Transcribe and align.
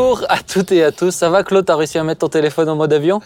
Bonjour 0.00 0.24
à 0.30 0.38
toutes 0.38 0.72
et 0.72 0.82
à 0.82 0.92
tous. 0.92 1.10
Ça 1.10 1.28
va, 1.28 1.44
Claude? 1.44 1.66
T'as 1.66 1.76
réussi 1.76 1.98
à 1.98 2.04
mettre 2.04 2.20
ton 2.20 2.28
téléphone 2.28 2.70
en 2.70 2.74
mode 2.74 2.90
avion? 2.90 3.20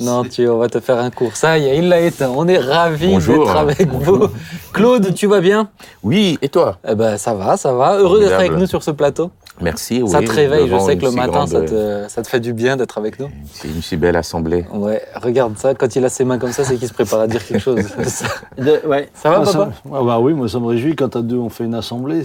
Non, 0.00 0.22
tu, 0.22 0.46
on 0.46 0.58
va 0.58 0.68
te 0.68 0.78
faire 0.78 0.98
un 0.98 1.10
cours. 1.10 1.34
Ça 1.34 1.56
y 1.56 1.66
est, 1.66 1.78
il 1.78 1.88
l'a 1.88 2.00
éteint. 2.00 2.30
On 2.36 2.46
est 2.46 2.58
ravis 2.58 3.16
d'être 3.16 3.56
avec 3.56 3.88
vous. 3.88 4.28
Claude, 4.70 5.14
tu 5.14 5.26
vas 5.26 5.40
bien? 5.40 5.70
Oui, 6.02 6.38
et 6.42 6.50
toi? 6.50 6.76
Eh 6.86 6.94
ben, 6.94 7.16
ça 7.16 7.32
va, 7.32 7.56
ça 7.56 7.72
va. 7.72 7.96
Heureux 7.96 8.20
d'être 8.20 8.34
avec 8.34 8.52
nous 8.52 8.66
sur 8.66 8.82
ce 8.82 8.90
plateau. 8.90 9.30
Merci. 9.60 10.02
Ça 10.06 10.20
te 10.20 10.30
réveille, 10.30 10.68
je 10.68 10.78
sais 10.78 10.96
que 10.96 11.04
le 11.04 11.10
matin, 11.12 11.46
ça, 11.46 11.60
te, 11.62 12.08
ça, 12.08 12.22
te, 12.22 12.28
fait 12.28 12.40
du 12.40 12.52
bien 12.52 12.76
d'être 12.76 12.98
avec 12.98 13.18
nous. 13.18 13.30
C'est 13.52 13.68
une 13.68 13.82
si 13.82 13.96
belle 13.96 14.16
assemblée. 14.16 14.64
Ouais, 14.72 15.02
regarde 15.14 15.58
ça, 15.58 15.74
quand 15.74 15.94
il 15.96 16.04
a 16.04 16.08
ses 16.08 16.24
mains 16.24 16.38
comme 16.38 16.52
ça, 16.52 16.64
c'est 16.64 16.76
qu'il 16.76 16.88
se 16.88 16.94
prépare 16.94 17.20
à 17.20 17.26
dire 17.26 17.44
quelque 17.44 17.60
chose. 17.60 17.80
De, 18.58 18.80
ouais. 18.86 19.08
Ça 19.14 19.30
va, 19.30 19.40
papa 19.40 19.70
ah 19.92 20.02
bah 20.02 20.18
Oui, 20.18 20.34
moi 20.34 20.48
ça 20.48 20.58
me 20.58 20.66
réjouit 20.66 20.96
quand 20.96 21.14
à 21.16 21.22
deux 21.22 21.36
on 21.36 21.48
fait 21.48 21.64
une 21.64 21.74
assemblée. 21.74 22.22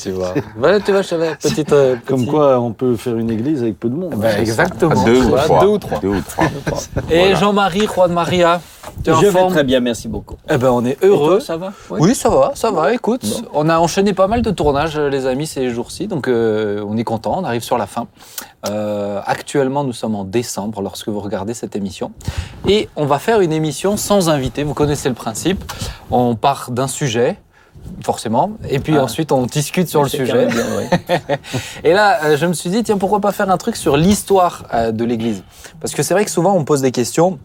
Tu 0.00 0.10
vois. 0.10 0.34
voilà, 0.56 0.80
tu 0.80 0.92
vois, 0.92 1.02
je 1.02 1.08
savais, 1.08 1.34
petite, 1.36 1.72
euh, 1.72 1.96
Comme 2.06 2.26
quoi 2.26 2.58
on 2.60 2.72
peut 2.72 2.96
faire 2.96 3.16
une 3.16 3.30
église 3.30 3.62
avec 3.62 3.78
peu 3.78 3.88
de 3.88 3.94
monde. 3.94 4.14
Bah, 4.16 4.38
exactement. 4.38 5.04
Deux, 5.04 5.22
ou 5.22 5.36
trois. 5.36 5.60
deux 5.60 5.66
ou 5.68 5.78
trois. 5.78 5.98
Deux 6.00 6.08
ou 6.08 6.20
trois. 6.20 6.46
Et 7.10 7.18
voilà. 7.18 7.34
Jean-Marie, 7.34 7.86
Juan 7.86 8.12
Maria 8.12 8.60
je 9.06 9.26
vais 9.26 9.46
très 9.48 9.64
bien, 9.64 9.80
merci 9.80 10.08
beaucoup. 10.08 10.36
Eh 10.50 10.56
ben, 10.56 10.70
on 10.70 10.84
est 10.84 11.02
heureux. 11.02 11.38
Toi, 11.38 11.40
ça 11.40 11.56
va? 11.56 11.72
Oui. 11.90 11.98
oui, 12.02 12.14
ça 12.14 12.28
va, 12.28 12.52
ça 12.54 12.70
va. 12.70 12.92
Écoute, 12.92 13.22
bon. 13.22 13.48
on 13.54 13.68
a 13.68 13.78
enchaîné 13.78 14.12
pas 14.12 14.26
mal 14.26 14.42
de 14.42 14.50
tournages, 14.50 14.98
les 14.98 15.26
amis, 15.26 15.46
ces 15.46 15.70
jours-ci, 15.70 16.06
donc 16.06 16.28
euh, 16.28 16.61
on 16.86 16.96
est 16.96 17.04
content. 17.04 17.38
On 17.38 17.44
arrive 17.44 17.62
sur 17.62 17.78
la 17.78 17.86
fin. 17.86 18.06
Euh, 18.68 19.20
actuellement, 19.24 19.84
nous 19.84 19.92
sommes 19.92 20.14
en 20.14 20.24
décembre 20.24 20.82
lorsque 20.82 21.08
vous 21.08 21.20
regardez 21.20 21.54
cette 21.54 21.76
émission, 21.76 22.12
et 22.68 22.88
on 22.96 23.06
va 23.06 23.18
faire 23.18 23.40
une 23.40 23.52
émission 23.52 23.96
sans 23.96 24.28
invité. 24.28 24.62
Vous 24.62 24.74
connaissez 24.74 25.08
le 25.08 25.14
principe. 25.14 25.64
On 26.10 26.36
part 26.36 26.70
d'un 26.70 26.88
sujet 26.88 27.38
forcément. 28.02 28.52
Et 28.68 28.78
puis 28.78 28.96
ah. 28.96 29.04
ensuite, 29.04 29.32
on 29.32 29.46
discute 29.46 29.88
sur 29.88 30.02
le 30.02 30.08
sujet. 30.08 30.46
Bien, 30.46 30.64
oui. 30.78 31.16
et 31.84 31.92
là, 31.92 32.24
euh, 32.24 32.36
je 32.36 32.46
me 32.46 32.52
suis 32.52 32.70
dit, 32.70 32.82
tiens, 32.82 32.98
pourquoi 32.98 33.20
pas 33.20 33.32
faire 33.32 33.50
un 33.50 33.56
truc 33.56 33.76
sur 33.76 33.96
l'histoire 33.96 34.64
euh, 34.72 34.92
de 34.92 35.04
l'Église? 35.04 35.42
Parce 35.80 35.94
que 35.94 36.02
c'est 36.02 36.14
vrai 36.14 36.24
que 36.24 36.30
souvent, 36.30 36.54
on 36.54 36.64
pose 36.64 36.82
des 36.82 36.92
questions. 36.92 37.38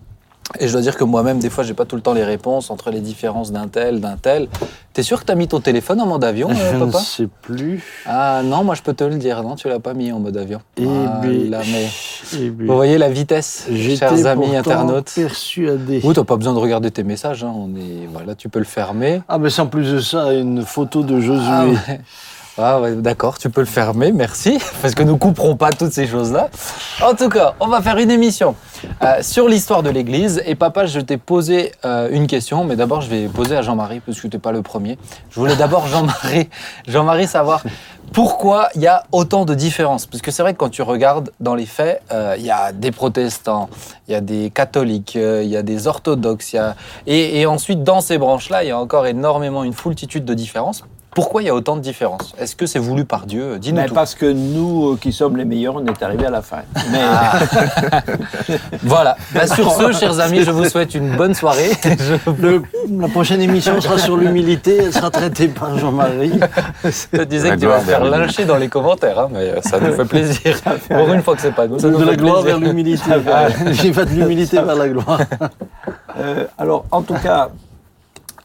Et 0.60 0.68
je 0.68 0.72
dois 0.72 0.82
dire 0.82 0.96
que 0.96 1.04
moi-même, 1.04 1.40
des 1.40 1.50
fois, 1.50 1.64
j'ai 1.64 1.74
pas 1.74 1.86
tout 1.86 1.96
le 1.96 2.02
temps 2.02 2.14
les 2.14 2.24
réponses 2.24 2.70
entre 2.70 2.90
les 2.90 3.02
différences 3.02 3.52
d'un 3.52 3.68
tel, 3.68 4.00
d'un 4.00 4.16
tel. 4.16 4.48
T'es 4.94 5.04
sûr 5.04 5.20
que 5.20 5.26
t'as 5.26 5.36
mis 5.36 5.48
ton 5.48 5.60
téléphone 5.60 6.00
en 6.00 6.08
mode 6.08 6.24
avion, 6.24 6.50
je 6.54 6.62
euh, 6.62 6.80
papa 6.80 6.92
Je 6.92 7.24
ne 7.24 7.28
sais 7.28 7.28
plus. 7.42 7.84
Ah 8.06 8.42
non, 8.44 8.64
moi 8.64 8.74
je 8.74 8.82
peux 8.82 8.94
te 8.94 9.04
le 9.04 9.16
dire, 9.16 9.44
non, 9.44 9.56
tu 9.56 9.68
l'as 9.68 9.80
pas 9.80 9.94
mis 9.94 10.12
en 10.12 10.20
mode 10.20 10.38
avion. 10.38 10.60
Et 10.78 10.86
voilà, 10.86 11.62
mais... 11.72 11.88
Vous 12.50 12.76
voyez 12.76 12.98
la 12.98 13.10
vitesse, 13.10 13.68
chers 13.98 14.26
amis 14.26 14.56
internautes. 14.56 15.12
persuadé. 15.14 16.02
Oui, 16.04 16.14
t'as 16.16 16.24
pas 16.24 16.38
besoin 16.38 16.54
de 16.54 16.60
regarder 16.60 16.92
tes 16.92 17.04
messages. 17.04 17.44
Hein. 17.44 17.54
On 17.56 17.76
est, 17.76 18.08
voilà, 18.12 18.34
tu 18.34 18.50
peux 18.50 18.60
le 18.60 18.66
fermer. 18.66 19.22
Ah, 19.28 19.38
mais 19.38 19.60
en 19.60 19.68
plus 19.68 19.92
de 19.92 20.00
ça, 20.00 20.34
une 20.34 20.64
photo 20.64 21.04
de 21.04 21.20
Josué. 21.20 21.46
Ah, 21.48 21.66
ouais. 21.68 22.02
Ah 22.60 22.82
ouais, 22.82 22.96
d'accord, 22.96 23.38
tu 23.38 23.52
peux 23.52 23.62
le 23.62 23.68
fermer, 23.68 24.12
merci, 24.12 24.58
parce 24.82 24.96
que 24.96 25.04
nous 25.04 25.18
couperons 25.18 25.56
pas 25.56 25.70
toutes 25.72 25.94
ces 25.94 26.08
choses-là. 26.08 26.50
En 27.04 27.14
tout 27.14 27.30
cas, 27.30 27.54
on 27.60 27.68
va 27.68 27.84
faire 27.84 28.00
une 28.00 28.10
émission 28.10 28.56
euh, 29.04 29.22
sur 29.22 29.48
l'histoire 29.48 29.84
de 29.84 29.92
l'Église. 29.92 30.42
Et 30.44 30.56
papa, 30.56 30.88
je 30.88 31.00
t'ai 31.00 31.18
posé 31.18 31.72
euh, 31.86 32.10
une 32.12 32.26
question, 32.26 32.64
mais 32.64 32.76
d'abord 32.76 33.02
je 33.02 33.12
vais 33.12 33.28
poser 33.28 33.56
à 33.56 33.62
Jean-Marie, 33.62 34.00
parce 34.00 34.20
que 34.20 34.28
tu 34.28 34.36
n'es 34.36 34.42
pas 34.42 34.52
le 34.52 34.64
premier. 34.64 34.98
Je 35.30 35.40
voulais 35.40 35.56
d'abord 35.56 35.86
Jean-Marie, 35.92 36.50
Jean-Marie 36.88 37.28
savoir 37.28 37.62
pourquoi 38.12 38.70
il 38.74 38.82
y 38.82 38.88
a 38.88 39.04
autant 39.12 39.46
de 39.46 39.54
différences. 39.54 40.08
Parce 40.08 40.24
que 40.24 40.32
c'est 40.32 40.42
vrai 40.42 40.54
que 40.54 40.58
quand 40.58 40.70
tu 40.70 40.82
regardes 40.82 41.30
dans 41.40 41.54
les 41.54 41.68
faits, 41.68 42.02
euh, 42.12 42.38
il 42.40 42.46
y 42.46 42.50
a 42.50 42.72
des 42.72 42.92
protestants, 42.92 43.70
il 44.08 44.14
y 44.14 44.16
a 44.16 44.22
des 44.22 44.50
catholiques, 44.50 45.14
il 45.14 45.48
y 45.48 45.58
a 45.58 45.62
des 45.62 45.86
orthodoxes, 45.86 46.56
et 47.06 47.46
ensuite 47.46 47.84
dans 47.84 48.02
ces 48.02 48.18
branches-là, 48.18 48.64
il 48.64 48.70
y 48.70 48.72
a 48.72 48.80
encore 48.80 49.06
énormément 49.06 49.64
une 49.64 49.74
foultitude 49.74 50.26
de 50.26 50.34
différences. 50.34 50.84
Pourquoi 51.18 51.42
il 51.42 51.46
y 51.46 51.50
a 51.50 51.56
autant 51.56 51.76
de 51.76 51.82
différences? 51.82 52.36
Est-ce 52.40 52.56
que 52.56 52.68
c'est 52.68 52.78
voulu 52.78 53.04
par 53.04 53.26
Dieu? 53.26 53.58
Dis-nous 53.58 53.88
tout. 53.88 53.96
Parce 53.96 54.14
que 54.14 54.32
nous, 54.32 54.92
euh, 54.92 54.98
qui 55.02 55.12
sommes 55.12 55.36
les 55.36 55.46
meilleurs, 55.46 55.78
on 55.78 55.84
est 55.84 56.04
arrivés 56.04 56.28
à 56.28 56.30
la 56.30 56.44
fin. 56.44 56.58
Mais... 56.92 57.00
Ah. 57.02 57.40
voilà. 58.84 59.18
Bah, 59.34 59.48
sur 59.48 59.72
ce, 59.72 59.94
chers 59.94 60.20
amis, 60.20 60.44
je 60.44 60.52
vous 60.52 60.66
souhaite 60.66 60.94
une 60.94 61.16
bonne 61.16 61.34
soirée. 61.34 61.72
Je... 61.84 62.32
Le, 62.40 62.62
la 62.92 63.08
prochaine 63.08 63.42
émission 63.42 63.82
sera 63.82 63.98
sur 63.98 64.16
l'humilité. 64.16 64.78
Elle 64.78 64.94
sera 64.94 65.10
traitée 65.10 65.48
par 65.48 65.76
Jean-Marie. 65.80 66.40
Je 66.84 67.18
te 67.18 67.24
disais 67.24 67.50
que 67.50 67.62
tu 67.62 67.66
vas 67.66 67.80
faire 67.80 68.06
lyncher 68.06 68.46
dans 68.46 68.58
les 68.58 68.68
commentaires, 68.68 69.18
hein, 69.18 69.30
mais 69.32 69.60
ça 69.64 69.80
nous 69.80 69.94
fait 69.94 70.06
plaisir. 70.06 70.62
Pour 70.88 71.12
une 71.12 71.24
fois 71.24 71.36
que 71.36 71.42
c'est 71.42 71.52
pas 71.52 71.66
nous. 71.66 71.80
Ça 71.80 71.90
de 71.90 71.98
la 71.98 72.12
fait 72.12 72.18
gloire 72.18 72.44
plaisir. 72.44 72.60
vers 72.60 72.70
l'humilité. 72.70 73.10
J'ai 73.72 73.92
fait 73.92 74.06
de 74.06 74.12
l'humilité 74.12 74.58
vers 74.58 74.76
la 74.76 74.88
gloire. 74.88 75.22
Euh, 76.20 76.46
alors, 76.60 76.86
en 76.92 77.02
tout 77.02 77.16
cas, 77.16 77.50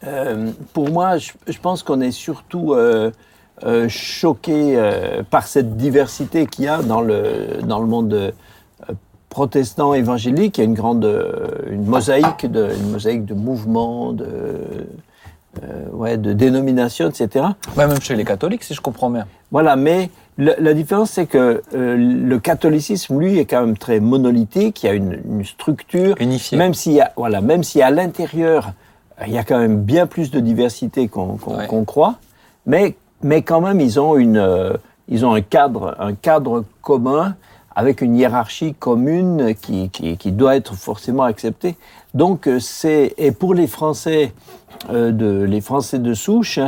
euh, 0.05 0.51
pour 0.73 0.91
moi, 0.91 1.19
je, 1.19 1.33
je 1.47 1.59
pense 1.59 1.83
qu'on 1.83 2.01
est 2.01 2.11
surtout 2.11 2.73
euh, 2.73 3.11
euh, 3.65 3.89
choqué 3.89 4.77
par 5.31 5.47
cette 5.47 5.77
diversité 5.77 6.47
qu'il 6.47 6.65
y 6.65 6.69
a 6.69 6.83
dans 6.83 7.01
le, 7.01 7.61
dans 7.63 7.81
le 7.81 7.87
monde 7.87 8.35
protestant 9.29 9.95
évangélique. 9.95 10.59
Il 10.59 10.61
y 10.61 10.65
a 10.65 10.67
une 10.67 10.75
grande 10.75 11.09
une 11.71 11.85
mosaïque, 11.85 12.51
de, 12.51 12.71
une 12.75 12.91
mosaïque 12.91 13.25
de 13.25 13.35
mouvements, 13.35 14.13
de, 14.13 14.27
ouais, 15.93 16.19
de 16.19 16.33
dénominations, 16.33 17.09
etc. 17.09 17.47
Ouais, 17.77 17.87
même 17.87 18.01
chez 18.01 18.17
les 18.17 18.25
catholiques, 18.25 18.65
si 18.65 18.75
je 18.75 18.81
comprends 18.81 19.11
bien. 19.11 19.27
Voilà, 19.51 19.77
mais 19.77 20.11
le, 20.37 20.55
la 20.59 20.75
différence, 20.75 21.11
c'est 21.13 21.27
que 21.27 21.63
le 21.73 22.39
catholicisme, 22.39 23.19
lui, 23.19 23.39
est 23.39 23.45
quand 23.45 23.65
même 23.65 23.79
très 23.79 24.01
monolithique. 24.01 24.83
Il 24.83 24.87
y 24.87 24.91
a 24.91 24.95
une, 24.95 25.21
une 25.25 25.45
structure. 25.45 26.17
Unifiée. 26.21 26.59
Même 26.59 26.75
s'il 26.75 26.93
y 26.93 27.01
a, 27.01 27.13
voilà, 27.17 27.41
même 27.41 27.63
si 27.63 27.81
à 27.81 27.91
l'intérieur, 27.91 28.73
il 29.27 29.33
y 29.33 29.39
a 29.39 29.45
quand 29.45 29.59
même 29.59 29.83
bien 29.83 30.07
plus 30.07 30.31
de 30.31 30.41
diversité 30.41 31.09
qu'on 31.09 31.37
qu 31.37 31.51
Ouais. 31.51 31.85
croit, 31.87 32.17
mais, 32.67 32.97
mais 33.23 33.43
quand 33.43 33.61
même, 33.61 33.81
ils 33.81 33.99
ont, 34.01 34.17
une, 34.17 34.37
euh, 34.39 34.75
ils 35.09 35.25
ont 35.25 35.33
un, 35.35 35.41
cadre, 35.43 35.97
un 35.99 36.15
cadre 36.15 36.65
commun 36.81 37.37
avec 37.75 38.01
une 38.03 38.17
hiérarchie 38.17 38.75
commune 38.75 39.55
qui, 39.55 39.89
qui, 39.91 40.17
qui 40.17 40.33
doit 40.33 40.57
être 40.57 40.75
forcément 40.75 41.23
acceptée. 41.23 41.77
Donc, 42.15 42.47
euh, 42.47 42.59
c'est 42.61 43.15
et 43.17 43.33
pour 43.33 43.55
les 43.55 43.67
Français, 43.67 44.33
euh, 44.91 45.11
de, 45.13 45.43
les 45.45 45.61
Français 45.61 45.99
de 45.99 46.15
souche, 46.15 46.59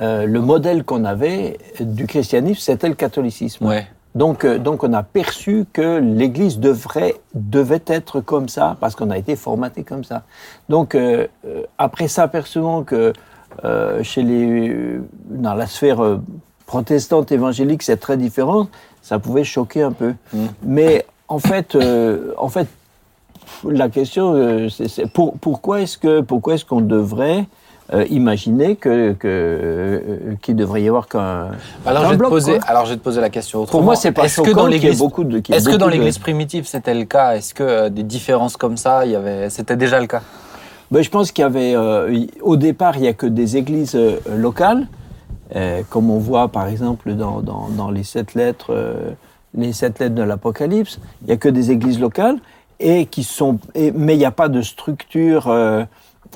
euh, 0.00 0.26
le 0.26 0.40
modèle 0.40 0.84
qu'on 0.84 1.04
avait 1.04 1.58
du 1.80 2.06
christianisme, 2.06 2.60
c'était 2.60 2.88
le 2.88 2.94
catholicisme. 2.94 3.66
Ouais. 3.66 3.86
Donc, 4.14 4.44
euh, 4.44 4.58
donc 4.58 4.84
on 4.84 4.92
a 4.92 5.02
perçu 5.02 5.64
que 5.72 5.98
l'Église 5.98 6.58
devrait, 6.58 7.14
devait 7.34 7.82
être 7.86 8.20
comme 8.20 8.48
ça, 8.48 8.76
parce 8.80 8.94
qu'on 8.94 9.10
a 9.10 9.18
été 9.18 9.36
formaté 9.36 9.84
comme 9.84 10.04
ça. 10.04 10.22
Donc, 10.68 10.94
euh, 10.94 11.26
euh, 11.46 11.62
après 11.78 12.08
s'apercevant 12.08 12.82
que 12.82 13.12
euh, 13.64 14.02
chez 14.02 14.22
les, 14.22 14.98
dans 15.30 15.54
la 15.54 15.66
sphère 15.66 16.02
euh, 16.02 16.20
protestante 16.66 17.32
évangélique, 17.32 17.82
c'est 17.82 17.96
très 17.96 18.16
différent, 18.16 18.68
ça 19.00 19.18
pouvait 19.18 19.44
choquer 19.44 19.82
un 19.82 19.92
peu. 19.92 20.14
Mm. 20.32 20.46
Mais 20.62 21.06
en 21.28 21.38
fait, 21.38 21.76
en 22.36 22.48
fait, 22.48 22.68
la 23.64 23.88
question, 23.88 24.68
c'est 24.68 24.88
c'est 24.88 25.06
pour, 25.06 25.38
pourquoi 25.38 25.80
est-ce 25.80 25.96
que 25.96 26.20
pourquoi 26.20 26.54
est-ce 26.54 26.64
qu'on 26.66 26.82
devrait 26.82 27.46
euh, 27.94 28.04
imaginer 28.10 28.76
que 28.76 29.12
que 29.12 29.26
euh, 29.28 30.00
qu'il 30.40 30.56
devrait 30.56 30.82
y 30.82 30.88
avoir 30.88 31.08
qu'un 31.08 31.48
Alors, 31.84 32.02
qu'un 32.02 32.08
je 32.08 32.14
vais 32.14 32.24
te 32.24 32.28
poser, 32.28 32.58
alors 32.66 32.86
je 32.86 32.90
vais 32.92 32.96
te 32.96 33.02
poser 33.02 33.20
la 33.20 33.30
question 33.30 33.60
autrement. 33.60 33.78
Pour 33.78 33.84
moi, 33.84 33.96
c'est 33.96 34.12
pas 34.12 34.24
Est-ce 34.24 34.40
que 34.40 34.50
dans 34.50 34.66
y 34.68 34.72
l'église 34.72 34.98
beaucoup 34.98 35.24
de. 35.24 35.38
y 35.38 35.52
Est-ce 35.52 35.68
que 35.68 35.76
dans 35.76 35.86
de- 35.86 35.92
l'église 35.92 36.18
primitive 36.18 36.66
c'était 36.66 36.94
le 36.94 37.04
cas? 37.04 37.36
Est-ce 37.36 37.52
que 37.54 37.62
euh, 37.62 37.88
des 37.90 38.02
différences 38.02 38.56
comme 38.56 38.76
ça, 38.76 39.04
il 39.04 39.12
y 39.12 39.16
avait, 39.16 39.50
c'était 39.50 39.76
déjà 39.76 40.00
le 40.00 40.06
cas? 40.06 40.22
Ben, 40.90 41.02
je 41.02 41.10
pense 41.10 41.32
qu'il 41.32 41.42
y 41.42 41.46
avait, 41.46 41.74
euh, 41.74 42.26
au 42.42 42.56
départ, 42.56 42.96
il 42.96 43.02
n'y 43.02 43.08
a 43.08 43.14
que 43.14 43.26
des 43.26 43.56
églises 43.56 43.98
locales, 44.36 44.86
comme 45.90 46.10
on 46.10 46.18
voit 46.18 46.48
par 46.48 46.66
exemple 46.68 47.12
dans, 47.14 47.40
dans, 47.40 47.68
dans 47.68 47.90
les 47.90 48.04
sept 48.04 48.34
lettres, 48.34 48.74
les 49.54 49.72
sept 49.72 49.98
lettres 49.98 50.14
de 50.14 50.22
l'Apocalypse. 50.22 50.98
Il 51.22 51.26
n'y 51.28 51.32
a 51.32 51.36
que 51.36 51.48
des 51.48 51.70
églises 51.70 52.00
locales 52.00 52.36
et 52.80 53.06
qui 53.06 53.22
sont, 53.22 53.58
et- 53.74 53.92
mais 53.92 54.14
il 54.14 54.18
n'y 54.18 54.24
a 54.24 54.30
pas 54.30 54.48
de 54.48 54.60
structure, 54.62 55.48
euh, 55.48 55.84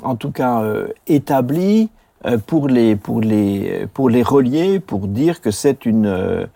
en 0.02 0.16
tout 0.16 0.30
cas 0.30 0.62
euh, 0.62 0.88
établie 1.06 1.88
euh, 2.24 2.38
pour 2.38 2.68
les 2.68 2.96
pour 2.96 3.20
les 3.20 3.86
pour 3.92 4.08
les 4.08 4.22
relier, 4.22 4.80
pour 4.80 5.06
dire 5.06 5.40
que 5.40 5.50
c'est 5.50 5.86
une 5.86 6.06
euh, 6.06 6.46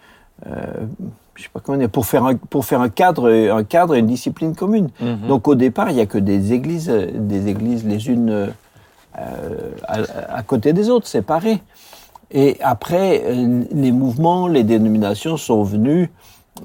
je 1.34 1.44
sais 1.44 1.50
pas 1.52 1.60
comment 1.60 1.78
dire, 1.78 1.90
pour 1.90 2.06
faire 2.06 2.24
un, 2.24 2.36
pour 2.36 2.64
faire 2.64 2.80
un 2.80 2.88
cadre, 2.88 3.30
un 3.30 3.64
cadre 3.64 3.94
et 3.94 4.00
une 4.00 4.06
discipline 4.06 4.54
commune. 4.54 4.90
Mhm. 5.00 5.26
Donc 5.28 5.48
au 5.48 5.54
départ, 5.54 5.90
il 5.90 5.94
n'y 5.94 6.02
a 6.02 6.06
que 6.06 6.18
des 6.18 6.52
églises, 6.52 6.88
des 6.88 7.48
églises 7.48 7.84
les 7.84 8.08
unes 8.08 8.52
euh, 9.18 9.70
à, 9.88 10.36
à 10.36 10.42
côté 10.42 10.72
des 10.72 10.88
autres, 10.90 11.06
séparées. 11.06 11.60
Et 12.30 12.58
après, 12.60 13.24
les 13.72 13.90
mouvements, 13.90 14.46
les 14.46 14.62
dénominations 14.62 15.36
sont 15.36 15.64
venus 15.64 16.08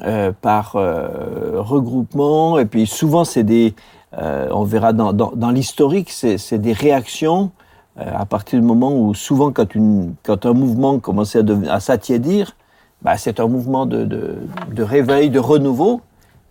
euh, 0.04 0.32
par 0.42 0.76
euh, 0.76 1.54
regroupement, 1.56 2.60
et 2.60 2.66
puis 2.66 2.86
souvent 2.86 3.24
c'est 3.24 3.44
des, 3.44 3.74
euh, 4.20 4.48
on 4.52 4.64
verra 4.64 4.94
dans, 4.94 5.14
dans, 5.14 5.32
dans 5.36 5.52
l'historique, 5.52 6.10
c'est 6.12 6.58
des 6.58 6.74
réactions 6.74 7.52
euh, 8.00 8.04
à 8.16 8.26
partir 8.26 8.60
du 8.60 8.66
moment 8.66 8.94
où 8.96 9.14
souvent 9.14 9.52
quand, 9.52 9.76
une, 9.76 10.16
quand 10.24 10.46
un 10.46 10.54
mouvement 10.54 11.00
commençait 11.00 11.40
à, 11.70 11.74
à 11.74 11.80
s'attiédir, 11.80 12.56
bah, 13.02 13.18
c'est 13.18 13.40
un 13.40 13.48
mouvement 13.48 13.86
de, 13.86 14.06
de, 14.06 14.38
de 14.74 14.84
réveil, 14.84 15.30
de 15.30 15.40
renouveau 15.40 16.02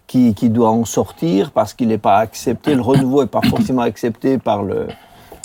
qui, 0.06 0.34
qui 0.34 0.50
doit 0.50 0.70
en 0.70 0.84
sortir 0.84 1.50
parce 1.50 1.72
qu'il 1.74 1.88
n'est 1.88 1.98
pas 1.98 2.18
accepté. 2.18 2.74
Le 2.74 2.82
renouveau 2.82 3.22
n'est 3.22 3.28
pas 3.28 3.40
forcément 3.42 3.82
accepté 3.82 4.38
par 4.38 4.62
le 4.62 4.86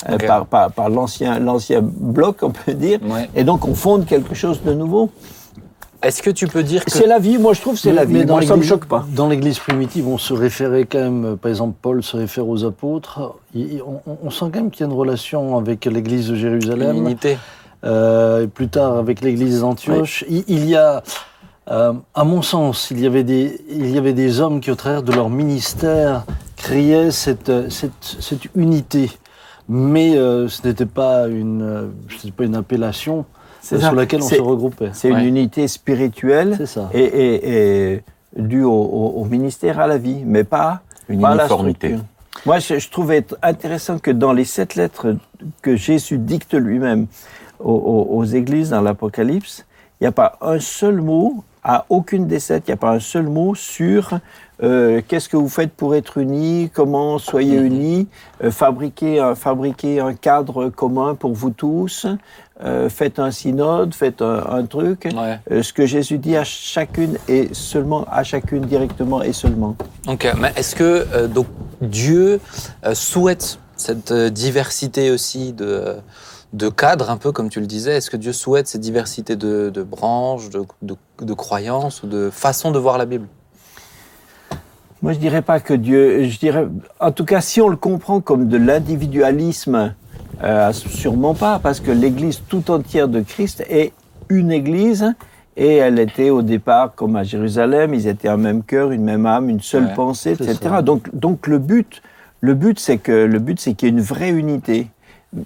euh, 0.10 0.16
Ok. 0.16 0.28
par, 0.28 0.46
par, 0.46 0.72
par 0.72 0.90
l'ancien 0.90 1.40
l'ancien 1.40 1.82
bloc, 1.82 2.38
on 2.42 2.52
peut 2.52 2.74
dire. 2.74 3.00
Ouais. 3.04 3.30
Et 3.36 3.44
donc 3.44 3.68
on 3.68 3.76
fonde 3.76 4.06
quelque 4.06 4.34
chose 4.34 4.62
de 4.64 4.74
nouveau. 4.74 5.10
Est-ce 6.02 6.22
que 6.24 6.30
tu 6.30 6.48
peux 6.48 6.64
dire 6.64 6.86
que 6.86 6.92
C'est 6.92 7.08
la 7.08 7.20
vie, 7.20 7.38
moi 7.38 7.54
je 7.54 7.60
trouve 7.62 7.74
que 7.74 7.80
c'est 7.82 7.92
la 7.92 8.06
vie. 8.06 8.14
mais 8.14 8.26
dans 8.26 8.36
Moi, 8.36 8.42
ça 8.44 8.50
me 8.50 8.54
l'Église- 8.62 8.70
choque 8.70 8.86
pas. 8.86 9.06
Dans 9.14 9.28
l'Église 9.28 9.60
primitive, 9.60 10.08
on 10.08 10.18
se 10.18 10.34
référait 10.34 10.86
quand 10.86 11.00
même, 11.00 11.26
euh, 11.26 11.36
par 11.36 11.50
exemple, 11.50 11.76
Paul 11.82 12.02
se 12.04 12.16
réfère 12.16 12.48
aux 12.48 12.64
apôtres. 12.64 13.36
On, 13.56 14.00
on- 14.08 14.18
on 14.24 14.30
sent 14.30 14.46
quand 14.46 14.56
même 14.62 14.72
qu'il 14.72 14.86
y 14.86 14.90
a 14.90 14.92
une 14.92 14.98
relation 14.98 15.58
avec 15.58 15.84
l'Église 15.86 16.30
de 16.30 16.36
Jérusalem, 16.36 16.94
l'unité 16.96 17.38
euh, 17.84 18.44
et 18.44 18.48
plus 18.48 18.70
tard 18.70 18.96
avec 18.98 19.20
l'Église 19.22 19.60
d'Antioche. 19.62 20.24
Il, 20.30 20.46
il 20.48 20.70
y 20.70 20.76
a, 20.78 21.04
euh, 21.70 21.92
à 22.16 22.24
mon 22.24 22.42
sens, 22.42 22.88
il 22.92 23.02
y, 23.02 23.06
avait 23.06 23.26
des, 23.26 23.60
il 23.70 23.90
y 23.94 23.98
avait 23.98 24.14
des 24.14 24.40
hommes 24.40 24.62
qui, 24.62 24.72
au 24.72 24.76
travers 24.76 25.04
de 25.04 25.12
leur 25.12 25.30
ministère, 25.30 26.24
créaient 26.56 27.12
cette, 27.12 27.70
cette, 27.70 27.92
cette 28.22 28.46
unité. 28.56 29.12
Mais 29.68 30.16
euh, 30.18 30.48
ce 30.48 30.66
n'était 30.66 30.86
pas 30.86 31.28
une, 31.28 31.92
pas 32.38 32.44
une 32.46 32.56
appellation 32.56 33.26
Ça. 33.62 33.80
sur 33.80 33.94
laquelle 33.96 34.22
on 34.22 34.28
se 34.28 34.42
regroupait. 34.42 34.90
C'est 34.94 35.12
Ouais. 35.12 35.20
une 35.22 35.28
unité 35.28 35.68
spirituelle 35.68 36.56
C'est 36.58 36.66
ça. 36.66 36.90
et, 36.94 37.04
et, 37.04 37.94
et 37.94 38.04
due 38.36 38.64
au, 38.64 39.26
ministère, 39.30 39.80
à 39.80 39.88
la 39.88 39.98
vie, 39.98 40.24
mais 40.26 40.44
pas, 40.44 40.82
Une 41.10 41.22
pas 41.22 41.36
la 41.36 41.44
uniformité. 41.44 41.96
Moi, 42.46 42.60
je, 42.60 42.80
je 42.80 42.90
trouvais 42.90 43.26
intéressant 43.42 43.98
que 44.00 44.12
dans 44.12 44.32
les 44.34 44.46
sept 44.46 44.76
lettres 44.76 45.16
que 45.62 45.76
Jésus 45.76 46.18
dicte 46.20 46.54
lui-même 46.54 47.08
aux, 47.60 47.74
aux- 47.74 48.18
aux 48.18 48.24
églises 48.24 48.70
dans 48.70 48.82
l'Apocalypse, 48.82 49.66
il 50.00 50.04
n'y 50.04 50.08
a 50.08 50.12
pas 50.14 50.38
un 50.42 50.60
seul 50.60 51.02
mot, 51.02 51.44
à 51.62 51.86
aucune 51.90 52.28
des 52.28 52.40
sept, 52.40 52.64
il 52.68 52.72
n'y 52.72 52.76
a 52.76 52.78
pas 52.78 52.92
un 52.92 53.00
seul 53.02 53.24
mot 53.28 53.54
sur 53.56 54.18
euh, 54.64 55.02
qu'est-ce 55.06 55.28
que 55.28 55.36
vous 55.38 55.50
faites 55.50 55.72
pour 55.74 55.96
être 55.96 56.18
unis, 56.18 56.70
comment 56.74 57.18
soyez 57.18 57.58
unis, 57.58 58.08
euh, 58.44 58.48
un, 58.48 59.36
fabriquez 59.36 60.00
un 60.00 60.14
cadre 60.14 60.70
commun 60.70 61.16
pour 61.16 61.34
vous 61.34 61.50
tous, 61.50 62.06
euh, 62.64 62.90
faites 62.90 63.20
un 63.20 63.32
synode, 63.32 63.94
faites 63.94 64.22
un, 64.22 64.44
un 64.50 64.66
truc. 64.66 65.08
Ouais. 65.16 65.40
Euh, 65.52 65.64
ce 65.64 65.72
que 65.74 65.86
Jésus 65.86 66.18
dit 66.18 66.36
à 66.36 66.44
chacune 66.44 67.18
et 67.28 67.50
seulement 67.54 68.06
à 68.12 68.24
chacune 68.24 68.62
directement 68.66 69.22
et 69.22 69.34
seulement. 69.34 69.76
Ok, 70.08 70.28
mais 70.40 70.52
est-ce 70.56 70.76
que 70.76 71.06
euh, 71.14 71.28
donc 71.28 71.48
Dieu 71.82 72.40
souhaite 72.94 73.60
cette 73.76 74.12
diversité 74.14 75.10
aussi 75.12 75.54
de, 75.54 75.96
de 76.52 76.68
cadres, 76.70 77.10
un 77.10 77.18
peu 77.18 77.32
comme 77.32 77.50
tu 77.50 77.62
le 77.62 77.66
disais? 77.68 77.96
Est-ce 77.96 78.10
que 78.10 78.18
Dieu 78.18 78.34
souhaite 78.34 78.68
cette 78.68 78.82
diversité 78.82 79.38
de, 79.38 79.70
de 79.70 79.84
branches, 79.84 80.50
de, 80.50 80.64
de- 80.82 80.98
de 81.22 81.34
croyances 81.34 82.04
ou 82.04 82.08
de 82.08 82.30
façons 82.30 82.72
de 82.72 82.80
voir 82.80 82.98
la 82.98 83.06
Bible? 83.06 83.28
Moi, 85.02 85.14
je 85.14 85.20
dirais 85.20 85.42
pas 85.42 85.62
que 85.62 85.74
Dieu. 85.74 86.24
Je 86.26 86.40
dirais, 86.40 86.68
en 87.00 87.12
tout 87.14 87.24
cas, 87.24 87.40
si 87.40 87.62
on 87.62 87.70
le 87.70 87.78
comprend 87.78 88.20
comme 88.20 88.50
de 88.50 88.58
l'individualisme, 88.58 89.94
euh, 90.44 90.72
sûrement 90.74 91.34
pas, 91.34 91.60
parce 91.60 91.80
que 91.80 91.92
l'Église 91.92 92.42
tout 92.48 92.72
entière 92.72 93.08
de 93.08 93.22
Christ 93.22 93.64
est 93.70 93.94
une 94.30 94.52
Église. 94.52 95.14
Et 95.58 95.76
elle 95.76 96.00
était 96.00 96.30
au 96.30 96.42
départ, 96.42 96.96
comme 96.96 97.18
à 97.18 97.24
Jérusalem, 97.24 97.94
ils 97.94 98.08
étaient 98.08 98.30
un 98.30 98.38
même 98.38 98.64
cœur, 98.64 98.92
une 98.92 99.04
même 99.04 99.26
âme, 99.26 99.50
une 99.50 99.60
seule 99.60 99.86
Ouais, 99.86 99.94
pensée, 99.94 100.32
etc. 100.32 100.56
ça. 100.62 100.82
Donc, 100.82 101.14
donc 101.14 101.48
le 101.48 101.58
but, 101.58 102.02
le 102.40 102.54
but, 102.54 102.80
c'est 102.80 102.98
que 102.98 103.12
le 103.12 103.40
but, 103.40 103.60
c'est 103.60 103.74
qu'il 103.74 103.90
y 103.90 103.92
ait 103.92 103.94
une 103.94 104.02
vraie 104.02 104.30
unité. 104.30 104.88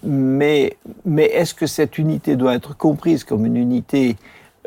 Mais, 0.03 0.77
mais 1.03 1.25
est-ce 1.25 1.55
que 1.55 1.65
cette 1.65 1.97
unité 1.97 2.35
doit 2.35 2.53
être 2.53 2.77
comprise 2.77 3.23
comme 3.23 3.45
une 3.45 3.57
unité 3.57 4.15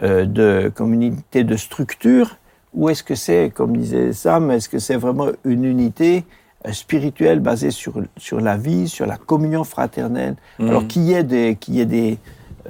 euh, 0.02 0.26
de, 0.26 0.70
comme 0.74 0.92
une 0.92 1.04
unité 1.04 1.42
de 1.42 1.56
structure, 1.56 2.36
ou 2.74 2.90
est-ce 2.90 3.02
que 3.02 3.14
c'est, 3.14 3.50
comme 3.54 3.76
disait 3.76 4.12
Sam, 4.12 4.50
est-ce 4.50 4.68
que 4.68 4.78
c'est 4.78 4.96
vraiment 4.96 5.28
une 5.44 5.64
unité 5.64 6.24
spirituelle 6.72 7.40
basée 7.40 7.70
sur, 7.70 7.94
sur 8.16 8.40
la 8.40 8.56
vie, 8.56 8.88
sur 8.88 9.06
la 9.06 9.16
communion 9.16 9.64
fraternelle 9.64 10.34
Mhm. 10.58 10.68
Alors 10.68 10.86
qu'il 10.86 11.02
y 11.02 11.12
ait 11.14 11.22
des, 11.24 11.56
qu'il 11.60 11.74
y 11.74 11.80
ait 11.80 11.86
des, 11.86 12.18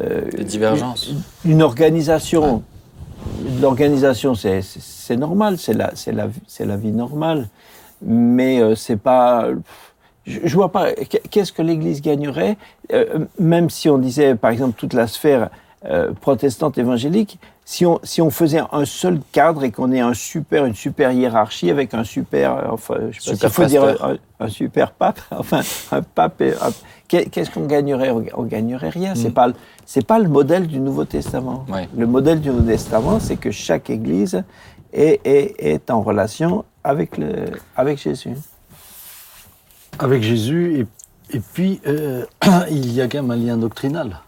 euh, 0.00 0.28
Des 0.30 0.44
divergences. 0.44 1.12
une, 1.44 1.52
une 1.52 1.62
organisation. 1.62 2.62
L'organisation, 3.60 4.34
c'est, 4.34 4.60
c'est, 4.62 5.16
normal, 5.16 5.58
c'est 5.58 5.72
la, 5.74 5.90
c'est, 5.94 6.12
la, 6.12 6.28
c'est 6.46 6.64
la 6.64 6.76
vie 6.76 6.92
normale, 6.92 7.48
mais 8.02 8.60
euh, 8.60 8.74
c'est 8.74 8.96
pas. 8.96 9.48
Je, 10.26 10.40
je 10.44 10.54
vois 10.54 10.70
pas. 10.70 10.92
Qu'est-ce 11.30 11.52
que 11.52 11.62
l'Église 11.62 12.02
gagnerait, 12.02 12.56
euh, 12.92 13.26
même 13.38 13.70
si 13.70 13.88
on 13.88 13.98
disait, 13.98 14.34
par 14.34 14.50
exemple, 14.50 14.74
toute 14.76 14.92
la 14.94 15.06
sphère 15.06 15.50
protestante 16.20 16.78
évangélique, 16.78 17.38
si 17.68 17.84
on, 17.84 17.98
si 18.04 18.22
on 18.22 18.30
faisait 18.30 18.62
un 18.70 18.84
seul 18.84 19.18
cadre 19.32 19.64
et 19.64 19.72
qu'on 19.72 19.90
ait 19.90 19.98
un 20.00 20.14
super, 20.14 20.66
une 20.66 20.74
super 20.76 21.10
hiérarchie 21.10 21.68
avec 21.68 21.94
un 21.94 22.04
super, 22.04 22.52
euh, 22.54 22.62
enfin, 22.70 22.94
je 23.10 23.20
sais 23.20 23.32
pas 23.32 23.36
Super 23.36 23.50
s'il 23.50 23.50
faut 23.50 23.64
dire 23.66 24.04
un, 24.04 24.16
un 24.38 24.48
super 24.48 24.92
pape, 24.92 25.18
enfin, 25.32 25.62
un 25.90 26.00
pape, 26.02 26.40
qu'est-ce 27.08 27.50
qu'on 27.50 27.66
gagnerait? 27.66 28.12
On 28.36 28.44
gagnerait 28.44 28.90
rien. 28.90 29.16
C'est 29.16 29.30
Mm. 29.30 29.34
pas, 29.34 29.46
le- 29.48 29.54
c'est 29.84 30.06
pas 30.06 30.20
le 30.20 30.28
modèle 30.28 30.68
du 30.68 30.78
Nouveau 30.78 31.04
Testament. 31.06 31.64
Ouais. 31.68 31.88
Le 31.96 32.06
modèle 32.06 32.40
du 32.40 32.50
Nouveau 32.50 32.62
Testament, 32.70 33.18
c'est 33.18 33.36
que 33.36 33.50
chaque 33.50 33.90
Église 33.90 34.44
est, 34.92 35.20
est, 35.24 35.56
est 35.58 35.90
en 35.90 36.02
relation 36.02 36.64
avec, 36.84 37.18
le, 37.18 37.46
avec 37.76 37.98
Jésus. 38.00 38.34
avec 39.98 40.22
Jésus. 40.22 40.86
Et, 41.32 41.36
et 41.36 41.40
puis, 41.40 41.80
euh, 41.88 42.24
il 42.70 42.92
y 42.92 43.00
a 43.00 43.08
quand 43.08 43.22
même 43.22 43.30
un 43.32 43.36
lien 43.36 43.56
doctrinal. 43.56 44.20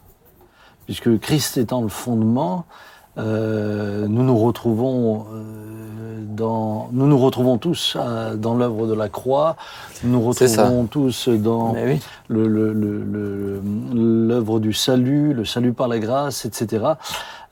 Puisque 0.87 1.20
Christ 1.20 1.56
étant 1.58 1.82
le 1.82 1.88
fondement, 1.88 2.64
euh, 2.64 2.88
nous 3.18 4.22
nous 4.22 4.36
retrouvons 4.38 5.26
euh, 5.32 5.42
dans, 6.36 6.88
nous 6.92 7.06
nous 7.06 7.18
retrouvons 7.18 7.58
tous 7.58 7.96
euh, 7.98 8.36
dans 8.36 8.54
l'œuvre 8.54 8.86
de 8.86 8.94
la 8.94 9.08
croix. 9.08 9.56
Nous 10.04 10.12
nous 10.12 10.20
retrouvons 10.20 10.84
tous 10.86 11.28
dans 11.28 11.72
oui. 11.74 11.98
le- 12.28 13.60
l'œuvre 14.28 14.60
du 14.60 14.72
salut, 14.72 15.34
le 15.34 15.44
salut 15.44 15.72
par 15.72 15.88
la 15.88 15.98
grâce, 15.98 16.44
etc. 16.44 16.84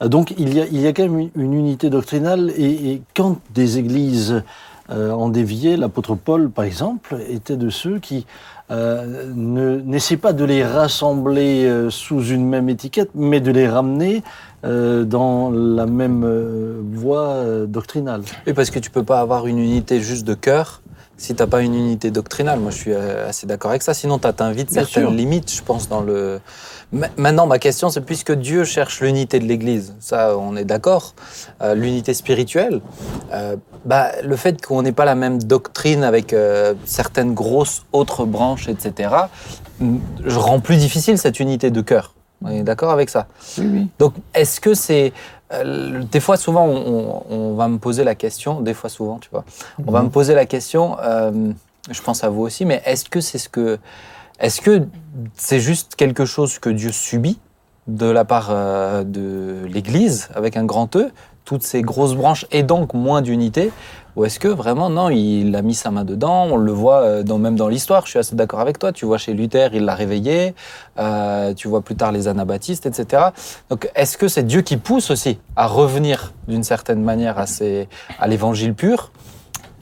Euh, 0.03 0.09
Donc 0.09 0.35
il 0.39 0.55
y 0.55 0.61
a, 0.61 0.67
il 0.67 0.81
y 0.81 0.87
a 0.87 0.93
quand 0.93 1.03
même 1.05 1.19
une, 1.19 1.31
une 1.35 1.55
unité 1.55 1.91
doctrinale 1.91 2.53
et, 2.57 2.93
et 2.93 3.03
quand 3.17 3.39
des 3.55 3.79
églises 3.79 4.43
euh, 4.91 5.11
en 5.11 5.29
déviaient, 5.31 5.77
l'apôtre 5.77 6.15
Paul, 6.15 6.49
par 6.49 6.65
exemple, 6.65 7.17
était 7.29 7.57
de 7.57 7.71
ceux 7.71 7.99
qui 7.99 8.25
euh, 8.71 9.33
ne 9.35 9.81
n'essaient 9.81 10.17
pas 10.17 10.33
de 10.33 10.45
les 10.45 10.65
rassembler 10.65 11.65
euh, 11.67 11.91
sous 11.91 12.23
une 12.25 12.47
même 12.49 12.69
étiquette, 12.69 13.11
mais 13.15 13.41
de 13.41 13.51
les 13.51 13.69
ramener 13.69 14.23
euh, 14.67 15.05
dans 15.05 15.51
la 15.51 15.87
même 15.87 16.25
euh, 16.25 16.81
voie 16.93 17.29
euh, 17.29 17.67
doctrinale. 17.67 18.23
Oui, 18.47 18.53
parce 18.53 18.71
que 18.71 18.79
tu 18.79 18.91
peux 18.91 19.05
pas 19.05 19.21
avoir 19.21 19.47
une 19.47 19.59
unité 19.59 20.01
juste 20.01 20.27
de 20.27 20.35
cœur 20.35 20.83
si 21.19 21.35
t'as 21.35 21.47
pas 21.47 21.63
une 21.63 21.75
unité 21.75 22.11
doctrinale. 22.11 22.61
Moi, 22.61 22.71
je 22.71 22.77
suis 22.77 22.93
assez 22.95 23.47
d'accord 23.47 23.71
avec 23.71 23.83
ça. 23.83 23.95
Sinon, 23.95 24.19
tu 24.19 24.31
t'invites 24.35 24.71
Bien 24.71 24.83
certaines 24.85 25.05
sûr. 25.05 25.11
limites, 25.13 25.51
je 25.51 25.63
pense, 25.63 25.89
dans 25.89 26.03
le. 26.03 26.41
Ma- 26.93 27.09
Maintenant, 27.17 27.47
ma 27.47 27.59
question, 27.59 27.89
c'est 27.89 28.03
puisque 28.03 28.33
Dieu 28.33 28.65
cherche 28.65 29.01
l'unité 29.01 29.39
de 29.39 29.45
l'Église, 29.47 29.95
ça, 29.99 30.37
on 30.37 30.57
est 30.57 30.67
d'accord, 30.67 31.15
euh, 31.63 31.75
l'unité 31.75 32.13
spirituelle, 32.13 32.83
euh, 33.33 33.57
bah, 33.87 34.11
le 34.23 34.37
fait 34.37 34.61
qu'on 34.65 34.83
n'ait 34.83 34.93
pas 34.93 35.07
la 35.07 35.15
même 35.15 35.43
doctrine 35.43 36.05
avec 36.05 36.35
euh, 36.35 36.75
certaines 36.85 37.33
grosses 37.33 37.85
autres 37.95 38.27
branches, 38.27 38.69
etc., 38.69 39.09
je 40.25 40.39
rend 40.39 40.61
plus 40.61 40.77
difficile 40.77 41.17
cette 41.19 41.41
unité 41.41 41.71
de 41.71 41.81
cœur. 41.81 42.15
On 42.43 42.49
est 42.51 42.63
d'accord 42.63 42.91
avec 42.91 43.09
ça? 43.11 43.27
Oui, 43.59 43.67
oui. 43.73 43.89
donc, 43.99 44.15
est-ce 44.35 44.61
que 44.61 44.75
c'est. 44.75 45.13
euh, 45.53 46.03
des 46.11 46.21
fois, 46.21 46.37
souvent, 46.37 46.65
on, 46.67 47.23
on- 47.31 47.35
on 47.35 47.55
va 47.55 47.69
me 47.69 47.79
poser 47.79 48.05
la 48.05 48.15
question, 48.15 48.61
des 48.61 48.75
fois, 48.75 48.91
souvent, 48.91 49.19
tu 49.19 49.29
vois, 49.31 49.45
on 49.87 49.91
va 49.91 50.03
me 50.03 50.11
poser 50.11 50.35
la 50.35 50.45
question, 50.47 50.97
euh, 51.03 51.53
je 51.91 52.03
pense 52.03 52.25
à 52.25 52.29
vous 52.29 52.43
aussi, 52.43 52.65
mais 52.65 52.83
est-ce 52.85 53.09
que 53.09 53.21
c'est 53.21 53.39
ce 53.39 53.49
que. 53.49 53.79
Est-ce 54.39 54.61
que 54.61 54.87
c'est 55.35 55.61
juste 55.61 55.95
quelque 55.97 56.27
chose 56.27 56.59
que 56.59 56.69
Dieu 56.69 56.93
subit 56.93 57.39
de 57.87 58.07
la 58.07 58.25
part 58.27 58.49
euh, 58.51 59.03
de 59.03 59.65
l'Église, 59.67 60.29
avec 60.35 60.57
un 60.59 60.65
grand 60.65 60.95
E, 60.97 61.11
toutes 61.47 61.63
ces 61.63 61.81
grosses 61.81 62.15
branches, 62.15 62.45
et 62.51 62.63
donc 62.63 62.93
moins 62.93 63.23
d'unité 63.23 63.71
Ou 64.17 64.25
est-ce 64.25 64.41
que 64.41 64.49
vraiment, 64.49 64.89
non, 64.89 65.11
il 65.11 65.55
a 65.55 65.61
mis 65.61 65.75
sa 65.75 65.91
main 65.91 66.03
dedans 66.05 66.47
On 66.51 66.57
le 66.57 66.73
voit 66.73 67.03
euh, 67.03 67.37
même 67.39 67.55
dans 67.57 67.69
l'histoire, 67.69 68.07
je 68.07 68.11
suis 68.11 68.19
assez 68.19 68.35
d'accord 68.35 68.61
avec 68.61 68.79
toi. 68.79 68.91
Tu 68.91 69.05
vois 69.05 69.19
chez 69.19 69.35
Luther, 69.35 69.71
il 69.75 69.85
l'a 69.85 69.95
réveillé. 69.95 70.55
euh, 70.99 71.53
tu 71.53 71.69
vois 71.69 71.83
plus 71.83 71.97
tard 71.97 72.13
les 72.13 72.27
anabaptistes, 72.27 72.87
etc. 72.87 73.25
Donc, 73.69 73.91
est-ce 73.95 74.17
que 74.17 74.27
c'est 74.29 74.43
Dieu 74.45 74.63
qui 74.63 74.79
pousse 74.79 75.11
aussi 75.11 75.39
à 75.55 75.67
revenir 75.67 76.33
d'une 76.49 76.65
certaine 76.65 77.03
manière 77.03 77.39
à, 77.39 77.47
ces- 77.47 77.89
à 78.19 78.27
l'évangile 78.27 78.73
pur 78.75 79.11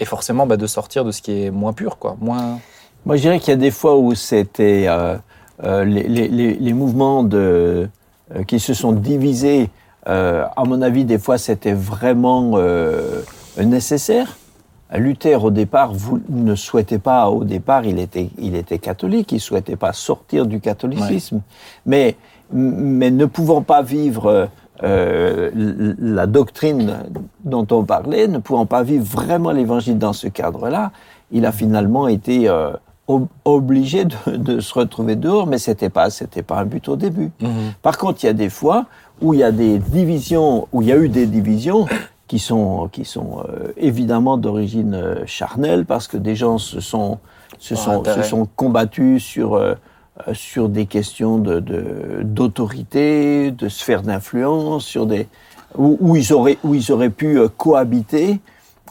et 0.01 0.05
forcément 0.05 0.47
bah, 0.49 0.57
de 0.57 0.67
sortir 0.67 1.05
de 1.05 1.13
ce 1.13 1.23
qui 1.23 1.45
est 1.45 1.51
moins 1.53 1.73
pur, 1.73 1.99
quoi, 1.99 2.17
moins. 2.21 2.59
Moi, 3.07 3.15
je 3.17 3.21
dirais 3.23 3.39
qu'il 3.39 3.51
y 3.51 3.53
a 3.53 3.57
des 3.57 3.71
fois 3.71 3.97
où 3.97 4.17
c'était 4.17 4.87
euh, 4.89 5.17
les, 5.85 6.03
les- 6.09 6.29
mouvements 6.73 7.23
de, 7.23 7.89
qui 8.49 8.59
se 8.59 8.75
sont 8.75 8.91
divisés. 8.91 9.71
à 10.07 10.65
mon 10.67 10.83
avis, 10.83 11.05
des 11.05 11.19
fois, 11.19 11.39
c'était 11.39 11.75
vraiment 11.75 12.59
nécessaire. 13.63 14.37
Luther, 14.93 15.43
au 15.43 15.51
départ, 15.51 15.93
vous 15.93 16.21
ne 16.29 16.55
souhaitait 16.55 16.99
pas, 16.99 17.29
au 17.29 17.43
départ, 17.45 17.85
il 17.85 17.99
était, 17.99 18.31
il 18.39 18.55
était 18.55 18.79
catholique, 18.79 19.33
il 19.33 19.37
ne 19.37 19.41
souhaitait 19.41 19.77
pas 19.77 19.93
sortir 19.93 20.47
du 20.47 20.61
catholicisme. 20.61 21.41
Mais, 21.85 22.17
mais 22.53 23.11
ne 23.11 23.27
pouvant 23.27 23.63
pas 23.63 23.83
vivre 23.83 24.49
euh, 24.85 25.51
la 25.99 26.27
doctrine 26.27 26.99
dont 27.45 27.67
on 27.71 27.85
parlait, 27.85 28.29
ne 28.29 28.39
pouvant 28.39 28.67
pas 28.67 28.83
vivre 28.83 29.05
vraiment 29.05 29.51
l'évangile 29.51 29.99
dans 29.99 30.13
ce 30.13 30.29
cadre-là, 30.29 30.93
il 31.33 31.45
a 31.47 31.51
finalement 31.53 32.07
été 32.07 32.49
euh, 32.49 32.71
ob- 33.09 33.27
obligés 33.45 34.05
de, 34.05 34.37
de 34.37 34.61
se 34.61 34.75
retrouver 34.75 35.17
dehors, 35.17 35.47
mais 35.49 35.59
c'était 35.59 35.91
pas, 35.91 36.11
c'était 36.11 36.43
pas 36.43 36.59
un 36.59 36.67
but 36.67 36.89
au 36.89 36.97
début. 36.97 37.31
Par 37.83 37.99
contre, 37.99 38.23
il 38.23 38.27
y 38.27 38.31
a 38.31 38.35
des 38.35 38.51
fois 38.51 38.87
où 39.21 39.35
il 39.35 39.41
y 39.41 39.45
a 39.45 39.51
des 39.51 39.79
divisions, 39.79 40.69
où 40.73 40.83
il 40.83 40.89
y 40.89 40.93
a 40.93 40.97
eu 40.99 41.09
des 41.09 41.27
divisions 41.27 41.87
qui 42.27 42.39
sont, 42.39 42.89
qui 42.91 43.05
sont 43.05 43.45
euh, 43.49 43.73
évidemment 43.77 44.37
d'origine 44.39 44.95
euh, 44.95 45.27
charnelle, 45.27 45.85
parce 45.85 46.09
que 46.09 46.17
des 46.17 46.35
gens 46.37 46.59
se 46.59 46.81
sont, 46.81 47.19
se 47.59 47.75
sont, 47.77 48.03
se 48.23 48.23
sont 48.29 48.49
combattus 48.57 49.23
sur, 49.23 49.55
euh, 49.55 49.75
euh, 50.27 50.35
sur 50.35 50.69
des 50.69 50.87
questions 50.87 51.39
de- 51.39 51.61
de- 51.61 52.23
d'autorité, 52.23 53.51
de, 53.51 53.69
sphère 53.69 54.03
d'influence, 54.03 54.85
sur 54.85 55.07
des 55.07 55.27
où, 55.77 55.99
où 56.01 56.17
ils 56.17 56.33
auraient 56.33 56.57
où 56.65 56.75
ils 56.75 56.93
auraient 56.93 57.11
pu 57.11 57.39
euh, 57.39 57.49
cohabiter 57.49 58.41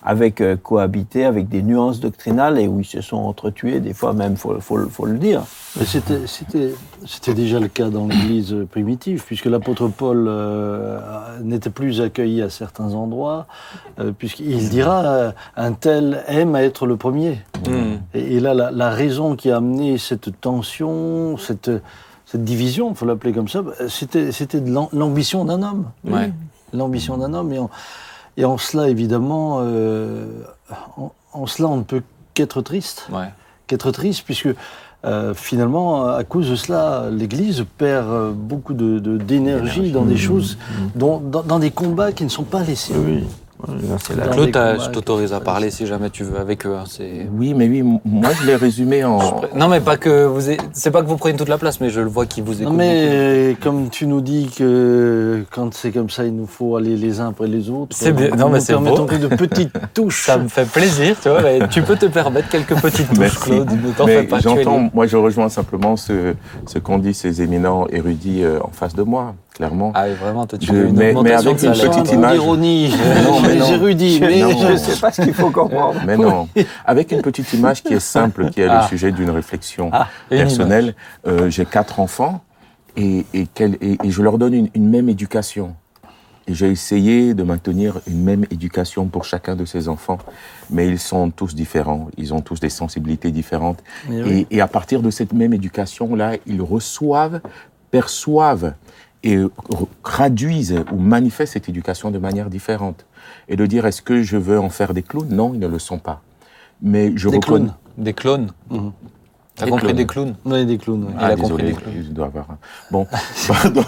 avec 0.06 0.42
euh, 0.42 0.58
cohabiter 0.58 1.24
avec 1.24 1.48
des 1.48 1.64
nuances 1.64 2.00
doctrinales 2.02 2.60
et 2.60 2.68
où 2.68 2.82
ils 2.82 2.86
se 2.86 3.00
sont 3.02 3.18
entretués 3.18 3.80
des 3.80 3.94
fois 3.94 4.12
même 4.14 4.36
faut 4.36 4.60
faut, 4.60 4.76
le- 4.78 4.88
faut 4.88 5.06
le 5.06 5.18
dire. 5.18 5.44
Mais 5.80 5.86
c'était, 5.86 7.34
déjà 7.34 7.60
le 7.60 7.68
cas 7.70 7.90
dans 7.90 8.06
l'Église 8.08 8.56
primitive, 8.70 9.24
puisque 9.26 9.46
l'apôtre 9.46 9.88
Paul 9.88 10.26
euh, 10.28 11.00
n'était 11.42 11.70
plus 11.70 12.02
accueilli 12.02 12.42
à 12.42 12.50
certains 12.50 12.94
endroits, 12.94 13.48
euh, 14.00 14.12
puisqu'il 14.16 14.70
dira 14.70 15.04
euh, 15.06 15.32
un 15.56 15.72
tel 15.72 16.24
aime 16.28 16.54
à 16.56 16.64
être 16.64 16.86
le 16.86 16.98
premier. 16.98 17.40
Mhm. 17.68 18.00
Et, 18.14 18.36
et 18.36 18.40
là, 18.40 18.54
la, 18.54 18.72
la 18.72 18.90
raison 18.92 19.36
qui 19.36 19.50
a 19.52 19.58
amené 19.58 19.98
cette 19.98 20.40
tension, 20.42 21.38
cette, 21.38 21.72
cette 22.26 22.44
division, 22.44 22.90
il 22.92 22.96
faut 22.96 23.06
l'appeler 23.06 23.32
comme 23.34 23.48
ça, 23.48 23.64
c'était, 23.88 24.32
de 24.60 24.74
l'ambition 24.94 25.46
d'un 25.46 25.64
homme. 25.64 25.86
Ouais. 26.04 26.32
L'ambition 26.74 27.18
d'un 27.18 27.34
homme. 27.34 27.54
Et 27.54 27.60
et 28.38 28.46
en 28.46 28.58
cela, 28.58 28.90
évidemment, 28.90 29.60
euh, 29.62 30.26
en, 30.98 31.12
en 31.34 31.46
cela, 31.48 31.68
on 31.70 31.78
ne 31.78 31.84
peut 31.84 32.02
qu'être 32.34 32.62
triste 32.62 33.08
Ouais. 33.12 33.30
qu'être 33.68 33.92
triste, 33.92 34.24
puisque 34.26 34.50
euh, 35.06 35.34
finalement, 35.34 36.06
à 36.08 36.24
cause 36.24 36.50
de 36.50 36.56
cela, 36.56 37.10
l'Église 37.12 37.66
perd 37.78 38.08
euh, 38.08 38.32
beaucoup 38.34 38.74
de, 38.74 39.00
de- 39.00 39.18
d'énergie 39.18 39.92
dans 39.92 40.06
des 40.06 40.18
choses, 40.18 40.58
dont- 40.96 41.20
dans, 41.20 41.44
dans 41.44 41.60
des 41.60 41.72
combats 41.72 42.12
qui 42.14 42.24
ne 42.24 42.30
sont 42.30 42.44
pas 42.46 42.64
laissés. 42.64 42.94
La- 43.68 44.28
Claude, 44.28 44.58
je 44.84 44.90
t'autorise 44.90 45.34
à 45.34 45.40
parler 45.40 45.70
si 45.72 45.86
jamais 45.86 46.10
tu 46.10 46.24
veux 46.24 46.38
avec 46.40 46.66
eux. 46.66 46.76
hein, 46.78 46.84
c'est... 46.88 47.28
Oui, 47.38 47.54
mais 47.54 47.68
oui, 47.68 47.82
moi 47.82 48.30
je 48.40 48.46
l'ai 48.46 48.56
résumé 48.56 49.04
en. 49.04 49.42
Non, 49.56 49.68
mais 49.68 49.80
pas 49.80 49.98
que 49.98 50.26
vous 50.26 50.50
ayez- 50.50 50.60
c'est 50.74 50.92
pas 50.92 51.02
que 51.02 51.08
vous 51.08 51.18
preniez 51.18 51.36
toute 51.38 51.50
la 51.50 51.58
place, 51.58 51.80
mais 51.80 51.90
je 51.90 52.02
le 52.02 52.08
vois 52.08 52.26
qui 52.26 52.42
vous 52.42 52.54
écoute. 52.62 52.72
Non 52.72 52.78
mais 52.78 53.08
euh, 53.10 53.54
comme 53.62 53.90
tu 53.90 54.06
nous 54.08 54.22
dis 54.22 54.50
que 54.56 55.44
quand 55.52 55.74
c'est 55.74 55.92
comme 55.92 56.10
ça, 56.10 56.26
il 56.26 56.36
nous 56.36 56.48
faut 56.48 56.76
aller 56.76 56.96
les 56.98 57.20
uns 57.20 57.30
après 57.30 57.48
les 57.48 57.70
autres. 57.70 57.96
C'est 57.96 58.12
bien. 58.12 58.30
nous 58.30 58.36
Non, 58.38 58.50
mais 58.50 58.60
c'est 58.60 58.76
beau. 58.76 59.06
que 59.06 59.16
de 59.16 59.28
petites 59.28 59.74
touches. 59.94 60.26
Ça 60.26 60.38
me 60.38 60.48
fait 60.48 60.66
plaisir, 60.70 61.16
tu 61.22 61.30
vois. 61.30 61.42
mais 61.42 61.68
tu 61.70 61.82
peux 61.82 61.96
te 61.96 62.06
permettre 62.08 62.50
quelques 62.50 62.76
petites 62.82 63.08
touches, 63.10 63.18
Merci. 63.20 63.38
Claude. 63.50 63.72
Ne 63.72 63.92
t'en 63.92 64.06
fais 64.08 64.24
pas. 64.24 64.40
j'entends, 64.40 64.90
moi 64.94 65.08
je 65.08 65.18
rejoins 65.18 65.50
simplement 65.50 65.96
ce, 65.96 66.34
ce 66.66 66.80
qu'ont 66.80 66.98
dit 67.00 67.14
ces 67.14 67.42
éminents 67.42 67.88
érudits 67.90 68.44
euh, 68.44 68.60
en 68.62 68.70
face 68.72 68.96
de 68.96 69.04
moi, 69.04 69.36
clairement. 69.54 69.92
Ah 69.96 70.06
oui, 70.08 70.14
vraiment, 70.16 70.46
toi, 70.46 70.58
tu 70.58 70.68
Je- 70.68 70.74
veux 70.74 70.88
une 70.88 70.96
mais- 70.96 71.16
avec 71.16 71.64
une 71.64 71.72
petite 71.72 72.12
image. 72.12 72.32
d'ironie. 72.34 72.94
Non, 73.24 73.40
mais 73.42 73.54
les 73.54 73.60
non. 73.60 73.68
érudits, 73.74 74.20
mais 74.22 74.42
Non. 74.42 74.50
Je 74.72 74.76
sais 74.78 75.00
pas 75.00 75.12
ce 75.12 75.22
qu'il 75.22 75.34
faut 75.34 75.52
comprendre. 75.52 76.00
Mais 76.06 76.18
non, 76.18 76.48
avec 76.86 77.12
une 77.12 77.22
petite 77.22 77.52
image 77.54 77.84
qui 77.84 77.94
est 77.94 78.00
simple, 78.00 78.50
qui 78.50 78.62
est 78.62 78.68
Ah. 78.68 78.82
le 78.84 78.88
sujet 78.88 79.12
d'une 79.12 79.30
réflexion 79.30 79.90
Ah, 79.94 80.08
personnelle. 80.30 80.96
Euh, 81.28 81.50
J'ai 81.50 81.66
quatre 81.66 82.00
enfants 82.00 82.42
et, 82.98 83.26
et, 83.34 83.48
quel- 83.54 83.78
et- 83.82 83.98
et 84.04 84.10
je 84.12 84.22
leur 84.22 84.38
donne 84.38 84.54
une, 84.54 84.70
une 84.74 84.90
même 84.90 85.10
éducation. 85.10 85.76
Et 86.46 86.54
j'ai 86.54 86.70
essayé 86.70 87.34
de 87.34 87.42
maintenir 87.44 88.00
une 88.06 88.22
même 88.22 88.44
éducation 88.52 89.06
pour 89.06 89.24
chacun 89.24 89.56
de 89.56 89.64
ces 89.64 89.88
enfants, 89.88 90.18
mais 90.70 90.88
ils 90.90 91.00
sont 91.00 91.30
tous 91.30 91.56
différents, 91.56 92.10
ils 92.18 92.34
ont 92.34 92.42
tous 92.42 92.60
des 92.60 92.70
sensibilités 92.70 93.32
différentes. 93.32 93.80
Oui. 94.10 94.46
Et, 94.52 94.58
et 94.58 94.62
à 94.62 94.68
partir 94.68 95.02
de 95.02 95.10
cette 95.10 95.32
même 95.32 95.54
éducation-là, 95.54 96.34
ils 96.46 96.62
reçoivent, 96.62 97.40
perçoivent 97.92 98.74
et 99.24 99.40
traduisent 100.04 100.84
ou 100.92 100.98
manifestent 101.00 101.54
cette 101.54 101.70
éducation 101.70 102.12
de 102.12 102.18
manière 102.20 102.50
différente. 102.50 103.06
Et 103.48 103.56
de 103.56 103.66
dire, 103.66 103.86
est-ce 103.86 104.02
que 104.02 104.22
je 104.22 104.38
veux 104.38 104.60
en 104.60 104.70
faire 104.70 104.94
des 104.94 105.04
clowns? 105.04 105.30
Non, 105.30 105.52
ils 105.54 105.60
ne 105.60 105.68
le 105.68 105.80
sont 105.80 105.98
pas. 106.00 106.22
Mais 106.82 107.14
je 107.16 107.30
Des 107.30 107.38
reconnais. 107.38 107.66
clowns. 107.66 107.74
Des 107.98 108.14
clones. 108.14 108.52
Mhm. 108.70 108.92
T'as 109.56 109.66
Des 109.66 109.72
compris 109.72 109.86
clones. 109.88 109.96
des 109.98 110.06
clowns 110.08 110.36
Oui, 110.46 110.66
des 110.66 110.78
clowns. 110.78 111.04
oui. 111.08 111.14
Il 111.16 111.24
a 111.24 111.30
compris 111.36 111.42
désolé, 111.44 111.64
les 111.68 111.74
clowns. 111.74 111.94
il 111.96 112.14
doit 112.14 112.26
avoir 112.26 112.52
un- 112.52 112.58
Bon, 112.92 113.06
pardon. 113.48 113.84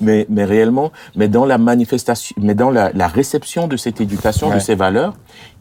Mais, 0.00 0.26
mais 0.30 0.44
réellement, 0.44 0.92
mais 1.14 1.28
dans 1.28 1.44
la 1.44 1.58
manifestation, 1.58 2.34
mais 2.40 2.54
dans 2.54 2.70
la, 2.70 2.90
la 2.92 3.06
réception 3.06 3.68
de 3.68 3.76
cette 3.76 4.00
éducation, 4.00 4.48
Ouais. 4.48 4.54
de 4.54 4.60
ces 4.60 4.74
valeurs, 4.74 5.14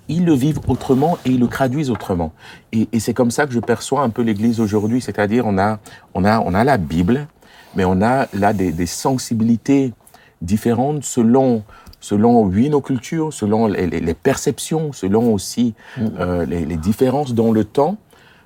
ils 0.08 0.24
le 0.26 0.34
vivent 0.34 0.60
autrement 0.68 1.18
et 1.26 1.32
ils 1.32 1.40
le 1.40 1.48
traduisent 1.48 1.90
autrement. 1.92 2.32
Et, 2.72 2.88
et 2.94 3.00
c'est 3.00 3.14
comme 3.14 3.32
ça 3.32 3.46
que 3.46 3.54
je 3.54 3.60
perçois 3.60 4.02
un 4.02 4.10
peu 4.10 4.22
l'Église 4.22 4.60
aujourd'hui, 4.60 5.02
c'est-à-dire 5.02 5.46
on 5.46 5.58
a, 5.58 5.80
on 6.14 6.24
a, 6.26 6.40
on 6.40 6.54
a 6.54 6.64
la 6.64 6.78
Bible, 6.78 7.28
mais 7.76 7.86
on 7.86 8.02
a 8.02 8.28
là 8.34 8.54
des, 8.54 8.72
des 8.72 8.86
sensibilités 8.86 9.94
différentes 10.42 11.04
selon 11.04 11.64
selon 12.00 12.44
oui 12.44 12.70
nos 12.70 12.82
cultures, 12.82 13.32
selon 13.32 13.68
les, 13.68 13.88
les- 13.88 14.02
les 14.02 14.14
perceptions, 14.14 14.92
selon 14.92 15.34
aussi 15.34 15.74
euh, 16.20 16.46
les, 16.46 16.66
les 16.66 16.76
différences 16.76 17.34
dans 17.34 17.54
le 17.54 17.64
temps 17.64 17.96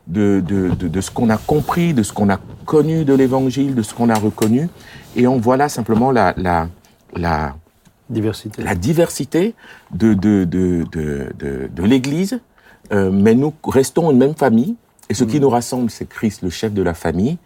de, 0.06 0.44
de, 0.46 0.70
de, 0.76 0.88
de 0.88 1.02
ce 1.02 1.10
qu'on 1.10 1.30
a 1.32 1.38
compris, 1.38 1.96
de 1.96 2.04
ce 2.04 2.14
qu'on 2.14 2.30
a 2.30 2.38
connu 2.66 3.04
de 3.04 3.14
l'Évangile, 3.16 3.74
de 3.74 3.82
ce 3.82 3.96
qu'on 3.96 4.10
a 4.10 4.16
reconnu. 4.16 4.70
Et 5.16 5.26
on 5.28 5.38
voit 5.38 5.58
là 5.58 5.70
simplement 5.70 6.12
la, 6.12 6.36
la, 6.38 6.68
la, 7.16 7.56
Diversité. 8.10 8.62
la 8.64 8.76
diversité 8.76 9.56
de, 9.92 10.14
de, 10.14 10.44
de, 10.46 10.86
de, 10.92 11.34
de, 11.40 11.68
de 11.74 11.84
l'Église, 11.84 12.40
euh, 12.94 13.10
mais 13.12 13.34
nous 13.34 13.54
restons 13.66 14.12
une 14.12 14.18
même 14.20 14.36
famille. 14.36 14.76
Et 15.10 15.14
ce 15.16 15.24
qui 15.24 15.40
nous 15.40 15.50
rassemble, 15.50 15.90
c'est 15.90 16.08
Christ, 16.08 16.42
le 16.44 16.50
chef 16.52 16.74
de 16.74 16.84
la 16.84 16.94
famille, 16.94 17.38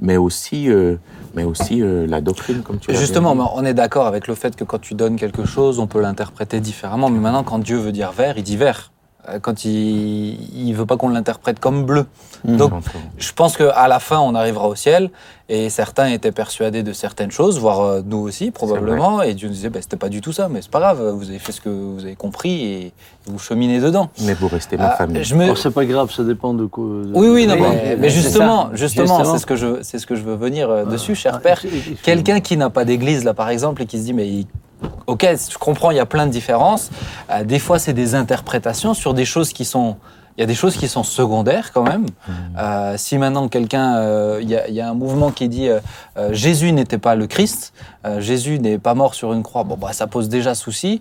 mais 0.00 0.16
aussi, 0.16 0.70
euh, 0.70 0.96
mais 1.34 1.44
aussi 1.44 1.82
euh, 1.82 2.06
la 2.06 2.20
doctrine, 2.20 2.62
comme 2.62 2.78
tu 2.78 2.94
Justement, 2.94 3.34
dit. 3.34 3.42
on 3.54 3.64
est 3.64 3.74
d'accord 3.74 4.06
avec 4.06 4.26
le 4.26 4.34
fait 4.34 4.56
que 4.56 4.64
quand 4.64 4.80
tu 4.80 4.94
donnes 4.94 5.16
quelque 5.16 5.44
chose, 5.44 5.78
on 5.78 5.86
peut 5.86 6.00
l'interpréter 6.00 6.60
différemment. 6.60 7.10
Mais 7.10 7.20
maintenant, 7.20 7.44
quand 7.44 7.58
Dieu 7.58 7.76
veut 7.76 7.92
dire 7.92 8.12
vert, 8.12 8.38
il 8.38 8.42
dit 8.44 8.56
vert. 8.56 8.92
Euh, 9.28 9.38
Quand 9.40 9.64
il 9.64 10.36
ne 10.66 10.74
veut 10.74 10.86
pas 10.86 10.96
qu'on 10.96 11.08
l'interprète 11.08 11.58
comme 11.60 11.84
bleu. 11.84 12.06
Donc, 12.44 12.72
je 13.16 13.32
pense 13.32 13.56
qu'à 13.56 13.88
la 13.88 13.98
fin, 14.00 14.18
on 14.20 14.34
arrivera 14.34 14.68
au 14.68 14.74
ciel. 14.74 15.10
Et 15.48 15.68
certains 15.70 16.06
étaient 16.08 16.32
persuadés 16.32 16.82
de 16.82 16.92
certaines 16.94 17.30
choses, 17.30 17.58
voire 17.58 17.80
euh, 17.80 18.00
nous 18.04 18.18
aussi, 18.18 18.50
probablement. 18.50 19.20
Et 19.22 19.34
Dieu 19.34 19.48
nous 19.48 19.54
disait, 19.54 19.68
bah, 19.70 19.78
c'était 19.82 19.96
pas 19.98 20.08
du 20.08 20.20
tout 20.22 20.32
ça, 20.32 20.48
mais 20.48 20.60
c'est 20.62 20.70
pas 20.70 20.80
grave, 20.80 21.06
vous 21.10 21.28
avez 21.28 21.38
fait 21.38 21.52
ce 21.52 21.60
que 21.60 21.68
vous 21.68 22.02
avez 22.02 22.16
compris 22.16 22.64
et 22.64 22.92
vous 23.26 23.38
cheminez 23.38 23.78
dedans. 23.80 24.08
Mais 24.22 24.32
vous 24.34 24.48
restez 24.48 24.76
ma 24.78 24.88
Ah, 24.90 24.96
famille. 24.96 25.22
je 25.22 25.34
me... 25.34 25.50
Oh, 25.50 25.54
c'est 25.54 25.70
pas 25.70 25.84
grave, 25.84 26.10
ça 26.10 26.24
dépend 26.24 26.54
de 26.54 26.64
quoi. 26.66 26.84
de- 26.84 27.12
Oui, 27.14 27.28
oui, 27.28 27.46
non, 27.46 27.56
mais, 27.56 27.96
mais 27.98 28.08
justement, 28.10 28.70
justement, 28.72 29.06
Justement. 29.18 29.32
c'est 29.34 29.38
ce 29.38 29.46
que 29.46 29.56
je, 29.56 29.82
c'est 29.82 29.98
ce 29.98 30.06
que 30.06 30.14
je 30.16 30.22
veux 30.22 30.34
venir 30.36 30.70
euh, 30.70 30.84
dessus, 30.86 31.14
cher 31.14 31.32
Ah, 31.36 31.40
père. 31.40 31.62
Quelqu'un 32.02 32.40
qui 32.40 32.56
n'a 32.56 32.70
pas 32.70 32.84
d'église, 32.86 33.24
là, 33.24 33.34
par 33.34 33.50
exemple, 33.50 33.82
et 33.82 33.86
qui 33.86 33.98
se 33.98 34.04
dit, 34.04 34.14
mais 34.14 34.46
ok, 35.06 35.26
je 35.52 35.58
comprends, 35.58 35.90
il 35.90 35.96
y 35.96 36.00
a 36.00 36.06
plein 36.06 36.26
de 36.26 36.32
différences. 36.32 36.90
Euh, 37.30 37.44
des 37.44 37.58
fois, 37.58 37.78
c'est 37.78 37.92
des 37.92 38.14
interprétations 38.14 38.94
sur 38.94 39.14
des 39.14 39.24
choses 39.24 39.52
qui 39.52 39.64
sont. 39.64 39.96
Il 40.36 40.40
y 40.40 40.42
a 40.42 40.46
des 40.48 40.54
choses 40.56 40.76
qui 40.76 40.88
sont 40.88 41.04
secondaires 41.04 41.70
quand 41.72 41.84
même. 41.84 42.06
Euh, 42.58 42.94
si 42.96 43.18
maintenant 43.18 43.46
quelqu'un, 43.46 43.94
euh, 43.98 44.40
il 44.42 44.50
y, 44.50 44.56
a- 44.56 44.66
il 44.66 44.74
y 44.74 44.80
a 44.80 44.88
un 44.90 44.94
mouvement 44.94 45.30
qui 45.30 45.48
dit 45.48 45.68
Jésus 46.32 46.72
n'était 46.72 46.98
pas 46.98 47.14
le 47.14 47.28
Christ, 47.28 47.72
Jésus 48.18 48.58
n'est 48.58 48.78
pas 48.78 48.94
mort 48.94 49.14
sur 49.14 49.32
une 49.32 49.44
croix, 49.44 49.62
bon 49.62 49.76
bah 49.76 49.92
ça 49.92 50.08
pose 50.08 50.28
déjà 50.28 50.56
souci. 50.56 51.00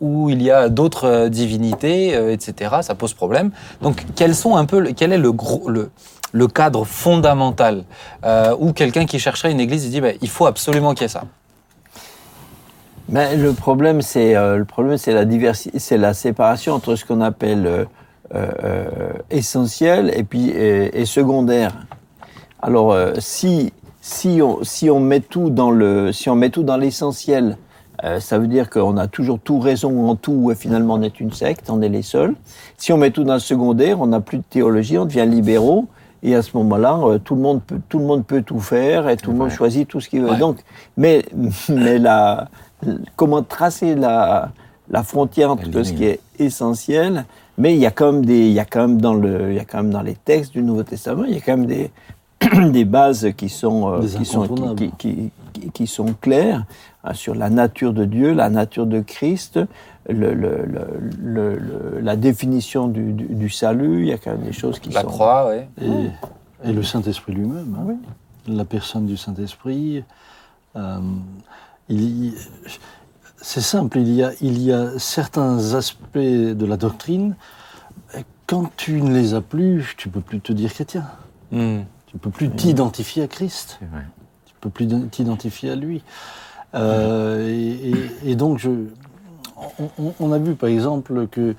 Ou 0.00 0.28
il 0.28 0.42
y 0.42 0.50
a 0.50 0.68
d'autres 0.68 1.28
divinités, 1.28 2.10
etc. 2.32 2.76
Ça 2.82 2.94
pose 2.94 3.14
problème. 3.14 3.50
Donc 3.80 4.04
quels 4.14 4.34
sont 4.34 4.56
un 4.56 4.66
peu, 4.66 4.92
quel 4.94 5.14
est 5.14 5.18
le 5.18 5.32
gros, 5.32 5.70
le, 5.70 5.90
le 6.32 6.46
cadre 6.48 6.84
fondamental 6.84 7.84
où 8.60 8.74
quelqu'un 8.74 9.06
qui 9.06 9.18
chercherait 9.18 9.52
une 9.52 9.60
église 9.60 9.86
il 9.86 9.90
dit 9.90 10.02
bah, 10.02 10.10
il 10.20 10.28
faut 10.28 10.44
absolument 10.44 10.92
qu'il 10.92 11.02
y 11.02 11.06
ait 11.06 11.08
ça? 11.08 11.22
Mais 13.08 13.36
le 13.36 13.54
problème, 13.54 14.02
c'est 14.02 14.36
euh, 14.36 14.58
le 14.58 14.64
problème, 14.66 14.98
c'est 14.98 15.14
la 15.14 15.24
diversité, 15.24 15.78
c'est 15.78 15.96
la 15.96 16.12
séparation 16.12 16.74
entre 16.74 16.94
ce 16.94 17.06
qu'on 17.06 17.22
appelle 17.22 17.66
euh, 17.66 17.84
euh, 18.34 19.12
essentiel 19.30 20.12
et 20.14 20.24
puis 20.24 20.50
et, 20.50 21.00
et 21.00 21.06
secondaire. 21.06 21.72
Alors, 22.60 22.94
si 23.18 23.72
si 24.00 24.40
on 24.42 24.62
si 24.62 24.90
on 24.90 25.00
met 25.00 25.20
tout 25.20 25.48
dans 25.48 25.70
le 25.70 26.12
si 26.12 26.28
on 26.28 26.34
met 26.34 26.50
tout 26.50 26.64
dans 26.64 26.76
l'essentiel, 26.76 27.56
ça 28.20 28.38
veut 28.38 28.46
dire 28.46 28.68
qu'on 28.70 28.96
a 28.96 29.08
toujours 29.08 29.40
tout 29.40 29.58
raison 29.58 30.08
en 30.08 30.14
tout 30.14 30.50
et 30.52 30.54
finalement 30.54 30.94
on 30.94 31.02
est 31.02 31.18
une 31.18 31.32
secte, 31.32 31.70
on 31.70 31.80
est 31.82 31.88
les 31.88 32.02
seuls. 32.02 32.34
Si 32.76 32.92
on 32.92 32.96
met 32.96 33.10
tout 33.10 33.24
dans 33.24 33.34
le 33.34 33.40
secondaire, 33.40 34.00
on 34.00 34.08
n'a 34.08 34.20
plus 34.20 34.38
de 34.38 34.44
théologie, 34.48 34.98
on 34.98 35.04
devient 35.04 35.26
libéraux. 35.26 35.86
Et 36.24 36.34
à 36.34 36.42
ce 36.42 36.56
moment-là, 36.56 37.18
tout 37.24 37.36
le 37.36 37.40
monde 37.40 37.62
peut, 37.62 37.80
tout 37.88 38.00
le 38.00 38.04
monde 38.04 38.26
peut 38.26 38.42
tout 38.42 38.58
faire 38.58 39.08
et 39.08 39.16
tout 39.16 39.30
le 39.30 39.36
monde 39.36 39.50
choisit 39.50 39.86
tout 39.86 40.00
ce 40.00 40.08
qu'il 40.08 40.22
veut. 40.22 40.30
Ouais. 40.30 40.36
Donc, 40.36 40.58
mais, 40.96 41.24
mais 41.68 41.98
la, 41.98 42.48
comment 43.16 43.42
tracer 43.42 43.94
la, 43.94 44.50
la 44.90 45.02
frontière 45.02 45.50
entre 45.50 45.68
La 45.70 45.84
ce 45.84 45.92
qui 45.92 46.04
est 46.04 46.20
essentiel, 46.38 47.24
mais 47.56 47.74
il 47.74 47.80
y 47.80 47.86
a 47.86 47.90
quand 47.90 48.12
même 48.12 48.24
des, 48.24 48.46
il 48.46 48.52
y 48.52 48.60
a 48.60 48.64
quand 48.64 48.86
même 48.86 49.00
dans 49.00 49.14
le, 49.14 49.50
il 49.52 49.56
y 49.56 49.60
a 49.60 49.64
quand 49.64 49.78
même 49.82 49.92
dans 49.92 50.02
les 50.02 50.14
textes 50.14 50.52
du 50.52 50.62
Nouveau 50.62 50.82
Testament, 50.84 51.24
il 51.24 51.34
y 51.34 51.38
a 51.38 51.40
quand 51.40 51.56
même 51.56 51.66
des, 51.66 51.90
des 52.70 52.84
bases 52.84 53.28
qui 53.36 53.48
sont, 53.48 53.92
euh, 53.92 54.00
Des 54.00 54.08
qui, 54.18 54.24
sont, 54.24 54.46
qui, 54.76 54.90
qui- 54.98 55.30
qui- 55.52 55.70
qui 55.72 55.86
sont 55.88 56.14
claires 56.20 56.64
hein, 57.02 57.14
sur 57.14 57.34
la 57.34 57.50
nature 57.50 57.92
de 57.92 58.04
Dieu, 58.04 58.32
la 58.32 58.48
nature 58.48 58.86
de 58.86 59.00
Christ, 59.00 59.58
le- 60.08 60.32
le- 60.34 60.64
le- 60.64 61.00
le- 61.20 61.56
le- 61.58 62.00
la 62.00 62.14
définition 62.16 62.86
du, 62.86 63.12
du- 63.12 63.34
du 63.34 63.50
salut. 63.50 64.02
Il 64.02 64.08
y 64.08 64.12
a 64.12 64.18
quand 64.18 64.30
même 64.30 64.42
des 64.46 64.52
choses 64.52 64.78
qui 64.78 64.90
La 64.90 65.02
sont. 65.02 65.08
croix, 65.08 65.50
oui. 65.50 65.84
Et, 66.64 66.70
et 66.70 66.72
le 66.72 66.82
Saint-Esprit 66.84 67.32
lui-même, 67.34 67.76
hein. 67.78 67.94
la 68.46 68.64
personne 68.64 69.06
du 69.06 69.16
Saint-Esprit. 69.16 70.04
euh, 70.76 70.98
il 71.00 71.12
y- 71.12 71.47
c'est 73.40 73.60
simple, 73.60 73.98
il 73.98 74.10
y, 74.12 74.22
a, 74.22 74.32
il 74.40 74.60
y 74.62 74.72
a 74.72 74.98
certains 74.98 75.74
aspects 75.74 76.18
de 76.18 76.66
la 76.66 76.76
doctrine, 76.76 77.34
quand 78.46 78.70
tu 78.76 79.00
ne 79.02 79.12
les 79.12 79.34
as 79.34 79.40
plus, 79.42 79.94
tu 79.96 80.08
peux 80.08 80.20
plus 80.20 80.40
te 80.40 80.52
dire 80.52 80.72
chrétien. 80.72 81.04
Hmm. 81.52 81.80
Tu 82.06 82.16
peux 82.18 82.30
plus 82.30 82.50
t'identifier 82.50 83.22
à 83.22 83.26
Christ. 83.28 83.78
Tu 84.46 84.54
peux 84.60 84.70
plus 84.70 84.88
t'identifier 85.10 85.70
à 85.70 85.76
lui. 85.76 86.02
Euh, 86.74 87.46
et, 87.48 87.90
et- 87.90 88.30
et 88.30 88.34
donc, 88.36 88.58
je, 88.58 88.70
on, 90.20 90.32
a 90.32 90.38
vu 90.38 90.54
par 90.54 90.68
exemple 90.70 91.26
que, 91.28 91.54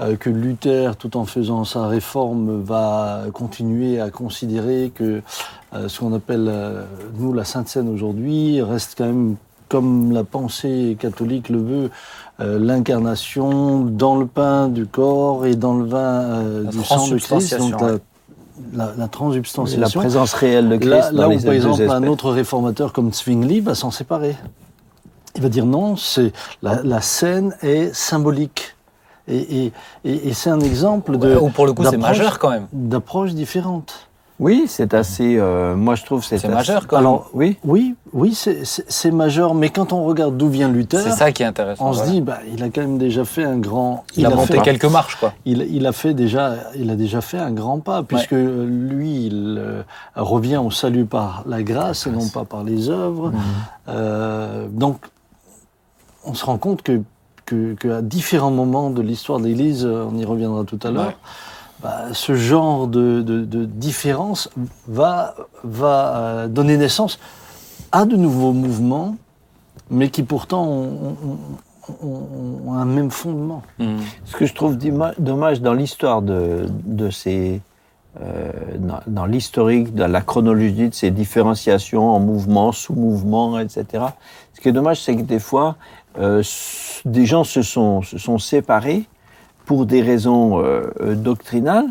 euh, 0.00 0.16
que 0.16 0.28
Luther, 0.30 0.96
tout 0.96 1.16
en 1.16 1.24
faisant 1.24 1.64
sa 1.64 1.86
réforme, 1.86 2.62
va 2.62 3.24
continuer 3.32 4.00
à 4.00 4.10
considérer 4.10 4.92
que 4.94 5.22
euh, 5.74 5.88
ce 5.88 6.00
qu'on 6.00 6.12
appelle, 6.14 6.52
nous, 7.18 7.32
la 7.32 7.44
Sainte 7.44 7.68
Seine 7.68 7.88
aujourd'hui, 7.88 8.60
reste 8.62 8.94
quand 8.98 9.06
même, 9.06 9.36
comme 9.68 10.12
la 10.12 10.24
pensée 10.24 10.96
catholique 10.98 11.48
le 11.48 11.58
veut, 11.58 11.90
euh, 12.40 12.58
l'incarnation 12.58 13.80
dans 13.80 14.16
le 14.16 14.26
pain 14.26 14.68
du 14.68 14.86
corps 14.86 15.46
et 15.46 15.56
dans 15.56 15.74
le 15.74 15.84
vin 15.86 15.98
euh, 15.98 16.64
du 16.64 16.78
sang 16.84 17.06
de 17.14 17.18
Christ. 17.38 17.50
Donc 17.58 17.80
la, 18.74 18.86
la, 18.86 18.92
la 18.96 19.08
la 19.80 19.86
présence 20.00 20.32
réelle 20.34 20.68
de 20.68 20.76
Christ 20.76 20.90
Là, 20.90 21.10
dans 21.12 21.18
là 21.22 21.28
où, 21.28 21.30
les 21.32 21.36
par 21.44 21.54
exemple, 21.54 21.74
un 21.90 22.02
autre 22.10 22.30
réformateur 22.30 22.92
comme 22.92 23.12
Zwingli 23.12 23.60
va 23.60 23.74
s'en 23.74 23.90
séparer. 23.90 24.36
Il 25.34 25.42
va 25.42 25.48
dire 25.50 25.66
non, 25.66 25.96
c'est 25.96 26.32
la, 26.62 26.82
la 26.82 27.00
scène 27.02 27.54
est 27.62 27.94
symbolique. 27.94 28.74
Et, 29.28 29.36
et- 29.66 29.72
et- 30.04 30.28
et 30.28 30.32
c'est 30.34 30.50
un 30.50 30.60
exemple 30.60 31.18
de 31.18 31.36
Ou 31.36 31.48
pour 31.50 31.66
le 31.66 31.72
coup, 31.72 31.82
c'est 31.90 31.96
majeur 31.96 32.38
quand 32.38 32.50
même. 32.50 32.68
d'approche 32.72 33.32
différente. 33.34 34.05
Oui, 34.38 34.64
c'est 34.68 34.92
assez. 34.92 35.36
euh, 35.38 35.74
moi, 35.76 35.94
je 35.94 36.04
trouve 36.04 36.22
c'est 36.22 36.36
C'est 36.36 36.46
assez- 36.48 36.54
majeur 36.54 36.86
quand 36.86 36.96
même. 36.96 37.06
Alors, 37.06 37.30
oui. 37.32 37.56
Oui, 37.64 37.94
oui, 38.12 38.34
c'est- 38.34 39.10
majeur, 39.10 39.54
mais 39.54 39.70
quand 39.70 39.94
on 39.94 40.04
regarde 40.04 40.36
d'où 40.36 40.48
vient 40.50 40.68
Luther, 40.68 41.00
C'est 41.00 41.12
ça 41.12 41.32
qui 41.32 41.42
est 41.42 41.46
intéressant. 41.46 41.86
on 41.88 41.92
se 41.94 42.04
dit, 42.04 42.20
bah, 42.20 42.40
il 42.52 42.62
a 42.62 42.68
quand 42.68 42.82
même 42.82 42.98
déjà 42.98 43.24
fait 43.24 43.44
un 43.44 43.56
grand. 43.56 44.04
il, 44.14 44.26
a, 44.26 44.30
monté 44.30 44.54
fait, 44.54 44.62
quelques 44.62 44.84
marches, 44.84 45.16
quoi. 45.16 45.32
il, 45.46 45.62
il 45.70 45.86
a 45.86 45.92
fait 45.92 46.12
déjà, 46.12 46.54
il 46.76 46.90
a 46.90 46.96
déjà 46.96 47.22
fait 47.22 47.38
un 47.38 47.50
grand 47.50 47.78
pas, 47.80 48.02
puisque 48.02 48.32
lui, 48.32 49.26
il 49.26 49.56
euh, 49.58 49.82
revient 50.16 50.58
au 50.58 50.70
salut 50.70 51.06
par 51.06 51.42
la 51.46 51.62
grâce 51.62 52.06
et 52.06 52.10
non 52.10 52.28
pas 52.28 52.44
par 52.44 52.62
les 52.62 52.90
œuvres. 52.90 53.30
Mhm. 53.30 53.38
Euh, 53.88 54.66
donc, 54.70 54.98
on 56.24 56.34
se 56.34 56.44
rend 56.44 56.58
compte 56.58 56.82
que, 56.82 57.00
que, 57.46 57.72
qu'à 57.74 58.02
différents 58.02 58.50
moments 58.50 58.90
de 58.90 59.00
l'histoire 59.00 59.38
de 59.40 59.46
l'Église, 59.46 59.86
euh, 59.86 60.04
on 60.12 60.18
y 60.18 60.24
reviendra 60.26 60.64
tout 60.64 60.80
à 60.82 60.90
l'heure, 60.90 61.06
Ouais. 61.06 61.16
Bah, 61.86 62.06
ce 62.12 62.34
genre 62.34 62.88
de, 62.88 63.22
de, 63.22 63.44
de 63.44 63.64
différence 63.64 64.50
va, 64.88 65.36
va 65.62 66.16
euh, 66.16 66.48
donner 66.48 66.76
naissance 66.76 67.20
à 67.92 68.04
de 68.04 68.16
nouveaux 68.16 68.52
mouvements, 68.52 69.14
mais 69.88 70.10
qui 70.10 70.24
pourtant 70.24 70.64
ont, 70.66 71.16
ont- 71.28 72.04
ont- 72.04 72.60
ont 72.66 72.72
un 72.74 72.84
même 72.84 73.12
fondement. 73.12 73.62
Hmm. 73.78 73.98
Ce 74.24 74.34
que 74.36 74.46
je 74.46 74.54
trouve 74.54 74.76
dommage 75.18 75.60
dans 75.60 75.74
l'histoire 75.74 76.22
de, 76.22 76.66
de 76.84 77.08
ces. 77.10 77.60
euh, 78.20 78.50
dans, 78.80 79.00
dans 79.06 79.26
l'historique, 79.26 79.94
dans 79.94 80.10
la 80.10 80.22
chronologie 80.22 80.88
de 80.88 80.94
ces 80.94 81.12
différenciations 81.12 82.10
en 82.10 82.18
mouvements, 82.18 82.72
sous-mouvements, 82.72 83.60
etc. 83.60 84.06
Ce 84.54 84.60
qui 84.60 84.68
est 84.70 84.72
dommage, 84.72 85.00
c'est 85.02 85.14
que 85.14 85.22
des 85.22 85.38
fois, 85.38 85.76
euh, 86.18 86.42
des 87.04 87.26
gens 87.26 87.44
se 87.44 87.62
sont, 87.62 88.02
se 88.02 88.18
sont 88.18 88.38
séparés 88.38 89.04
pour 89.66 89.84
des 89.84 90.00
raisons 90.00 90.60
euh, 90.60 90.82
euh, 91.00 91.14
doctrinales, 91.14 91.86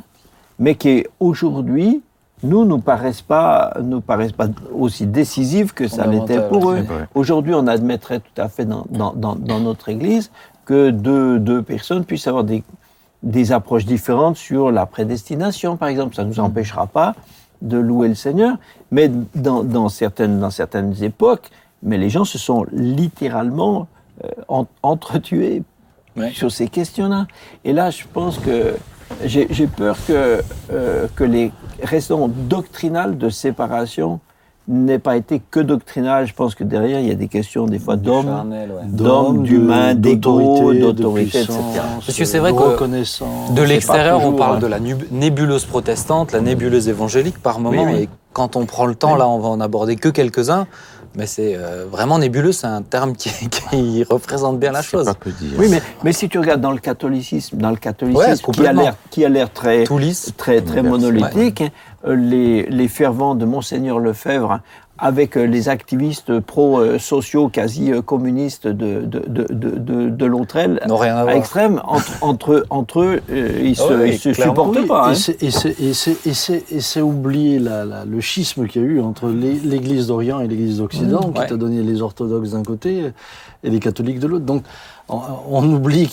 mais 0.57 0.75
qui 0.75 1.05
aujourd'hui, 1.19 2.01
nous, 2.43 2.65
nous 2.65 2.79
paraissent 2.79 3.21
pas, 3.21 3.73
nous 3.83 4.01
paraissent 4.01 4.31
pas 4.31 4.47
aussi 4.73 5.05
décisives 5.07 5.73
que 5.73 5.87
ça 5.87 6.03
l'était 6.07 6.47
pour 6.49 6.71
eux. 6.71 6.75
Aujourd'hui, 7.13 7.53
on 7.53 7.67
admettrait 7.67 8.19
tout 8.19 8.41
à 8.41 8.47
fait 8.49 8.65
dans, 8.65 8.85
dans, 8.89 9.13
dans, 9.13 9.35
dans 9.35 9.59
notre 9.59 9.89
Église 9.89 10.31
que 10.65 10.89
deux, 10.89 11.39
deux 11.39 11.61
personnes 11.61 12.05
puissent 12.05 12.27
avoir 12.27 12.43
des, 12.43 12.63
des 13.23 13.51
approches 13.51 13.85
différentes 13.85 14.37
sur 14.37 14.71
la 14.71 14.85
prédestination, 14.85 15.77
par 15.77 15.89
exemple. 15.89 16.15
Ça 16.15 16.23
ne 16.23 16.29
nous 16.29 16.39
empêchera 16.39 16.87
pas 16.87 17.13
de 17.61 17.77
louer 17.77 18.07
le 18.09 18.15
Seigneur, 18.15 18.57
mais 18.91 19.09
dans, 19.33 19.63
dans, 19.63 19.89
certaines, 19.89 20.39
dans 20.39 20.49
certaines 20.51 21.03
époques, 21.03 21.49
mais 21.83 21.97
les 21.97 22.09
gens 22.09 22.25
se 22.25 22.37
sont 22.37 22.65
littéralement 22.71 23.87
euh, 24.23 24.29
en- 24.47 24.67
entretués 24.83 25.63
Ouais. 26.15 26.31
sur 26.33 26.51
ces 26.51 26.67
questions-là. 26.67 27.27
Et 27.63 27.73
là, 27.73 27.89
je 27.89 28.03
pense 28.11 28.37
que 28.39 28.75
j'ai 29.23 29.47
j'ai 29.49 29.67
peur 29.67 29.97
que, 30.07 30.41
euh, 30.71 31.07
que 31.15 31.23
les 31.23 31.51
raisons 31.83 32.27
doctrinales 32.27 33.17
de 33.17 33.29
séparation 33.29 34.19
n'aient 34.67 34.99
pas 34.99 35.17
été 35.17 35.41
que 35.51 35.59
doctrinales. 35.59 36.25
Je 36.27 36.33
pense 36.33 36.55
que 36.55 36.63
derrière, 36.63 36.99
il 36.99 37.07
y 37.07 37.11
a 37.11 37.15
des 37.15 37.27
questions 37.27 37.65
des 37.65 37.79
fois 37.79 37.95
d'hommes, 37.95 38.53
d'hommes, 38.85 39.43
d'humains, 39.43 39.93
d'ego, 39.93 40.73
d'autorité, 40.73 41.41
etc. 41.41 41.59
Parce 42.05 42.17
que 42.17 42.25
c'est 42.25 42.39
vrai 42.39 42.51
que. 42.53 43.53
De 43.53 43.61
l'extérieur, 43.61 44.23
on 44.23 44.33
parle 44.33 44.57
hein. 44.57 44.59
de 44.59 44.67
la 44.67 44.79
nébuleuse 45.11 45.65
protestante, 45.65 46.31
la 46.31 46.41
nébuleuse 46.41 46.87
évangélique 46.87 47.37
par 47.39 47.59
moment. 47.59 47.83
Oui, 47.83 47.93
oui. 47.93 48.01
Et 48.03 48.09
quand 48.33 48.55
on 48.55 48.65
prend 48.65 48.85
le 48.85 48.95
temps, 48.95 49.15
là, 49.15 49.27
on 49.27 49.39
va 49.39 49.49
en 49.49 49.61
aborder 49.61 49.95
que 49.95 50.09
quelques-uns. 50.09 50.67
Mais 51.17 51.27
c'est 51.27 51.55
euh, 51.55 51.85
vraiment 51.89 52.19
nébuleux, 52.19 52.51
c'est 52.51 52.67
un 52.67 52.81
terme 52.81 53.15
qui, 53.15 53.29
qui 53.49 54.03
représente 54.03 54.59
bien 54.59 54.71
la 54.71 54.81
chose. 54.81 55.05
pas 55.05 55.29
dire. 55.29 55.57
Oui, 55.57 55.67
mais, 55.69 55.81
mais 56.03 56.13
si 56.13 56.27
tu 56.29 56.39
regardes 56.39 56.61
dans 56.61 56.71
le 56.71 56.79
catholicisme, 56.79 57.57
dans 57.57 57.69
le 57.69 57.77
catholicisme 57.77 58.51
qui 58.51 58.67
a 58.67 58.73
l'air 58.73 58.95
qui 59.09 59.25
a 59.25 59.29
l'air 59.29 59.51
très 59.51 59.83
Tout 59.83 59.97
lisse. 59.97 60.33
très 60.37 60.61
très 60.61 60.81
monolithique, 60.83 61.63
euh, 62.05 62.15
les, 62.15 62.63
les 62.63 62.87
fervents 62.87 63.35
de 63.35 63.45
monseigneur 63.45 63.99
Lefebvre 63.99 64.59
avec 64.97 65.35
euh, 65.37 65.45
les 65.45 65.67
activistes 65.69 66.39
pro-sociaux 66.39 67.49
quasi 67.49 67.91
euh, 67.91 68.01
communistes 68.01 68.67
de 68.67 69.01
de 69.01 69.19
de 69.27 69.45
de, 69.53 70.09
de, 70.09 70.25
N'ont 70.87 70.95
rien 70.97 71.17
à 71.17 71.35
extrême 71.35 71.81
entre 71.85 72.11
entre 72.23 72.65
entre 72.69 73.01
eux 73.01 73.21
euh, 73.31 73.61
ils 73.63 73.75
se 73.75 73.83
Ah 73.83 73.97
oui, 74.01 74.09
ils 74.13 74.17
se 74.19 74.33
supportent 74.33 74.77
Oui, 74.77 74.85
pas. 74.87 75.07
hein. 75.07 75.11
Et 75.11 75.15
c'est- 75.15 75.43
et 75.43 75.51
c'est- 75.51 75.79
et 75.81 75.93
c'est- 75.93 76.25
et 76.27 76.33
c'est 76.33 76.63
et 76.71 76.79
c'est 76.79 77.01
oublier 77.01 77.59
la- 77.59 77.85
la- 77.85 78.05
le 78.05 78.21
schisme 78.21 78.67
qu'il 78.67 78.81
y 78.81 78.85
a 78.85 78.87
eu 78.87 79.01
entre 79.01 79.27
l'É- 79.29 79.59
l'Église 79.63 80.07
d'Orient 80.07 80.39
et 80.39 80.47
l'Église 80.47 80.77
d'Occident, 80.77 81.31
qui 81.33 81.39
Ouais. 81.41 81.47
t'a 81.47 81.57
donné 81.57 81.81
les 81.83 82.01
orthodoxes 82.01 82.51
d'un 82.51 82.63
côté 82.63 83.11
et 83.65 83.69
les 83.69 83.79
catholiques 83.79 84.19
de 84.19 84.27
l'autre. 84.27 84.45
Donc, 84.45 84.63
on, 85.09 85.19
on 85.49 85.63
oublie 85.73 86.07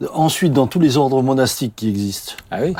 qu'ensuite, 0.00 0.52
dans 0.52 0.66
tous 0.66 0.80
les 0.80 0.96
ordres 0.96 1.22
monastiques 1.22 1.74
qui 1.76 1.88
existent, 1.88 2.32
Ah 2.50 2.58
oui. 2.62 2.74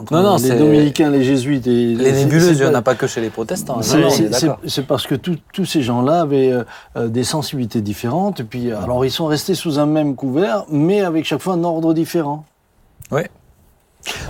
entre 0.00 0.12
Non, 0.14 0.22
non, 0.22 0.36
les 0.36 0.50
dominicains, 0.54 1.10
les 1.10 1.24
jésuites 1.24 1.66
et 1.66 1.94
Les 1.94 2.12
nébuleuses, 2.12 2.58
il 2.58 2.64
n'y 2.64 2.70
en 2.70 2.74
a 2.74 2.82
pas 2.82 2.94
que 2.94 3.06
chez 3.06 3.20
les 3.20 3.30
protestants. 3.30 3.82
c'est- 3.82 4.48
C'est 4.66 4.86
parce 4.86 5.06
que 5.06 5.14
tout- 5.14 5.38
tous 5.52 5.64
ces 5.66 5.82
gens-là 5.82 6.20
avaient 6.22 6.50
euh, 6.52 6.64
euh, 6.96 7.08
des 7.08 7.24
sensibilités 7.24 7.80
différentes. 7.80 8.40
Et 8.40 8.44
puis, 8.44 8.70
euh, 8.70 8.80
alors, 8.80 9.04
ils 9.04 9.10
sont 9.10 9.26
restés 9.26 9.54
sous 9.54 9.78
un 9.78 9.86
même 9.86 10.14
couvert, 10.14 10.64
mais 10.70 11.00
avec 11.02 11.24
chaque 11.24 11.40
fois 11.40 11.54
un 11.54 11.64
ordre 11.64 11.92
différent. 11.92 12.44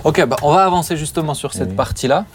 Ok, 0.03 0.25
bah, 0.25 0.37
on 0.41 0.53
va 0.53 0.63
avancer 0.65 0.97
justement 0.97 1.33
sur 1.33 1.53
cette 1.53 1.69
Oui. 1.69 1.75
partie-là, 1.75 2.25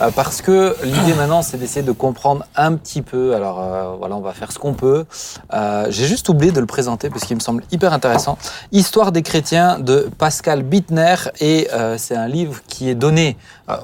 euh, 0.00 0.10
parce 0.10 0.42
que 0.42 0.76
l'idée 0.82 1.14
maintenant, 1.14 1.42
c'est 1.42 1.56
d'essayer 1.56 1.84
de 1.84 1.92
comprendre 1.92 2.44
un 2.56 2.74
petit 2.74 3.02
peu. 3.02 3.34
Alors 3.34 3.60
euh, 3.60 3.94
voilà, 3.98 4.16
on 4.16 4.20
va 4.20 4.32
faire 4.32 4.52
ce 4.52 4.58
qu'on 4.58 4.74
peut. 4.74 5.04
Euh, 5.52 5.86
J'ai 5.90 6.06
juste 6.06 6.28
oublié 6.28 6.52
de 6.52 6.60
le 6.60 6.66
présenter 6.66 7.10
parce 7.10 7.24
qu'il 7.24 7.36
me 7.36 7.40
semble 7.40 7.64
hyper 7.72 7.92
intéressant. 7.92 8.38
Histoire 8.72 9.12
des 9.12 9.22
chrétiens 9.22 9.78
de 9.78 10.08
Pascal 10.18 10.62
Bittner, 10.62 11.16
et 11.40 11.68
euh, 11.72 11.96
c'est 11.98 12.16
un 12.16 12.28
livre 12.28 12.60
qui 12.66 12.88
est 12.88 12.94
donné, 12.94 13.36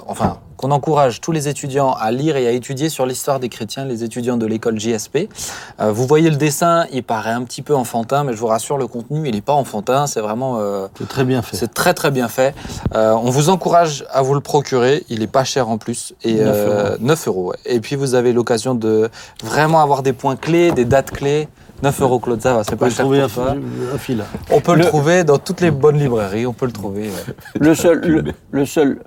enfin 0.06 0.38
qu'on 0.56 0.70
encourage 0.70 1.20
tous 1.20 1.32
les 1.32 1.48
étudiants 1.48 1.92
à 1.92 2.12
lire 2.12 2.36
et 2.36 2.46
à 2.46 2.52
étudier 2.52 2.88
sur 2.88 3.06
l'histoire 3.06 3.40
des 3.40 3.48
chrétiens, 3.48 3.84
les 3.84 4.04
étudiants 4.04 4.36
de 4.36 4.46
l'école 4.46 4.78
JSP. 4.78 5.28
Euh, 5.80 5.90
vous 5.92 6.06
voyez 6.06 6.30
le 6.30 6.36
dessin, 6.36 6.86
il 6.92 7.02
paraît 7.02 7.32
un 7.32 7.42
petit 7.42 7.60
peu 7.60 7.74
enfantin, 7.74 8.22
mais 8.22 8.32
je 8.32 8.38
vous 8.38 8.46
rassure, 8.46 8.78
le 8.78 8.86
contenu, 8.86 9.28
il 9.28 9.34
n'est 9.34 9.40
pas 9.40 9.52
enfantin, 9.52 10.06
c'est 10.06 10.20
vraiment... 10.20 10.58
euh, 10.60 10.86
C'est 10.96 11.08
très 11.08 11.24
bien 11.24 11.42
fait. 11.42 11.56
c'est 11.56 11.74
très 11.74 11.92
très 11.92 12.12
bien 12.12 12.28
fait. 12.28 12.54
Euh, 12.94 13.12
on 13.14 13.30
vous 13.30 13.48
encourage 13.50 14.04
à 14.12 14.22
vous 14.22 14.32
le 14.34 14.40
procurer. 14.40 15.04
Il 15.08 15.22
est 15.22 15.26
pas 15.26 15.42
cher 15.44 15.68
en 15.68 15.76
plus. 15.76 16.14
Et 16.22 16.34
9 16.34 16.42
euh, 16.46 16.96
9 17.00 17.26
euros. 17.28 17.50
ouais. 17.50 17.56
Et 17.66 17.80
puis 17.80 17.96
vous 17.96 18.14
avez 18.14 18.32
l'occasion 18.32 18.74
de 18.76 19.10
vraiment 19.42 19.80
avoir 19.80 20.02
des 20.04 20.12
points 20.12 20.36
clés, 20.36 20.70
des 20.70 20.84
dates 20.84 21.10
clés. 21.10 21.48
9 21.82 22.00
euros, 22.00 22.20
Claude, 22.20 22.40
ça 22.40 22.54
va, 22.54 22.62
c'est 22.64 22.70
On 22.74 22.76
peut 22.76 22.78
pas 22.78 22.88
le 22.88 22.94
cher 22.94 23.28
pour 23.28 23.44
toi. 23.44 23.56
fil. 23.98 24.24
On 24.50 24.60
peut 24.60 24.72
le, 24.74 24.78
Le- 24.82 24.86
trouver 24.86 25.24
dans 25.24 25.38
toutes 25.38 25.60
les 25.60 25.72
bonnes 25.72 25.98
librairies. 25.98 26.46
On 26.46 26.52
peut 26.52 26.66
le 26.66 26.72
trouver. 26.72 27.02
ouais. 27.08 27.34
Le 27.58 27.74
seul 27.74 28.00
le, 28.06 28.24
le 28.52 28.64
seul 28.64 29.00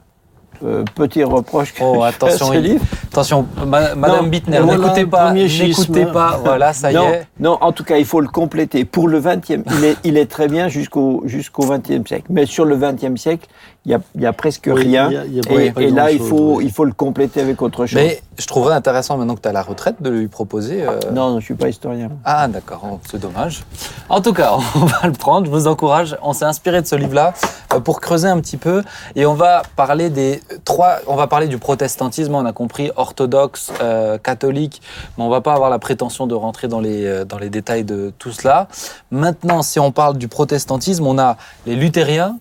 euh, 0.63 0.83
petit 0.95 1.23
reproche 1.23 1.73
que 1.73 1.83
Oh, 1.83 1.93
je 1.93 1.99
fais 1.99 2.03
à 2.03 2.07
attention, 2.07 2.47
ce 2.47 2.53
il- 2.55 2.61
livre, 2.63 2.85
Attention, 3.11 3.47
ma- 3.65 3.95
Madame 3.95 4.23
Non, 4.23 4.27
Bittner, 4.29 4.59
n'écoutez 4.61 5.05
pas, 5.05 5.31
n'écoutez 5.33 5.49
schisme. 5.73 6.11
pas, 6.11 6.39
voilà, 6.43 6.73
ça 6.73 6.91
y 6.91 6.95
est. 6.95 7.27
non, 7.39 7.57
en 7.61 7.71
tout 7.71 7.83
cas, 7.83 7.97
il 7.97 8.05
faut 8.05 8.21
le 8.21 8.27
compléter. 8.27 8.85
Pour 8.85 9.07
le 9.07 9.19
20e, 9.19 9.63
il 9.77 9.83
est, 9.85 9.95
il 10.03 10.17
est 10.17 10.29
très 10.29 10.47
bien 10.47 10.67
jusqu'au 10.67 11.23
jusqu'au 11.25 11.63
20e 11.65 12.05
siècle. 12.07 12.25
Mais 12.29 12.45
sur 12.45 12.65
le 12.65 12.75
20e 12.77 13.17
siècle, 13.17 13.47
il 13.87 13.91
y 13.91 13.93
a, 13.95 13.99
il 14.15 14.21
y 14.21 14.25
a 14.25 14.33
presque 14.33 14.69
Oui, 14.71 14.83
rien. 14.83 15.07
il 15.09 15.13
y 15.13 15.17
a- 15.17 15.25
il 15.25 15.33
y 15.35 15.39
a 15.39 15.71
pas- 15.71 15.81
et 15.81 15.89
là, 15.91 16.11
il 16.11 16.19
faut, 16.19 16.59
il 16.59 16.71
faut 16.71 16.83
le 16.83 16.91
compléter 16.91 17.39
avec 17.39 17.61
autre 17.61 17.85
chose. 17.85 17.95
Mais 17.95 18.21
je 18.37 18.45
trouverais 18.45 18.75
intéressant 18.75 19.15
maintenant 19.17 19.33
que 19.35 19.39
tu 19.41 19.47
as 19.47 19.53
la 19.53 19.61
retraite 19.63 20.01
de 20.01 20.09
lui 20.09 20.27
proposer. 20.27 20.83
euh, 20.83 20.99
Non, 21.13 21.39
je 21.39 21.45
suis 21.45 21.53
pas 21.55 21.69
historien. 21.69 22.09
Ah 22.25 22.49
d'accord, 22.49 22.81
Oh, 22.83 22.99
c'est 23.09 23.19
dommage. 23.19 23.63
En 24.09 24.19
tout 24.21 24.33
cas, 24.33 24.51
on 24.75 24.85
va 24.85 25.07
le 25.07 25.13
prendre, 25.13 25.45
je 25.45 25.51
vous 25.51 25.67
encourage. 25.67 26.17
On 26.21 26.33
s'est 26.33 26.43
inspiré 26.45 26.81
de 26.81 26.85
ce 26.87 26.95
livre-là 26.95 27.33
euh, 27.73 27.79
pour 27.79 28.01
creuser 28.01 28.27
un 28.27 28.39
petit 28.41 28.57
peu 28.57 28.83
et 29.15 29.25
on 29.25 29.33
va 29.35 29.61
parler 29.77 30.09
des 30.09 30.41
trois. 30.65 30.97
On 31.07 31.15
va 31.15 31.27
parler 31.27 31.47
du 31.47 31.57
protestantisme. 31.57 32.35
On 32.35 32.45
a 32.45 32.51
compris 32.51 32.91
orthodoxe, 32.97 33.71
euh, 33.81 34.17
catholique, 34.17 34.81
mais 35.17 35.23
on 35.23 35.29
va 35.29 35.39
pas 35.39 35.53
avoir 35.53 35.69
la 35.69 35.79
prétention 35.79 36.27
de 36.27 36.35
rentrer 36.35 36.67
dans 36.67 36.81
les 36.81 37.23
dans 37.25 37.37
les 37.37 37.49
détails 37.49 37.85
de 37.85 38.11
tout 38.19 38.31
cela. 38.33 38.67
Maintenant, 39.11 39.61
si 39.61 39.79
on 39.79 39.91
parle 39.93 40.17
du 40.17 40.27
protestantisme, 40.27 41.07
on 41.07 41.17
a 41.17 41.37
les 41.65 41.75
luthériens, 41.75 42.37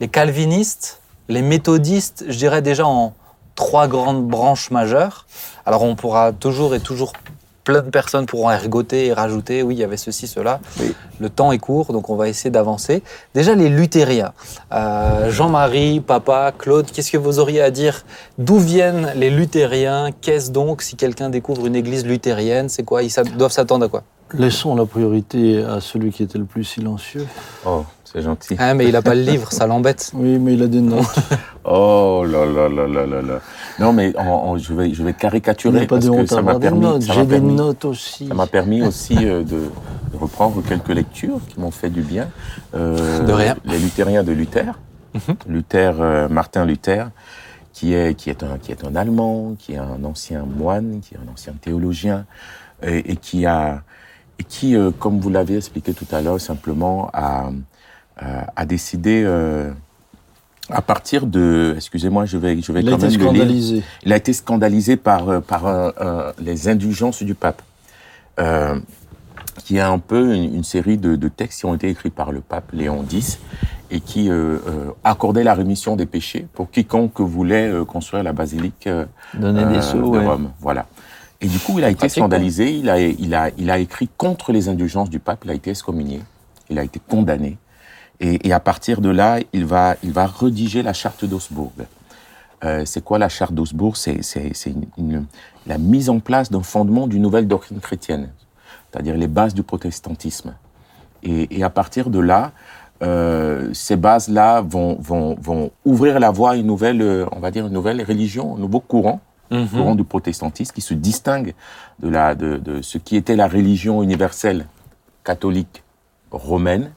les 0.00 0.08
calvinistes, 0.08 1.00
les 1.28 1.42
méthodistes. 1.42 2.24
Je 2.28 2.36
dirais 2.36 2.62
déjà 2.62 2.86
en 2.86 3.14
trois 3.54 3.86
grandes 3.86 4.26
branches 4.26 4.70
majeures. 4.70 5.26
Alors 5.66 5.82
on 5.82 5.94
pourra 5.94 6.32
toujours 6.32 6.74
et 6.74 6.80
toujours 6.80 7.12
plein 7.64 7.82
de 7.82 7.90
personnes 7.90 8.26
pourront 8.26 8.50
ergoter 8.50 9.06
et 9.06 9.12
rajouter, 9.12 9.62
oui, 9.62 9.74
il 9.74 9.78
y 9.78 9.84
avait 9.84 9.98
ceci, 9.98 10.26
cela. 10.26 10.60
Oui. 10.80 10.94
Le 11.20 11.28
temps 11.28 11.52
est 11.52 11.58
court, 11.58 11.92
donc 11.92 12.08
on 12.08 12.16
va 12.16 12.28
essayer 12.28 12.50
d'avancer. 12.50 13.02
Déjà, 13.34 13.54
les 13.54 13.68
luthériens. 13.68 14.32
Euh, 14.72 15.30
Jean-Marie, 15.30 16.00
papa, 16.00 16.52
Claude, 16.56 16.90
qu'est-ce 16.90 17.12
que 17.12 17.18
vous 17.18 17.38
auriez 17.38 17.60
à 17.60 17.70
dire? 17.70 18.04
D'où 18.38 18.58
viennent 18.58 19.12
les 19.14 19.30
luthériens? 19.30 20.10
Qu'est-ce 20.20 20.50
donc 20.50 20.80
si 20.80 20.96
quelqu'un 20.96 21.28
découvre 21.28 21.66
une 21.66 21.76
église 21.76 22.06
luthérienne 22.06 22.68
C'est 22.70 22.82
quoi? 22.82 23.02
Ils 23.02 23.12
doivent 23.36 23.52
s'attendre 23.52 23.84
à 23.84 23.88
quoi? 23.88 24.02
Laissons 24.32 24.74
la 24.74 24.86
priorité 24.86 25.62
à 25.62 25.80
celui 25.80 26.12
qui 26.12 26.22
était 26.22 26.38
le 26.38 26.44
plus 26.44 26.64
silencieux. 26.64 27.26
Oh, 27.66 27.84
c'est 28.12 28.22
gentil. 28.22 28.56
ah, 28.58 28.74
Mais 28.74 28.86
il 28.86 28.92
n'a 28.92 29.02
pas 29.02 29.14
le 29.14 29.22
livre, 29.22 29.52
ça 29.52 29.66
l'embête. 29.66 30.10
Oui, 30.14 30.38
mais 30.38 30.54
il 30.54 30.62
a 30.62 30.66
des 30.66 30.80
notes. 30.80 31.04
Oh 31.64 32.24
là 32.26 32.46
là 32.46 32.68
là 32.70 32.86
là 32.88 33.06
là 33.06 33.20
là. 33.22 33.40
Non, 33.78 33.92
mais 33.92 34.16
en- 34.16 34.22
en- 34.26 34.56
je, 34.58 34.72
vais, 34.72 34.94
je 34.94 35.02
vais 35.02 35.10
Il 35.10 35.14
caricaturer 35.16 35.78
n'y 35.80 35.84
a 35.84 35.86
pas 35.86 35.96
parce 35.96 36.06
de 36.06 36.10
que 36.10 36.14
honte 36.16 36.32
à 36.32 36.36
ça 36.36 36.42
m'a 36.42 36.58
permis, 36.58 36.86
J'ai 37.02 37.26
des 37.26 37.40
notes 37.40 37.84
aussi. 37.84 38.26
ça 38.28 38.34
m'a 38.34 38.46
permis 38.46 38.82
aussi 38.82 39.14
euh, 39.20 39.42
de, 39.44 39.64
reprendre 40.18 40.62
quelques 40.66 40.88
lectures 40.88 41.38
qui 41.48 41.60
m'ont 41.60 41.70
fait 41.70 41.90
du 41.90 42.00
bien. 42.00 42.28
Euh, 42.74 43.24
De 43.26 43.32
rien. 43.32 43.56
Les 43.66 43.78
luthériens 43.78 44.24
de 44.24 44.32
Luther, 44.32 44.78
Luther, 45.46 45.94
euh, 46.00 46.28
Martin 46.28 46.64
Luther, 46.64 47.10
qui 47.74 47.92
est, 47.94 48.14
qui, 48.14 48.30
est 48.30 48.42
un, 48.42 48.56
qui 48.58 48.72
est 48.72 48.82
un 48.84 48.96
Allemand, 48.96 49.54
qui 49.58 49.74
est 49.74 49.78
un 49.78 50.02
ancien 50.04 50.44
moine, 50.44 51.00
qui 51.02 51.14
est 51.14 51.18
un 51.18 51.30
ancien 51.30 51.52
théologien, 51.60 52.24
et, 52.82 53.12
et 53.12 53.16
qui 53.16 53.44
a, 53.46 53.82
et 54.38 54.44
qui, 54.44 54.74
euh, 54.76 54.90
comme 54.98 55.20
vous 55.20 55.30
l'avez 55.30 55.56
expliqué 55.58 55.92
tout 55.92 56.06
à 56.10 56.22
l'heure, 56.22 56.40
simplement 56.40 57.10
a, 57.12 57.50
a, 58.20 58.46
a 58.54 58.64
décidé, 58.66 59.22
euh, 59.24 59.70
à 60.68 60.82
partir 60.82 61.26
de, 61.26 61.72
excusez-moi, 61.76 62.26
je 62.26 62.36
vais, 62.38 62.60
je 62.60 62.70
vais 62.72 62.82
Il 62.82 62.88
a 62.88 62.92
quand 62.92 62.98
été 62.98 63.08
même 63.08 63.18
le 63.18 63.24
lire. 63.24 63.32
scandalisé. 63.34 63.82
Il 64.04 64.12
a 64.12 64.16
été 64.16 64.32
scandalisé 64.32 64.96
par, 64.96 65.28
euh, 65.28 65.40
par 65.40 65.66
euh, 65.66 65.90
euh, 66.00 66.32
les 66.38 66.68
indulgences 66.68 67.22
du 67.22 67.34
pape, 67.34 67.62
euh, 68.38 68.78
qui 69.64 69.76
est 69.78 69.80
un 69.80 69.98
peu 69.98 70.34
une, 70.34 70.54
une 70.56 70.64
série 70.64 70.96
de, 70.98 71.16
de 71.16 71.28
textes 71.28 71.60
qui 71.60 71.66
ont 71.66 71.74
été 71.74 71.88
écrits 71.88 72.10
par 72.10 72.30
le 72.32 72.40
pape 72.40 72.70
Léon 72.72 73.04
X 73.10 73.38
et 73.90 74.00
qui 74.00 74.30
euh, 74.30 74.58
euh, 74.68 74.90
accordait 75.02 75.42
la 75.42 75.52
rémission 75.54 75.96
des 75.96 76.06
péchés 76.06 76.46
pour 76.54 76.70
quiconque 76.70 77.20
voulait 77.20 77.68
euh, 77.68 77.84
construire 77.84 78.22
la 78.22 78.32
basilique 78.32 78.86
euh, 78.86 79.04
Donner 79.34 79.64
euh, 79.64 79.72
des 79.74 79.82
sous, 79.82 79.98
de 79.98 80.02
ouais. 80.04 80.24
Rome. 80.26 80.50
Voilà. 80.60 80.86
Et 81.40 81.48
du 81.48 81.58
coup, 81.58 81.78
il 81.78 81.84
a 81.84 81.88
été 81.88 81.96
Pratique, 81.98 82.18
scandalisé, 82.18 82.70
il 82.72 82.88
a, 82.88 83.00
il, 83.00 83.34
a, 83.34 83.50
il 83.58 83.70
a 83.70 83.78
écrit 83.78 84.08
contre 84.16 84.52
les 84.52 84.68
indulgences 84.68 85.10
du 85.10 85.18
pape, 85.18 85.40
il 85.44 85.50
a 85.50 85.54
été 85.54 85.70
excommunié, 85.70 86.20
il 86.68 86.78
a 86.78 86.84
été 86.84 87.00
condamné. 87.00 87.56
Et, 88.20 88.48
et 88.48 88.52
à 88.52 88.60
partir 88.60 89.00
de 89.00 89.08
là, 89.08 89.38
il 89.52 89.64
va, 89.64 89.96
il 90.02 90.12
va 90.12 90.26
rédiger 90.26 90.82
la 90.82 90.92
charte 90.92 91.24
d'Augsbourg. 91.24 91.72
Euh, 92.62 92.84
c'est 92.84 93.02
quoi 93.02 93.18
la 93.18 93.28
charte 93.30 93.54
d'Augsbourg? 93.54 93.96
C'est 93.96 94.20
la 95.66 95.78
mise 95.78 96.10
en 96.10 96.20
place 96.20 96.50
d'un 96.50 96.62
fondement 96.62 97.06
d'une 97.06 97.22
nouvelle 97.22 97.48
doctrine 97.48 97.80
chrétienne, 97.80 98.30
c'est-à-dire 98.90 99.16
les 99.16 99.26
bases 99.28 99.54
du 99.54 99.62
protestantisme. 99.62 100.54
Et, 101.22 101.58
et 101.58 101.62
à 101.64 101.70
partir 101.70 102.10
de 102.10 102.18
là, 102.18 102.52
euh, 103.02 103.70
ces 103.72 103.96
bases-là 103.96 104.60
vont, 104.60 104.98
vont, 105.00 105.34
vont 105.40 105.70
ouvrir 105.86 106.20
la 106.20 106.30
voie 106.30 106.50
à 106.50 106.56
une 106.56 106.66
nouvelle, 106.66 107.00
euh, 107.00 107.24
on 107.32 107.40
va 107.40 107.50
dire, 107.50 107.66
une 107.66 107.72
nouvelle 107.72 108.02
religion, 108.04 108.56
un 108.56 108.58
nouveau 108.58 108.80
courant, 108.80 109.20
Mhm. 109.52 109.66
courant 109.66 109.94
du 109.96 110.04
protestantisme 110.04 110.72
qui 110.72 110.80
se 110.80 110.94
distingue 110.94 111.54
de, 111.98 112.08
la, 112.08 112.36
de, 112.36 112.56
de 112.58 112.82
ce 112.82 112.98
qui 112.98 113.16
était 113.16 113.34
la 113.34 113.48
religion 113.48 114.00
universelle 114.00 114.66
catholique 115.24 115.82
romaine, 116.30 116.92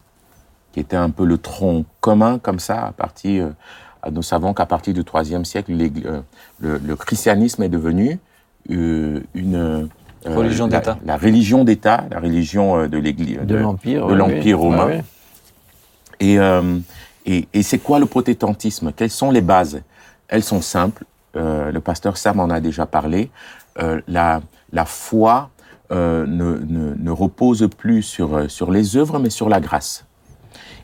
qui 0.73 0.79
était 0.81 0.97
un 0.97 1.09
peu 1.11 1.23
le 1.25 1.37
tronc 1.37 1.85
commun 2.01 2.39
comme 2.39 2.59
ça 2.59 2.87
à 2.87 2.91
partir. 2.91 3.45
euh, 4.05 4.11
nous 4.11 4.23
savons 4.23 4.53
qu'à 4.53 4.65
partir 4.65 4.93
du 4.93 5.01
IIIe 5.01 5.45
siècle, 5.45 5.71
euh, 6.05 6.19
le, 6.59 6.77
le 6.77 6.95
christianisme 6.97 7.63
est 7.63 7.69
devenu 7.69 8.19
euh, 8.69 9.21
une 9.33 9.87
Religion 10.25 10.67
d'État. 10.67 10.97
La, 11.05 11.17
religion 11.17 11.63
d'État, 11.65 12.05
la 12.09 12.19
religion 12.19 12.87
de 12.87 12.97
l'Église, 12.97 13.39
De 13.43 13.55
l'Empire. 13.55 14.07
de 14.07 14.11
oui, 14.13 14.17
l'Empire 14.17 14.59
oui. 14.61 14.67
romain. 14.69 15.01
Et, 16.21 16.37
et, 17.25 17.47
et 17.53 17.61
c'est 17.63 17.79
quoi 17.79 17.99
le 17.99 18.05
protestantisme? 18.05 18.93
Quelles 18.95 19.09
sont 19.09 19.31
les 19.31 19.41
bases? 19.41 19.81
Elles 20.29 20.43
sont 20.43 20.61
simples. 20.61 21.03
Le 21.35 21.77
pasteur 21.79 22.15
Sam 22.15 22.39
en 22.39 22.49
a 22.49 22.61
déjà 22.61 22.85
parlé. 22.85 23.31
La, 24.07 24.41
la 24.71 24.85
foi 24.85 25.49
ne, 25.91 26.25
ne, 26.25 26.93
ne 26.97 27.11
repose 27.11 27.67
plus 27.77 28.01
sur, 28.01 28.49
sur 28.49 28.71
les 28.71 28.95
œuvres, 28.95 29.19
mais 29.19 29.29
sur 29.29 29.49
la 29.49 29.59
grâce. 29.59 30.05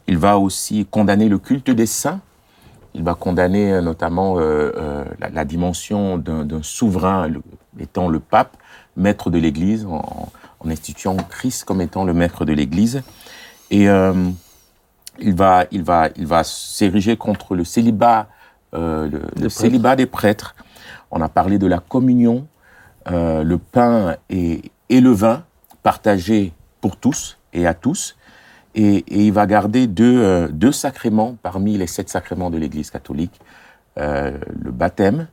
Il 0.10 0.17
va 0.17 0.39
aussi 0.39 0.88
condamner 0.89 1.30
le 1.30 1.38
culte 1.38 1.69
des 1.69 1.86
saints. 1.86 2.19
Il 2.95 3.04
va 3.04 3.13
condamner 3.13 3.72
euh, 3.74 3.82
notamment 3.82 4.39
euh, 4.39 4.72
euh, 4.76 5.06
la, 5.19 5.30
la 5.30 5.45
dimension 5.45 6.17
d'un 6.17 6.63
souverain, 6.63 7.28
le- 7.28 7.43
étant 7.80 8.10
le 8.10 8.19
pape, 8.19 8.58
maître 8.98 9.30
de 9.30 9.38
l'Église, 9.38 9.86
en, 9.86 10.30
en 10.62 10.69
instituant 10.69 11.15
Christ 11.15 11.63
comme 11.63 11.80
étant 11.80 12.06
le 12.06 12.13
maître 12.13 12.43
de 12.43 12.54
l'Église. 12.54 13.04
Et 13.69 13.88
euh, 13.88 14.32
il 15.19 15.36
va, 15.36 15.65
il 15.69 15.84
va, 15.84 16.10
il 16.15 16.26
va 16.26 16.43
s'ériger 16.43 17.15
contre 17.15 17.54
le 17.56 17.63
célibat, 17.63 18.28
le, 18.74 19.22
célibat 19.50 19.95
des 19.95 20.08
prêtres. 20.08 20.56
On 21.12 21.22
a 21.22 21.30
parlé 21.30 21.60
de 21.60 21.67
la 21.67 21.80
communion, 21.80 22.48
le 23.06 23.58
pain 23.58 24.15
et, 24.30 24.72
et 24.89 25.02
le 25.02 25.12
vin 25.12 25.43
partagés 25.84 26.52
pour 26.82 26.98
tous 26.98 27.38
et 27.54 27.67
à 27.67 27.74
tous. 27.76 28.15
Et, 28.75 28.97
et 28.97 29.25
il 29.25 29.34
va 29.34 29.47
garder 29.47 29.88
deux, 29.88 30.21
euh, 30.21 30.47
deux 30.51 30.71
sacrements 30.71 31.36
parmi 31.41 31.77
les 31.77 31.88
sept 31.88 32.08
sacrements 32.10 32.49
de 32.51 32.58
l'Église 32.58 32.91
catholique, 32.91 33.39
euh, 33.97 34.38
le 34.62 34.71
baptême 34.71 35.27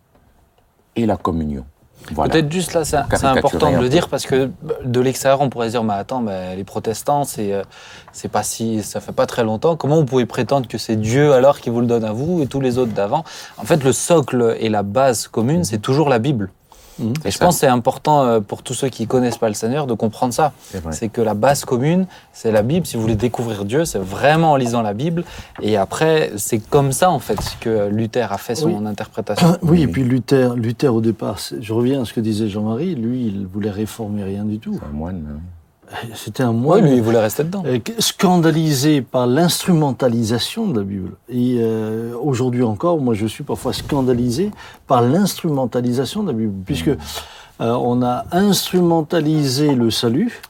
et 0.96 1.04
la 1.04 1.16
communion. 1.16 1.64
Voilà. 2.12 2.32
Peut-être 2.32 2.52
juste 2.52 2.72
là, 2.72 2.84
c'est 2.84 2.96
important 2.96 3.72
de 3.72 3.78
le 3.78 3.88
dire 3.88 4.08
parce 4.08 4.26
que 4.26 4.50
de 4.84 5.00
l'extérieur, 5.00 5.40
on 5.40 5.50
pourrait 5.50 5.66
se 5.66 5.72
dire, 5.72 5.82
mais 5.82 5.94
attends, 5.94 6.20
mais 6.20 6.54
les 6.54 6.64
protestants, 6.64 7.24
c'est 7.24 7.52
euh, 7.52 7.62
c'est 8.12 8.28
pas 8.28 8.42
si, 8.42 8.82
ça 8.82 9.00
fait 9.00 9.12
pas 9.12 9.26
très 9.26 9.44
longtemps. 9.44 9.76
Comment 9.76 9.96
vous 9.96 10.04
pouvez 10.04 10.26
prétendre 10.26 10.68
que 10.68 10.78
c'est 10.78 10.96
Dieu 10.96 11.32
alors 11.32 11.60
qui 11.60 11.68
vous 11.68 11.80
le 11.80 11.86
donne 11.86 12.04
à 12.04 12.12
vous 12.12 12.42
et 12.42 12.46
tous 12.46 12.60
les 12.60 12.78
autres 12.78 12.92
d'avant? 12.92 13.24
En 13.58 13.64
fait, 13.64 13.82
le 13.82 13.92
socle 13.92 14.56
et 14.60 14.68
la 14.68 14.82
base 14.82 15.26
commune, 15.26 15.64
c'est 15.64 15.78
toujours 15.78 16.08
la 16.08 16.18
Bible. 16.18 16.50
Mhm. 16.98 17.12
Et 17.24 17.30
je 17.30 17.36
ça. 17.38 17.44
pense 17.44 17.56
que 17.56 17.60
c'est 17.60 17.66
important 17.66 18.24
euh, 18.24 18.40
pour 18.40 18.62
tous 18.62 18.74
ceux 18.74 18.88
qui 18.88 19.06
connaissent 19.06 19.38
pas 19.38 19.48
le 19.48 19.54
Seigneur 19.54 19.86
de 19.86 19.94
comprendre 19.94 20.32
ça. 20.32 20.52
C'est 20.70 20.82
vrai. 20.82 20.92
C'est 20.92 21.08
que 21.08 21.20
la 21.20 21.34
base 21.34 21.64
commune, 21.64 22.06
c'est 22.32 22.52
la 22.52 22.62
Bible. 22.62 22.86
Si 22.86 22.96
vous 22.96 23.02
voulez 23.02 23.16
découvrir 23.16 23.64
Dieu, 23.64 23.84
c'est 23.84 23.98
vraiment 23.98 24.52
en 24.52 24.56
lisant 24.56 24.82
la 24.82 24.94
Bible. 24.94 25.24
Et 25.62 25.76
après, 25.76 26.32
c'est 26.36 26.58
comme 26.58 26.92
ça, 26.92 27.10
en 27.10 27.18
fait, 27.18 27.38
que 27.60 27.88
Luther 27.88 28.32
a 28.32 28.38
fait 28.38 28.54
son 28.54 28.68
Oui. 28.72 28.86
interprétation. 28.86 29.46
Ah, 29.52 29.58
oui, 29.62 29.68
Oui. 29.72 29.82
et 29.82 29.86
puis 29.88 30.04
Luther, 30.04 30.54
Luther 30.56 30.94
au 30.94 31.00
départ, 31.00 31.38
c'est- 31.38 31.60
je 31.60 31.72
reviens 31.72 32.02
à 32.02 32.04
ce 32.04 32.12
que 32.12 32.20
disait 32.20 32.48
Jean-Marie, 32.48 32.94
lui, 32.94 33.26
il 33.26 33.46
voulait 33.46 33.70
réformer 33.70 34.24
rien 34.24 34.44
du 34.44 34.58
tout. 34.58 34.78
Un 34.88 34.92
moine, 34.96 35.24
hein. 35.30 35.40
C'était 36.14 36.42
un 36.42 36.52
Moi, 36.52 36.76
moine 36.80 36.90
lui, 36.90 36.96
il 36.96 37.02
voulait 37.02 37.20
rester 37.20 37.44
dedans. 37.44 37.62
euh, 37.66 37.78
scandalisé 37.98 39.02
par 39.02 39.26
l'instrumentalisation 39.26 40.66
de 40.66 40.78
la 40.80 40.84
Bible. 40.84 41.10
Et 41.28 41.58
euh, 41.60 42.12
aujourd'hui 42.20 42.62
encore, 42.62 43.00
moi, 43.00 43.14
je 43.14 43.26
suis 43.26 43.44
parfois 43.44 43.72
scandalisé 43.72 44.50
par 44.86 45.02
l'instrumentalisation 45.02 46.22
de 46.22 46.28
la 46.28 46.32
Bible, 46.32 46.52
puisque 46.64 46.88
euh, 46.88 46.96
on 47.60 48.02
a 48.02 48.24
instrumentalisé 48.32 49.74
le 49.74 49.90
salut. 49.90 50.40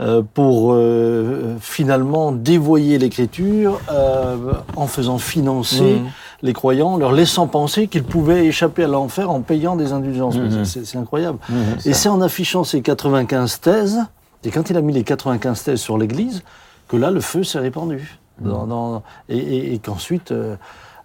euh, 0.00 0.22
pour 0.34 0.72
euh, 0.72 1.54
finalement 1.60 2.32
dévoyer 2.32 2.98
l'écriture 2.98 3.78
euh, 3.92 4.36
en 4.74 4.86
faisant 4.88 5.18
financer 5.18 6.00
Mhm. 6.00 6.06
les 6.42 6.52
croyants, 6.54 6.96
leur 6.96 7.12
laissant 7.12 7.46
penser 7.46 7.86
qu'ils 7.86 8.02
pouvaient 8.02 8.46
échapper 8.46 8.84
à 8.84 8.88
l'enfer 8.88 9.30
en 9.30 9.42
payant 9.42 9.76
des 9.76 9.92
indulgences. 9.92 10.34
Mais 10.36 10.48
Mhm. 10.48 10.64
c'est- 10.64 10.96
incroyable. 10.96 11.38
ça. 11.78 11.88
Et 11.90 11.92
c'est 11.92 12.08
en 12.08 12.20
affichant 12.22 12.64
ces 12.64 12.80
95 12.80 13.60
thèses, 13.60 14.00
et 14.44 14.50
quand 14.50 14.70
il 14.70 14.76
a 14.76 14.80
mis 14.80 14.92
les 14.92 15.04
95 15.04 15.62
thèses 15.64 15.80
sur 15.80 15.98
l'Église, 15.98 16.42
que 16.88 16.96
là, 16.96 17.10
le 17.10 17.20
feu 17.20 17.44
s'est 17.44 17.58
répandu. 17.58 18.18
Dans- 18.40 18.66
dans- 18.66 19.02
et 19.28 19.38
et- 19.38 19.74
et 19.74 19.78
qu'ensuite, 19.78 20.32
euh, 20.32 20.56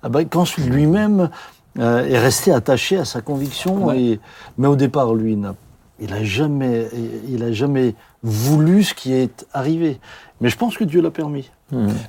ah 0.01 0.09
ben, 0.09 0.25
qu'ensuite 0.27 0.65
lui-même 0.65 1.29
euh, 1.79 2.05
est 2.07 2.17
resté 2.17 2.51
attaché 2.51 2.97
à 2.97 3.05
sa 3.05 3.21
conviction. 3.21 3.85
Ouais. 3.85 4.01
Et, 4.01 4.19
mais 4.57 4.67
au 4.67 4.75
départ, 4.75 5.13
lui, 5.13 5.33
il 5.33 5.39
n'a 5.39 5.53
il 5.99 6.13
a 6.13 6.23
jamais, 6.23 6.87
il 7.27 7.41
a 7.43 7.51
jamais 7.51 7.95
voulu 8.23 8.83
ce 8.83 8.93
qui 8.93 9.13
est 9.13 9.45
arrivé. 9.53 9.99
Mais 10.41 10.49
je 10.49 10.55
pense 10.57 10.77
que 10.77 10.83
Dieu 10.83 11.01
l'a 11.01 11.09
permis. 11.11 11.49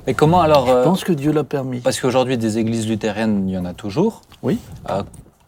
Mais 0.06 0.12
comment 0.14 0.40
alors 0.42 0.66
Je 0.66 0.72
euh, 0.72 0.84
pense 0.84 1.04
que 1.04 1.12
Dieu 1.12 1.32
l'a 1.32 1.44
permis. 1.44 1.80
Parce 1.80 1.98
qu'aujourd'hui, 2.00 2.36
des 2.38 2.58
églises 2.58 2.86
luthériennes, 2.86 3.48
il 3.48 3.54
y 3.54 3.58
en 3.58 3.64
a 3.64 3.72
toujours. 3.74 4.20
Oui. 4.42 4.58
Euh, 4.90 5.02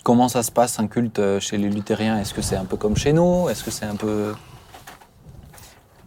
comment 0.04 0.28
ça 0.28 0.42
se 0.42 0.50
passe 0.50 0.78
un 0.80 0.86
culte 0.86 1.20
chez 1.38 1.58
les 1.58 1.68
luthériens? 1.68 2.18
Est-ce 2.18 2.32
que 2.34 2.40
c'est 2.42 2.56
un 2.56 2.64
peu 2.64 2.76
comme 2.76 2.96
chez 2.96 3.12
nous? 3.12 3.48
Est-ce 3.50 3.62
que 3.62 3.70
c'est 3.70 3.84
un 3.86 3.96
peu 3.96 4.32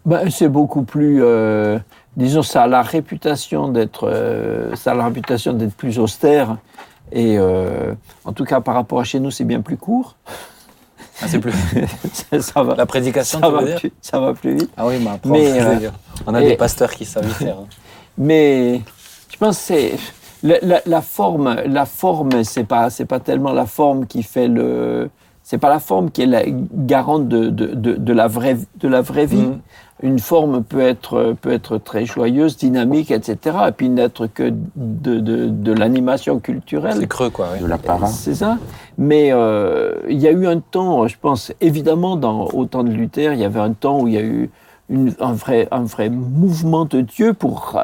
Ben, 0.04 0.30
c'est 0.30 0.48
beaucoup 0.48 0.82
plus, 0.82 1.20
euh, 1.22 1.78
disons, 2.16 2.42
ça 2.42 2.64
a 2.64 2.66
la 2.66 2.82
réputation 2.82 3.68
d'être, 3.68 4.08
euh, 4.08 4.74
ça 4.76 4.92
a 4.92 4.94
la 4.94 5.06
réputation 5.06 5.52
d'être 5.54 5.74
plus 5.74 5.98
austère. 5.98 6.56
Et 7.12 7.36
euh, 7.38 7.94
en 8.24 8.32
tout 8.32 8.44
cas, 8.44 8.60
par 8.60 8.74
rapport 8.74 9.00
à 9.00 9.04
chez 9.04 9.20
nous, 9.20 9.30
c'est 9.30 9.44
bien 9.44 9.60
plus 9.62 9.76
court. 9.76 10.16
Ah, 11.22 11.26
c'est 11.28 11.38
plus 11.38 11.52
ça, 12.12 12.40
ça 12.40 12.62
va, 12.62 12.74
la 12.74 12.86
prédication, 12.86 13.38
ça 13.40 13.46
tu 13.46 13.52
va 13.52 13.60
veux 13.60 13.66
dire 13.66 13.78
plus, 13.80 13.92
ça 14.02 14.18
va 14.20 14.34
plus 14.34 14.54
vite. 14.56 14.70
Ah 14.76 14.86
oui, 14.86 14.96
mais 15.00 15.10
après, 15.10 15.30
Mais, 15.30 15.46
je 15.60 15.64
veux 15.64 15.70
euh, 15.70 15.76
dire, 15.76 15.92
on 16.26 16.34
a 16.34 16.42
et- 16.42 16.48
des 16.48 16.56
pasteurs 16.56 16.90
qui 16.90 17.04
savent 17.04 17.24
faire. 17.28 17.58
hein. 17.60 17.66
Mais 18.18 18.80
je 19.32 19.36
pense 19.38 19.56
que 19.58 19.62
c'est 19.64 19.92
la, 20.42 20.58
la- 20.60 20.82
la 20.86 21.00
forme. 21.02 21.56
La 21.66 21.86
forme, 21.86 22.42
c'est 22.44 22.64
pas 22.64 22.90
c'est 22.90 23.04
pas 23.06 23.20
tellement 23.20 23.52
la 23.52 23.66
forme 23.66 24.06
qui 24.06 24.22
fait 24.22 24.48
le. 24.48 25.08
C'est 25.42 25.58
pas 25.58 25.68
la 25.68 25.78
forme 25.80 26.10
qui 26.10 26.22
est 26.22 26.26
la 26.26 26.42
garante 26.46 27.28
de, 27.28 27.48
de, 27.50 27.66
de, 27.74 27.94
de 27.94 28.12
la 28.12 28.26
vraie 28.28 28.56
de 28.80 28.88
la 28.88 29.00
vraie 29.02 29.26
vie. 29.26 29.36
Mhm. 29.36 29.60
Une 30.04 30.18
forme 30.18 30.62
peut 30.62 30.82
être 30.82 31.34
peut 31.40 31.50
être 31.52 31.78
très 31.78 32.04
joyeuse, 32.04 32.56
dynamique, 32.58 33.10
etc. 33.10 33.56
Et 33.68 33.72
puis 33.72 33.88
n'être 33.88 34.26
que 34.26 34.52
de, 34.76 35.18
de, 35.18 35.46
de 35.48 35.72
l'animation 35.72 36.38
culturelle. 36.40 36.96
C'est 37.00 37.06
creux, 37.08 37.30
quoi. 37.30 37.46
ouais. 37.52 37.60
de 37.60 37.66
la 37.66 37.78
para. 37.78 38.06
C'est 38.06 38.34
ça. 38.34 38.58
Mais 38.98 39.30
euh, 39.32 39.94
il 40.08 40.20
y 40.20 40.28
a 40.28 40.30
eu 40.32 40.46
un 40.46 40.60
temps, 40.60 41.06
je 41.08 41.16
pense, 41.20 41.52
évidemment, 41.60 42.16
dans, 42.16 42.44
au 42.48 42.66
temps 42.66 42.84
de 42.84 42.90
Luther, 42.90 43.32
il 43.32 43.40
y 43.40 43.44
avait 43.44 43.60
un 43.60 43.72
temps 43.72 44.00
où 44.02 44.06
il 44.08 44.14
y 44.14 44.18
a 44.18 44.22
eu 44.22 44.50
une- 44.90 45.14
un, 45.20 45.32
vrai, 45.32 45.68
un 45.70 45.84
vrai 45.84 46.10
mouvement 46.10 46.84
de 46.84 47.00
Dieu 47.00 47.32
pour, 47.32 47.80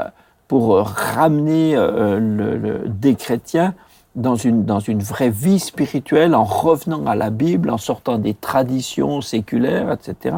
pour 0.46 0.76
ramener 0.78 1.74
euh, 1.74 2.18
le- 2.20 2.56
le- 2.59 2.83
des 2.87 3.14
chrétiens 3.14 3.72
dans 4.16 4.35
une, 4.37 4.64
dans 4.64 4.80
une 4.80 5.00
vraie 5.00 5.30
vie 5.30 5.61
spirituelle 5.61 6.35
en 6.35 6.44
revenant 6.44 7.06
à 7.06 7.14
la 7.14 7.30
Bible, 7.30 7.70
en 7.70 7.78
sortant 7.78 8.18
des 8.18 8.35
traditions 8.35 9.20
séculaires, 9.22 9.90
etc. 9.92 10.37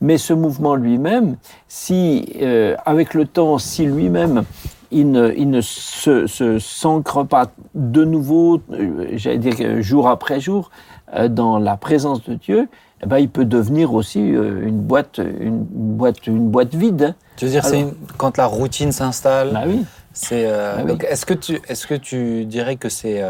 Mais 0.00 0.18
ce 0.18 0.32
mouvement 0.34 0.74
lui-même, 0.74 1.36
si, 1.68 2.26
euh, 2.42 2.76
avec 2.84 3.14
le 3.14 3.24
temps, 3.26 3.58
si 3.58 3.86
lui-même, 3.86 4.44
il 4.90 5.10
ne, 5.10 5.32
il 5.36 5.48
ne 5.50 5.60
se, 5.62 6.26
se- 6.26 6.58
s'ancre 6.58 7.24
pas 7.24 7.46
de 7.74 8.04
nouveau, 8.04 8.60
euh, 8.72 9.06
j'allais 9.14 9.38
dire 9.38 9.54
euh, 9.60 9.80
jour 9.82 10.08
après 10.08 10.38
jour, 10.40 10.70
euh, 11.14 11.28
dans 11.28 11.58
la 11.58 11.76
présence 11.76 12.22
de 12.24 12.34
Dieu, 12.34 12.68
eh 13.02 13.06
ben, 13.06 13.18
il 13.18 13.28
peut 13.28 13.44
devenir 13.44 13.94
aussi 13.94 14.20
une 14.20 14.80
boîte, 14.80 15.18
une 15.40 15.58
boîte, 15.64 16.26
une 16.26 16.48
boîte 16.48 16.74
vide. 16.74 17.14
Tu 17.36 17.46
veux 17.46 17.50
dire, 17.50 17.64
c'est 17.64 17.78
Alors- 17.78 17.88
une- 17.88 17.94
quand 18.16 18.36
la 18.36 18.46
routine 18.46 18.92
s'installe, 18.92 19.50
Bah 19.52 19.62
oui. 19.66 19.84
c'est. 20.12 20.44
euh, 20.46 20.74
Ah 20.78 20.80
oui. 20.82 20.88
donc, 20.92 21.04
est-ce 21.08 21.26
que 21.26 21.34
tu, 21.34 21.60
est-ce 21.68 21.86
que 21.86 21.94
tu 21.94 22.44
dirais 22.44 22.76
que 22.76 22.88
c'est, 22.88 23.22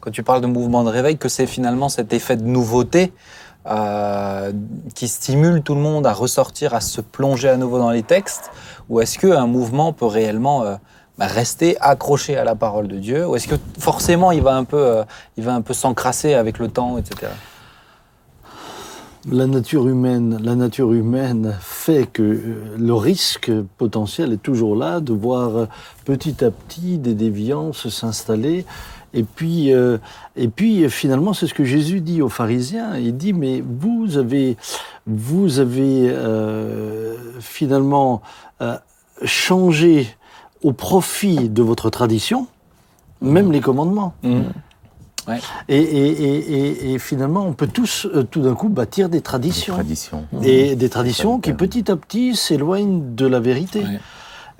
quand 0.00 0.10
tu 0.10 0.22
parles 0.22 0.40
de 0.40 0.46
mouvement 0.46 0.82
de 0.84 0.88
réveil, 0.88 1.18
que 1.18 1.28
c'est 1.28 1.46
finalement 1.46 1.88
cet 1.90 2.12
effet 2.14 2.36
de 2.36 2.44
nouveauté 2.44 3.12
qui 4.94 5.08
stimule 5.08 5.62
tout 5.62 5.74
le 5.74 5.80
monde 5.80 6.06
à 6.06 6.12
ressortir, 6.12 6.74
à 6.74 6.80
se 6.80 7.00
plonger 7.00 7.48
à 7.48 7.56
nouveau 7.56 7.78
dans 7.78 7.90
les 7.90 8.02
textes, 8.02 8.50
ou 8.88 9.00
est-ce 9.00 9.18
qu'un 9.18 9.46
mouvement 9.46 9.92
peut 9.92 10.06
réellement 10.06 10.64
euh, 10.64 10.76
bah, 11.18 11.26
rester 11.26 11.78
accroché 11.80 12.36
à 12.36 12.44
la 12.44 12.54
parole 12.54 12.88
de 12.88 12.98
Dieu, 12.98 13.26
ou 13.26 13.36
est-ce 13.36 13.48
que 13.48 13.54
forcément 13.78 14.32
il 14.32 14.42
va 14.42 14.56
un 14.56 14.64
peu, 14.64 15.04
euh, 15.38 15.60
peu 15.60 15.74
s'encrasser 15.74 16.34
avec 16.34 16.58
le 16.58 16.68
temps, 16.68 16.98
etc. 16.98 17.30
La 19.30 19.46
nature 19.46 19.86
humaine, 19.86 20.40
la 20.42 20.54
nature 20.54 20.94
humaine 20.94 21.54
fait 21.60 22.06
que 22.10 22.22
euh, 22.22 22.76
le 22.78 22.94
risque 22.94 23.52
potentiel 23.76 24.32
est 24.32 24.42
toujours 24.42 24.74
là 24.74 25.00
de 25.00 25.12
voir 25.12 25.68
petit 26.06 26.42
à 26.44 26.50
petit 26.50 26.98
des 26.98 27.14
déviances 27.14 27.88
s'installer. 27.88 28.64
Et 29.12 29.24
puis, 29.24 29.72
euh, 29.72 29.98
et 30.36 30.48
puis 30.48 30.84
euh, 30.84 30.88
finalement, 30.88 31.32
c'est 31.32 31.46
ce 31.46 31.54
que 31.54 31.64
Jésus 31.64 32.00
dit 32.00 32.22
aux 32.22 32.28
pharisiens. 32.28 32.96
Il 32.96 33.16
dit 33.16 33.32
mais 33.32 33.62
vous 33.66 34.18
avez, 34.18 34.56
vous 35.06 35.58
avez 35.58 36.08
euh, 36.10 37.16
finalement 37.40 38.22
euh, 38.62 38.76
changé 39.24 40.08
au 40.62 40.72
profit 40.72 41.48
de 41.48 41.62
votre 41.62 41.90
tradition, 41.90 42.46
même 43.20 43.50
les 43.50 43.60
commandements. 43.60 44.14
Et, 45.68 45.76
et, 45.76 45.78
et, 45.78 46.38
et, 46.38 46.92
et 46.94 46.98
finalement, 46.98 47.46
on 47.46 47.52
peut 47.52 47.68
tous, 47.68 48.06
euh, 48.06 48.24
tout 48.24 48.40
d'un 48.40 48.54
coup, 48.54 48.68
bâtir 48.68 49.08
des 49.08 49.20
traditions. 49.20 49.74
Tradition. 49.74 50.24
Et 50.42 50.74
des 50.74 50.88
traditions 50.88 51.38
qui, 51.38 51.52
petit 51.52 51.90
à 51.90 51.96
petit, 51.96 52.34
s'éloignent 52.34 53.14
de 53.14 53.26
la 53.26 53.38
vérité. 53.38 53.80
Ouais. 53.80 54.00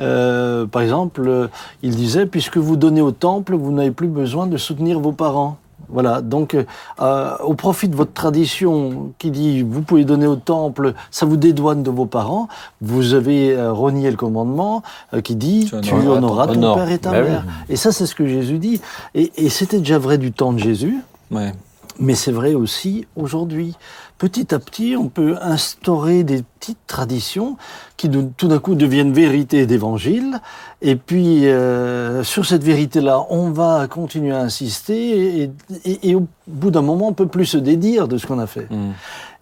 Euh, 0.00 0.66
par 0.66 0.82
exemple, 0.82 1.22
euh, 1.26 1.48
il 1.82 1.94
disait, 1.96 2.26
puisque 2.26 2.56
vous 2.56 2.76
donnez 2.76 3.00
au 3.02 3.10
temple, 3.12 3.54
vous 3.54 3.72
n'avez 3.72 3.90
plus 3.90 4.08
besoin 4.08 4.46
de 4.46 4.56
soutenir 4.56 4.98
vos 5.00 5.12
parents. 5.12 5.56
Voilà, 5.92 6.20
donc 6.20 6.54
euh, 7.00 7.36
au 7.42 7.54
profit 7.54 7.88
de 7.88 7.96
votre 7.96 8.12
tradition 8.12 9.12
qui 9.18 9.32
dit 9.32 9.62
vous 9.62 9.82
pouvez 9.82 10.04
donner 10.04 10.26
au 10.28 10.36
temple, 10.36 10.94
ça 11.10 11.26
vous 11.26 11.36
dédouane 11.36 11.82
de 11.82 11.90
vos 11.90 12.06
parents, 12.06 12.46
vous 12.80 13.12
avez 13.14 13.56
euh, 13.56 13.72
renié 13.72 14.08
le 14.08 14.16
commandement 14.16 14.84
euh, 15.14 15.20
qui 15.20 15.34
dit 15.34 15.64
Tu 15.68 15.80
tu 15.80 15.94
honoreras 15.94 16.46
ton- 16.46 16.52
honore. 16.52 16.76
père 16.76 16.90
et 16.92 16.98
ta 16.98 17.10
Ben 17.10 17.24
oui. 17.24 17.30
mère. 17.30 17.44
Et 17.68 17.74
ça, 17.74 17.90
c'est 17.90 18.06
ce 18.06 18.14
que 18.14 18.24
Jésus 18.24 18.58
dit. 18.58 18.80
Et, 19.16 19.32
et 19.36 19.48
c'était 19.48 19.78
déjà 19.78 19.98
vrai 19.98 20.16
du 20.18 20.30
temps 20.30 20.52
de 20.52 20.58
Jésus. 20.58 20.96
Ouais. 21.32 21.52
Mais 21.98 22.14
c'est 22.14 22.30
vrai 22.32 22.54
aussi 22.54 23.06
aujourd'hui. 23.16 23.74
Petit 24.20 24.54
à 24.54 24.58
petit, 24.58 24.96
on 24.98 25.08
peut 25.08 25.36
instaurer 25.40 26.24
des 26.24 26.42
petites 26.42 26.86
traditions 26.86 27.56
qui 27.96 28.10
de- 28.10 28.28
tout 28.36 28.48
d'un 28.48 28.58
coup 28.58 28.74
deviennent 28.74 29.14
vérité 29.14 29.64
d'évangile. 29.64 30.40
Et 30.82 30.94
puis, 30.94 31.46
euh, 31.48 32.22
sur 32.22 32.44
cette 32.44 32.62
vérité-là, 32.62 33.24
on 33.30 33.50
va 33.50 33.86
continuer 33.88 34.32
à 34.32 34.40
insister. 34.42 35.40
Et, 35.44 35.50
et- 35.86 36.10
et 36.10 36.14
au 36.14 36.26
bout 36.46 36.70
d'un 36.70 36.82
moment, 36.82 37.08
on 37.08 37.12
peut 37.14 37.28
plus 37.28 37.46
se 37.46 37.56
dédire 37.56 38.08
de 38.08 38.18
ce 38.18 38.26
qu'on 38.26 38.38
a 38.38 38.46
fait. 38.46 38.68
Mm. 38.70 38.90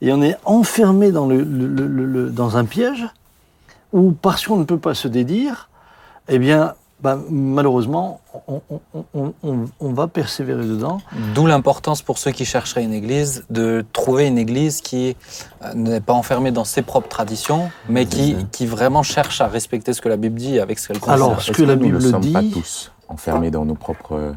Et 0.03 0.13
on 0.13 0.23
est 0.23 0.37
enfermé 0.45 1.11
dans, 1.11 1.27
le, 1.27 1.39
le- 1.43 1.67
le- 1.67 1.89
le- 1.89 2.05
le- 2.07 2.31
dans 2.31 2.57
un 2.57 2.65
piège 2.65 3.05
où, 3.93 4.13
parce 4.13 4.47
qu'on 4.47 4.59
ne 4.59 4.65
peut 4.65 4.79
pas 4.79 4.95
se 4.95 5.09
dédire, 5.09 5.69
eh 6.29 6.39
bien, 6.39 6.75
bah, 7.01 7.19
malheureusement, 7.31 8.21
on, 8.49 8.61
on- 8.71 9.05
on- 9.15 9.33
on- 9.43 9.65
on 9.81 9.93
va 9.93 10.09
persévérer 10.09 10.65
dedans. 10.65 10.99
D'où 11.35 11.47
l'importance 11.47 12.03
pour 12.03 12.19
ceux 12.19 12.31
qui 12.33 12.45
chercheraient 12.45 12.83
une 12.83 12.93
église 12.93 13.45
de 13.51 13.85
trouver 13.93 14.27
une 14.27 14.39
église 14.39 14.81
qui 14.81 15.17
euh, 15.65 15.75
n'est 15.75 16.01
pas 16.01 16.13
enfermée 16.15 16.51
dans 16.51 16.65
ses 16.65 16.83
propres 16.83 17.09
traditions, 17.09 17.71
mais 17.89 18.07
qui, 18.07 18.37
qui 18.53 18.67
vraiment 18.67 19.03
cherche 19.03 19.41
à 19.41 19.47
respecter 19.49 19.93
ce 19.93 20.01
que 20.01 20.09
la 20.09 20.17
Bible 20.17 20.37
dit 20.39 20.59
avec 20.59 20.79
ce 20.79 20.89
qu'elle 20.89 20.99
considère. 20.99 21.15
Alors, 21.27 21.43
ce 21.43 21.53
que 21.53 21.63
la 21.63 21.77
nous 21.77 21.83
Bible 21.83 21.97
ne 21.97 22.11
sommes 22.11 22.21
dit- 22.21 22.33
pas 22.33 22.43
tous 22.43 22.91
enfermés 23.09 23.51
dans 23.51 23.65
nos 23.65 23.75
propres 23.77 24.15
euh, 24.17 24.33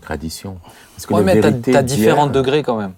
traditions? 0.00 0.58
Parce 0.94 1.06
que 1.06 1.14
Ouais, 1.14 1.20
la 1.20 1.26
mais 1.34 1.40
vérité 1.40 1.76
as 1.76 1.82
différents 1.82 2.26
degrés 2.28 2.62
quand 2.62 2.76
même. 2.76 2.92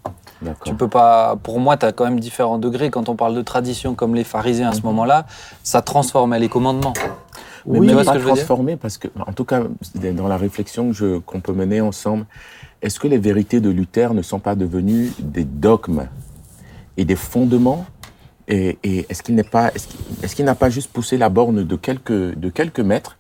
Tu 0.66 0.74
peux 0.74 0.88
pas. 0.88 1.34
Pour 1.42 1.60
moi, 1.60 1.78
tu 1.78 1.86
as 1.86 1.92
quand 1.92 2.04
même 2.04 2.20
différents 2.20 2.58
degrés. 2.58 2.90
Quand 2.90 3.08
on 3.08 3.16
parle 3.16 3.34
de 3.34 3.40
tradition 3.40 3.94
comme 3.94 4.14
les 4.14 4.22
pharisiens 4.24 4.68
à 4.68 4.72
ce 4.74 4.82
moment-là, 4.82 5.24
ça 5.62 5.80
transformait 5.80 6.38
les 6.38 6.50
commandements. 6.50 6.92
Mais 7.66 7.78
Oui, 7.80 7.86
ce 7.88 7.94
pas 8.04 8.12
transformé, 8.36 8.76
parce 8.76 8.96
que, 8.98 9.08
en 9.26 9.32
tout 9.32 9.44
cas, 9.44 9.62
dans 9.94 10.28
la 10.28 10.36
réflexion 10.36 10.92
qu'on 11.26 11.40
peut 11.40 11.52
mener 11.52 11.80
ensemble, 11.80 12.26
est-ce 12.82 13.00
que 13.00 13.08
les 13.08 13.18
vérités 13.18 13.60
de 13.60 13.70
Luther 13.70 14.14
ne 14.14 14.22
sont 14.22 14.38
pas 14.38 14.54
devenues 14.54 15.10
des 15.18 15.44
dogmes 15.44 16.06
et 16.96 17.04
des 17.04 17.16
fondements? 17.16 17.84
Et, 18.48 18.78
et 18.84 19.06
est-ce 19.08 19.22
qu'il 19.24 19.34
n'est 19.34 19.42
pas, 19.42 19.72
est-ce 20.22 20.36
qu'il, 20.36 20.44
n'a 20.44 20.54
pas 20.54 20.70
juste 20.70 20.92
poussé 20.92 21.18
la 21.18 21.28
borne 21.28 21.64
de 21.64 21.76
quelques, 21.76 22.12
de 22.38 22.48
quelques 22.50 22.78
mètres 22.80 23.16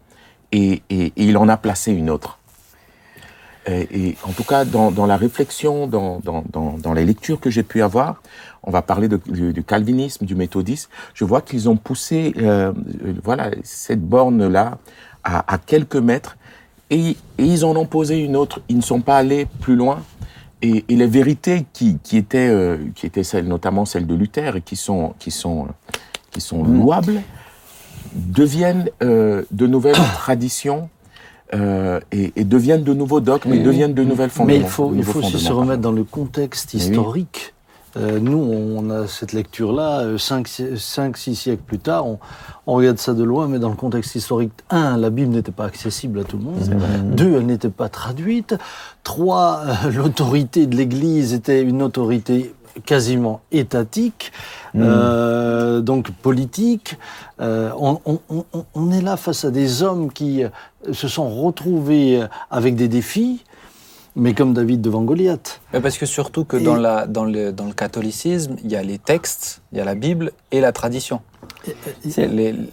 et, 0.52 0.82
et- 0.90 1.06
et 1.06 1.12
il 1.16 1.36
en 1.36 1.48
a 1.48 1.56
placé 1.56 1.90
une 1.92 2.10
autre? 2.10 2.38
Et, 3.68 4.16
en 4.22 4.30
tout 4.30 4.44
cas, 4.44 4.64
dans, 4.64 4.92
dans 4.92 5.06
la 5.06 5.16
réflexion, 5.16 5.88
dans, 5.88 6.20
dans, 6.22 6.44
dans 6.78 6.92
les 6.94 7.04
lectures 7.04 7.40
que 7.40 7.50
j'ai 7.50 7.64
pu 7.64 7.82
avoir, 7.82 8.22
on 8.66 8.70
va 8.70 8.82
parler 8.82 9.08
de- 9.08 9.20
du, 9.26 9.52
du 9.52 9.62
calvinisme, 9.62 10.26
du 10.26 10.34
méthodisme. 10.34 10.90
Je 11.14 11.24
vois 11.24 11.40
qu'ils 11.40 11.68
ont 11.68 11.76
poussé, 11.76 12.34
euh, 12.38 12.72
euh, 13.04 13.12
voilà, 13.24 13.50
cette 13.62 14.02
borne-là 14.02 14.78
à, 15.24 15.54
à 15.54 15.58
quelques 15.58 15.96
mètres, 15.96 16.36
et, 16.90 17.10
et 17.10 17.16
ils 17.38 17.64
en 17.64 17.74
ont 17.76 17.86
posé 17.86 18.18
une 18.18 18.36
autre. 18.36 18.60
Ils 18.68 18.76
ne 18.76 18.82
sont 18.82 19.00
pas 19.00 19.16
allés 19.18 19.46
plus 19.60 19.76
loin. 19.76 20.02
Et, 20.62 20.84
et 20.88 20.96
les 20.96 21.06
vérités 21.06 21.66
qui, 21.72 21.98
qui 22.02 22.16
étaient, 22.16 22.48
euh, 22.48 22.78
qui 22.94 23.06
étaient 23.06 23.22
celles, 23.24 23.46
notamment 23.46 23.84
celles 23.84 24.06
de 24.06 24.14
Luther, 24.14 24.56
et 24.56 24.60
qui 24.62 24.74
sont, 24.76 25.14
qui 25.18 25.30
sont, 25.30 25.68
qui 26.30 26.40
sont 26.40 26.64
louables, 26.64 27.20
deviennent 28.14 28.88
euh, 29.02 29.42
de 29.50 29.66
nouvelles 29.66 29.94
traditions. 30.14 30.88
euh, 31.54 32.00
et, 32.10 32.32
et 32.34 32.44
deviennent 32.44 32.82
de 32.82 32.92
nouveaux 32.94 33.20
dogmes, 33.20 33.52
et 33.52 33.58
oui. 33.58 33.62
deviennent 33.62 33.94
de 33.94 34.02
nouvelles 34.02 34.30
fondements. 34.30 34.54
Mais 34.54 34.60
il 34.60 34.66
faut, 34.66 34.92
il 34.96 35.04
faut 35.04 35.20
aussi 35.20 35.38
se 35.38 35.52
remettre 35.52 35.80
dans 35.82 35.92
le 35.92 36.02
contexte 36.04 36.74
historique 36.74 37.54
Euh, 37.96 38.18
nous, 38.20 38.38
on 38.38 38.90
a 38.90 39.06
cette 39.06 39.32
lecture-là, 39.32 40.16
5-6 40.16 41.34
siècles 41.34 41.62
plus 41.66 41.78
tard, 41.78 42.06
on, 42.06 42.18
on, 42.66 42.74
regarde 42.74 42.98
ça 42.98 43.14
de 43.14 43.24
loin, 43.24 43.48
mais 43.48 43.58
dans 43.58 43.70
le 43.70 43.76
contexte 43.76 44.14
historique, 44.14 44.52
un, 44.70 44.96
la 44.96 45.10
Bible 45.10 45.32
n'était 45.32 45.52
pas 45.52 45.64
accessible 45.64 46.20
à 46.20 46.24
tout 46.24 46.36
le 46.36 46.44
monde, 46.44 47.14
deux, 47.14 47.36
elle 47.36 47.46
n'était 47.46 47.70
pas 47.70 47.88
traduite, 47.88 48.56
trois, 49.02 49.62
euh, 49.64 49.90
l'autorité 49.94 50.66
de 50.66 50.76
l'Église 50.76 51.32
était 51.32 51.62
une 51.62 51.82
autorité 51.82 52.54
quasiment 52.84 53.40
étatique, 53.52 54.32
mmh. 54.74 54.82
euh, 54.82 55.80
donc 55.80 56.10
politique. 56.10 56.98
Euh, 57.40 57.70
on, 57.78 58.00
on, 58.04 58.44
on, 58.74 58.90
est 58.92 59.00
là 59.00 59.16
face 59.16 59.46
à 59.46 59.50
des 59.50 59.82
hommes 59.82 60.12
qui 60.12 60.42
se 60.92 61.08
sont 61.08 61.28
retrouvés 61.30 62.22
avec 62.50 62.76
des 62.76 62.88
défis, 62.88 63.44
mais 64.16 64.32
comme 64.32 64.54
David 64.54 64.80
devant 64.80 65.02
Goliath. 65.02 65.60
Mais 65.72 65.80
parce 65.80 65.98
que 65.98 66.06
surtout 66.06 66.44
que 66.44 66.56
dans, 66.56 66.74
la, 66.74 67.06
dans, 67.06 67.24
le, 67.24 67.52
dans 67.52 67.66
le 67.66 67.74
catholicisme, 67.74 68.56
il 68.64 68.72
y 68.72 68.76
a 68.76 68.82
les 68.82 68.98
textes, 68.98 69.60
il 69.72 69.78
y 69.78 69.80
a 69.80 69.84
la 69.84 69.94
Bible 69.94 70.32
et 70.50 70.60
la 70.60 70.72
tradition. 70.72 71.20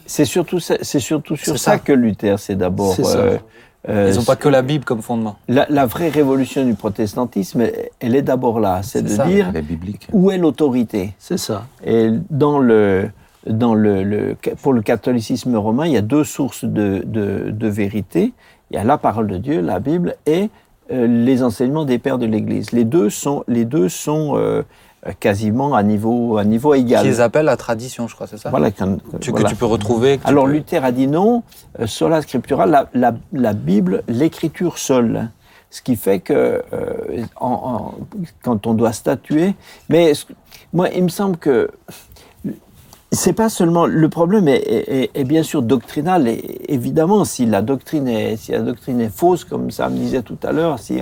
C'est 0.08 0.26
surtout, 0.26 0.60
c'est 0.60 1.00
surtout 1.00 1.36
sur 1.36 1.60
ça. 1.60 1.78
que 1.78 1.92
Luther 1.92 2.40
s'est 2.40 2.56
d'abord. 2.56 2.96
Euh, 3.00 3.38
euh, 3.90 4.10
Ils 4.12 4.16
n'ont 4.18 4.24
pas 4.24 4.38
que 4.38 4.48
la 4.48 4.62
Bible 4.62 4.86
comme 4.86 5.02
fondement. 5.02 5.38
La, 5.50 5.66
la, 5.70 5.86
vraie 5.86 6.08
révolution 6.08 6.66
du 6.66 6.74
protestantisme, 6.74 7.66
elle 8.00 8.16
est 8.16 8.22
d'abord 8.22 8.62
là, 8.62 8.82
c'est 8.82 9.02
de 9.02 9.24
dire 9.26 9.52
où 10.14 10.32
est 10.32 10.38
l'autorité. 10.38 11.14
C'est 11.20 11.38
ça. 11.38 11.66
Et 11.86 12.10
dans 12.30 12.60
le, 12.60 13.10
dans 13.46 13.76
le, 13.76 14.04
le, 14.04 14.38
pour 14.62 14.72
le 14.72 14.82
catholicisme 14.82 15.56
romain, 15.58 15.86
il 15.88 15.92
y 15.92 15.98
a 15.98 16.02
deux 16.02 16.24
sources 16.24 16.64
de, 16.64 17.04
de, 17.06 17.52
de 17.52 17.68
vérité. 17.68 18.32
Il 18.72 18.78
y 18.78 18.80
a 18.80 18.86
la 18.86 18.98
parole 18.98 19.28
de 19.28 19.38
Dieu, 19.38 19.60
la 19.60 19.80
Bible, 19.80 20.16
et 20.26 20.44
euh, 20.44 20.48
les 20.90 21.44
enseignements 21.44 21.86
des 21.86 22.00
pères 22.00 22.18
de 22.18 22.26
l'Église. 22.26 22.72
Les 22.72 22.86
deux 22.86 23.10
sont, 23.10 23.44
les 23.48 23.66
deux 23.66 23.90
sont 23.90 24.34
euh, 24.36 24.64
quasiment 25.20 25.76
à 25.76 25.84
niveau, 25.84 26.38
à 26.38 26.44
niveau 26.44 26.74
égal. 26.74 27.04
Qu'ils 27.04 27.22
appellent 27.22 27.46
la 27.46 27.58
tradition, 27.58 28.08
je 28.08 28.16
crois, 28.16 28.28
c'est 28.28 28.38
ça 28.38 28.50
Voilà. 28.50 28.72
tu, 28.72 29.32
Que 29.32 29.48
tu 29.48 29.56
peux 29.56 29.66
retrouver. 29.66 30.20
Alors 30.24 30.48
Luther 30.48 30.84
a 30.84 30.92
dit 30.92 31.08
non, 31.08 31.44
euh, 31.80 31.88
sola 31.88 32.22
scriptura, 32.22 32.66
la, 32.66 32.90
la, 32.94 33.14
la 33.32 33.54
Bible, 33.54 34.04
l'écriture 34.08 34.78
seule. 34.78 35.30
Ce 35.70 35.82
qui 35.82 35.96
fait 35.96 36.20
que 36.20 36.62
en, 37.42 37.94
quand 38.44 38.68
on 38.68 38.76
doit 38.76 38.94
statuer, 38.94 39.56
mais 39.90 40.14
moi, 40.72 40.90
il 40.90 41.04
me 41.04 41.10
semble 41.10 41.38
que 41.38 41.72
c'est 43.14 43.34
pas 43.34 43.50
seulement 43.50 43.86
le 43.86 44.10
problème 44.10 44.48
est, 44.48 45.12
est, 45.14 45.24
bien 45.24 45.44
sûr 45.44 45.62
doctrinal 45.62 46.28
et 46.28 46.62
évidemment 46.68 47.26
si 47.26 47.46
la 47.46 47.62
doctrine 47.62 48.08
est 48.08 48.38
si 48.38 48.52
la 48.52 48.62
doctrine 48.62 49.00
est 49.02 49.16
fausse 49.16 49.44
comme 49.44 49.72
ça 49.72 49.90
me 49.90 49.98
disait 49.98 50.22
tout 50.22 50.38
à 50.44 50.52
l'heure 50.52 50.80
si 50.80 51.02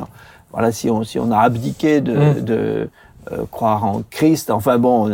voilà 0.52 0.72
si 0.72 0.90
on 0.90 1.04
si 1.04 1.20
on 1.20 1.32
a 1.32 1.40
abdiqué 1.40 2.02
de, 2.02 2.14
mm. 2.14 2.42
de 2.42 2.90
euh, 3.32 3.46
croire 3.52 3.84
en 3.86 4.04
Christ 4.10 4.52
enfin 4.52 4.78
bon 4.78 5.12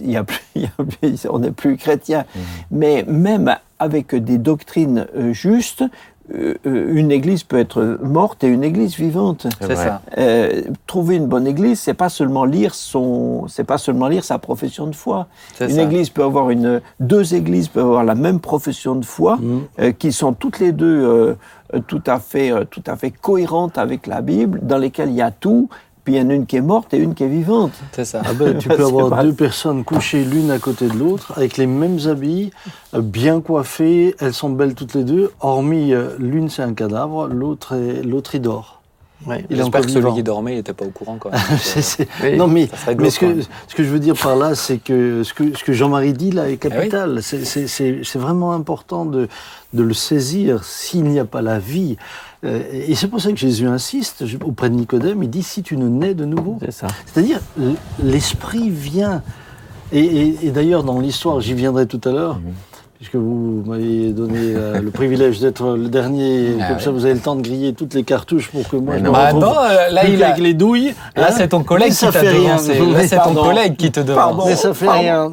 il 0.00 0.10
y 0.10 0.16
a 0.16 0.24
plus, 0.24 0.40
y 0.56 0.66
a 0.66 0.84
plus 0.84 1.26
on 1.30 1.38
n'est 1.38 1.50
plus 1.50 1.76
chrétien 1.76 2.24
mm. 2.34 2.40
mais 2.70 3.04
même 3.06 3.56
avec 3.78 4.14
des 4.14 4.38
doctrines 4.38 5.06
euh, 5.16 5.32
justes 5.32 5.82
euh, 5.82 5.86
une 6.64 7.10
église 7.10 7.42
peut 7.42 7.58
être 7.58 7.98
morte 8.02 8.44
et 8.44 8.46
une 8.46 8.64
église 8.64 8.96
vivante. 8.96 9.46
C'est 9.60 9.76
ça. 9.76 10.02
Euh, 10.18 10.62
trouver 10.86 11.16
une 11.16 11.26
bonne 11.26 11.46
église, 11.46 11.80
c'est 11.80 11.94
pas 11.94 12.08
seulement 12.08 12.44
lire 12.44 12.74
son, 12.74 13.46
c'est 13.48 13.64
pas 13.64 13.78
seulement 13.78 14.08
lire 14.08 14.24
sa 14.24 14.38
profession 14.38 14.86
de 14.86 14.94
foi. 14.94 15.26
Une 15.60 15.78
église 15.78 16.10
peut 16.10 16.22
avoir 16.22 16.50
une, 16.50 16.80
deux 17.00 17.34
églises 17.34 17.68
peuvent 17.68 17.86
avoir 17.86 18.04
la 18.04 18.14
même 18.14 18.40
profession 18.40 18.94
de 18.94 19.04
foi, 19.04 19.36
mm. 19.36 19.60
euh, 19.80 19.92
qui 19.92 20.12
sont 20.12 20.32
toutes 20.32 20.58
les 20.58 20.72
deux 20.72 21.36
tout 21.86 22.02
à 22.06 22.18
fait, 22.18 22.52
tout 22.70 22.82
à 22.86 22.96
fait 22.96 23.10
cohérentes 23.10 23.78
avec 23.78 24.06
la 24.06 24.20
Bible, 24.20 24.60
dans 24.62 24.78
lesquelles 24.78 25.08
il 25.08 25.16
y 25.16 25.22
a 25.22 25.30
tout, 25.30 25.70
puis 26.04 26.14
il 26.14 26.18
y 26.18 26.20
en 26.20 26.30
a 26.30 26.34
une 26.34 26.46
qui 26.46 26.56
est 26.56 26.62
morte 26.62 26.92
et 26.94 26.98
une 26.98 27.14
qui 27.14 27.24
est 27.24 27.28
vivante. 27.28 27.72
C'est 27.92 28.04
ça. 28.04 28.22
Ah 28.24 28.32
ben, 28.32 28.58
tu 28.58 28.68
peux 28.68 28.84
avoir 28.84 29.22
deux 29.22 29.32
personnes 29.32 29.84
couchées 29.84 30.24
l'une 30.24 30.50
à 30.50 30.58
côté 30.58 30.88
de 30.88 30.94
l'autre, 30.94 31.32
avec 31.36 31.56
les 31.56 31.66
mêmes 31.66 31.98
habits, 32.06 32.50
euh, 32.94 33.00
bien 33.00 33.40
coiffées, 33.40 34.16
elles 34.18 34.34
sont 34.34 34.50
belles 34.50 34.74
toutes 34.74 34.94
les 34.94 35.04
deux, 35.04 35.30
hormis 35.40 35.92
euh, 35.92 36.16
l'une 36.18 36.48
c'est 36.48 36.62
un 36.62 36.74
cadavre, 36.74 37.28
l'autre 37.28 37.76
l'autre 38.04 38.34
il 38.34 38.42
dort. 38.42 38.82
Ouais, 39.26 39.44
J'espère 39.50 39.82
que 39.82 39.90
celui 39.90 40.12
qui 40.14 40.22
dormait, 40.22 40.54
il 40.54 40.56
n'était 40.56 40.72
pas 40.72 40.84
au 40.84 40.90
courant. 40.90 41.16
Quoi. 41.16 41.30
non, 42.36 42.48
mais, 42.48 42.68
mais 42.98 43.10
ce, 43.10 43.20
que, 43.20 43.40
ce, 43.68 43.74
que, 43.74 43.84
je 43.84 43.88
veux 43.88 44.00
dire 44.00 44.16
par 44.16 44.36
là, 44.36 44.54
c'est 44.54 44.78
que 44.78 45.22
ce 45.22 45.32
que, 45.32 45.56
ce 45.56 45.62
que 45.62 45.72
Jean-Marie 45.72 46.12
dit 46.12 46.32
là 46.32 46.48
est 46.48 46.54
eh 46.54 46.56
capital. 46.56 47.20
C'est 47.22 48.16
vraiment 48.16 48.52
important 48.52 49.04
de, 49.04 49.28
de 49.74 49.82
le 49.82 49.94
saisir. 49.94 50.64
S'il 50.64 51.04
n'y 51.04 51.20
a 51.20 51.24
pas 51.24 51.40
la 51.40 51.60
vie, 51.60 51.96
euh, 51.98 52.31
et 52.44 52.94
c'est 52.96 53.06
pour 53.06 53.20
ça 53.20 53.30
que 53.30 53.36
Jésus 53.38 53.66
insiste 53.68 54.24
auprès 54.44 54.68
de 54.68 54.74
Nicodème, 54.74 55.22
il 55.22 55.30
dit 55.30 55.42
si 55.42 55.62
tu 55.62 55.76
ne 55.76 55.88
nais 55.88 56.14
de 56.14 56.24
nouveau. 56.24 56.58
C'est 56.60 56.72
ça. 56.72 56.88
C'est-à-dire, 57.06 57.40
l'esprit 58.02 58.68
vient. 58.68 59.22
Et, 59.92 60.50
d'ailleurs, 60.50 60.84
dans 60.84 61.00
l'histoire, 61.00 61.40
j'y 61.40 61.54
viendrai 61.54 61.86
tout 61.86 62.00
à 62.04 62.12
l'heure, 62.12 62.40
puisque 62.96 63.16
vous 63.16 63.62
m'avez 63.66 64.10
donné 64.10 64.38
euh, 64.38 64.80
le 64.80 64.90
privilège 64.90 65.38
d'être 65.40 65.76
le 65.76 65.88
dernier, 65.88 66.54
ah 66.60 66.68
comme 66.68 66.80
ça 66.80 66.90
vous 66.90 67.04
avez 67.04 67.14
le 67.14 67.20
temps 67.20 67.36
de 67.36 67.42
griller 67.42 67.74
toutes 67.74 67.92
les 67.94 68.04
cartouches 68.04 68.48
pour 68.48 68.66
que 68.68 68.76
moi 68.76 68.96
je 68.96 69.02
me 69.02 69.10
bah 69.10 69.32
non, 69.32 69.52
euh, 69.58 69.90
là, 69.90 70.06
il 70.06 70.22
avec 70.22 70.38
les 70.38 70.54
douilles. 70.54 70.94
Là, 71.14 71.26
hein. 71.28 71.34
c'est 71.36 71.48
ton 71.48 71.62
collègue 71.62 71.92
qui 71.92 72.06
t'a 72.06 72.22
devancé. 72.22 72.78
Là, 72.78 73.06
c'est 73.06 73.18
ton 73.18 73.34
collègue 73.34 73.76
qui 73.76 73.92
te 73.92 74.00
demande. 74.00 74.42
Mais 74.46 74.56
ça 74.56 74.72
fait 74.72 74.88
rien. 74.88 75.30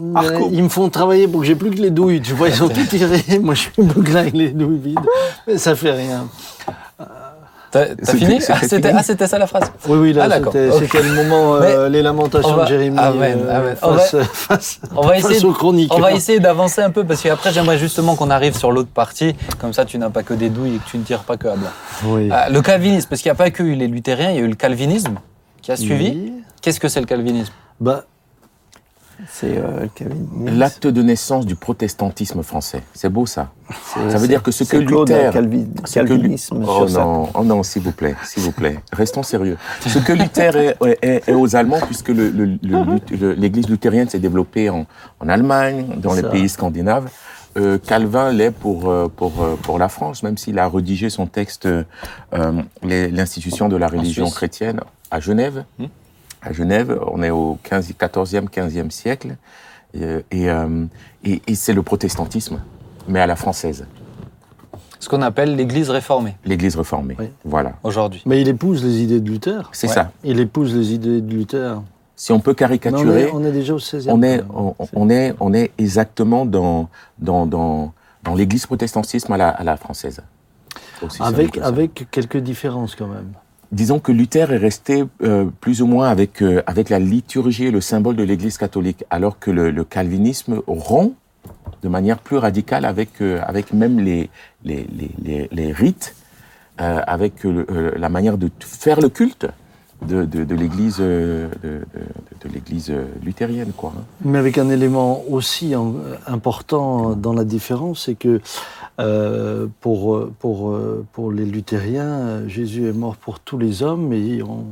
Ils 0.52 0.64
me 0.64 0.70
font 0.70 0.90
travailler 0.90 1.28
pour 1.28 1.42
que 1.42 1.48
j'ai 1.48 1.56
plus 1.56 1.70
que 1.70 1.82
les 1.82 1.92
douilles. 1.92 2.22
Tu 2.22 2.34
vois, 2.34 2.50
ils 2.50 2.62
ont 2.62 2.70
tout 2.70 2.86
tiré. 2.86 3.24
Moi, 3.42 3.54
je 3.54 3.62
suis 3.62 3.72
bouclé 3.78 4.18
avec 4.18 4.34
les 4.34 4.50
douilles 4.50 4.80
vides. 4.80 5.00
Mais 5.48 5.58
ça 5.58 5.76
fait 5.76 5.92
rien. 5.92 6.26
T'as 7.72 7.86
fini? 8.16 8.40
ah, 8.50 8.56
ah, 8.96 9.04
c'était 9.04 9.28
ça 9.28 9.38
la 9.38 9.48
phrase. 9.48 9.72
Oui, 9.88 9.98
oui, 9.98 10.14
là, 10.14 10.28
ah, 10.32 10.40
c'était 10.80 11.04
le 11.04 11.14
moment, 11.14 11.56
euh, 11.56 11.88
les 11.90 12.02
lamentations 12.02 12.58
de 12.58 12.66
Jérémie 12.66 12.98
euh, 13.00 13.76
Face, 14.32 14.80
on 14.96 15.02
va, 15.02 15.18
essayer, 15.18 15.46
aux 15.46 15.54
chroniques. 15.54 15.94
On 15.94 16.00
va 16.00 16.12
essayer 16.14 16.40
d'avancer 16.40 16.82
un 16.82 16.90
peu, 16.90 17.04
parce 17.04 17.22
qu'après, 17.22 17.52
j'aimerais 17.52 17.78
justement 17.78 18.16
qu'on 18.16 18.30
arrive 18.30 18.58
sur 18.58 18.72
l'autre 18.72 18.90
partie, 18.90 19.36
comme 19.60 19.74
ça 19.74 19.86
tu 19.86 19.98
n'as 19.98 20.10
pas 20.10 20.24
que 20.24 20.34
des 20.34 20.50
douilles 20.50 20.76
et 20.76 20.80
que 20.80 20.90
tu 20.90 20.98
ne 20.98 21.04
tires 21.04 21.24
pas 21.24 21.38
que 21.38 21.48
à 21.48 21.56
blanc. 21.56 21.70
Oui. 22.06 22.30
le 22.50 22.62
calvinisme, 22.62 23.08
parce 23.10 23.22
qu'il 23.22 23.30
n'y 23.30 23.34
a 23.34 23.36
pas 23.36 23.52
que 23.52 23.64
eu 23.64 23.76
les 23.76 23.88
luthériens, 23.88 24.32
il 24.32 24.36
y 24.36 24.40
a 24.40 24.42
eu 24.42 24.48
le 24.48 24.56
calvinisme 24.56 25.16
qui 25.62 25.72
a 25.72 25.76
suivi. 25.76 26.34
Qu'est-ce 26.62 26.80
que 26.80 26.88
c'est 26.90 27.00
le 27.00 27.06
calvinisme? 27.06 27.54
Bah, 27.80 28.04
c'est 29.28 29.58
euh, 29.58 29.88
l'acte 30.46 30.88
de 30.88 31.02
naissance 31.02 31.46
du 31.46 31.56
protestantisme 31.56 32.42
français. 32.44 32.82
C'est 32.94 33.10
beau 33.10 33.26
ça. 33.26 33.52
Ça 33.94 34.18
veut 34.18 34.28
dire 34.28 34.42
que 34.42 34.52
ce 34.52 34.64
que 34.64 34.78
Luther, 34.78 35.34
calvinisme. 35.84 36.64
oh 36.68 36.86
non, 36.90 37.30
oh 37.34 37.44
non, 37.44 37.64
s'il 37.64 37.82
vous 37.82 37.92
plaît, 37.92 38.16
s'il 38.24 38.44
vous 38.44 38.52
plaît, 38.52 38.80
restons 38.94 39.24
sérieux. 39.24 39.58
Ce 39.82 40.00
que 40.00 40.14
Luther 40.22 40.76
est, 41.02 41.32
aux 41.32 41.56
Allemands, 41.56 41.82
puisque 41.86 42.10
l'Église 42.10 43.70
luthérienne 43.70 44.10
s'est 44.10 44.20
développée 44.20 44.70
en, 44.70 44.86
Allemagne, 45.28 45.86
dans 45.98 46.14
les 46.14 46.24
pays 46.24 46.50
scandinaves. 46.50 47.10
Euh, 47.58 47.80
Calvin 47.80 48.32
l'est 48.32 48.52
pour, 48.52 48.90
euh, 48.90 49.08
pour, 49.14 49.34
pour 49.64 49.80
la 49.80 49.90
France, 49.90 50.22
même 50.22 50.38
s'il 50.38 50.60
a 50.60 50.70
rédigé 50.70 51.10
son 51.10 51.26
texte 51.26 51.68
L'institution 52.84 53.70
de 53.70 53.76
la 53.76 53.88
religion 53.88 54.30
chrétienne 54.30 54.82
à 55.12 55.20
Genève. 55.20 55.66
Hmm 55.78 55.88
à 56.42 56.54
Genève. 56.54 57.00
On 57.12 57.22
est 57.22 57.30
au 57.30 57.58
15, 57.64 57.94
14e, 58.00 58.50
15e 58.50 58.90
siècle. 58.90 59.36
Euh, 59.96 60.22
euh, 60.34 60.86
et, 61.24 61.42
et, 61.48 61.56
c'est 61.56 61.74
le 61.74 61.82
protestantisme, 61.82 62.62
mais 63.08 63.20
à 63.20 63.28
la 63.28 63.36
française. 63.36 63.88
Ce 65.00 65.10
qu'on 65.10 65.22
appelle 65.22 65.56
l'Église 65.56 65.90
réformée. 65.90 66.36
L'Église 66.46 66.76
réformée, 66.76 67.16
voilà. 67.46 67.74
Aujourd'hui. 67.84 68.22
Mais 68.26 68.42
il 68.42 68.48
épouse 68.48 68.84
les 68.84 69.02
idées 69.02 69.22
de 69.22 69.30
Luther. 69.30 69.70
C'est 69.72 69.88
ça. 69.88 70.12
Il 70.24 70.40
épouse 70.40 70.76
les 70.76 70.94
idées 70.94 71.22
de 71.22 71.34
Luther. 71.34 71.82
Si 72.16 72.34
on 72.34 72.42
peut 72.42 72.54
caricaturer, 72.54 73.30
on, 73.34 73.44
est, 73.46 73.52
déjà 73.52 73.74
au 73.74 73.80
16e. 73.80 74.10
On 74.10 74.22
est, 74.22 74.44
on, 74.94 75.10
est, 75.10 75.34
on 75.40 75.54
est 75.54 75.72
exactement 75.78 76.46
dans, 76.46 76.90
dans, 77.18 77.46
dans, 77.46 77.94
dans 78.24 78.36
l'Église 78.36 78.66
protestantisme 78.66 79.32
à 79.32 79.38
la, 79.38 79.50
à 79.50 79.64
la 79.64 79.78
française. 79.78 80.22
avec, 81.22 81.58
avec 81.60 82.08
quelques 82.12 82.38
différences 82.38 82.96
quand 82.96 83.08
même 83.08 83.32
disons 83.72 84.00
que 84.00 84.12
Luther 84.12 84.52
est 84.52 84.58
resté 84.58 85.04
euh, 85.24 85.46
plus 85.62 85.82
ou 85.82 85.88
moins 85.88 86.10
avec, 86.10 86.42
euh, 86.42 86.62
avec 86.66 86.90
la 86.90 87.00
liturgie 87.00 87.66
et 87.66 87.72
le 87.72 87.82
symbole 87.82 88.16
de 88.16 88.24
l'Église 88.24 88.58
catholique, 88.58 89.04
alors 89.10 89.40
que 89.40 89.52
le, 89.52 89.84
calvinisme 89.84 90.62
rompt 90.68 91.14
de 91.82 91.90
manière 91.90 92.20
plus 92.20 92.38
radicale 92.38 92.86
avec, 92.86 93.22
euh, 93.22 93.42
avec 93.46 93.74
même 93.74 94.00
les, 94.00 94.30
les, 94.64 94.88
les, 95.22 95.50
les 95.52 95.72
rites, 95.72 96.16
avec 96.78 97.44
la 97.44 98.08
manière 98.08 98.38
de 98.38 98.50
faire 98.62 99.02
le 99.02 99.10
culte 99.10 99.48
de, 100.08 100.26
de, 100.26 100.56
l'Église 100.56 100.98
de, 100.98 101.50
de 101.62 102.50
l'Église 102.52 102.94
luthérienne, 103.24 103.72
quoi. 103.76 103.94
Hein. 103.98 104.04
Mais 104.24 104.38
avec 104.38 104.58
un 104.58 104.70
élément 104.70 105.24
aussi 105.30 105.74
important 106.26 107.16
dans 107.16 107.34
la 107.34 107.44
différence, 107.44 108.06
c'est 108.06 108.16
que 108.16 108.40
euh, 109.00 109.68
pour, 109.82 110.30
pour, 110.40 110.78
pour 111.14 111.32
les 111.32 111.46
luthériens, 111.46 112.48
Jésus 112.48 112.88
est 112.88 112.94
mort 112.94 113.18
pour 113.18 113.40
tous 113.40 113.58
les 113.58 113.84
hommes 113.84 114.14
et 114.14 114.42
on, 114.42 114.66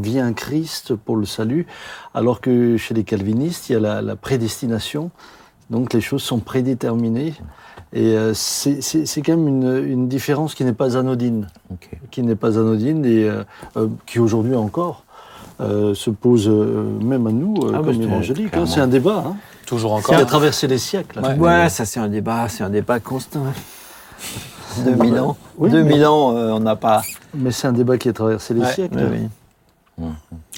vient 0.00 0.32
Christ 0.32 0.94
pour 0.94 1.16
le 1.16 1.26
salut, 1.26 1.66
alors 2.14 2.40
que 2.40 2.76
chez 2.76 2.94
les 2.94 3.04
calvinistes, 3.04 3.68
il 3.68 3.72
y 3.72 3.76
a 3.86 4.00
la 4.00 4.16
prédestination, 4.16 5.10
donc 5.70 5.92
les 5.92 6.00
choses 6.00 6.22
sont 6.22 6.40
prédéterminées. 6.40 7.34
Et 7.92 8.14
euh, 8.16 8.32
c'est 8.34 9.22
quand 9.22 9.36
même 9.36 9.48
une, 9.48 9.84
une, 9.84 10.08
différence 10.08 10.54
qui 10.54 10.64
n'est 10.64 10.72
pas 10.72 10.96
anodine, 10.96 11.48
qui 12.12 12.22
n'est 12.22 12.36
pas 12.36 12.56
anodine 12.58 13.04
et 13.04 13.28
euh, 13.28 13.88
qui 14.06 14.20
aujourd'hui 14.20 14.54
encore 14.54 15.02
euh, 15.60 15.92
se 15.94 16.08
pose 16.10 16.48
euh, 16.48 16.84
même 17.02 17.26
à 17.26 17.32
nous 17.32 17.54
euh, 17.64 17.72
Ah, 17.74 17.78
comme 17.82 17.94
c'est- 17.94 18.02
évangéliques. 18.02 18.56
hein. 18.56 18.64
C'est 18.66 18.80
un 18.80 18.86
débat 18.86 19.24
hein, 19.26 19.36
Toujours 19.66 19.92
qui 20.00 20.12
encore. 20.12 20.18
a 20.22 20.24
traversé 20.24 20.68
les 20.68 20.78
siècles. 20.78 21.18
Ouais. 21.20 21.34
Ouais, 21.36 21.68
ça 21.68 21.84
c'est 21.84 21.98
un 22.00 22.08
débat, 22.08 22.48
c'est 22.48 22.62
un 22.62 22.70
débat 22.70 23.00
constant. 23.00 23.42
2000 24.84 25.18
ans. 25.18 25.36
Oui, 25.58 25.70
2000 25.70 26.06
ans, 26.06 26.36
euh, 26.36 26.52
on 26.52 26.60
n'a 26.60 26.76
pas. 26.76 27.02
Mais 27.34 27.50
c'est 27.50 27.66
un 27.66 27.72
débat 27.72 27.98
qui 27.98 28.08
a 28.08 28.12
traversé 28.12 28.54
les 28.54 28.60
Ouais. 28.60 28.72
siècles. 28.72 28.98
Oui, 29.10 29.28
oui. 29.98 30.06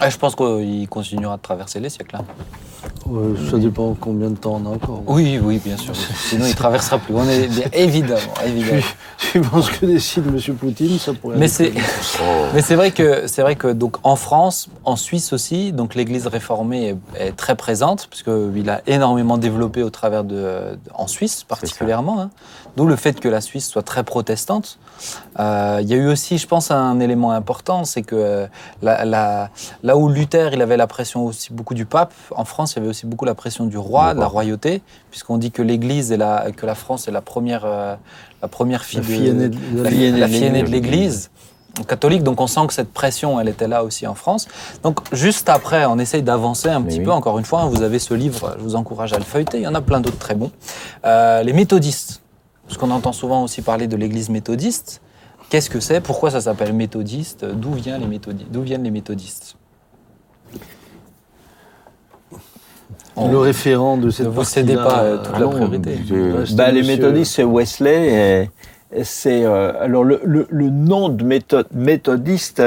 Ah, 0.01 0.11
je 0.11 0.18
pense 0.18 0.35
qu'il 0.37 0.87
continuera 0.89 1.37
de 1.39 1.43
traverser 1.43 1.80
les 1.80 1.89
siècles. 1.89 2.16
hein. 2.16 2.24
Euh, 3.12 3.35
ça 3.51 3.59
dépend 3.59 3.95
combien 4.01 4.30
de 4.30 4.37
temps 4.37 4.61
on 4.64 4.66
a 4.70 4.74
encore. 4.74 5.03
Oui, 5.07 5.39
oui, 5.43 5.61
bien 5.64 5.76
sûr. 5.76 5.95
Sinon, 5.97 6.47
il 6.47 6.55
traversera 6.55 6.99
plus. 6.99 7.14
On 7.14 7.28
est 7.28 7.49
bien, 7.49 7.66
évidemment, 7.72 8.20
évidemment. 8.45 8.83
Je 9.35 9.39
pense 9.41 9.70
que 9.70 9.87
décide 9.87 10.24
M. 10.26 10.55
Poutine, 10.57 10.99
ça 10.99 11.12
pourrait. 11.12 11.37
Mais 11.37 11.49
c'est. 11.49 11.72
Oh. 12.20 12.22
mais 12.55 12.62
c'est 12.62 12.74
vrai 12.74 12.91
que 12.91 13.26
c'est 13.26 13.43
vrai 13.43 13.57
que 13.57 13.68
donc 13.68 13.97
en 14.03 14.16
France, 14.16 14.68
en 14.85 14.97
Suisse 14.97 15.33
aussi, 15.33 15.72
donc 15.72 15.95
l'Église 15.95 16.26
réformée 16.26 16.97
est, 17.16 17.26
est 17.28 17.33
très 17.37 17.55
présente 17.57 18.07
puisque 18.09 18.30
il 18.57 18.68
a 18.70 18.83
énormément 18.87 19.39
développé 19.39 19.83
au 19.83 19.91
travers 19.91 20.24
de, 20.24 20.78
en 20.95 21.07
Suisse 21.07 21.45
particulièrement. 21.45 22.20
hein. 22.20 22.30
D'où 22.76 22.87
le 22.87 22.97
fait 22.97 23.20
que 23.20 23.28
la 23.28 23.41
Suisse 23.43 23.68
soit 23.68 23.83
très 23.83 24.03
protestante. 24.03 24.78
Euh, 25.39 25.80
Il 25.83 25.89
y 25.89 25.95
a 25.95 25.97
eu 25.97 26.07
aussi, 26.09 26.39
je 26.39 26.47
pense, 26.47 26.70
un 26.70 27.01
élément 27.01 27.33
important, 27.33 27.85
c'est 27.85 28.03
que 28.03 28.14
euh, 28.16 28.47
la- 28.83 29.05
la- 29.05 29.51
là 29.83 29.97
où 29.97 30.09
Luther, 30.09 30.51
il 30.55 30.62
avait 30.62 30.76
la 30.78 30.87
pression 30.87 31.26
aussi 31.26 31.53
beaucoup 31.53 31.74
du 31.74 31.85
pape, 31.85 32.14
en 32.35 32.45
France, 32.47 32.72
il 32.75 32.79
y 32.79 32.81
avait 32.81 32.89
aussi 32.91 33.07
beaucoup 33.07 33.25
la 33.25 33.35
pression 33.35 33.66
du 33.66 33.77
roi, 33.79 34.14
de 34.14 34.20
la 34.20 34.27
royauté, 34.27 34.83
puisqu'on 35.11 35.39
dit 35.39 35.51
que 35.51 35.62
l'Église 35.62 36.12
et 36.12 36.16
la, 36.16 36.51
que 36.53 36.66
la 36.66 36.75
France 36.75 37.09
est 37.09 37.12
la 37.12 37.20
première, 37.20 37.64
euh, 37.64 37.95
la 38.43 38.49
première 38.49 38.85
fille, 38.85 39.01
La 39.01 39.07
de- 39.07 39.12
fille 39.12 39.29
aînée 39.29 39.49
de- 39.49 39.83
la, 39.83 39.91
fille 39.91 40.05
aînée 40.05 40.20
la 40.20 40.27
de 40.29 40.33
fille 40.33 40.45
aînée 40.45 40.62
de 40.62 40.68
l'Église. 40.70 41.31
catholique. 41.89 42.23
Donc 42.23 42.39
on 42.41 42.47
sent 42.47 42.66
que 42.66 42.75
cette 42.75 42.93
pression, 42.93 43.41
elle 43.41 43.49
était 43.49 43.66
là 43.68 43.83
aussi 43.83 44.07
en 44.07 44.14
France. 44.14 44.47
Donc 44.83 45.01
juste 45.14 45.49
après, 45.49 45.87
on 45.87 45.99
essaye 45.99 46.23
d'avancer 46.23 46.68
un 46.68 46.81
Mais 46.81 46.89
petit 46.89 46.99
oui. 46.99 47.05
peu. 47.07 47.12
Encore 47.12 47.39
une 47.39 47.47
fois, 47.47 47.62
hein, 47.62 47.66
vous 47.68 47.81
avez 47.83 47.99
ce 47.99 48.12
livre, 48.12 48.55
je 48.59 48.62
vous 48.62 48.75
encourage 48.77 49.12
à 49.14 49.18
le 49.18 49.25
feuilleter. 49.25 49.59
Il 49.59 49.62
y 49.62 49.66
en 49.66 49.75
a 49.75 49.81
plein 49.81 50.01
d'autres 50.03 50.18
très 50.18 50.35
bons. 50.35 50.51
Euh, 51.07 51.43
les 51.43 51.55
méthodistes, 51.55 52.20
parce 52.66 52.77
qu'on 52.79 52.91
entend 52.91 53.12
souvent 53.12 53.43
aussi 53.43 53.62
parler 53.62 53.87
de 53.87 53.97
l'Église 53.97 54.29
méthodiste. 54.29 55.01
Qu'est-ce 55.49 55.70
que 55.70 55.81
c'est? 55.81 56.01
Pourquoi 56.03 56.31
ça 56.31 56.41
s'appelle 56.43 56.73
méthodiste? 56.75 57.45
D'où 57.45 57.73
viennent 57.73 58.01
les 58.03 58.07
méthodistes 58.07 58.51
D'où 58.51 58.61
viennent 58.62 58.85
les 58.85 58.91
méthodistes 58.91 59.57
On- 63.17 63.31
Le 63.31 63.39
référent 63.39 63.97
de 63.99 64.11
cette 64.11 64.27
Ne 64.27 64.31
vous 64.33 64.45
cédez 64.45 64.75
pas, 64.75 65.03
euh, 65.03 65.17
toute 65.19 65.33
Ah 65.35 65.39
la 65.41 65.45
non, 65.47 65.51
priorité. 65.53 65.99
Bah, 66.55 66.71
les 66.71 66.81
monsieur- 66.81 66.97
méthodistes, 66.97 67.33
c'est 67.35 67.45
Wesley. 67.45 68.49
c'est 69.05 69.45
euh, 69.45 69.73
alors 69.83 70.05
le, 70.05 70.21
le- 70.25 70.47
le 70.51 70.71
nom 70.71 71.09
de 71.09 71.25
méthode, 71.25 71.67
méthodiste 71.75 72.63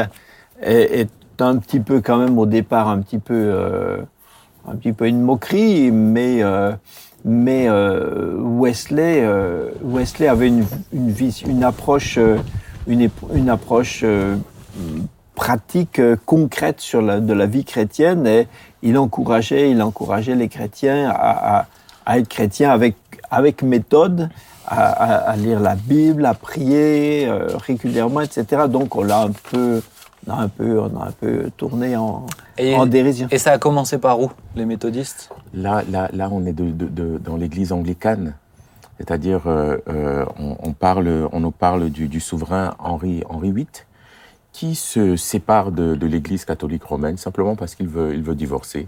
est, 0.61 1.01
est 1.01 1.41
un 1.41 1.57
petit 1.57 1.79
peu 1.79 2.01
quand 2.01 2.17
même 2.17 2.37
au 2.39 2.45
départ 2.45 2.89
un 2.89 2.99
petit 3.01 3.19
peu 3.19 3.33
euh, 3.35 3.97
un 4.67 4.75
petit 4.75 4.93
peu 4.93 5.07
une 5.07 5.21
moquerie, 5.21 5.91
mais 5.91 6.41
mais 7.23 7.65
euh, 7.67 8.33
Wesley 8.39 9.21
euh, 9.23 9.69
Wesley 9.83 10.27
avait 10.27 10.47
une 10.47 10.63
une, 10.93 11.63
approche 11.63 12.17
euh, 12.19 12.37
une, 12.87 13.09
approche 13.49 14.03
pratique 15.35 15.99
concrète 16.25 16.79
sur 16.79 17.01
la, 17.01 17.19
de 17.19 17.33
la 17.33 17.45
vie 17.45 17.65
chrétienne 17.65 18.25
et 18.25 18.47
il 18.85 18.97
encourageait 18.97 19.69
il 19.71 19.81
encourageait 19.81 20.35
les 20.35 20.47
chrétiens 20.47 21.09
à, 21.09 21.57
à- 21.59 21.65
à 22.05 22.19
être 22.19 22.27
chrétiens 22.29 22.69
avec 22.71 22.95
avec 23.29 23.61
méthode 23.63 24.29
à, 24.67 24.77
à- 24.89 25.31
à 25.31 25.35
lire 25.35 25.59
la 25.59 25.75
Bible, 25.75 26.25
à 26.25 26.33
prier 26.33 27.27
euh, 27.27 27.47
régulièrement, 27.57 28.21
etc. 28.21 28.63
Donc 28.69 28.95
on 28.95 29.03
l'a 29.03 29.21
un 29.23 29.31
peu, 29.51 29.81
on 30.27 30.31
a 30.31 30.35
un 30.37 30.47
peu, 30.47 30.79
on 30.79 30.99
a 31.01 31.07
un 31.07 31.11
peu 31.11 31.49
tourné 31.57 31.95
en, 31.97 32.25
Et, 32.57 32.75
en 32.75 32.85
dérision. 32.85 33.27
et 33.31 33.37
ça 33.37 33.51
a 33.51 33.57
commencé 33.59 33.97
par 33.97 34.19
où, 34.21 34.31
les 34.55 34.65
méthodistes? 34.65 35.29
Là, 35.53 35.83
là, 35.89 36.09
là, 36.13 36.29
on 36.31 36.45
est 36.45 36.53
de, 36.53 36.65
de- 36.71 36.87
de- 36.87 37.17
dans 37.19 37.35
l'église 37.35 37.71
anglicane. 37.71 38.33
C'est-à-dire, 38.97 39.41
euh, 39.47 39.77
euh, 39.89 40.25
on, 40.39 40.55
on 40.63 40.71
parle, 40.73 41.27
on 41.31 41.39
nous 41.41 41.51
parle 41.51 41.89
du, 41.89 42.07
du 42.07 42.19
souverain 42.19 42.73
Henri, 42.79 43.23
Henri 43.29 43.51
VIII, 43.51 43.67
qui 44.55 44.75
se 44.75 45.17
sépare 45.17 45.71
de, 45.71 45.95
de 45.95 46.07
l'église 46.07 46.45
catholique 46.45 46.83
romaine 46.83 47.17
simplement 47.17 47.55
parce 47.55 47.75
qu'il 47.75 47.89
veut, 47.89 48.13
il 48.13 48.23
veut 48.23 48.35
divorcer. 48.35 48.87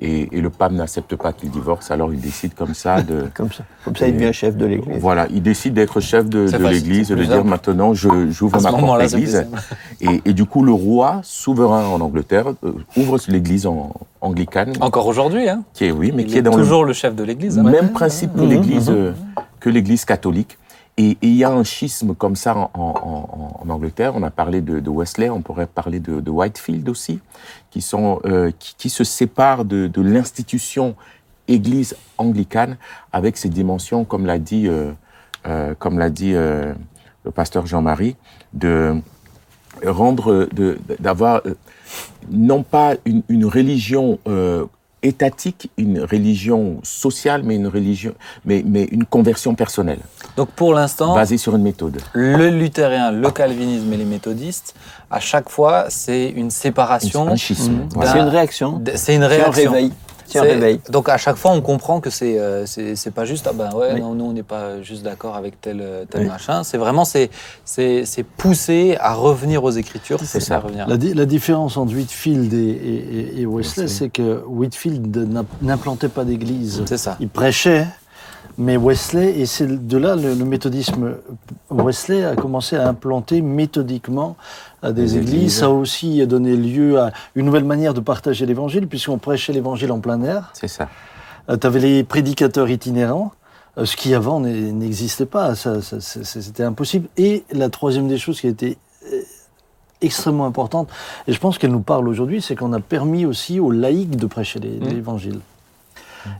Et, 0.00 0.36
et 0.36 0.40
le 0.40 0.50
pape 0.50 0.72
n'accepte 0.72 1.14
pas 1.14 1.32
qu'il 1.32 1.50
divorce, 1.50 1.90
alors 1.92 2.12
il 2.12 2.20
décide 2.20 2.54
comme 2.54 2.74
ça 2.74 3.00
de... 3.10 3.26
Comme 3.34 3.52
ça, 3.52 3.62
comme 3.84 3.94
ça, 3.94 4.08
il 4.08 4.14
devient 4.16 4.32
chef 4.32 4.56
de 4.56 4.66
l'Église. 4.66 4.96
Voilà, 4.98 5.26
il 5.30 5.42
décide 5.42 5.74
d'être 5.74 6.00
chef 6.00 6.24
de, 6.28 6.48
de 6.50 6.66
l'église, 6.68 7.08
de 7.10 7.22
dire 7.22 7.44
maintenant 7.44 7.92
je- 7.94 8.30
j'ouvre 8.30 8.60
ma 8.62 8.70
propre 8.72 9.02
église. 9.02 9.46
Et, 10.00 10.22
et 10.24 10.32
du 10.32 10.46
coup, 10.46 10.62
le 10.64 10.72
roi 10.72 11.20
souverain 11.22 11.84
en 11.86 12.00
Angleterre 12.00 12.46
euh, 12.64 12.72
ouvre 12.96 13.18
l'église 13.28 13.66
en, 13.66 13.92
anglicane, 14.22 14.72
Encore 14.80 15.06
aujourd'hui, 15.06 15.48
hein 15.48 15.62
qui 15.74 15.84
est, 15.84 15.90
oui, 15.92 16.12
mais 16.14 16.22
Il 16.22 16.28
qui 16.28 16.36
est 16.36 16.38
est 16.38 16.42
dans 16.42 16.56
le 16.56 16.62
toujours 16.62 16.84
le 16.84 16.92
chef 16.94 17.14
de 17.14 17.22
l'Église. 17.22 17.58
hein. 17.58 17.62
même 17.62 17.90
principe 17.90 18.34
que 18.34 18.40
Mhm, 18.40 18.48
l'Église 18.50 18.88
mhm. 18.90 18.96
euh, 18.96 19.12
que 19.60 19.68
l'Église 19.70 20.04
catholique. 20.04 20.58
Et 20.96 21.18
il 21.22 21.34
y 21.34 21.42
a 21.42 21.50
un 21.50 21.64
schisme 21.64 22.14
comme 22.14 22.36
ça 22.36 22.70
en, 22.72 23.64
Angleterre. 23.68 24.14
On 24.14 24.22
a 24.22 24.30
parlé 24.30 24.60
de, 24.60 24.88
Wesley, 24.88 25.28
on 25.28 25.42
pourrait 25.42 25.66
parler 25.66 25.98
de, 25.98 26.30
Whitefield 26.30 26.88
aussi, 26.88 27.20
qui 27.70 27.80
sont 27.80 28.20
euh, 28.26 28.52
qui, 28.58 28.90
se 28.90 29.02
séparent 29.02 29.64
de, 29.64 29.90
l'institution 30.00 30.94
Église 31.46 31.94
anglicane 32.16 32.76
avec 33.12 33.36
ses 33.36 33.48
dimensions, 33.48 34.04
comme 34.04 34.24
l'a 34.24 34.38
dit 34.38 34.66
euh, 34.66 34.92
euh, 35.46 35.74
comme 35.78 35.98
l'a 35.98 36.08
dit 36.08 36.34
euh, 36.34 36.72
le 37.24 37.30
pasteur 37.30 37.66
Jean-Marie, 37.66 38.16
de 38.54 38.96
rendre 39.84 40.48
d'avoir 40.98 41.42
euh, 41.44 41.54
non 42.30 42.62
pas 42.62 42.94
une, 43.04 43.22
une 43.28 43.44
religion 43.44 44.18
étatique, 45.04 45.70
une 45.76 46.00
religion 46.02 46.78
sociale, 46.82 47.42
mais 47.44 47.54
une 47.56 47.68
religion, 47.68 48.12
mais, 48.44 48.64
mais 48.66 48.84
une 48.90 49.04
conversion 49.04 49.54
personnelle, 49.54 50.00
Donc 50.36 50.48
pour 50.50 50.74
l'instant, 50.74 51.14
basée 51.14 51.38
sur 51.38 51.54
une 51.54 51.62
méthode. 51.62 52.00
le 52.14 52.48
luthérien, 52.50 53.12
le 53.12 53.30
calvinisme 53.30 53.92
et 53.92 53.96
les 53.96 54.04
méthodistes, 54.04 54.74
à 55.10 55.20
chaque 55.20 55.48
fois, 55.50 55.86
c'est 55.90 56.30
une 56.30 56.50
séparation. 56.50 57.28
Un 57.28 57.36
schisme. 57.36 57.86
Voilà. 57.94 58.12
C'est 58.12 58.18
une 58.18 58.28
réaction. 58.28 58.82
C'est 58.86 58.90
une 58.92 58.96
C'est 58.96 59.16
un 59.24 59.28
réaction. 59.28 59.72
réveil. 59.72 59.92
Réveil. 60.42 60.80
Donc 60.90 61.08
à 61.08 61.16
chaque 61.16 61.36
fois, 61.36 61.52
on 61.52 61.60
comprend 61.60 62.00
que 62.00 62.10
c'est 62.10 62.38
euh, 62.38 62.64
c'est 62.66 63.10
pas 63.12 63.24
juste 63.24 63.46
ah 63.48 63.52
ben 63.54 63.70
ouais 63.74 63.90
Oui. 63.94 64.00
non 64.00 64.14
nous 64.14 64.24
on 64.26 64.32
n'est 64.32 64.42
pas 64.42 64.80
juste 64.82 65.02
d'accord 65.02 65.36
avec 65.36 65.60
tel 65.60 65.80
euh, 65.80 66.04
tel 66.08 66.22
Oui. 66.22 66.28
machin. 66.28 66.62
C'est 66.64 66.78
vraiment 66.78 67.04
c'est 67.04 67.30
c'est 67.64 68.22
pousser 68.36 68.96
à 69.00 69.14
revenir 69.14 69.64
aux 69.64 69.70
Écritures. 69.70 70.20
C'est 70.24 70.40
ça. 70.40 70.56
à 70.56 70.60
revenir. 70.60 70.86
La, 70.88 70.96
di- 70.96 71.14
la 71.14 71.26
différence 71.26 71.76
entre 71.76 71.94
Whitfield 71.94 72.52
et, 72.52 72.56
et- 72.58 73.40
et 73.40 73.46
Wesley, 73.46 73.84
Wesley. 73.84 73.88
c'est 73.88 74.08
que 74.08 74.42
Whitfield 74.46 75.28
n'implantait 75.62 76.08
pas 76.08 76.24
d'église. 76.24 76.82
C'est 76.86 76.98
ça. 76.98 77.16
Il 77.20 77.28
prêchait, 77.28 77.86
mais 78.58 78.76
Wesley, 78.76 79.38
et 79.40 79.46
c'est 79.46 79.66
de 79.86 79.96
là 79.98 80.14
le, 80.16 80.34
le 80.34 80.44
méthodisme, 80.44 81.14
Wesley 81.70 82.24
a 82.24 82.36
commencé 82.36 82.76
à 82.76 82.88
implanter 82.88 83.40
méthodiquement 83.42 84.36
à 84.82 84.92
des 84.92 85.02
Des 85.02 85.16
églises. 85.16 85.34
églises. 85.34 85.56
Ça 85.58 85.66
a 85.66 85.68
aussi 85.70 86.26
donné 86.26 86.56
lieu 86.56 87.00
à 87.00 87.12
une 87.34 87.46
nouvelle 87.46 87.64
manière 87.64 87.94
de 87.94 88.00
partager 88.00 88.46
l'évangile, 88.46 88.86
puisqu'on 88.86 89.18
prêchait 89.18 89.52
l'évangile 89.52 89.90
en 89.92 89.98
plein 90.00 90.22
air. 90.22 90.50
C'est 90.54 90.68
ça. 90.68 90.88
tu 91.60 91.66
avais 91.66 91.80
les 91.80 92.04
prédicateurs 92.04 92.70
itinérants, 92.70 93.32
euh, 93.76 93.84
ce 93.86 93.96
qui 93.96 94.14
avant 94.14 94.40
n'existait 94.40 95.26
pas, 95.26 95.54
ça, 95.54 95.80
c'était 95.80 96.62
impossible. 96.62 97.08
Et 97.16 97.44
la 97.52 97.68
troisième 97.70 98.06
des 98.08 98.18
choses 98.18 98.40
qui 98.40 98.46
a 98.46 98.50
été 98.50 98.78
euh, 99.12 99.20
extrêmement 100.00 100.46
importante, 100.46 100.88
et 101.26 101.32
je 101.32 101.40
pense 101.40 101.58
qu'elle 101.58 101.72
nous 101.72 101.80
parle 101.80 102.08
aujourd'hui, 102.08 102.40
c'est 102.40 102.54
qu'on 102.56 102.72
a 102.72 102.80
permis 102.80 103.26
aussi 103.26 103.58
aux 103.58 103.70
laïcs 103.70 104.16
de 104.16 104.26
prêcher 104.26 104.60
les- 104.60 104.78
Mm. 104.78 105.02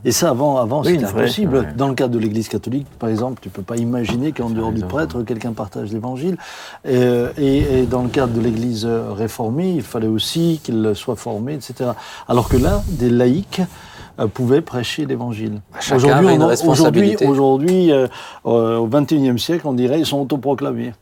Et 0.03 0.11
ça, 0.11 0.29
avant, 0.29 0.57
avant 0.57 0.81
Oui, 0.81 0.93
c'était 0.93 1.05
impossible. 1.05 1.57
ouais. 1.57 1.73
Dans 1.75 1.87
le 1.87 1.93
cadre 1.95 2.13
de 2.13 2.19
l'Église 2.19 2.47
catholique, 2.47 2.87
par 2.99 3.09
exemple, 3.09 3.39
tu 3.41 3.49
peux 3.49 3.61
pas 3.61 3.75
imaginer 3.77 4.31
qu'en 4.31 4.49
dehors 4.49 4.71
du 4.71 4.81
prêtre, 4.81 5.21
quelqu'un 5.23 5.51
partage 5.53 5.91
l'Évangile. 5.91 6.37
Et, 6.87 6.95
et- 7.37 7.79
et 7.79 7.85
dans 7.85 8.01
le 8.03 8.09
cadre 8.09 8.33
de 8.33 8.41
l'Église 8.41 8.85
réformée, 8.85 9.71
il 9.71 9.81
fallait 9.83 10.07
aussi 10.07 10.59
qu'il 10.63 10.91
soit 10.95 11.15
formé, 11.15 11.53
etc. 11.53 11.91
Alors 12.27 12.49
que 12.49 12.57
là, 12.57 12.83
des 12.87 13.09
laïcs 13.09 13.61
euh, 14.19 14.27
pouvaient 14.27 14.61
prêcher 14.61 15.05
l'Évangile. 15.05 15.61
On- 15.91 16.47
responsabilité. 16.47 17.25
Aujourd'hui, 17.27 17.91
aujourd'hui, 17.91 17.91
euh, 17.91 18.07
euh, 18.45 18.77
au 18.77 18.87
XXIe 18.87 19.37
siècle, 19.37 19.67
on 19.67 19.73
dirait 19.73 19.99
ils 19.99 20.05
sont 20.05 20.21
autoproclamés. 20.21 20.93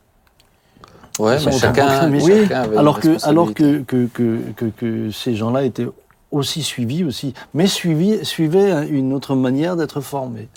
Ouais, 1.20 1.36
mais 1.46 1.52
chacun, 1.52 1.84
autoproclamés. 1.84 2.20
chacun 2.20 2.60
avait 2.62 2.72
une 2.72 2.78
alors 2.78 2.98
que, 2.98 3.24
alors 3.28 3.54
que, 3.54 3.82
que, 3.82 4.08
que 4.76 5.10
ces 5.12 5.36
gens-là 5.36 5.62
étaient 5.64 5.86
aussi 6.34 6.62
suivis 6.62 7.04
aussi, 7.04 7.34
mais 7.54 7.66
suivis, 7.66 8.24
suivaient 8.24 8.88
une 8.88 9.12
autre 9.12 9.34
manière 9.36 9.76
d'être 9.76 10.00
formés. 10.00 10.48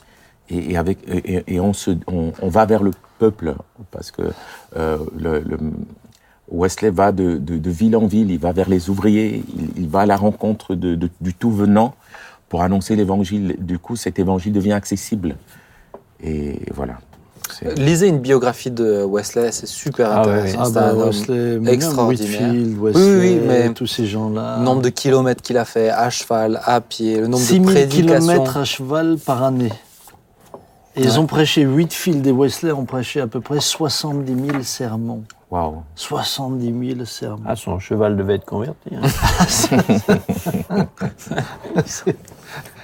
Et, 0.49 0.77
avec 0.77 0.99
et, 1.07 1.59
on 1.59 1.73
se 1.73 1.91
on, 2.07 2.31
on 2.41 2.47
va 2.47 2.65
vers 2.65 2.81
le 2.81 2.91
peuple 3.19 3.55
parce 3.91 4.11
que 4.11 4.23
euh, 4.77 4.97
le, 5.17 5.39
le- 5.39 5.59
Wesley 6.49 6.91
va 6.91 7.11
de, 7.11 7.37
de, 7.37 7.69
ville 7.69 7.97
en 7.97 8.07
ville, 8.07 8.31
il 8.31 8.39
va 8.39 8.53
vers 8.53 8.69
les 8.69 8.89
ouvriers, 8.89 9.43
il, 9.57 9.83
il 9.83 9.89
va 9.89 10.01
à 10.01 10.05
la 10.05 10.15
rencontre 10.15 10.75
de- 10.75 11.09
du 11.19 11.33
tout 11.33 11.51
venant 11.51 11.95
pour 12.47 12.61
annoncer 12.61 12.95
l'évangile. 12.95 13.57
Du 13.59 13.77
coup, 13.77 13.97
cet 13.97 14.19
évangile 14.19 14.53
devient 14.53 14.71
accessible. 14.71 15.35
Et 16.23 16.61
voilà. 16.73 16.99
Lisez 17.77 18.07
une 18.07 18.19
biographie 18.19 18.71
de 18.71 19.03
Wesley, 19.03 19.51
c'est 19.51 19.65
super 19.67 20.11
Ah 20.11 20.21
ouais, 20.25 20.33
intéressant. 20.33 20.57
ouais. 20.59 20.65
C'est 20.65 20.77
Ah 20.77 20.81
bah, 20.81 20.87
un 20.87 20.91
homme- 20.99 21.07
Wesley, 21.07 21.73
extraordinaire. 21.73 22.41
Whitfield, 22.53 22.77
oui, 22.79 22.91
Wesley, 22.93 23.41
mais- 23.47 23.73
tous 23.73 23.87
ces 23.87 24.05
gens-là. 24.05 24.57
Le 24.59 24.63
nombre 24.65 24.81
de 24.81 24.89
kilomètres 24.89 25.41
qu'il 25.41 25.57
a 25.57 25.65
fait 25.65 25.89
à 25.89 26.09
cheval, 26.09 26.61
à 26.65 26.81
pied, 26.81 27.17
le 27.19 27.27
nombre 27.27 27.43
de 27.43 27.47
6000 27.47 27.73
prédications. 27.73 28.27
km 28.27 28.57
à 28.57 28.63
cheval 28.65 29.17
par 29.17 29.43
année. 29.43 29.71
Et 30.95 31.01
ils 31.01 31.09
Ouais. 31.11 31.17
ont 31.19 31.25
prêché, 31.27 31.65
Whitfield 31.67 32.25
et 32.25 32.31
Wesley 32.31 32.71
ont 32.71 32.85
prêché 32.85 33.21
à 33.21 33.27
peu 33.27 33.39
près 33.39 33.59
70 33.59 34.33
000 34.49 34.63
sermons. 34.63 35.23
Waouh. 35.51 35.83
70 35.95 36.93
000 36.95 37.05
sermons. 37.05 37.43
Ah, 37.47 37.55
son 37.55 37.77
cheval 37.79 38.17
devait 38.17 38.35
être 38.35 38.45
converti. 38.45 38.89
hein. 38.95 39.01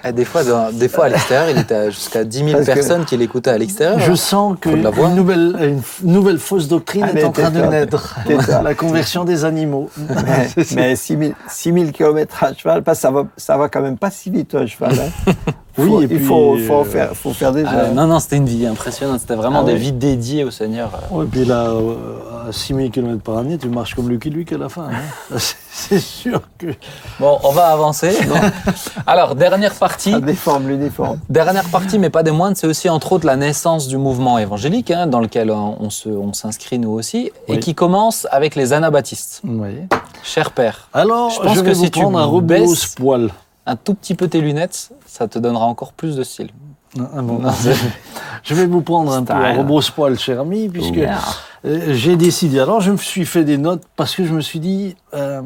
Et 0.05 0.11
des 0.11 0.25
fois, 0.25 0.43
dans- 0.43 0.69
des 0.71 0.89
fois 0.89 1.05
à 1.05 1.09
l'extérieur, 1.09 1.49
il 1.49 1.57
était 1.61 1.75
à 1.75 1.89
jusqu'à 1.89 2.25
10 2.25 2.39
000 2.39 2.51
Parce 2.51 2.65
que- 2.67 2.73
personnes 2.73 3.05
qui 3.05 3.15
l'écoutaient 3.15 3.51
à 3.51 3.57
l'extérieur. 3.57 3.99
Je 3.99 4.13
sens 4.15 4.57
qu'une 4.59 4.81
nouvelle, 5.15 5.55
une 6.03 6.11
nouvelle 6.11 6.39
fausse 6.39 6.67
doctrine 6.67 7.03
Allez, 7.03 7.21
est 7.21 7.25
en 7.25 7.31
train 7.31 7.51
de 7.51 7.61
naître. 7.61 8.15
La 8.63 8.75
conversion 8.75 9.23
des 9.23 9.45
animaux. 9.45 9.89
mais 10.25 10.47
mais 10.75 10.95
6000 10.97 11.35
6000 11.49 11.91
km 11.93 12.43
à 12.43 12.53
cheval, 12.53 12.83
ça 12.93 13.11
va, 13.11 13.25
ça 13.37 13.57
va 13.57 13.69
quand 13.69 13.81
même 13.81 13.97
pas 13.97 14.11
si 14.11 14.29
vite 14.29 14.53
un 14.55 14.65
cheval. 14.65 14.93
hein. 15.27 15.31
Oui, 15.75 15.87
Faut- 15.89 15.99
et 16.01 16.03
il 16.03 16.07
puis, 16.07 16.19
faut, 16.19 16.55
faut, 16.67 16.81
euh, 16.81 16.83
faire, 16.83 17.15
faut 17.15 17.33
faire 17.33 17.51
des 17.51 17.63
Ah, 17.65 17.87
non, 17.91 18.05
non, 18.05 18.19
c'était 18.19 18.35
une 18.37 18.45
vie 18.45 18.67
impressionnante. 18.67 19.21
C'était 19.21 19.33
vraiment 19.33 19.61
Ah 19.61 19.65
des 19.65 19.73
vies 19.75 19.91
dédiées 19.91 20.43
au 20.43 20.51
Seigneur. 20.51 20.91
Ouais, 21.09 21.25
puis 21.25 21.45
là, 21.45 21.69
euh, 21.71 21.95
à 22.47 22.51
6000 22.51 22.91
km 22.91 23.23
par 23.23 23.39
année, 23.39 23.57
tu 23.57 23.69
marches 23.69 23.95
comme 23.95 24.07
Lucky 24.07 24.29
Luke 24.29 24.51
à 24.53 24.57
la 24.59 24.69
fin. 24.69 24.89
hein. 24.91 25.35
C'est- 25.75 25.99
sûr 25.99 26.41
que. 26.59 26.67
Bon, 27.19 27.39
on 27.43 27.51
va 27.51 27.67
avancer. 27.67 28.15
Alors, 29.07 29.33
dernière 29.35 29.73
partie. 29.73 30.11
Ça 30.11 30.19
déforme 30.21 30.67
l'uniforme. 30.67 31.19
Dernière 31.29 31.67
partie, 31.69 31.97
mais 31.99 32.09
pas 32.11 32.21
des 32.23 32.31
moindres, 32.31 32.55
c'est 32.57 32.67
aussi 32.67 32.89
entre 32.89 33.13
autres 33.13 33.25
la 33.25 33.35
naissance 33.35 33.87
du 33.87 33.97
mouvement 33.97 34.37
évangélique, 34.37 34.91
hein, 34.91 35.07
dans 35.07 35.19
lequel 35.19 35.49
on, 35.51 35.89
se- 35.89 36.09
on 36.09 36.31
s'inscrit 36.33 36.77
nous 36.79 36.91
aussi, 36.91 37.31
et 37.47 37.59
qui 37.59 37.73
commence 37.75 38.27
avec 38.31 38.55
les 38.55 38.71
anabaptistes. 38.73 39.41
Oui. 39.43 39.79
Cher 40.23 40.51
père, 40.51 40.89
Alors, 40.93 41.29
Je 41.31 41.35
je, 41.37 41.41
pense 41.41 41.57
vais 41.57 41.63
que 41.71 41.75
vous 41.75 41.83
si 41.85 41.91
tu 41.91 42.01
prendre 42.01 42.19
un 42.19 42.41
baisses- 42.41 42.61
rebrousse 42.61 42.85
poil. 42.95 43.29
un 43.65 43.75
tout 43.75 43.93
petit 43.95 44.15
peu 44.15 44.27
tes 44.27 44.41
lunettes, 44.41 44.91
ça 45.07 45.27
te 45.27 45.39
donnera 45.39 45.65
encore 45.65 45.91
plus 45.93 46.15
de 46.15 46.23
style. 46.23 46.49
Ah 46.99 47.21
bon, 47.21 47.41
je 48.43 48.53
vais 48.53 48.65
vous 48.67 48.81
prendre 48.81 49.11
un 49.13 49.23
peu 49.23 49.33
un 49.33 49.43
Style. 49.45 49.59
rebrousse 49.59 49.89
poil, 49.89 50.17
cher 50.19 50.39
ami, 50.41 50.69
puisque 50.69 50.95
Yeah. 50.95 51.17
euh, 51.65 51.93
j'ai 51.93 52.15
décidé. 52.15 52.59
Alors, 52.59 52.81
je 52.81 52.91
me 52.91 52.97
suis 52.97 53.25
fait 53.25 53.43
des 53.43 53.57
notes 53.57 53.83
parce 53.95 54.15
que 54.15 54.23
je 54.25 54.33
me 54.33 54.41
suis 54.41 54.59
dit. 54.59 54.95
euh, 55.13 55.41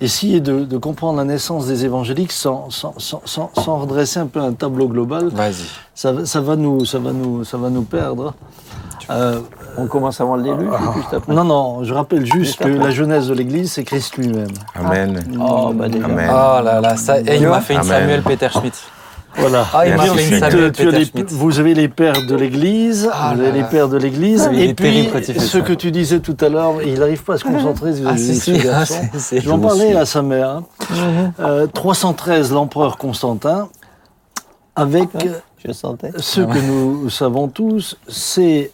Essayer 0.00 0.40
de, 0.40 0.64
de 0.64 0.76
comprendre 0.76 1.18
la 1.18 1.24
naissance 1.24 1.66
des 1.66 1.84
évangéliques 1.84 2.32
sans, 2.32 2.68
sans, 2.68 2.94
sans, 2.98 3.22
sans, 3.24 3.50
sans 3.54 3.76
redresser 3.78 4.18
un 4.18 4.26
peu 4.26 4.40
un 4.40 4.52
tableau 4.52 4.88
global, 4.88 5.28
Vas-y. 5.28 5.54
ça, 5.94 6.12
va- 6.12 6.26
ça, 6.26 6.40
va, 6.40 6.56
nous, 6.56 6.84
ça, 6.84 6.98
va, 6.98 7.12
nous, 7.12 7.44
ça 7.44 7.56
va 7.56 7.70
nous 7.70 7.82
perdre. 7.84 8.34
Euh, 9.08 9.38
On 9.78 9.86
commence 9.86 10.20
avant 10.20 10.34
le 10.34 10.42
déluge 10.42 10.68
ou 10.68 10.92
juste 10.94 11.14
après 11.14 11.32
non, 11.32 11.44
non, 11.44 11.84
je 11.84 11.94
rappelle 11.94 12.26
juste 12.26 12.58
que 12.58 12.68
la 12.68 12.90
jeunesse 12.90 13.28
de 13.28 13.34
l'Église, 13.34 13.70
c'est 13.72 13.84
Christ 13.84 14.16
lui-même. 14.16 14.48
Amen. 14.74 15.22
Oh, 15.40 15.72
bah. 15.72 15.84
Amen. 15.84 16.28
Oh 16.28 16.62
là 16.62 16.80
là, 16.80 16.96
ça, 16.96 17.20
et 17.20 17.36
il 17.36 17.46
m'a 17.46 17.60
fait 17.60 17.74
une 17.74 17.80
Amen. 17.80 18.00
Samuel 18.00 18.22
Peter 18.24 18.48
Schmidt. 18.50 18.76
Voilà. 19.36 19.66
Ah, 19.72 19.86
Et 19.86 19.94
ensuite, 19.94 20.28
tu 20.38 20.42
as 20.88 20.90
les- 20.90 21.10
vous 21.28 21.58
avez 21.58 21.74
les 21.74 21.88
pères 21.88 22.24
de 22.26 22.34
l'Église, 22.36 23.08
Ah 23.12 23.32
vous 23.34 23.42
là 23.42 23.48
avez 23.48 23.58
les 23.58 23.64
pères 23.64 23.88
de 23.88 23.96
l'Église, 23.96 24.48
Ah, 24.50 24.54
et 24.54 24.74
puis 24.74 25.08
ce 25.38 25.58
que 25.58 25.72
tu 25.72 25.90
disais 25.90 26.20
tout 26.20 26.36
à 26.40 26.48
l'heure, 26.48 26.74
il 26.84 26.98
n'arrive 26.98 27.22
pas 27.24 27.34
à 27.34 27.38
se 27.38 27.44
concentrer. 27.44 27.92
Ah 28.06 28.16
si, 28.16 28.34
si, 28.36 28.54
ah, 28.60 28.62
garçon. 28.64 28.94
c'est- 29.12 29.18
c'est- 29.18 29.40
Je 29.40 29.46
vais 29.46 29.50
en 29.52 29.56
Je 29.56 29.60
vous 29.60 29.66
parler 29.68 29.86
suis. 29.88 29.96
à 29.96 30.06
sa 30.06 30.22
mère. 30.22 30.48
hein. 30.48 30.64
Euh, 31.40 31.66
313, 31.66 32.52
l'empereur 32.52 32.96
Constantin, 32.96 33.68
avec 34.76 35.08
Je 35.64 35.72
sentais. 35.72 36.12
ce 36.18 36.40
que 36.40 36.58
nous 36.58 37.10
savons 37.10 37.48
tous, 37.48 37.96
c'est 38.08 38.70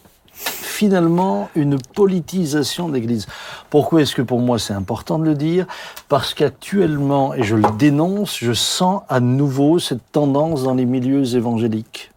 finalement 0.49 1.49
une 1.55 1.77
politisation 1.79 2.89
de 2.89 2.93
l'Église. 2.95 3.27
Pourquoi 3.69 4.01
est-ce 4.01 4.15
que 4.15 4.21
pour 4.21 4.39
moi 4.39 4.57
c'est 4.59 4.73
important 4.73 5.19
de 5.19 5.25
le 5.25 5.35
dire? 5.35 5.67
Parce 6.09 6.33
qu'actuellement, 6.33 7.33
et 7.33 7.43
je 7.43 7.55
le 7.55 7.69
dénonce, 7.77 8.37
je 8.37 8.53
sens 8.53 9.03
à 9.09 9.19
nouveau 9.19 9.79
cette 9.79 10.11
tendance 10.11 10.63
dans 10.63 10.73
les 10.73 10.85
milieux 10.85 11.35
évangéliques. 11.35 12.11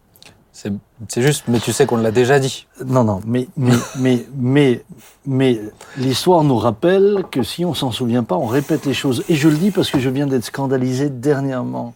C'est 1.09 1.21
juste, 1.21 1.43
mais 1.49 1.59
tu 1.59 1.73
sais 1.73 1.85
qu'on 1.85 1.97
l'a 1.97 2.11
déjà 2.11 2.39
dit. 2.39 2.65
Non, 2.85 3.03
non, 3.03 3.19
mais, 3.27 3.47
mais, 3.57 3.75
mais, 3.97 4.25
mais, 4.35 4.83
mais 5.25 5.59
l'histoire 5.97 6.43
nous 6.43 6.57
rappelle 6.57 7.25
que 7.29 7.43
si 7.43 7.65
on 7.65 7.73
s'en 7.73 7.91
souvient 7.91 8.23
pas, 8.23 8.35
on 8.35 8.45
répète 8.45 8.85
les 8.85 8.93
choses. 8.93 9.23
Et 9.27 9.35
je 9.35 9.49
le 9.49 9.57
dis 9.57 9.71
parce 9.71 9.91
que 9.91 9.99
je 9.99 10.09
viens 10.09 10.25
d'être 10.25 10.45
scandalisé 10.45 11.09
dernièrement 11.09 11.93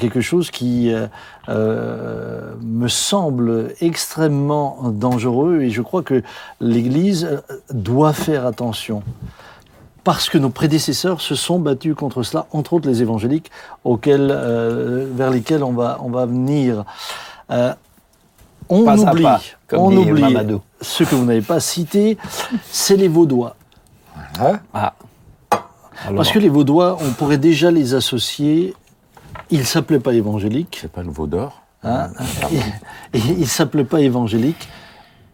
quelque 0.00 0.20
chose 0.20 0.50
qui 0.50 0.92
euh, 0.92 1.06
euh, 1.48 2.52
me 2.62 2.88
semble 2.88 3.72
extrêmement 3.80 4.78
dangereux 4.92 5.62
et 5.62 5.70
je 5.70 5.82
crois 5.82 6.02
que 6.02 6.22
l'Église 6.60 7.24
euh, 7.24 7.40
doit 7.72 8.12
faire 8.12 8.46
attention. 8.46 9.02
Parce 10.04 10.28
que 10.28 10.36
nos 10.36 10.50
prédécesseurs 10.50 11.22
se 11.22 11.34
sont 11.34 11.58
battus 11.58 11.94
contre 11.94 12.22
cela, 12.22 12.46
entre 12.52 12.74
autres 12.74 12.86
les 12.88 13.00
évangéliques, 13.00 13.50
auxquels, 13.84 14.30
euh, 14.30 15.06
vers 15.14 15.30
lesquels 15.30 15.64
on 15.64 15.72
va, 15.72 15.98
on 16.02 16.10
va 16.10 16.26
venir. 16.26 16.84
Euh, 17.50 17.72
on 18.68 18.84
Pas 18.84 18.98
oublie, 18.98 19.22
pas, 19.22 19.40
on 19.72 19.96
oublie 19.96 20.20
Mamadou. 20.20 20.60
ce 20.82 21.04
que 21.04 21.14
vous 21.14 21.24
n'avez 21.24 21.40
pas 21.40 21.58
cité, 21.60 22.18
c'est 22.70 22.96
les 22.96 23.08
Vaudois. 23.08 23.56
Hein? 24.40 24.58
Ah. 24.74 24.92
Parce 26.14 26.30
que 26.30 26.38
les 26.38 26.50
Vaudois, 26.50 26.98
on 27.00 27.10
pourrait 27.12 27.38
déjà 27.38 27.70
les 27.70 27.94
associer. 27.94 28.74
Ils 29.50 29.60
ne 29.60 29.64
s'appelaient 29.64 30.00
pas 30.00 30.14
évangéliques. 30.14 30.78
C'est 30.80 30.92
pas 30.92 31.02
le 31.02 31.10
veau 31.10 31.26
d'or 31.26 31.64
Hein, 31.86 32.08
et 33.12 33.18
ils 33.18 33.40
ne 33.40 33.44
s'appelaient 33.44 33.84
pas 33.84 34.00
évangéliques, 34.00 34.68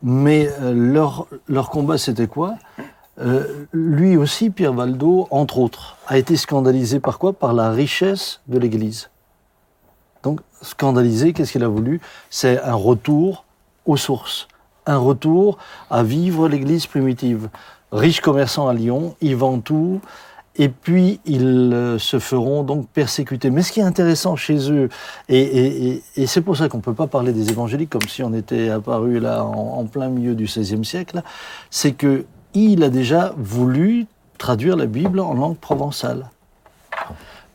mais 0.03 0.51
euh, 0.61 0.73
leur, 0.75 1.29
leur 1.47 1.71
combat, 1.71 1.97
c'était 1.97 2.27
quoi? 2.27 2.57
Euh, 3.21 3.67
Lui 3.73 4.17
aussi, 4.17 4.51
Pierre 4.51 4.73
Valdo, 4.73 5.29
entre 5.31 5.59
autres, 5.59 5.97
a 6.09 6.19
été 6.19 6.37
scandalisé 6.37 6.99
par 6.99 7.21
quoi? 7.21 7.33
Par 7.33 7.53
la 7.53 7.71
richesse 7.71 8.41
de 8.49 8.59
l'Église. 8.59 9.11
Donc, 10.25 10.41
scandalisé, 10.61 11.33
qu'est-ce 11.33 11.53
qu'il 11.53 11.63
a 11.63 11.69
voulu? 11.69 12.01
C'est 12.31 12.61
un 12.63 12.75
retour 12.75 13.45
aux 13.87 13.97
sources, 13.97 14.49
un 14.87 14.99
retour 14.99 15.57
à 15.89 16.03
vivre 16.03 16.49
l'Église 16.49 16.87
primitive. 16.87 17.49
Riche 17.93 18.21
commerçant 18.21 18.67
à 18.67 18.75
Lyon, 18.75 19.15
ils 19.21 19.37
vendent 19.37 19.63
tout, 19.63 20.01
et 20.57 20.69
puis 20.69 21.21
ils 21.25 21.73
euh, 21.73 21.99
se 21.99 22.19
feront 22.19 22.63
donc 22.63 22.89
persécuter. 22.89 23.51
Mais 23.51 23.63
ce 23.63 23.73
qui 23.73 23.81
est 23.81 23.85
intéressant 23.85 24.37
chez 24.37 24.71
eux, 24.71 24.89
et, 25.29 26.03
c'est 26.27 26.41
pour 26.41 26.57
ça 26.57 26.69
qu'on 26.69 26.79
ne 26.79 26.83
peut 26.83 26.95
pas 26.95 27.07
parler 27.07 27.33
des 27.33 27.51
évangéliques 27.51 27.91
comme 27.91 28.09
si 28.09 28.23
on 28.23 28.35
était 28.35 28.71
apparu 28.71 29.21
là 29.21 29.45
en, 29.45 29.85
plein 29.87 30.09
milieu 30.09 30.35
du 30.35 30.45
XVIe 30.45 30.85
siècle, 30.85 31.23
c'est 31.71 31.93
que 31.93 32.25
il 32.53 32.83
a 32.83 32.89
déjà 32.89 33.33
voulu 33.37 34.07
traduire 34.39 34.77
la 34.77 34.87
Bible 34.87 35.21
en 35.21 35.35
langue 35.35 35.57
provençale. 35.57 36.31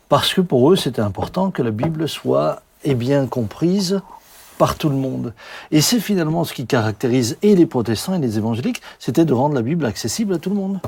Parce 0.08 0.32
que 0.32 0.40
pour 0.40 0.72
eux, 0.72 0.76
c'était 0.76 1.02
important 1.02 1.50
que 1.50 1.62
la 1.62 1.70
Bible 1.70 2.08
soit 2.08 2.62
et 2.84 2.94
bien 2.94 3.26
comprise 3.26 4.00
par 4.58 4.76
tout 4.76 4.88
le 4.88 4.96
monde. 4.96 5.34
Et 5.70 5.80
c'est 5.80 6.00
finalement 6.00 6.44
ce 6.44 6.54
qui 6.54 6.66
caractérise 6.66 7.36
et 7.42 7.54
les 7.54 7.66
protestants 7.66 8.14
et 8.14 8.18
les 8.18 8.38
évangéliques, 8.38 8.80
c'était 8.98 9.24
de 9.24 9.34
rendre 9.34 9.54
la 9.54 9.62
Bible 9.62 9.84
accessible 9.84 10.32
à 10.34 10.38
tout 10.38 10.50
le 10.50 10.56
monde. 10.56 10.80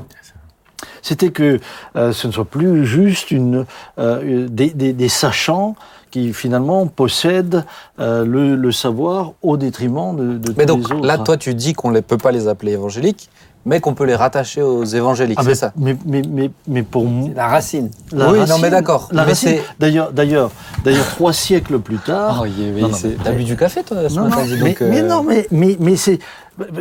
C'était 1.01 1.29
que 1.31 1.59
euh, 1.95 2.11
ce 2.13 2.27
ne 2.27 2.31
soit 2.31 2.45
plus 2.45 2.85
juste 2.85 3.31
une, 3.31 3.65
euh, 3.97 4.47
des, 4.49 4.69
des- 4.71 4.93
des 4.93 5.09
sachants 5.09 5.75
qui 6.11 6.33
finalement 6.33 6.87
possèdent 6.87 7.63
euh, 7.99 8.25
le, 8.25 8.55
le 8.55 8.71
savoir 8.71 9.33
au 9.43 9.57
détriment 9.57 10.15
de, 10.15 10.37
de 10.37 10.53
Mais 10.57 10.65
tous 10.65 10.73
donc 10.75 10.89
les 10.89 10.95
autres. 10.95 11.05
là, 11.05 11.17
toi, 11.19 11.37
tu 11.37 11.53
dis 11.53 11.73
qu'on 11.73 11.91
ne 11.91 11.99
peut 11.99 12.17
pas 12.17 12.31
les 12.31 12.47
appeler 12.47 12.71
évangéliques, 12.71 13.29
mais 13.65 13.79
qu'on 13.79 13.93
peut 13.93 14.05
les 14.05 14.15
rattacher 14.15 14.63
aux 14.63 14.85
évangéliques, 14.85 15.37
Ah, 15.39 15.43
c'est 15.43 15.49
mais, 15.49 15.55
ça 15.55 15.73
mais, 15.77 15.95
mais, 16.05 16.21
mais, 16.27 16.51
mais 16.67 16.81
pour 16.81 17.05
moi, 17.05 17.29
la 17.35 17.45
racine. 17.47 17.91
la 18.11 18.31
Oui, 18.31 18.39
non, 18.49 18.57
mais 18.57 18.71
d'accord. 18.71 19.09
La 19.11 19.21
Mais 19.23 19.29
racine, 19.31 19.57
d'ailleurs, 19.79 20.11
d'ailleurs, 20.11 20.49
d'ailleurs, 20.83 21.05
trois 21.09 21.33
siècles 21.33 21.77
plus 21.77 21.97
tard, 21.99 22.39
Oh, 22.41 22.45
il 22.47 22.59
y 22.59 22.63
Non, 22.65 22.71
avait- 22.71 22.81
non, 22.81 22.93
c'est- 22.93 23.07
mais- 23.09 23.15
T'as 23.23 23.31
bu 23.33 23.43
du 23.43 23.55
café, 23.55 23.83
toi, 23.83 24.09
ce 24.09 24.15
Non, 24.15 24.23
matin 24.29 24.37
non, 24.37 24.45
dis 24.45 24.53
mais, 24.63 24.69
donc, 24.69 24.81
euh, 24.81 24.89
mais 24.89 25.03
non, 25.03 25.23
mais, 25.23 25.47
mais, 25.51 25.77
mais 25.79 25.95
c'est. 25.95 26.17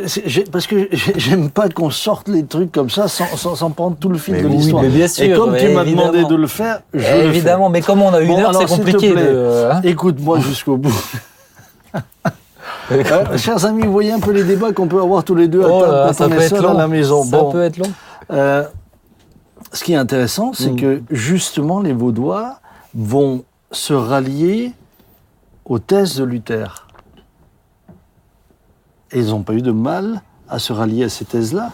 C'est- 0.07 0.22
j'ai- 0.26 0.45
Parce 0.45 0.66
que 0.66 0.89
j'ai- 0.93 1.14
j'aime 1.18 1.51
pas 1.51 1.68
qu'on 1.68 1.91
sorte 1.91 2.29
les 2.29 2.45
trucs 2.45 2.72
comme 2.72 2.91
ça 2.91 3.09
sans, 3.09 3.26
sans, 3.37 3.55
sans 3.55 3.70
prendre 3.70 3.97
tout 3.97 4.09
le 4.09 4.18
fil 4.18 4.35
Mais 4.35 4.43
de 4.43 4.47
oui, 4.49 4.57
l'histoire. 4.57 4.85
Et 4.85 5.33
comme 5.33 5.57
tu 5.57 5.68
m'as 5.68 5.85
demandé 5.85 6.24
de 6.24 6.35
le 6.35 6.47
faire, 6.47 6.81
je 6.95 6.99
Eh, 6.99 7.01
le 7.01 7.05
fais. 7.05 7.26
Évidemment, 7.26 7.68
mais 7.70 7.81
comme 7.81 8.03
on 8.03 8.12
a 8.12 8.20
une 8.20 8.29
Bon, 8.29 8.41
heure, 8.41 8.55
c'est 8.55 8.66
compliqué 8.66 9.11
de. 9.14 9.68
hein 9.72 9.81
Écoute-moi 9.85 10.41
jusqu'au 10.49 10.76
bout. 10.76 10.95
Euh, 12.91 13.37
chers 13.37 13.66
amis, 13.66 13.85
vous 13.85 13.93
voyez 13.93 14.12
un 14.12 14.20
peu 14.20 14.31
les 14.33 14.45
débats 14.45 14.72
qu'on 14.72 14.89
peut 14.89 15.01
avoir 15.01 15.22
tous 15.22 15.35
les 15.35 15.47
deux 15.47 15.62
à 15.62 15.68
Oh 15.68 15.81
table 15.83 15.93
quand 16.07 16.12
ça 16.14 16.24
on 16.26 16.29
peut 16.31 16.37
est 16.41 16.45
être 16.45 16.49
seul 16.57 16.62
long. 16.62 16.70
à 16.70 16.79
la 16.79 16.89
maison. 16.89 17.22
Ça 17.22 17.31
Bon, 17.39 17.53
peut 17.53 17.62
être 17.62 17.76
long. 17.76 17.91
euh, 18.33 18.64
ce 19.74 19.85
qui 19.85 19.93
est 19.93 19.97
intéressant, 19.97 20.53
c'est 20.55 20.70
Mm. 20.70 20.76
que 20.81 21.03
justement, 21.11 21.81
les 21.81 21.93
Vaudois 21.93 22.61
vont 22.95 23.45
se 23.72 23.93
rallier 23.93 24.72
aux 25.66 25.79
thèses 25.79 26.16
de 26.16 26.24
Luther. 26.24 26.87
Et 29.13 29.21
ils 29.21 29.29
n'ont 29.31 29.43
pas 29.43 29.55
eu 29.55 29.63
de 29.63 29.73
mal 29.73 30.23
à 30.49 30.59
se 30.59 30.73
rallier 30.73 31.05
à 31.05 31.09
ces 31.09 31.25
thèses-là, 31.25 31.73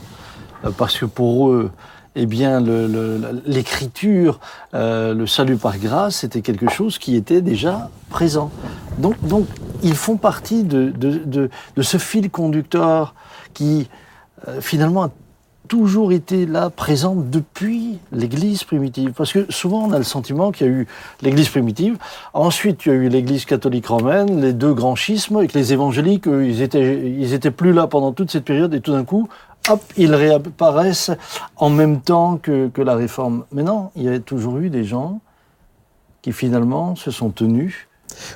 euh, 0.65 0.71
parce 0.77 0.97
que 0.99 1.05
pour 1.07 1.49
eux, 1.51 1.71
eh 2.17 2.27
bien, 2.27 2.61
le- 2.61 2.87
le- 2.87 3.43
l'écriture, 3.47 4.39
euh, 4.75 5.15
le 5.15 5.27
salut 5.27 5.57
par 5.57 5.79
grâce, 5.79 6.17
c'était 6.19 6.43
quelque 6.43 6.71
chose 6.71 6.99
qui 6.99 7.17
était 7.17 7.41
déjà 7.41 7.91
présent. 8.09 8.51
Donc, 8.99 9.17
donc 9.27 9.47
ils 9.83 9.97
font 9.97 10.17
partie 10.17 10.63
de, 10.63 10.91
de, 10.91 11.19
de, 11.25 11.51
de 11.77 11.83
ce 11.83 11.97
fil 11.99 12.31
conducteur 12.31 13.15
qui, 13.53 13.89
euh, 14.47 14.61
finalement, 14.61 15.03
a 15.05 15.11
toujours 15.69 16.13
été 16.13 16.47
là, 16.47 16.71
présent 16.71 17.15
depuis 17.17 17.99
l'Église 18.13 18.65
primitive. 18.65 19.13
Parce 19.17 19.33
que 19.33 19.51
souvent, 19.51 19.85
on 19.85 19.93
a 19.93 19.99
le 19.99 20.05
sentiment 20.05 20.53
qu'il 20.53 20.67
y 20.67 20.71
a 20.71 20.73
eu 20.73 20.87
l'Église 21.23 21.49
primitive, 21.49 21.97
ensuite, 22.33 22.87
il 22.87 22.89
y 22.89 22.93
a 22.93 22.95
eu 22.95 23.09
l'Église 23.09 23.45
catholique 23.45 23.87
romaine, 23.87 24.41
les 24.41 24.53
deux 24.53 24.75
grands 24.75 24.95
schismes, 24.95 25.43
et 25.43 25.47
que 25.47 25.59
les 25.59 25.73
évangéliques, 25.73 26.29
eux, 26.29 26.47
ils 26.47 26.63
étaient, 26.63 27.11
ils 27.11 27.33
étaient 27.33 27.51
plus 27.51 27.73
là 27.73 27.87
pendant 27.87 28.13
toute 28.13 28.31
cette 28.31 28.45
période, 28.45 28.75
et 28.75 28.81
tout 28.81 28.93
d'un 28.93 29.05
coup, 29.05 29.29
hop, 29.69 29.83
ils 29.97 30.15
réapparaissent 30.15 31.11
en 31.57 31.71
même 31.71 32.01
temps 32.01 32.37
que, 32.37 32.69
que 32.69 32.83
la 32.83 32.95
réforme. 32.95 33.45
Mais 33.53 33.63
non, 33.63 33.91
il 33.97 34.03
y 34.05 34.09
a 34.09 34.19
toujours 34.21 34.59
eu 34.59 34.71
des 34.71 34.85
gens 34.85 35.21
qui 36.23 36.33
finalement 36.33 36.97
se 36.97 37.11
sont 37.11 37.31
tenus 37.31 37.89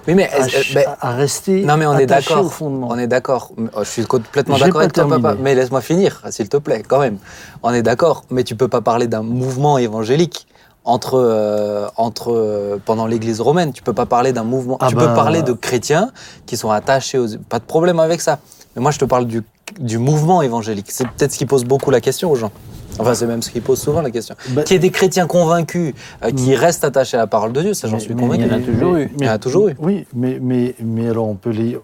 Oui, 0.07 0.15
mais, 0.15 0.29
à, 0.31 0.43
euh, 0.45 0.49
mais- 0.75 0.87
à 1.01 1.11
rester 1.13 1.65
non, 1.65 1.77
mais 1.77 1.87
on 1.87 1.97
est 1.99 2.07
d'accord. 2.07 2.53
On 2.61 2.99
est 2.99 3.07
d'accord. 3.07 3.51
Oh, 3.75 3.81
Je 3.83 3.89
suis 3.89 4.05
complètement 4.07 4.57
d'accord 4.59 4.81
avec 4.81 4.93
toi, 4.93 5.05
terminé. 5.05 5.23
papa. 5.23 5.37
Mais 5.41 5.55
laisse-moi 5.55 5.81
finir, 5.81 6.23
s'il 6.31 6.49
te 6.49 6.57
plaît, 6.57 6.83
quand 6.87 6.99
même. 7.01 7.19
On 7.63 7.73
est 7.73 7.83
d'accord. 7.83 8.25
Mais 8.31 8.45
tu 8.45 8.55
peux 8.57 8.69
pas 8.69 8.81
parler 8.81 9.07
d'un 9.07 9.23
mouvement 9.23 9.79
évangélique 9.79 10.47
entre, 10.85 11.15
euh, 11.19 11.87
entre 11.97 12.33
euh, 12.33 12.79
pendant 12.85 13.07
l'Église 13.07 13.41
romaine. 13.41 13.73
Tu 13.73 13.83
peux 13.83 13.93
pas 13.93 14.07
parler 14.07 14.33
d'un 14.33 14.45
mouvement. 14.45 14.79
Ah 14.81 14.89
tu 14.89 14.95
bah- 14.95 15.07
peux 15.09 15.15
parler 15.15 15.43
de 15.43 15.53
chrétiens 15.53 16.11
qui 16.47 16.57
sont 16.57 16.71
attachés 16.71 17.19
aux. 17.19 17.27
Pas 17.49 17.59
de 17.59 17.65
problème 17.65 18.01
avec 18.01 18.21
ça. 18.21 18.39
Mais 18.75 18.83
moi, 18.83 18.91
je 18.91 18.99
te 18.99 19.05
parle 19.05 19.27
du, 19.27 19.43
du 19.81 19.99
mouvement 19.99 20.43
évangélique. 20.43 20.87
C'est 20.91 21.07
peut-être 21.09 21.33
ce 21.33 21.39
qui 21.39 21.47
pose 21.47 21.65
beaucoup 21.65 21.91
la 21.91 22.01
question 22.01 22.31
aux 22.31 22.35
gens. 22.37 22.53
Enfin, 22.99 23.15
c'est 23.15 23.27
même 23.27 23.43
ce 23.43 23.51
qui 23.51 23.61
pose 23.61 23.81
souvent 23.81 24.03
la 24.03 24.11
question. 24.11 24.35
Bah- 24.51 24.63
Qu'il 24.65 24.75
y 24.75 24.77
ait 24.77 24.81
des 24.81 24.91
chrétiens 24.91 25.27
convaincus 25.27 25.95
euh, 26.25 26.31
qui 26.33 26.55
restent 26.57 26.85
attachés 26.85 27.17
à 27.17 27.21
la 27.21 27.27
parole 27.27 27.53
de 27.53 27.61
Dieu, 27.61 27.75
ça, 27.75 27.87
j'en 27.89 27.99
suis 27.99 28.15
convaincu. 28.15 28.43
il 28.43 28.49
y 28.49 28.51
en 28.51 28.57
a 28.57 28.61
toujours 28.61 28.97
eu. 28.97 29.11
Il 29.19 29.25
y 29.25 29.29
en 29.29 29.33
a 29.33 29.39
toujours 29.39 29.69
eu. 29.69 29.77
Oui, 29.79 30.07
mais, 30.15 30.39
mais, 30.41 30.75
mais 30.81 31.09
alors 31.09 31.29
on 31.29 31.35
peut 31.37 31.51
les. 31.51 31.79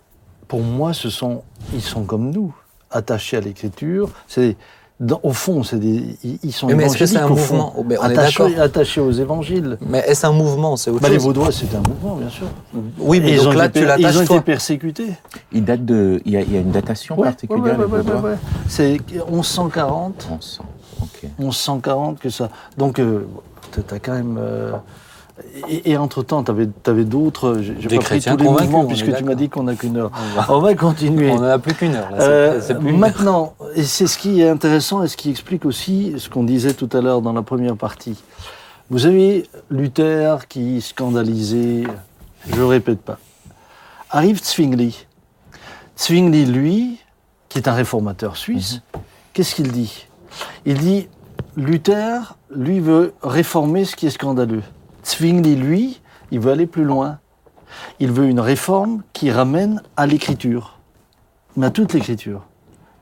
Pour 0.49 0.61
moi, 0.61 0.93
ce 0.93 1.11
sont, 1.11 1.43
ils 1.73 1.83
sont 1.83 2.03
comme 2.05 2.31
nous, 2.31 2.55
attachés 2.91 3.37
à 3.37 3.41
l'écriture. 3.41 4.11
C'est 4.29 4.57
dans- 5.01 5.21
au 5.25 5.33
fond, 5.33 5.63
c'est 5.65 5.79
des, 5.79 6.17
ils, 6.43 6.53
sont 6.53 6.69
Oui, 6.69 6.75
mais 6.75 6.85
est-ce 6.85 6.97
que 6.97 7.05
c'est 7.07 7.17
un 7.19 7.27
au 7.27 7.31
mouvement 7.31 7.75
Oh, 7.77 7.85
mais 7.87 7.97
On 7.99 8.09
est 8.09 8.59
attachés, 8.59 9.01
aux 9.01 9.11
évangiles. 9.11 9.77
Mais 9.87 9.99
est-ce 10.07 10.25
un 10.27 10.33
mouvement 10.33 10.77
C'est 10.77 10.91
autre 10.91 11.03
Bah, 11.03 11.09
les. 11.09 11.19
Vaudois, 11.19 11.51
c'était 11.51 11.77
un 11.77 11.83
mouvement, 11.89 12.17
bien 12.17 12.29
sûr. 12.31 12.47
Oui, 12.99 13.21
mais 13.21 13.37
donc 13.37 13.49
ont 13.49 13.53
là, 13.53 13.67
été, 13.67 13.81
tu 13.81 13.87
per- 13.87 13.95
ils 13.99 14.05
ont 14.07 14.09
l'attaches 14.09 14.25
été 14.31 14.41
persécutés. 14.41 15.13
Il 15.53 15.65
date 15.65 15.85
de. 15.85 16.23
Il 16.25 16.33
y 16.33 16.37
a, 16.37 16.41
il 16.43 16.53
y 16.53 16.57
a 16.57 16.61
une 16.61 16.71
datation 16.71 17.17
Ouais, 17.19 17.25
particulière, 17.29 17.79
ouais, 17.79 17.85
ouais. 17.87 18.37
C'est 18.69 18.99
1140, 19.31 20.29
On 20.31 20.41
sent. 20.41 20.61
Ok. 21.03 21.29
1140 21.39 22.19
que 22.21 22.31
ça. 22.31 22.49
Donc, 22.79 22.99
euh, 23.01 23.27
t'as 23.87 23.99
quand 23.99 24.13
même. 24.15 24.37
euh, 24.41 24.73
et, 25.69 25.91
et 25.93 25.97
entre-temps, 25.97 26.45
tu 26.45 26.51
avais, 26.51 27.05
d'autres. 27.05 27.59
J'ai 27.61 27.75
pas 27.89 28.03
pris 28.03 28.21
tous 28.21 28.37
les 28.37 28.45
mouvements, 28.49 28.85
puisque 28.87 29.15
tu 29.17 29.25
m'as 29.25 29.35
dit 29.35 29.49
qu'on 29.49 29.65
n'a 29.65 29.75
qu'une 29.75 29.97
heure. 29.97 30.11
On 30.15 30.41
va- 30.41 30.47
On 30.57 30.61
va 30.61 30.75
continuer. 30.75 31.31
On 31.31 31.37
n'en 31.41 31.43
a 31.49 31.59
plus 31.59 31.75
qu'une 31.75 31.95
heure. 31.95 32.11
Là. 32.11 32.21
Euh, 32.23 32.61
c'est 32.61 32.75
plus 32.79 32.89
une 32.91 32.95
heure. 32.95 33.01
maintenant, 33.01 33.55
et 33.75 33.83
c'est 33.83 34.07
ce 34.07 34.17
qui 34.19 34.41
est 34.41 34.49
intéressant 34.49 35.03
et 35.03 35.09
ce 35.09 35.17
qui 35.17 35.31
explique 35.31 35.65
aussi 35.65 36.15
ce 36.19 36.29
qu'on 36.29 36.45
disait 36.45 36.75
tout 36.75 36.89
à 36.93 37.01
l'heure 37.01 37.21
dans 37.21 37.33
la 37.33 37.43
première 37.43 37.77
partie. 37.77 38.17
Vous 38.91 39.07
avez 39.07 39.49
Luther 39.71 40.47
qui 40.47 40.81
scandalisait, 40.81 41.85
je 42.49 42.55
ne 42.61 42.65
répète 42.65 43.01
pas. 43.01 43.19
Arrive 44.11 44.41
Zwingli. 44.45 45.07
Zwingli, 45.99 46.45
lui, 46.45 46.99
qui 47.49 47.59
est 47.59 47.67
un 47.69 47.73
réformateur 47.73 48.37
suisse, 48.37 48.83
qu'est-ce 49.33 49.55
qu'il 49.55 49.73
dit? 49.73 50.07
Il 50.67 50.79
dit 50.79 51.09
Luther, 51.57 52.37
lui, 52.55 52.79
veut 52.81 53.15
réformer 53.23 53.85
ce 53.85 53.97
qui 53.97 54.07
est 54.07 54.11
scandaleux. 54.11 54.63
Zwingli, 55.05 55.57
lui, 55.57 56.01
il 56.31 56.41
veut 56.41 56.53
aller 56.53 56.67
plus 56.67 56.85
loin. 56.85 57.19
Il 58.01 58.13
veut 58.13 58.27
une 58.27 58.41
réforme 58.41 59.03
qui 59.13 59.31
ramène 59.31 59.83
à 59.97 60.07
l'écriture 60.07 60.75
mais 61.57 61.67
à 61.67 61.71
toute 61.71 61.93
l'écriture. 61.93 62.43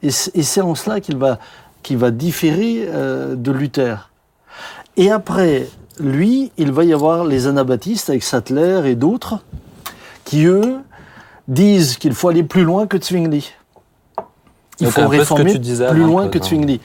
Et 0.03 0.11
c'est 0.11 0.61
en 0.61 0.75
cela 0.75 1.01
qu'il 1.01 1.17
va, 1.17 2.11
différer 2.11 2.87
euh, 2.89 3.37
de 3.37 3.53
Luther. 3.53 4.11
Et 4.97 5.11
après, 5.11 5.69
lui, 6.01 6.51
il 6.57 6.73
va 6.73 6.85
y 6.85 6.93
avoir 6.93 7.25
les 7.25 7.47
anabaptistes 7.47 8.11
avec 8.11 8.23
Sattler 8.23 8.83
et 8.87 8.97
d'autres 8.97 9.41
qui, 10.25 10.45
eux, 10.45 10.79
disent 11.47 11.97
qu'il 11.97 12.15
faut 12.15 12.29
aller 12.29 12.43
plus 12.43 12.65
loin 12.65 12.87
que 12.87 13.01
Zwingli. 13.01 13.53
Il 14.81 14.87
Donc, 14.87 14.95
faut 14.95 15.09
réformer 15.09 15.59
plus 15.59 16.05
loin 16.05 16.29
que. 16.29 16.43
Zwingli. 16.43 16.81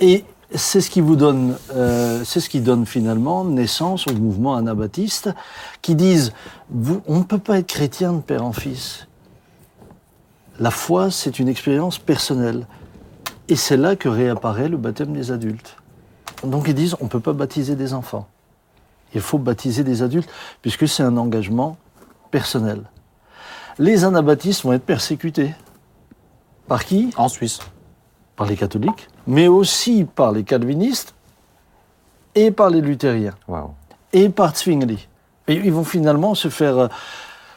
Et 0.00 0.24
c'est 0.54 0.80
ce 0.80 0.88
qui 0.88 1.00
vous 1.00 1.16
donne, 1.16 1.56
euh, 1.74 2.22
c'est 2.24 2.40
ce 2.40 2.48
qui 2.48 2.60
donne 2.60 2.86
finalement 2.86 3.44
naissance 3.44 4.06
au 4.06 4.14
mouvement 4.14 4.54
anabaptiste, 4.56 5.30
qui 5.82 5.94
disent 5.94 6.32
vous, 6.70 7.02
on 7.06 7.18
ne 7.18 7.24
peut 7.24 7.38
pas 7.38 7.58
être 7.58 7.66
chrétien 7.66 8.14
de 8.14 8.20
père 8.20 8.44
en 8.44 8.52
fils. 8.52 9.06
La 10.58 10.70
foi, 10.70 11.10
c'est 11.10 11.38
une 11.38 11.48
expérience 11.48 11.98
personnelle. 11.98 12.66
Et 13.48 13.56
c'est 13.56 13.76
là 13.76 13.96
que 13.96 14.08
réapparaît 14.08 14.68
le 14.68 14.76
baptême 14.76 15.12
des 15.12 15.30
adultes. 15.30 15.76
Donc 16.44 16.66
ils 16.68 16.74
disent, 16.74 16.96
on 17.00 17.04
ne 17.04 17.08
peut 17.08 17.20
pas 17.20 17.32
baptiser 17.32 17.76
des 17.76 17.94
enfants. 17.94 18.26
Il 19.14 19.20
faut 19.20 19.38
baptiser 19.38 19.84
des 19.84 20.02
adultes, 20.02 20.28
puisque 20.60 20.88
c'est 20.88 21.02
un 21.02 21.16
engagement 21.16 21.76
personnel. 22.30 22.82
Les 23.78 24.04
anabaptistes 24.04 24.64
vont 24.64 24.72
être 24.72 24.84
persécutés. 24.84 25.54
Par 26.66 26.84
qui? 26.84 27.10
En 27.16 27.28
Suisse. 27.28 27.60
Par 28.36 28.46
les 28.46 28.56
catholiques, 28.56 29.08
mais 29.28 29.46
aussi 29.46 30.04
par 30.04 30.32
les 30.32 30.42
calvinistes 30.42 31.14
et 32.34 32.50
par 32.50 32.70
les 32.70 32.80
luthériens 32.80 33.34
et 34.12 34.28
par 34.30 34.56
Zwingli. 34.56 35.06
Et 35.46 35.54
ils 35.54 35.72
vont 35.72 35.84
finalement 35.84 36.34
se 36.34 36.48
faire, 36.48 36.76
euh, 36.78 36.88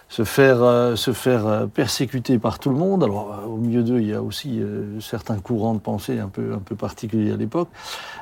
se 0.09 0.23
faire, 0.23 0.61
euh, 0.63 0.95
se 0.95 1.11
faire 1.13 1.47
euh, 1.47 1.65
persécuter 1.67 2.37
par 2.39 2.59
tout 2.59 2.69
le 2.69 2.75
monde. 2.75 3.03
Alors, 3.03 3.31
euh, 3.33 3.47
au 3.47 3.57
milieu 3.57 3.83
d'eux, 3.83 3.99
il 4.01 4.07
y 4.07 4.13
a 4.13 4.21
aussi 4.21 4.61
certains 4.99 5.39
courants 5.39 5.73
de 5.73 5.79
pensée 5.79 6.19
un 6.19 6.27
peu, 6.27 6.53
un 6.53 6.59
peu 6.59 6.75
particuliers 6.75 7.31
à 7.33 7.37
l'époque. 7.37 7.69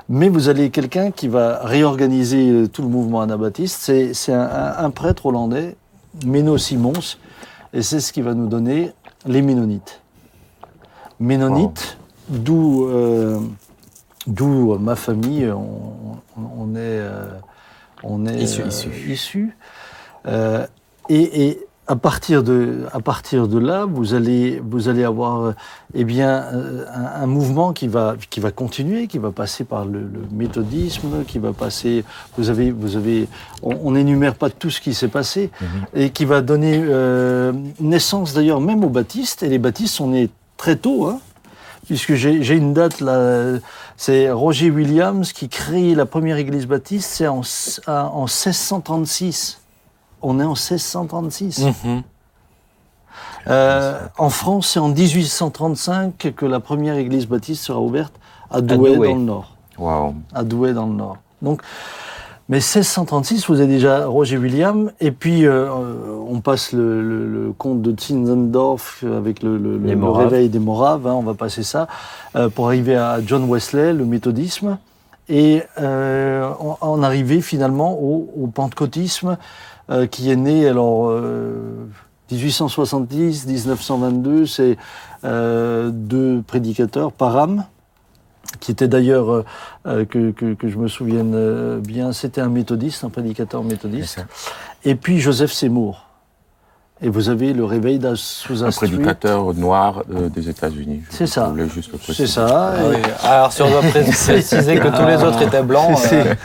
Mais 0.09 0.29
vous 0.29 0.47
avez 0.49 0.69
quelqu'un 0.69 1.11
qui 1.11 1.27
va 1.27 1.59
réorganiser 1.63 2.67
tout 2.71 2.81
le 2.83 2.87
mouvement 2.89 3.21
anabaptiste. 3.21 3.79
C'est 3.81 4.13
c'est 4.13 4.33
un, 4.33 4.41
un- 4.41 4.85
un 4.85 4.89
prêtre 4.91 5.25
hollandais, 5.27 5.75
Menno 6.25 6.57
Simons, 6.57 7.17
et 7.73 7.81
c'est 7.83 7.99
ce 7.99 8.11
qui 8.13 8.21
va 8.21 8.33
nous 8.33 8.47
donner 8.47 8.91
les 9.25 9.41
Ménonites. 9.43 10.01
Ménonites, 11.19 11.97
d'où 12.29 12.87
euh, 12.87 13.39
d'où 14.27 14.77
ma 14.77 14.95
famille, 14.95 15.51
on, 15.51 16.75
est, 16.75 16.77
euh, 16.77 17.25
on 18.03 18.25
est 18.25 18.41
Issu. 18.43 18.63
Issu. 18.67 18.89
issu. 19.11 19.57
Euh, 20.27 20.65
et, 21.09 21.47
et 21.47 21.59
à 21.87 21.95
partir 21.95 22.43
de 22.43 22.85
à 22.93 22.99
partir 22.99 23.47
de 23.47 23.57
là, 23.57 23.85
vous 23.85 24.13
allez 24.13 24.61
vous 24.63 24.89
allez 24.89 25.03
avoir 25.03 25.53
eh 25.95 26.03
bien 26.03 26.45
un, 26.93 27.23
un 27.23 27.25
mouvement 27.25 27.73
qui 27.73 27.87
va 27.87 28.15
qui 28.29 28.39
va 28.39 28.51
continuer, 28.51 29.07
qui 29.07 29.17
va 29.17 29.31
passer 29.31 29.63
par 29.63 29.85
le, 29.85 30.01
le 30.01 30.21
méthodisme, 30.31 31.23
qui 31.25 31.39
va 31.39 31.51
passer. 31.51 32.03
Vous 32.37 32.51
avez 32.51 32.69
vous 32.69 32.95
avez 32.95 33.27
on 33.63 33.91
n'énumère 33.93 34.35
pas 34.35 34.51
tout 34.51 34.69
ce 34.69 34.81
qui 34.81 34.93
s'est 34.93 35.07
passé 35.07 35.49
et 35.95 36.11
qui 36.11 36.25
va 36.25 36.41
donner 36.41 36.79
euh, 36.79 37.53
naissance 37.79 38.35
d'ailleurs 38.35 38.61
même 38.61 38.83
aux 38.83 38.89
baptistes. 38.89 39.41
Et 39.41 39.49
les 39.49 39.57
baptistes 39.57 39.95
sont 39.95 40.09
nés 40.09 40.29
très 40.57 40.75
tôt, 40.75 41.07
hein, 41.07 41.19
puisque 41.89 42.13
j'ai 42.13 42.55
une 42.55 42.73
date 42.75 43.01
là. 43.01 43.57
C'est 43.97 44.29
Roger 44.29 44.69
Williams 44.69 45.33
qui 45.33 45.49
crée 45.49 45.95
la 45.95 46.05
première 46.05 46.37
église 46.37 46.67
baptiste, 46.67 47.09
c'est 47.09 47.27
en, 47.27 47.41
en 47.87 48.25
1636. 48.25 49.59
On 50.21 50.39
est 50.39 50.43
en 50.43 50.49
1636. 50.49 51.65
Mhm. 51.83 52.03
Euh, 53.47 53.99
en 54.19 54.29
France, 54.29 54.69
c'est 54.73 54.79
en 54.79 54.89
1835 54.89 56.35
que 56.35 56.45
la 56.45 56.59
première 56.59 56.95
église 56.95 57.25
baptiste 57.25 57.63
sera 57.63 57.79
ouverte 57.79 58.13
à 58.51 58.61
Douai, 58.61 58.95
Douai. 58.95 59.07
dans 59.07 59.15
le 59.15 59.21
Nord. 59.21 59.55
Waouh. 59.79 60.13
À 60.35 60.43
Douai, 60.43 60.73
dans 60.73 60.85
le 60.85 60.93
Nord. 60.93 61.17
Donc, 61.41 61.63
mais 62.49 62.57
1636, 62.57 63.47
vous 63.47 63.59
avez 63.59 63.67
déjà 63.67 64.07
Roger 64.07 64.37
William, 64.37 64.91
et 64.99 65.11
puis 65.11 65.45
euh, 65.45 65.65
euh, 65.67 65.95
on 66.27 66.41
passe 66.41 66.71
le, 66.73 67.01
le- 67.01 67.27
le 67.27 67.51
comte 67.53 67.81
de 67.83 67.93
Zinzendorf 67.99 69.03
avec 69.03 69.43
le, 69.43 69.57
le- 69.57 69.77
réveil 70.23 70.49
des 70.49 70.57
Moraves, 70.59 71.05
hein, 71.07 71.13
on 71.13 71.21
va 71.21 71.35
passer 71.35 71.61
ça, 71.63 71.87
euh, 72.35 72.49
pour 72.49 72.65
arriver 72.67 72.95
à 72.95 73.19
John 73.25 73.47
Wesley, 73.49 73.93
le 73.93 74.03
méthodisme, 74.05 74.77
et 75.29 75.61
euh, 75.79 76.49
en, 76.59 76.77
en 76.81 77.03
arriver 77.03 77.39
finalement 77.41 77.93
au, 77.93 78.27
au 78.35 78.47
pentecôtisme 78.47 79.37
euh, 79.91 80.07
qui 80.07 80.31
est 80.31 80.35
né 80.35 80.67
alors 80.67 81.07
euh, 81.09 81.85
1870, 82.31 83.45
1922, 83.47 84.45
c'est 84.47 84.77
euh, 85.23 85.89
deux 85.93 86.41
prédicateurs, 86.47 87.11
Parham, 87.11 87.63
qui 88.59 88.71
était 88.71 88.87
d'ailleurs, 88.87 89.31
euh, 89.31 89.45
euh, 89.87 90.05
que, 90.05 90.31
que- 90.31 90.53
que 90.53 90.67
je 90.67 90.77
me 90.77 90.87
souvienne 90.87 91.33
euh, 91.35 91.79
bien, 91.79 92.11
c'était 92.13 92.41
un 92.41 92.49
méthodiste, 92.49 93.03
un 93.03 93.09
prédicateur 93.09 93.63
méthodiste, 93.63 94.17
et 94.85 94.95
puis 94.95 95.19
Joseph 95.19 95.51
Seymour. 95.51 96.05
Et 97.01 97.07
vous 97.07 97.29
avez 97.29 97.53
le 97.53 97.63
réveil 97.63 97.97
d'Azusa 97.97 98.65
Un 98.65 98.71
prédicateur 98.71 99.53
noir 99.53 100.03
euh, 100.13 100.27
des 100.27 100.49
États-Unis. 100.49 101.01
C'est 101.09 101.27
ça. 101.27 101.45
voulais 101.45 101.69
juste 101.69 101.93
le 101.93 101.97
préciser. 101.97 102.27
C'est 102.27 102.33
ça. 102.33 102.73
Ah 102.75 102.93
et-. 102.93 103.25
Alors, 103.25 103.53
si 103.53 103.61
on 103.61 103.69
doit 103.69 103.79
pré- 103.81 104.03
préciser 104.03 104.75
que 104.75 104.87
tous 104.89 105.07
les 105.07 105.23
autres 105.23 105.41
étaient 105.41 105.63
blancs, 105.63 105.97
euh, 106.11 106.35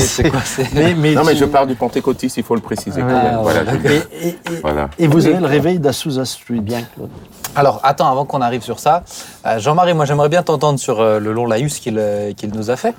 c'est 0.00 0.28
quoi 0.28 0.40
Mais, 0.74 0.92
mais 0.94 1.14
Non, 1.14 1.22
mais 1.24 1.34
tu- 1.34 1.38
je 1.38 1.44
parle 1.44 1.68
du 1.68 1.76
pentecôtiste, 1.76 2.36
il 2.36 2.42
faut 2.42 2.56
le 2.56 2.60
préciser 2.60 3.00
quand 3.00 3.06
Ah, 3.08 3.22
même. 3.22 3.38
Voilà, 3.42 3.60
Et, 3.84 4.26
et- 4.26 4.28
et- 4.28 4.36
voilà. 4.60 4.88
et 4.98 5.06
vous 5.06 5.24
avez 5.24 5.38
le 5.38 5.46
réveil 5.46 5.78
d'Azusa 5.78 6.24
Street. 6.24 6.54
Bien, 6.60 6.82
Claude. 6.94 7.10
Alors, 7.54 7.78
attends, 7.84 8.10
avant 8.10 8.24
qu'on 8.24 8.40
arrive 8.40 8.62
sur 8.62 8.80
ça, 8.80 9.04
euh, 9.46 9.60
Jean-Marie, 9.60 9.94
moi 9.94 10.04
j'aimerais 10.04 10.28
bien 10.28 10.42
t'entendre 10.42 10.80
sur 10.80 11.00
euh, 11.00 11.20
le 11.20 11.32
long 11.32 11.46
laïus 11.46 11.78
qu'il 11.78 11.96
euh, 11.98 12.32
nous 12.52 12.70
a 12.70 12.76
fait. 12.76 12.94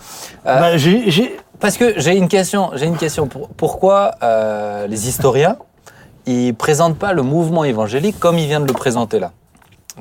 Euh, 0.46 0.78
Bah, 0.78 1.30
Parce 1.60 1.76
que 1.78 1.96
j'ai 1.98 2.16
une 2.16 2.28
question. 2.30 2.72
J'ai 2.76 2.86
une 2.86 2.96
question. 2.98 3.28
Pour- 3.28 3.50
pourquoi 3.50 4.12
euh, 4.24 4.88
les 4.88 5.10
historiens 5.10 5.58
ils 6.28 6.54
présentent 6.54 6.98
pas 7.00 7.14
le 7.14 7.24
mouvement 7.24 7.64
évangélique 7.64 8.20
comme 8.20 8.38
il 8.38 8.46
vient 8.48 8.60
de 8.60 8.68
le 8.68 8.74
présenter 8.74 9.20
là 9.20 9.32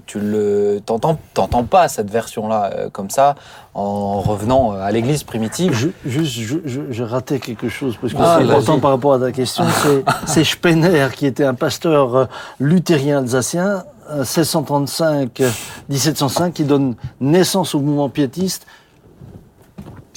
Tu 0.07 0.18
le 0.20 0.81
t'entends 0.85 1.18
t'entends 1.33 1.64
pas 1.64 1.89
cette 1.89 2.11
version 2.11 2.49
là 2.49 2.70
comme 2.93 3.09
ça 3.11 3.35
en 3.74 4.20
revenant 4.20 4.72
euh, 4.72 4.81
à 4.83 4.91
l'Église 4.91 5.22
primitive. 5.24 5.72
je- 5.72 5.89
juste, 6.05 6.39
je, 6.64 7.03
raté 7.03 7.39
quelque 7.41 7.68
chose 7.68 7.97
parce 8.01 8.12
que 8.12 8.18
Ah, 8.20 8.39
c'est 8.39 8.45
important 8.51 8.79
par 8.81 8.91
rapport 8.91 9.14
à 9.14 9.18
ta 9.20 9.33
question. 9.33 9.64
C'est, 10.27 10.45
Spener 10.45 11.09
qui 11.14 11.27
était 11.27 11.45
un 11.45 11.55
pasteur 11.55 12.14
euh, 12.16 12.24
luthérien 12.61 13.18
alsacien, 13.18 13.85
euh, 14.11 14.24
1635-1705, 14.24 16.53
qui 16.53 16.64
donne 16.64 16.95
naissance 17.20 17.74
au 17.74 17.81
mouvement 17.81 18.09
piétiste, 18.09 18.66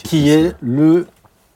qui 0.04 0.30
est 0.30 0.54
le 0.62 1.08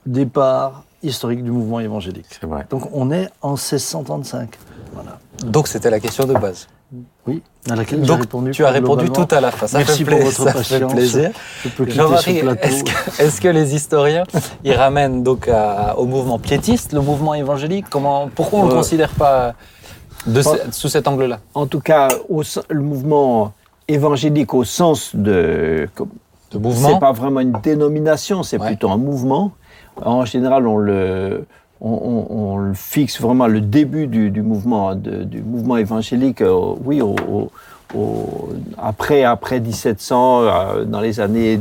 départ 0.06 0.83
historique 1.04 1.42
du 1.44 1.50
mouvement 1.50 1.80
évangélique. 1.80 2.26
C'est 2.30 2.46
vrai. 2.46 2.66
Donc 2.70 2.88
on 2.92 3.10
est 3.10 3.28
en 3.42 3.50
1635. 3.52 4.48
Voilà. 4.94 5.18
Donc 5.46 5.68
c'était 5.68 5.90
la 5.90 6.00
question 6.00 6.24
de 6.24 6.32
base. 6.34 6.66
Oui, 7.26 7.42
à 7.68 7.74
laquelle 7.74 8.02
Donc 8.02 8.20
répondu. 8.20 8.52
tu 8.52 8.64
as 8.64 8.70
répondu 8.70 9.10
tout 9.10 9.26
à 9.32 9.40
la 9.40 9.50
fin. 9.50 9.66
Ça 9.66 9.78
Merci 9.78 10.04
fait 10.04 10.10
pour 10.16 10.20
votre 10.24 10.42
ça 10.44 10.52
fait 10.52 10.78
patience. 10.80 10.92
plaisir. 10.92 11.30
Je 11.64 11.68
peux 11.70 11.84
quitter 11.86 11.96
Jean-Marie, 11.96 12.38
est-ce 12.62 12.84
que, 12.84 13.22
est-ce 13.22 13.40
que 13.40 13.48
les 13.48 13.74
historiens 13.74 14.22
ils 14.62 14.74
ramènent 14.74 15.22
donc 15.24 15.48
à- 15.48 15.98
au 15.98 16.04
mouvement 16.06 16.38
piétiste, 16.38 16.92
le 16.92 17.00
mouvement 17.00 17.34
évangélique? 17.34 17.86
Comment, 17.90 18.28
Pourquoi 18.32 18.60
on 18.60 18.62
ne 18.64 18.68
le 18.68 18.74
Euh, 18.74 18.76
considère 18.78 19.10
pas 19.10 19.54
de 20.26 20.40
ce- 20.40 20.48
pas- 20.50 20.70
sous 20.72 20.88
cet 20.88 21.08
angle-là? 21.08 21.40
En 21.54 21.66
tout 21.66 21.80
cas, 21.80 22.08
au 22.28 22.42
le 22.68 22.80
mouvement 22.80 23.52
évangélique 23.88 24.54
au 24.54 24.62
sens 24.64 25.10
de... 25.16 25.88
De 26.52 26.58
mouvement? 26.58 26.90
C'est 26.90 27.00
pas 27.00 27.10
vraiment 27.12 27.40
une 27.40 27.58
dénomination, 27.62 28.44
c'est 28.44 28.58
Ouais. 28.60 28.68
plutôt 28.68 28.88
un 28.90 28.96
mouvement. 28.98 29.50
En 30.02 30.24
général, 30.24 30.66
on 30.66 30.76
le, 30.78 31.46
on, 31.80 31.90
on- 31.90 32.26
on 32.36 32.56
le 32.58 32.74
fixe 32.74 33.20
vraiment 33.20 33.46
le 33.46 33.60
début 33.60 34.06
du, 34.06 34.30
du 34.30 34.42
mouvement, 34.42 34.94
de- 34.94 35.24
du 35.24 35.42
mouvement 35.42 35.76
évangélique, 35.76 36.40
euh, 36.40 36.74
oui, 36.84 37.00
au, 37.00 37.14
au- 37.30 37.50
au- 37.96 38.48
après, 38.78 39.24
après 39.24 39.60
1700, 39.60 40.42
euh, 40.42 40.84
dans 40.84 41.00
les 41.00 41.20
années 41.20 41.60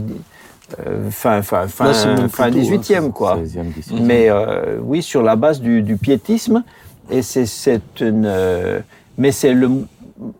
euh, 0.87 1.09
fin, 1.11 1.41
fin, 1.43 1.67
fin, 1.67 1.85
Là, 1.85 1.93
c'est 1.93 2.07
même 2.15 2.29
fin 2.29 2.49
plus 2.51 2.61
tôt, 2.61 2.73
hein, 2.73 2.77
18e, 2.79 3.11
quoi. 3.11 3.37
16e, 3.37 3.71
17e. 3.71 4.01
Mais 4.01 4.29
euh, 4.29 4.77
oui, 4.81 5.03
sur 5.03 5.21
la 5.21 5.35
base 5.35 5.61
du, 5.61 5.81
du 5.83 5.97
piétisme. 5.97 6.63
Et 7.11 7.21
c'est 7.21 7.45
c'est 7.45 7.99
une. 8.01 8.23
euh, 8.25 8.79
mais 9.17 9.31
c'est 9.31 9.53
le, 9.53 9.69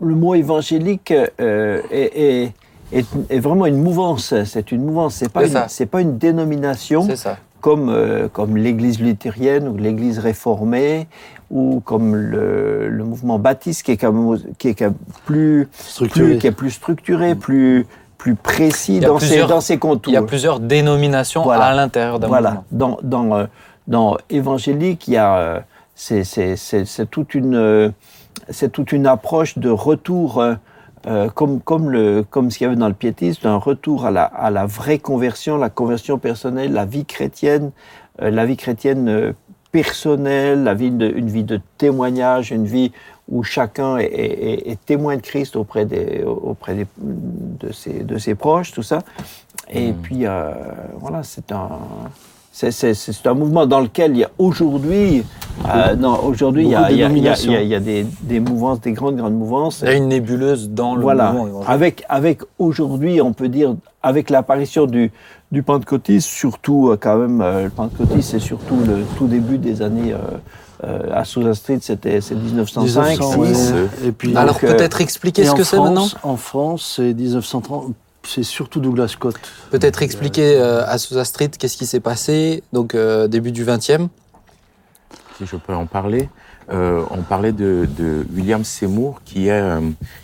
le 0.01 0.15
mot 0.15 0.33
évangélique 0.33 1.11
euh, 1.11 1.81
est, 1.91 2.11
est, 2.15 2.53
est, 2.97 3.05
est 3.29 3.39
vraiment 3.39 3.65
une 3.65 3.81
mouvance. 3.83 4.33
C'est 4.45 4.71
une 4.71 4.83
mouvance. 4.85 5.15
C'est 5.15 5.29
pas 5.31 5.41
C'est 5.41 5.47
une, 5.47 5.53
ça. 5.53 5.65
c'est 5.67 5.85
pas 5.85 6.01
une 6.01 6.17
dénomination 6.17 7.03
C'est 7.05 7.17
ça. 7.17 7.37
Comme 7.63 7.87
euh, 7.89 8.27
comme 8.27 8.57
l'Église 8.57 8.99
luthérienne 8.99 9.69
ou 9.69 9.77
l'Église 9.77 10.19
réformée 10.19 11.07
ou 11.49 11.81
comme 11.85 12.13
le, 12.13 12.89
le 12.89 13.03
mouvement 13.05 13.39
baptiste 13.39 13.83
qui 13.83 13.93
est 13.93 14.05
qui 14.57 14.67
est 14.67 14.85
plus, 15.25 15.69
Structuré. 15.71 16.29
plus 16.31 16.37
qui 16.39 16.47
est 16.47 16.51
plus 16.51 16.71
structuré, 16.71 17.35
plus 17.35 17.87
plus 18.17 18.35
précis 18.35 18.99
dans 18.99 19.17
ses, 19.19 19.43
dans 19.45 19.61
ses 19.61 19.77
contours. 19.77 20.11
Il 20.11 20.15
y 20.15 20.17
a 20.17 20.21
plusieurs 20.23 20.59
dénominations 20.59 21.43
Voilà. 21.43 21.65
à 21.67 21.73
l'intérieur 21.73 22.19
d'un 22.19 22.27
Voilà, 22.27 22.49
mouvement. 22.71 22.97
dans, 23.01 23.27
dans, 23.29 23.37
euh, 23.37 23.45
dans 23.87 24.17
évangélique, 24.29 25.07
il 25.07 25.13
y 25.13 25.17
a 25.17 25.37
euh, 25.37 25.59
c'est 25.95 26.25
c'est- 26.25 26.57
c'est- 26.57 26.85
c'est 26.85 27.09
toute 27.09 27.33
une 27.33 27.55
euh, 27.55 27.89
c'est 28.49 28.71
toute 28.73 28.91
une 28.91 29.07
approche 29.07 29.57
de 29.57 29.69
retour 29.69 30.43
euh, 31.07 31.29
comme 31.29 31.59
comme 31.61 31.89
le 31.89 32.23
comme 32.29 32.49
ce 32.51 32.57
qu'il 32.57 32.65
y 32.65 32.67
avait 32.67 32.75
dans 32.79 32.87
le 32.87 32.93
piétisme, 32.93 33.47
un 33.47 33.57
retour 33.57 34.05
à 34.05 34.11
la 34.11 34.23
à 34.23 34.49
la 34.51 34.65
vraie 34.65 34.99
conversion, 34.99 35.57
la 35.57 35.69
conversion 35.69 36.17
personnelle, 36.17 36.71
la 36.73 36.85
vie 36.85 37.05
chrétienne, 37.05 37.71
euh, 38.21 38.29
la 38.31 38.45
vie 38.45 38.57
chrétienne 38.57 39.07
euh, 39.09 39.33
personnelle, 39.71 40.63
la 40.63 40.73
vie 40.75 40.91
de, 40.91 41.07
une 41.09 41.29
vie 41.29 41.43
de 41.43 41.59
témoignage, 41.77 42.51
une 42.51 42.65
vie 42.65 42.91
où 43.27 43.41
chacun 43.43 43.97
est, 43.97 44.05
est- 44.05 44.53
est- 44.53 44.71
est 44.71 44.85
témoin 44.85 45.15
de 45.15 45.21
Christ 45.21 45.55
auprès 45.55 45.85
des 45.85 46.23
auprès 46.23 46.75
des, 46.75 46.85
de 46.97 47.71
ses 47.71 48.03
de 48.03 48.17
ses 48.17 48.35
proches, 48.35 48.71
tout 48.71 48.83
ça. 48.83 48.99
Et 49.69 49.91
Mm. 49.91 49.95
puis 50.03 50.25
euh, 50.25 50.51
voilà, 50.99 51.23
c'est 51.23 51.51
un 51.51 51.69
c'est- 52.55 52.71
c'est 52.71 52.93
c'est 52.93 53.27
un 53.27 53.33
mouvement 53.33 53.65
dans 53.65 53.79
lequel 53.81 54.11
il 54.11 54.19
y 54.19 54.23
a 54.23 54.29
aujourd'hui, 54.37 55.23
euh, 55.67 55.95
non, 55.95 56.23
aujourd'hui 56.23 56.63
il 56.65 56.69
y 56.69 56.75
a, 56.75 56.89
y 56.91 57.03
a- 57.03 57.09
y 57.09 57.27
a- 57.55 57.61
y 57.63 57.75
a- 57.75 57.79
des, 57.79 58.05
des 58.21 58.39
mouvances, 58.39 58.79
des 58.81 58.91
grandes 58.93 59.17
grandes 59.17 59.33
mouvances. 59.35 59.79
Il 59.81 59.87
y 59.87 59.91
a 59.91 59.95
une 59.95 60.07
nébuleuse 60.07 60.69
dans 60.69 60.95
le 60.95 61.01
Voilà, 61.01 61.31
mouvement 61.33 61.61
avec 61.67 62.03
avec 62.09 62.41
aujourd'hui, 62.59 63.19
on 63.21 63.33
peut 63.33 63.49
dire, 63.49 63.75
avec 64.03 64.29
l'apparition 64.29 64.85
du 64.85 65.11
du 65.51 65.61
pentecôtisme, 65.63 66.29
surtout 66.29 66.89
euh, 66.89 66.97
quand 66.99 67.17
même, 67.17 67.41
euh, 67.41 67.65
le 67.65 67.69
pentecôtisme, 67.69 68.21
c'est 68.21 68.39
surtout 68.39 68.77
le 68.87 69.03
tout 69.17 69.27
début 69.27 69.57
des 69.57 69.81
années. 69.81 70.13
Euh, 70.13 70.17
euh, 70.85 70.99
à 71.13 71.23
Sousa 71.23 71.53
Street, 71.53 71.77
c'était 71.81 72.19
c'est 72.19 72.35
1905, 72.35 73.11
1900, 73.19 73.31
6. 73.45 73.71
ouais. 73.73 74.07
Et 74.07 74.11
puis, 74.11 74.35
Alors 74.35 74.55
Donc, 74.55 74.63
euh, 74.65 74.75
peut-être 74.75 74.99
expliquer 74.99 75.45
ce 75.45 75.53
que 75.53 75.63
c'est 75.63 75.77
maintenant? 75.79 76.07
France- 76.07 76.15
En 76.23 76.35
France, 76.35 76.93
c'est 76.97 77.13
1930. 77.13 77.93
C'est 78.25 78.43
surtout 78.43 78.79
Douglas 78.79 79.09
Scott. 79.09 79.35
Peut-être 79.69 80.01
expliquer 80.01 80.55
euh, 80.57 80.85
à 80.87 80.97
Sousa 80.97 81.25
Street 81.25 81.49
qu'est-ce 81.49 81.77
qui 81.77 81.85
s'est 81.85 81.99
passé, 81.99 82.63
donc 82.71 82.95
euh, 82.95 83.27
début 83.27 83.51
du 83.51 83.65
20e. 83.65 84.07
si 85.37 85.45
je 85.45 85.55
peux 85.57 85.73
en 85.73 85.85
parler, 85.85 86.29
euh, 86.71 87.03
on 87.11 87.21
parlait 87.21 87.51
de, 87.51 87.87
de 87.97 88.25
William 88.33 88.63
Seymour, 88.63 89.21
qui 89.25 89.47
est, 89.49 89.51
euh, 89.59 89.81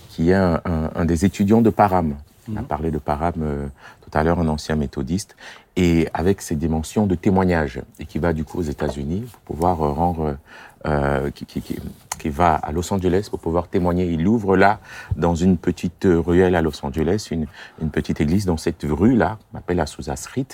qui 0.09 0.29
est 0.29 0.35
un, 0.35 0.61
un- 0.65 0.91
un 0.95 1.05
des 1.05 1.25
étudiants 1.25 1.61
de 1.61 1.69
Parham. 1.69 2.15
On 2.51 2.55
a 2.57 2.63
parlé 2.63 2.89
de 2.89 2.97
Parham 2.99 3.33
euh, 3.41 3.67
tout 4.03 4.17
à 4.17 4.23
l'heure, 4.23 4.39
un 4.39 4.47
ancien 4.47 4.75
méthodiste, 4.75 5.35
et 5.75 6.07
avec 6.13 6.41
ses 6.41 6.55
dimensions 6.55 7.05
de 7.05 7.15
témoignage, 7.15 7.81
et 7.99 8.05
qui 8.05 8.17
va 8.17 8.31
du 8.33 8.43
coup 8.45 8.59
aux 8.59 8.63
États-Unis 8.63 9.25
pour 9.45 9.55
pouvoir 9.55 9.81
euh, 9.83 9.91
rendre, 9.91 10.37
euh, 10.85 11.29
qui, 11.31 11.45
qui, 11.45 11.61
qui, 11.61 11.77
qui 12.17 12.29
va 12.29 12.55
à 12.55 12.71
Los 12.71 12.93
Angeles 12.93 13.27
pour 13.29 13.39
pouvoir 13.39 13.67
témoigner. 13.67 14.05
Il 14.05 14.27
ouvre 14.27 14.57
là, 14.57 14.79
dans 15.15 15.35
une 15.35 15.57
petite 15.57 16.05
ruelle 16.05 16.55
à 16.55 16.61
Los 16.61 16.85
Angeles, 16.85 17.27
une, 17.31 17.47
une 17.81 17.89
petite 17.89 18.21
église 18.21 18.45
dans 18.45 18.57
cette 18.57 18.85
rue-là, 18.87 19.39
qu'on 19.51 19.57
appelle 19.59 19.77
la 19.77 19.85
Sousa 19.85 20.15
Street, 20.15 20.47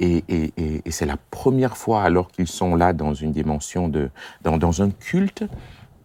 et, 0.00 0.24
et, 0.28 0.52
et, 0.56 0.82
et 0.84 0.90
c'est 0.90 1.06
la 1.06 1.16
première 1.30 1.76
fois, 1.76 2.02
alors 2.02 2.30
qu'ils 2.30 2.46
sont 2.46 2.76
là 2.76 2.92
dans 2.92 3.14
une 3.14 3.32
dimension 3.32 3.88
de, 3.88 4.10
dans, 4.42 4.58
dans 4.58 4.82
un 4.82 4.90
culte 4.90 5.44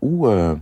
où, 0.02 0.28
euh, 0.28 0.56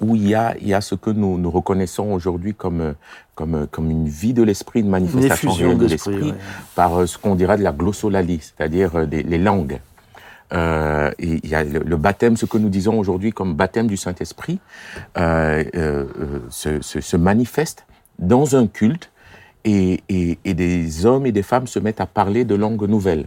où 0.00 0.16
il 0.16 0.28
y 0.28 0.34
a, 0.34 0.56
il 0.60 0.68
y 0.68 0.74
a 0.74 0.80
ce 0.80 0.94
que 0.94 1.10
nous, 1.10 1.38
nous 1.38 1.50
reconnaissons 1.50 2.12
aujourd'hui 2.12 2.54
comme, 2.54 2.94
comme, 3.34 3.66
comme 3.66 3.90
une 3.90 4.08
vie 4.08 4.32
de 4.32 4.42
l'esprit, 4.42 4.80
une 4.80 4.88
manifestation 4.88 5.52
réelle 5.52 5.78
de 5.78 5.86
l'esprit, 5.86 6.30
ouais. 6.30 6.38
par 6.74 7.00
euh, 7.00 7.06
ce 7.06 7.18
qu'on 7.18 7.34
dirait 7.34 7.58
de 7.58 7.64
la 7.64 7.72
glossolalie, 7.72 8.40
c'est-à-dire 8.40 9.06
des, 9.06 9.22
les 9.22 9.38
langues. 9.38 9.80
Euh, 10.52 11.10
et 11.18 11.40
il 11.42 11.48
y 11.48 11.54
a 11.54 11.62
le, 11.64 11.80
le 11.80 11.96
baptême, 11.96 12.36
ce 12.36 12.46
que 12.46 12.58
nous 12.58 12.70
disons 12.70 12.98
aujourd'hui 12.98 13.32
comme 13.32 13.54
baptême 13.54 13.86
du 13.86 13.96
Saint-Esprit, 13.96 14.60
euh, 15.18 15.64
euh, 15.74 16.04
euh, 16.18 16.38
se, 16.50 16.80
se, 16.80 17.00
se 17.00 17.16
manifeste 17.16 17.86
dans 18.18 18.56
un 18.56 18.66
culte 18.66 19.10
et, 19.64 20.00
et, 20.08 20.38
et 20.44 20.54
des 20.54 21.04
hommes 21.06 21.26
et 21.26 21.32
des 21.32 21.42
femmes 21.42 21.66
se 21.66 21.78
mettent 21.78 22.00
à 22.00 22.06
parler 22.06 22.44
de 22.44 22.54
langues 22.54 22.88
nouvelles. 22.88 23.26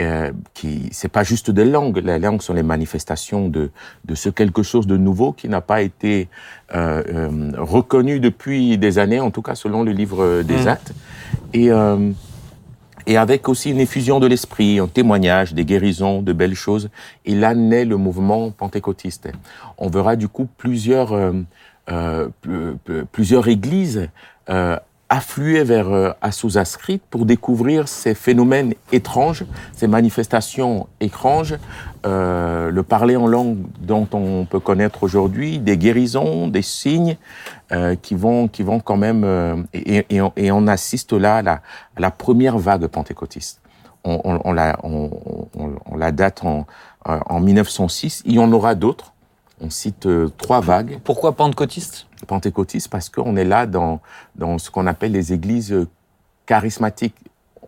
Euh, 0.00 0.30
qui 0.54 0.88
c'est 0.92 1.08
pas 1.08 1.24
juste 1.24 1.50
des 1.50 1.64
langues, 1.64 1.98
les 2.04 2.20
langues 2.20 2.40
sont 2.40 2.54
les 2.54 2.62
manifestations 2.62 3.48
de 3.48 3.70
de 4.04 4.14
ce 4.14 4.28
quelque 4.28 4.62
chose 4.62 4.86
de 4.86 4.96
nouveau 4.96 5.32
qui 5.32 5.48
n'a 5.48 5.60
pas 5.60 5.82
été 5.82 6.28
euh, 6.72 7.02
euh, 7.12 7.50
reconnu 7.58 8.20
depuis 8.20 8.78
des 8.78 9.00
années, 9.00 9.18
en 9.18 9.32
tout 9.32 9.42
cas 9.42 9.56
selon 9.56 9.82
le 9.82 9.90
livre 9.90 10.42
des 10.42 10.66
Mm. 10.66 10.68
Actes, 10.68 10.92
et 11.52 11.72
euh, 11.72 12.12
et 13.08 13.16
avec 13.16 13.48
aussi 13.48 13.70
une 13.70 13.80
effusion 13.80 14.20
de 14.20 14.26
l'esprit, 14.26 14.78
un 14.78 14.86
témoignage, 14.86 15.54
des 15.54 15.64
guérisons, 15.64 16.20
de 16.20 16.34
belles 16.34 16.54
choses. 16.54 16.90
Et 17.24 17.34
là 17.34 17.54
naît 17.54 17.86
le 17.86 17.96
mouvement 17.96 18.50
pentecôtiste. 18.50 19.30
On 19.78 19.88
verra 19.88 20.14
du 20.14 20.28
coup 20.28 20.46
plusieurs, 20.58 21.12
euh, 21.14 21.32
euh, 21.90 22.28
pl- 22.42 22.76
pl- 22.84 23.06
plusieurs 23.10 23.48
églises 23.48 24.10
euh, 24.50 24.76
affluer 25.08 25.64
vers 25.64 25.88
euh, 25.88 26.10
Azusa 26.20 26.64
Street 26.64 27.00
pour 27.10 27.24
découvrir 27.24 27.88
ces 27.88 28.14
phénomènes 28.14 28.74
étranges, 28.92 29.44
ces 29.72 29.86
manifestations 29.86 30.86
étranges, 31.00 31.56
euh, 32.06 32.70
le 32.70 32.82
parler 32.82 33.16
en 33.16 33.26
langue 33.26 33.58
dont 33.80 34.06
on 34.12 34.44
peut 34.44 34.60
connaître 34.60 35.02
aujourd'hui, 35.02 35.58
des 35.58 35.78
guérisons, 35.78 36.48
des 36.48 36.62
signes 36.62 37.16
euh, 37.72 37.96
qui 37.96 38.14
vont 38.14 38.48
qui 38.48 38.62
vont 38.62 38.80
quand 38.80 38.96
même 38.96 39.24
euh, 39.24 39.56
et, 39.72 40.04
et, 40.10 40.20
on, 40.20 40.32
et 40.36 40.52
on 40.52 40.66
assiste 40.66 41.12
là 41.12 41.36
à 41.36 41.42
la, 41.42 41.52
à 41.96 42.00
la 42.00 42.10
première 42.10 42.58
vague 42.58 42.86
pentecôtiste. 42.86 43.60
On, 44.04 44.20
on, 44.24 44.40
on 44.44 44.52
la 44.52 44.78
on 44.84 45.96
la 45.96 46.12
date 46.12 46.44
en 46.44 46.66
euh, 47.08 47.20
en 47.26 47.40
1906. 47.40 48.22
Il 48.26 48.34
y 48.34 48.38
en 48.38 48.52
aura 48.52 48.74
d'autres 48.74 49.12
On 49.60 49.70
cite 49.70 50.06
euh, 50.06 50.28
trois 50.36 50.60
vagues. 50.60 51.00
Pourquoi 51.02 51.32
pentecôtiste? 51.34 52.06
Pentecôtistes 52.26 52.88
parce 52.88 53.08
qu'on 53.08 53.36
est 53.36 53.44
là 53.44 53.66
dans, 53.66 54.00
dans 54.36 54.58
ce 54.58 54.70
qu'on 54.70 54.86
appelle 54.86 55.12
les 55.12 55.32
églises 55.32 55.72
euh, 55.72 55.88
charismatiques. 56.46 57.16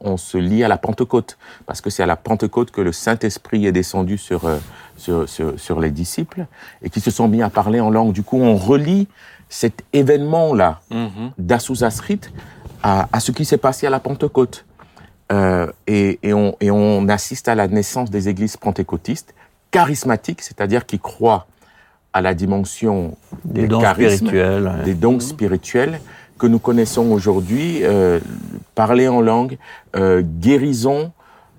On 0.01 0.17
se 0.17 0.39
lie 0.39 0.65
à 0.65 0.69
la 0.69 0.79
Pentecôte 0.79 1.37
parce 1.67 1.81
que 1.81 1.91
c'est 1.91 2.03
à 2.03 2.07
la 2.07 2.17
Pentecôte 2.17 2.71
que 2.71 2.81
le 2.81 2.93
Saint-Esprit 2.93 3.67
est 3.67 3.73
descendu 3.73 4.19
sur, 4.19 4.47
euh, 4.47 4.59
sur, 4.97 5.29
sur, 5.29 5.59
sur 5.61 5.81
les 5.81 5.91
disciples 5.91 6.47
et 6.81 6.89
qui 6.89 7.01
se 7.01 7.11
sont 7.11 7.29
mis 7.29 7.43
à 7.43 7.51
parler 7.51 7.81
en 7.81 7.91
langue. 7.91 8.13
Du 8.13 8.23
coup, 8.23 8.39
on 8.39 8.57
relie 8.57 9.09
cet 9.49 9.85
événement-là 9.93 10.81
d'Assousa-Street 11.37 12.21
à, 12.83 13.09
à 13.13 13.21
ce 13.21 13.33
qui 13.33 13.45
s'est 13.45 13.59
passé 13.59 13.87
à 13.87 13.91
la 13.91 14.01
Pentecôte. 14.01 14.65
Euh, 15.33 15.71
et, 15.87 16.19
et, 16.23 16.33
on, 16.33 16.57
et 16.61 16.71
on 16.71 17.09
assiste 17.09 17.49
à 17.49 17.55
la 17.55 17.69
naissance 17.69 18.11
des 18.11 18.29
églises 18.29 18.57
pentecôtistes 18.57 19.35
charismatiques, 19.71 20.41
c'est-à-dire 20.41 20.87
qui 20.87 20.99
croient 20.99 21.47
à 22.13 22.21
la 22.21 22.35
dimension 22.35 23.17
Des 23.45 23.63
des, 23.63 23.69
dons 23.69 23.81
charismes, 23.81 24.27
spirituels. 24.27 24.65
ouais. 24.65 24.85
des 24.85 24.95
dons 24.95 25.21
spirituels 25.21 26.01
que 26.39 26.47
nous 26.47 26.59
connaissons 26.59 27.11
aujourd'hui, 27.11 27.81
euh, 27.83 28.19
parler 28.75 29.09
en 29.09 29.21
langue, 29.21 29.59
euh, 29.95 30.23
guérison, 30.25 31.13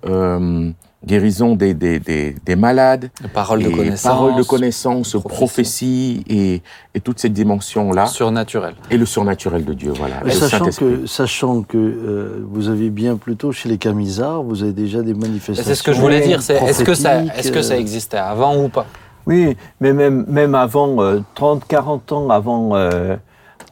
euh, 0.06 0.70
guérison 1.06 1.54
des, 1.54 1.72
des, 1.74 1.98
des, 2.00 2.34
des 2.44 2.56
malades, 2.56 3.10
Parole 3.32 3.62
de 3.62 3.68
connaissance. 3.70 4.02
parole 4.12 4.34
de 4.36 4.42
connaissance, 4.42 5.12
prophétie. 5.12 5.28
prophétie, 5.28 6.24
et, 6.28 6.62
et 6.94 7.00
toutes 7.00 7.18
ces 7.20 7.28
dimensions-là, 7.28 8.06
Surnaturel. 8.06 8.74
et 8.90 8.96
le 8.96 9.06
surnaturel 9.06 9.64
de 9.64 9.72
Dieu, 9.72 9.92
voilà. 9.96 10.16
Mais 10.24 10.32
sachant 10.32 10.66
que, 10.66 11.06
sachant 11.06 11.62
que 11.62 11.76
euh, 11.78 12.44
vous 12.50 12.68
avez 12.68 12.90
bien 12.90 13.16
plutôt 13.16 13.52
chez 13.52 13.68
les 13.68 13.78
camisards, 13.78 14.42
vous 14.42 14.62
avez 14.64 14.72
déjà 14.72 15.02
des 15.02 15.14
manifestations. 15.14 15.64
C'est 15.64 15.76
ce 15.76 15.82
que 15.84 15.92
je 15.92 16.00
voulais 16.00 16.20
dire. 16.20 16.42
C'est 16.42 16.56
est-ce 16.56 16.82
que 16.84 16.94
ça, 16.94 17.22
est-ce 17.24 17.52
que 17.52 17.62
ça 17.62 17.76
existait 17.78 18.16
avant 18.18 18.56
ou 18.64 18.68
pas? 18.68 18.86
Oui, 19.26 19.56
mais 19.80 19.92
même, 19.92 20.24
même 20.28 20.54
avant, 20.54 21.00
euh, 21.02 21.20
30, 21.34 21.66
40 21.66 22.12
ans 22.12 22.30
avant, 22.30 22.70
euh, 22.74 23.16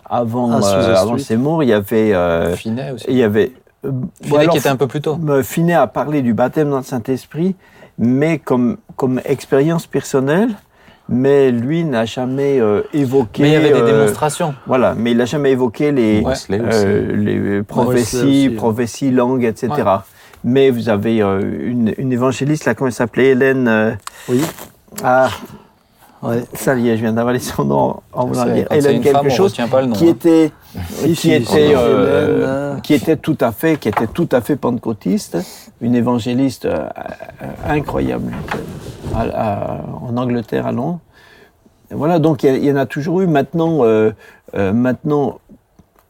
avant, 0.09 0.51
Ah, 0.53 0.61
euh, 0.65 0.95
avant. 0.97 1.19
Seymour, 1.19 1.63
il 1.63 1.69
y 1.71 1.73
avait. 1.73 2.13
euh, 2.15 2.55
Finet 2.55 2.93
aussi. 2.93 3.07
il 3.09 3.17
y 3.17 3.23
avait 3.23 3.53
euh, 3.85 3.91
Finet 4.23 4.39
alors, 4.39 4.53
qui 4.53 4.59
était 4.59 4.69
un 4.69 4.77
peu 4.77 4.87
plus 4.87 5.01
tôt. 5.01 5.19
Finet 5.43 5.75
a 5.75 5.87
parlé 5.87 6.23
du 6.23 6.35
baptême 6.35 6.71
dans 6.71 6.79
le 6.79 6.83
Saint-Esprit, 6.85 7.57
mais 7.99 8.39
comme, 8.39 8.77
comme 8.97 9.21
expérience 9.25 9.87
personnelle, 9.87 10.51
mais 11.09 11.51
lui 11.51 11.83
n'a 11.85 12.05
jamais 12.05 12.61
euh, 12.61 12.83
évoqué. 12.93 13.43
Mais 13.43 13.49
il 13.49 13.53
y 13.53 13.57
avait 13.57 13.73
des 13.73 13.81
euh, 13.81 13.87
démonstrations. 13.99 14.55
Voilà, 14.67 14.95
mais 14.97 15.11
il 15.11 15.17
n'a 15.17 15.25
jamais 15.25 15.51
évoqué 15.51 15.91
les, 15.91 16.23
euh, 16.53 17.17
les 17.17 17.63
prophéties, 17.65 18.51
prophéties, 18.51 19.11
langues, 19.11 19.45
etc. 19.45 19.69
Ouais. 19.77 19.83
Mais 20.45 20.71
vous 20.71 20.89
avez 20.89 21.21
euh, 21.21 21.41
une, 21.67 21.93
une 21.99 22.13
évangéliste, 22.13 22.65
là, 22.65 22.75
comment 22.75 22.87
elle 22.89 22.95
s'appelait 22.95 23.31
Hélène. 23.31 23.67
euh, 23.69 23.91
Oui. 24.29 24.41
Ah, 25.03 25.29
Ouais. 26.23 26.45
ça 26.53 26.75
y 26.77 26.91
est, 26.91 26.97
je 26.99 27.01
viens 27.03 27.15
d'avaler 27.15 27.39
son 27.39 27.65
nom 27.65 27.97
en 28.13 28.27
voulant 28.27 28.45
dire. 28.45 28.67
Hélène 28.71 28.97
une 28.97 29.03
quelque 29.03 29.17
femme, 29.17 29.31
chose 29.31 29.57
pas 29.71 29.81
le 29.81 29.87
nom. 29.87 29.95
qui 29.97 30.07
hein. 30.07 30.11
était, 30.11 30.53
Si, 30.91 31.07
qui 31.09 31.17
si, 31.17 31.33
était, 31.33 31.75
euh, 31.75 32.27
Hélène, 32.37 32.49
euh, 32.77 32.81
qui 32.81 32.93
était 32.93 33.17
tout 33.17 33.39
à 33.41 33.53
fait, 33.53 33.79
qui 33.79 33.89
était 33.89 34.07
tout 34.07 34.29
à 34.31 34.43
fait 34.43 34.57
pentecôtiste, 34.57 35.39
une 35.81 35.95
évangéliste 35.95 36.67
euh, 36.67 36.87
incroyable 37.67 38.35
à- 39.15 39.23
à- 39.23 39.81
en 40.03 40.15
Angleterre 40.19 40.67
à 40.67 40.73
Londres. 40.73 40.99
Et 41.91 41.95
Voilà, 41.95 42.19
donc 42.19 42.43
il 42.43 42.65
y, 42.65 42.71
en 42.71 42.77
a 42.77 42.85
toujours 42.85 43.23
eu. 43.23 43.27
Maintenant, 43.27 43.79
euh, 43.85 44.11
euh, 44.55 44.75
maintenant, 44.75 45.39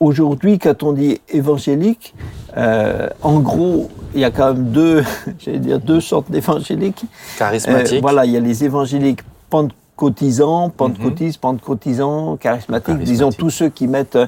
aujourd'hui, 0.01 0.59
quand 0.59 0.83
on 0.83 0.93
dit 0.93 1.21
évangélique, 1.29 2.15
euh, 2.57 3.09
en 3.23 3.39
gros, 3.41 3.91
il 4.15 4.21
y 4.21 4.25
a 4.25 4.31
quand 4.31 4.55
même 4.55 4.71
deux, 4.71 5.05
j'allais 5.39 5.59
dire 5.59 5.79
deux 5.79 6.01
sortes 6.01 6.31
d'évangéliques. 6.31 7.05
Charismatique. 7.39 7.99
Euh, 7.99 8.01
voilà, 8.01 8.25
il 8.25 8.33
y 8.33 8.37
a 8.37 8.41
les 8.41 8.65
évangéliques 8.65 9.21
pentecôtisants, 9.51 10.71
pentecôtistes, 10.71 11.41
pentecôtisants, 11.41 12.37
charismatiques, 12.37 12.87
Charismatiques. 12.87 13.13
disons 13.13 13.31
tous 13.31 13.51
ceux 13.51 13.69
qui 13.69 13.87
mettent 13.87 14.19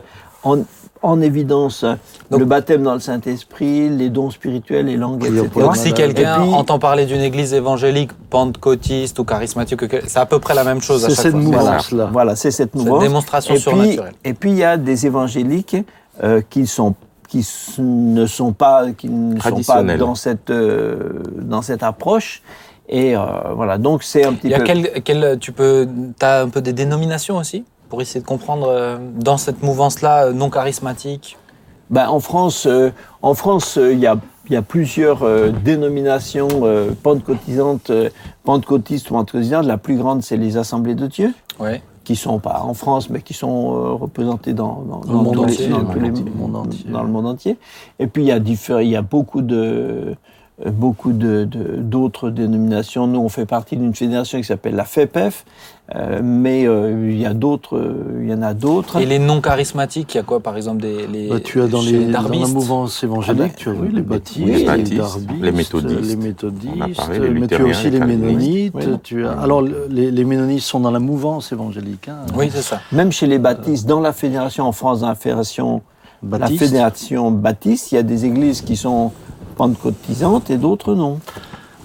en, 0.44 0.58
en 1.02 1.20
évidence 1.20 1.84
Donc- 2.30 2.40
le 2.40 2.46
baptême 2.46 2.82
dans 2.82 2.94
le 2.94 3.00
Saint-Esprit, 3.00 3.88
les 3.88 4.08
dons 4.08 4.30
spirituels, 4.30 4.86
les 4.86 4.96
langues, 4.96 5.24
etc. 5.24 5.48
Donc 5.56 5.76
si 5.76 5.92
quelqu'un 5.92 6.40
puis- 6.42 6.50
entend 6.54 6.78
parler 6.78 7.06
d'une 7.06 7.20
église 7.20 7.52
évangélique 7.54 8.10
pentecôtiste 8.30 9.18
ou 9.18 9.24
charismatique, 9.24 9.80
c'est 10.06 10.18
à 10.18 10.26
peu 10.26 10.38
près 10.38 10.54
la 10.54 10.64
même 10.64 10.80
chose 10.80 11.04
à 11.04 11.08
C'est 11.08 11.14
chaque 11.16 11.22
cette 11.24 11.32
fois. 11.32 11.40
mouvance-là. 11.40 12.08
Voilà, 12.12 12.36
c'est 12.36 12.50
cette 12.50 12.70
Cette 12.72 12.74
mouvance. 12.82 13.02
démonstration 13.02 13.54
et 13.54 13.56
puis, 13.56 13.62
surnaturelle. 13.62 14.12
et 14.24 14.34
puis 14.34 14.50
il 14.50 14.58
y 14.58 14.64
a 14.64 14.76
des 14.76 15.06
évangéliques 15.06 15.76
euh, 16.22 16.40
qui 16.48 16.66
sont 16.66 16.94
qui 17.28 17.38
s- 17.40 17.76
ne 17.78 18.26
sont 18.26 18.52
pas 18.52 18.90
qui 18.92 19.08
ne 19.08 19.30
sont 19.32 19.36
pas 19.36 19.40
Traditionnels. 19.50 19.98
dans 19.98 20.14
cette 20.14 20.50
euh, 20.50 21.22
dans 21.40 21.62
cette 21.62 21.82
approche 21.82 22.42
et 22.88 23.16
euh, 23.16 23.20
voilà 23.54 23.78
donc 23.78 24.02
c'est 24.02 24.24
un 24.24 24.34
petit 24.34 24.48
Il 24.48 24.50
y 24.50 24.54
a 24.54 24.58
peu 24.58 24.64
quel, 24.64 25.02
quel- 25.02 25.38
tu 25.38 25.50
peux, 25.52 25.88
as 26.20 26.42
un 26.42 26.48
peu 26.50 26.60
des 26.60 26.74
dénominations 26.74 27.36
aussi? 27.38 27.64
Pour 27.92 28.00
essayer 28.00 28.20
de 28.22 28.26
comprendre 28.26 28.68
euh, 28.70 28.96
dans 29.16 29.36
cette 29.36 29.62
mouvance-là 29.62 30.28
euh, 30.28 30.32
non 30.32 30.48
charismatique. 30.48 31.36
Ben, 31.90 32.08
en 32.08 32.20
France, 32.20 32.64
euh, 32.66 32.88
en 33.20 33.34
France, 33.34 33.76
euh, 33.76 33.92
il 33.92 33.98
y 33.98 34.06
a 34.06 34.16
il 34.46 34.54
y 34.54 34.56
a 34.56 34.62
plusieurs 34.62 35.22
euh, 35.24 35.50
dénominations 35.62 36.48
euh, 36.62 36.92
pentecôtisantes, 37.02 37.90
euh, 37.90 38.08
pentecôtistes 38.44 39.10
ou 39.10 39.14
pentecôtisantes. 39.14 39.66
La 39.66 39.76
plus 39.76 39.96
grande, 39.98 40.22
c'est 40.22 40.38
les 40.38 40.56
Assemblées 40.56 40.94
de 40.94 41.06
Dieu, 41.06 41.34
Ouais. 41.60 41.82
qui 42.02 42.16
sont 42.16 42.38
pas 42.38 42.62
en 42.62 42.72
France, 42.72 43.10
mais 43.10 43.20
qui 43.20 43.34
sont 43.34 43.74
euh, 43.74 43.92
représentées 43.92 44.54
dans, 44.54 44.80
dans, 44.88 45.00
le 45.02 45.06
dans 45.08 45.22
monde 45.22 45.38
entier, 45.40 45.68
dans 45.68 45.80
le 45.80 45.84
monde 45.84 46.06
entier. 46.06 46.24
Monde 46.34 46.56
entier. 46.56 46.90
dans 46.90 47.02
le 47.02 47.08
monde 47.10 47.26
entier. 47.26 47.58
Et 47.98 48.06
puis 48.06 48.22
il 48.22 48.28
y 48.28 48.32
a 48.32 48.38
il 48.80 48.88
y 48.88 48.96
a 48.96 49.02
beaucoup 49.02 49.42
de 49.42 50.16
beaucoup 50.70 51.12
de- 51.12 51.44
de- 51.44 51.76
d'autres 51.78 52.30
dénominations. 52.30 53.06
Nous, 53.06 53.18
on 53.20 53.28
fait 53.28 53.46
partie 53.46 53.76
d'une 53.76 53.94
fédération 53.94 54.38
qui 54.38 54.44
s'appelle 54.44 54.74
la 54.76 54.84
FEPEF, 54.84 55.44
euh, 55.94 56.20
mais 56.22 56.66
euh, 56.66 57.08
il 57.10 57.18
y 57.18 57.26
a 57.26 57.34
d'autres, 57.34 57.76
euh, 57.76 58.20
il 58.22 58.30
y 58.30 58.34
en 58.34 58.42
a 58.42 58.54
d'autres. 58.54 59.00
Et 59.00 59.06
les 59.06 59.18
non 59.18 59.40
charismatiques, 59.40 60.14
il 60.14 60.18
y 60.18 60.20
a 60.20 60.22
quoi 60.22 60.40
par 60.40 60.56
exemple 60.56 60.80
des, 60.82 61.06
les, 61.06 61.28
Bah, 61.28 61.40
tu 61.42 61.60
as 61.60 61.66
dans, 61.66 61.80
chez 61.80 61.98
les, 61.98 62.04
dans 62.12 62.22
la 62.22 62.46
mouvance 62.46 63.02
évangélique, 63.02 63.42
Ah 63.44 63.48
ben, 63.48 63.54
tu 63.56 63.68
as 63.68 63.72
oui, 63.72 63.88
les 63.92 64.02
baptistes, 64.02 64.38
oui, 64.46 64.52
les 64.52 64.58
les, 64.58 64.64
baptistes, 64.64 64.96
darbistes, 64.96 65.42
les 65.42 65.52
méthodistes. 65.52 66.00
les 66.10 66.16
méthodistes, 66.16 66.96
parlé, 66.96 67.18
les 67.18 67.30
mais 67.40 67.46
tu 67.48 67.54
as 67.56 67.64
aussi 67.64 67.90
les 67.90 68.00
ménonites. 68.00 68.74
Oui. 68.74 68.84
Tu 69.02 69.26
as, 69.26 69.32
alors, 69.32 69.62
le- 69.62 69.86
les, 69.90 70.10
les 70.10 70.24
ménonites 70.24 70.60
sont 70.62 70.80
dans 70.80 70.90
la 70.92 71.00
mouvance 71.00 71.50
évangélique. 71.52 72.08
Hein, 72.08 72.18
Oui, 72.36 72.50
c'est 72.52 72.62
ça. 72.62 72.80
Même 72.92 73.10
chez 73.12 73.26
les 73.26 73.38
baptistes, 73.38 73.86
dans 73.86 74.00
la 74.00 74.12
fédération 74.12 74.64
en 74.64 74.72
France, 74.72 75.00
dans 75.00 75.08
la 75.08 75.14
fédération, 75.14 75.82
la 76.22 76.38
Baptistes. 76.38 76.60
fédération 76.66 77.30
baptiste, 77.32 77.90
il 77.90 77.96
y 77.96 77.98
a 77.98 78.04
des 78.04 78.24
églises 78.26 78.60
qui 78.60 78.76
sont 78.76 79.10
pentecôtisantes 79.72 80.50
et 80.50 80.56
d'autres 80.58 80.94
non. 80.94 81.20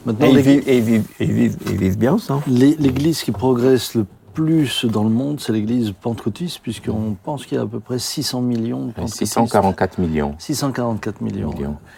Maintenant, 0.06 0.28
Et 0.28 0.32
ils, 0.32 0.40
vivent, 0.40 0.64
et 0.70 0.78
ils 0.78 0.84
vivent- 0.84 1.08
et 1.20 1.24
ils 1.26 1.32
vivent- 1.34 1.58
ils 1.70 1.78
vivent 1.78 1.98
bien 1.98 2.18
ça. 2.18 2.40
l'église 2.48 3.22
qui 3.24 3.32
progresse 3.32 3.94
le 3.94 4.06
plus 4.34 4.86
dans 4.86 5.04
le 5.04 5.10
monde, 5.10 5.40
c'est 5.40 5.52
l'église 5.52 5.92
pentecôtiste, 6.00 6.60
puisqu'on 6.62 7.16
pense 7.24 7.46
qu'il 7.46 7.56
y 7.58 7.60
a 7.60 7.64
à 7.64 7.66
peu 7.68 7.80
près 7.80 7.98
600 8.00 8.42
millions 8.42 8.86
de 8.88 8.92
pentecôtistes. 8.92 9.18
644 9.34 9.98
millions. 10.00 10.36
644 10.38 11.22
millions. 11.22 11.52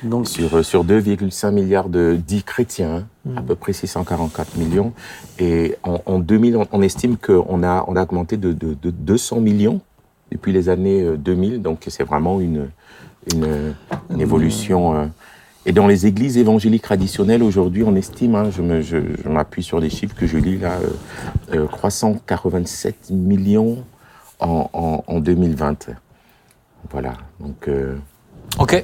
Donc, 0.04 0.28
Sur, 0.28 0.56
euh, 0.56 0.64
sur 0.64 0.84
2,5 0.86 1.52
milliards 1.52 1.90
de 1.90 2.18
dits 2.26 2.44
chrétiens, 2.44 3.06
Mm. 3.26 3.38
à 3.38 3.42
peu 3.42 3.56
près 3.56 3.74
644 3.74 4.56
millions. 4.58 4.94
Et 5.38 5.76
en, 5.84 6.00
en 6.06 6.20
2000, 6.20 6.56
on, 6.58 6.66
on 6.72 6.82
estime 6.82 7.18
qu'on 7.18 7.62
a, 7.64 7.84
on 7.88 7.96
a 7.98 8.04
augmenté 8.04 8.38
de, 8.38 8.54
de, 8.54 8.74
de 8.82 8.90
200 8.90 9.42
millions 9.42 9.82
depuis 10.32 10.54
les 10.54 10.70
années 10.70 11.02
euh, 11.04 11.18
2000. 11.18 11.62
Donc 11.62 11.84
c'est 11.90 12.04
vraiment 12.04 12.40
une, 12.40 12.70
une, 13.34 13.74
une 14.10 14.22
évolution. 14.22 14.96
euh. 14.96 15.06
Et 15.66 15.72
dans 15.72 15.88
les 15.88 16.06
églises 16.08 16.38
évangéliques 16.38 16.84
traditionnelles, 16.84 17.44
aujourd'hui, 17.44 17.84
on 17.84 17.96
estime, 17.96 18.36
hein, 18.36 18.50
je 18.56 18.62
me- 18.62 18.82
je- 18.82 18.98
je 19.24 19.30
m'appuie 19.30 19.64
sur 19.64 19.82
des 19.82 19.90
chiffres 19.90 20.16
que 20.16 20.26
je 20.26 20.38
lis 20.38 20.58
là, 20.58 20.72
euh, 21.54 21.58
euh, 21.60 21.68
387 21.68 23.10
millions 23.12 23.78
en, 24.40 24.70
en, 24.74 25.04
en 25.06 25.20
2020. 25.20 25.90
Voilà. 26.92 27.14
Donc, 27.40 27.68
euh, 27.68 27.96
Ok. 28.58 28.84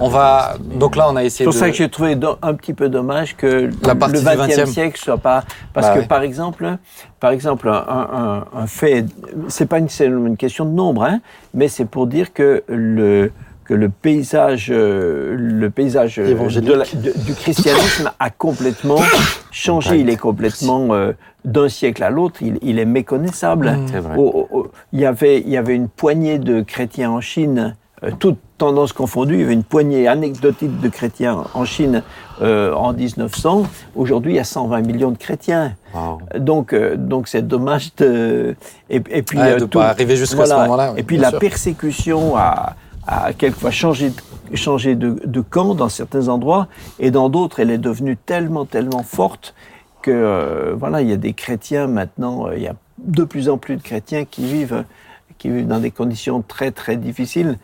On 0.00 0.08
va. 0.08 0.56
Donc 0.78 0.94
là, 0.94 1.08
on 1.10 1.16
a 1.16 1.20
C'est 1.20 1.26
essayé 1.26 1.44
pour 1.46 1.54
de. 1.54 1.58
ça 1.58 1.70
que 1.70 1.74
j'ai 1.74 1.88
trouvé 1.88 2.14
do- 2.14 2.36
un 2.42 2.52
petit 2.54 2.74
peu 2.74 2.90
dommage 2.90 3.36
que 3.36 3.70
La 3.82 3.94
le 3.94 4.12
du 4.12 4.18
20e 4.24 4.36
20e. 4.48 4.66
siècle 4.66 5.00
soit 5.00 5.16
pas 5.16 5.44
parce 5.72 5.86
Bah 5.88 5.94
que 5.94 5.98
ouais. 6.00 6.06
par 6.06 6.20
exemple, 6.22 6.76
par 7.18 7.30
exemple 7.30 7.68
un, 7.70 7.72
un- 7.72 8.44
un 8.54 8.66
fait, 8.66 9.06
c'est 9.48 9.64
pas 9.66 9.78
une, 9.78 9.88
c'est 9.88 10.06
une 10.06 10.36
question 10.36 10.66
de 10.66 10.72
nombre, 10.72 11.04
hein, 11.04 11.20
mais 11.54 11.68
c'est 11.68 11.86
pour 11.86 12.06
dire 12.06 12.34
que 12.34 12.62
le 12.68 13.32
que 13.68 13.74
le 13.74 13.90
paysage, 13.90 14.68
euh, 14.72 15.36
le 15.38 15.68
paysage 15.70 16.18
euh, 16.18 16.26
Évangélique. 16.26 16.68
de 16.70 16.74
la- 16.74 16.84
de- 16.86 17.18
du 17.26 17.34
christianisme 17.34 18.10
a 18.18 18.30
complètement 18.30 18.96
changé. 19.52 19.98
Il 20.00 20.08
est 20.08 20.16
complètement 20.16 20.88
euh, 20.94 21.12
d'un 21.44 21.68
siècle 21.68 22.02
à 22.02 22.08
l'autre, 22.10 22.36
il, 22.42 22.58
il 22.62 22.78
est 22.78 22.86
méconnaissable. 22.86 23.70
Mm. 23.70 23.98
vrai. 23.98 24.16
Il, 24.94 25.00
y 25.00 25.04
avait, 25.04 25.40
il 25.40 25.50
y 25.50 25.56
avait 25.58 25.74
une 25.74 25.88
poignée 25.88 26.38
de 26.38 26.62
chrétiens 26.62 27.10
en 27.10 27.20
Chine, 27.20 27.76
euh, 28.04 28.10
toutes 28.18 28.38
tendances 28.56 28.92
confondues, 28.94 29.34
il 29.34 29.40
y 29.40 29.44
avait 29.44 29.52
une 29.52 29.64
poignée 29.64 30.08
anecdotique 30.08 30.80
de 30.80 30.88
chrétiens 30.88 31.44
en 31.54 31.64
Chine 31.66 32.02
euh, 32.40 32.72
en 32.72 32.92
1900. 32.94 33.64
Aujourd'hui, 33.96 34.32
il 34.32 34.36
y 34.36 34.40
a 34.40 34.44
120 34.44 34.80
millions 34.80 35.10
de 35.10 35.18
chrétiens. 35.18 35.74
Wow. 35.94 36.18
Donc, 36.38 36.74
donc 36.96 37.28
c'est 37.28 37.46
dommage 37.46 37.94
de. 37.96 38.56
Et, 38.90 38.96
et 39.10 39.22
puis, 39.22 39.38
Ouais, 39.38 39.54
de 39.56 39.60
tout- 39.66 39.78
pas 39.78 39.88
arriver 39.90 40.16
jusqu'à 40.16 40.46
ce 40.46 40.54
moment-là. 40.54 40.92
oui, 40.94 41.00
Et 41.00 41.02
puis 41.02 41.18
la 41.18 41.30
sûr. 41.30 41.38
persécution 41.38 42.34
a, 42.36 42.74
a 43.08 43.32
quelquefois 43.32 43.70
changé, 43.70 44.12
de, 44.94 45.40
camp 45.40 45.74
dans 45.74 45.88
certains 45.88 46.28
endroits, 46.28 46.68
et 46.98 47.10
dans 47.10 47.30
d'autres, 47.30 47.58
elle 47.60 47.70
est 47.70 47.78
devenue 47.78 48.16
tellement, 48.16 48.66
tellement 48.66 49.02
forte 49.02 49.54
que 50.02 50.10
euh, 50.10 50.74
voilà, 50.76 51.00
il 51.00 51.08
y 51.08 51.12
a 51.12 51.16
des 51.16 51.32
chrétiens 51.32 51.86
maintenant, 51.86 52.46
euh, 52.46 52.56
il 52.56 52.62
y 52.62 52.68
a 52.68 52.74
de 52.98 53.24
plus 53.24 53.48
en 53.48 53.56
plus 53.56 53.76
de 53.76 53.82
chrétiens 53.82 54.24
qui 54.24 54.44
vivent, 54.44 54.84
qui 55.38 55.48
vivent 55.48 55.66
dans 55.66 55.80
des 55.80 55.90
conditions 55.90 56.42
très 56.46 56.70
très 56.70 56.96
difficiles. 56.96 57.58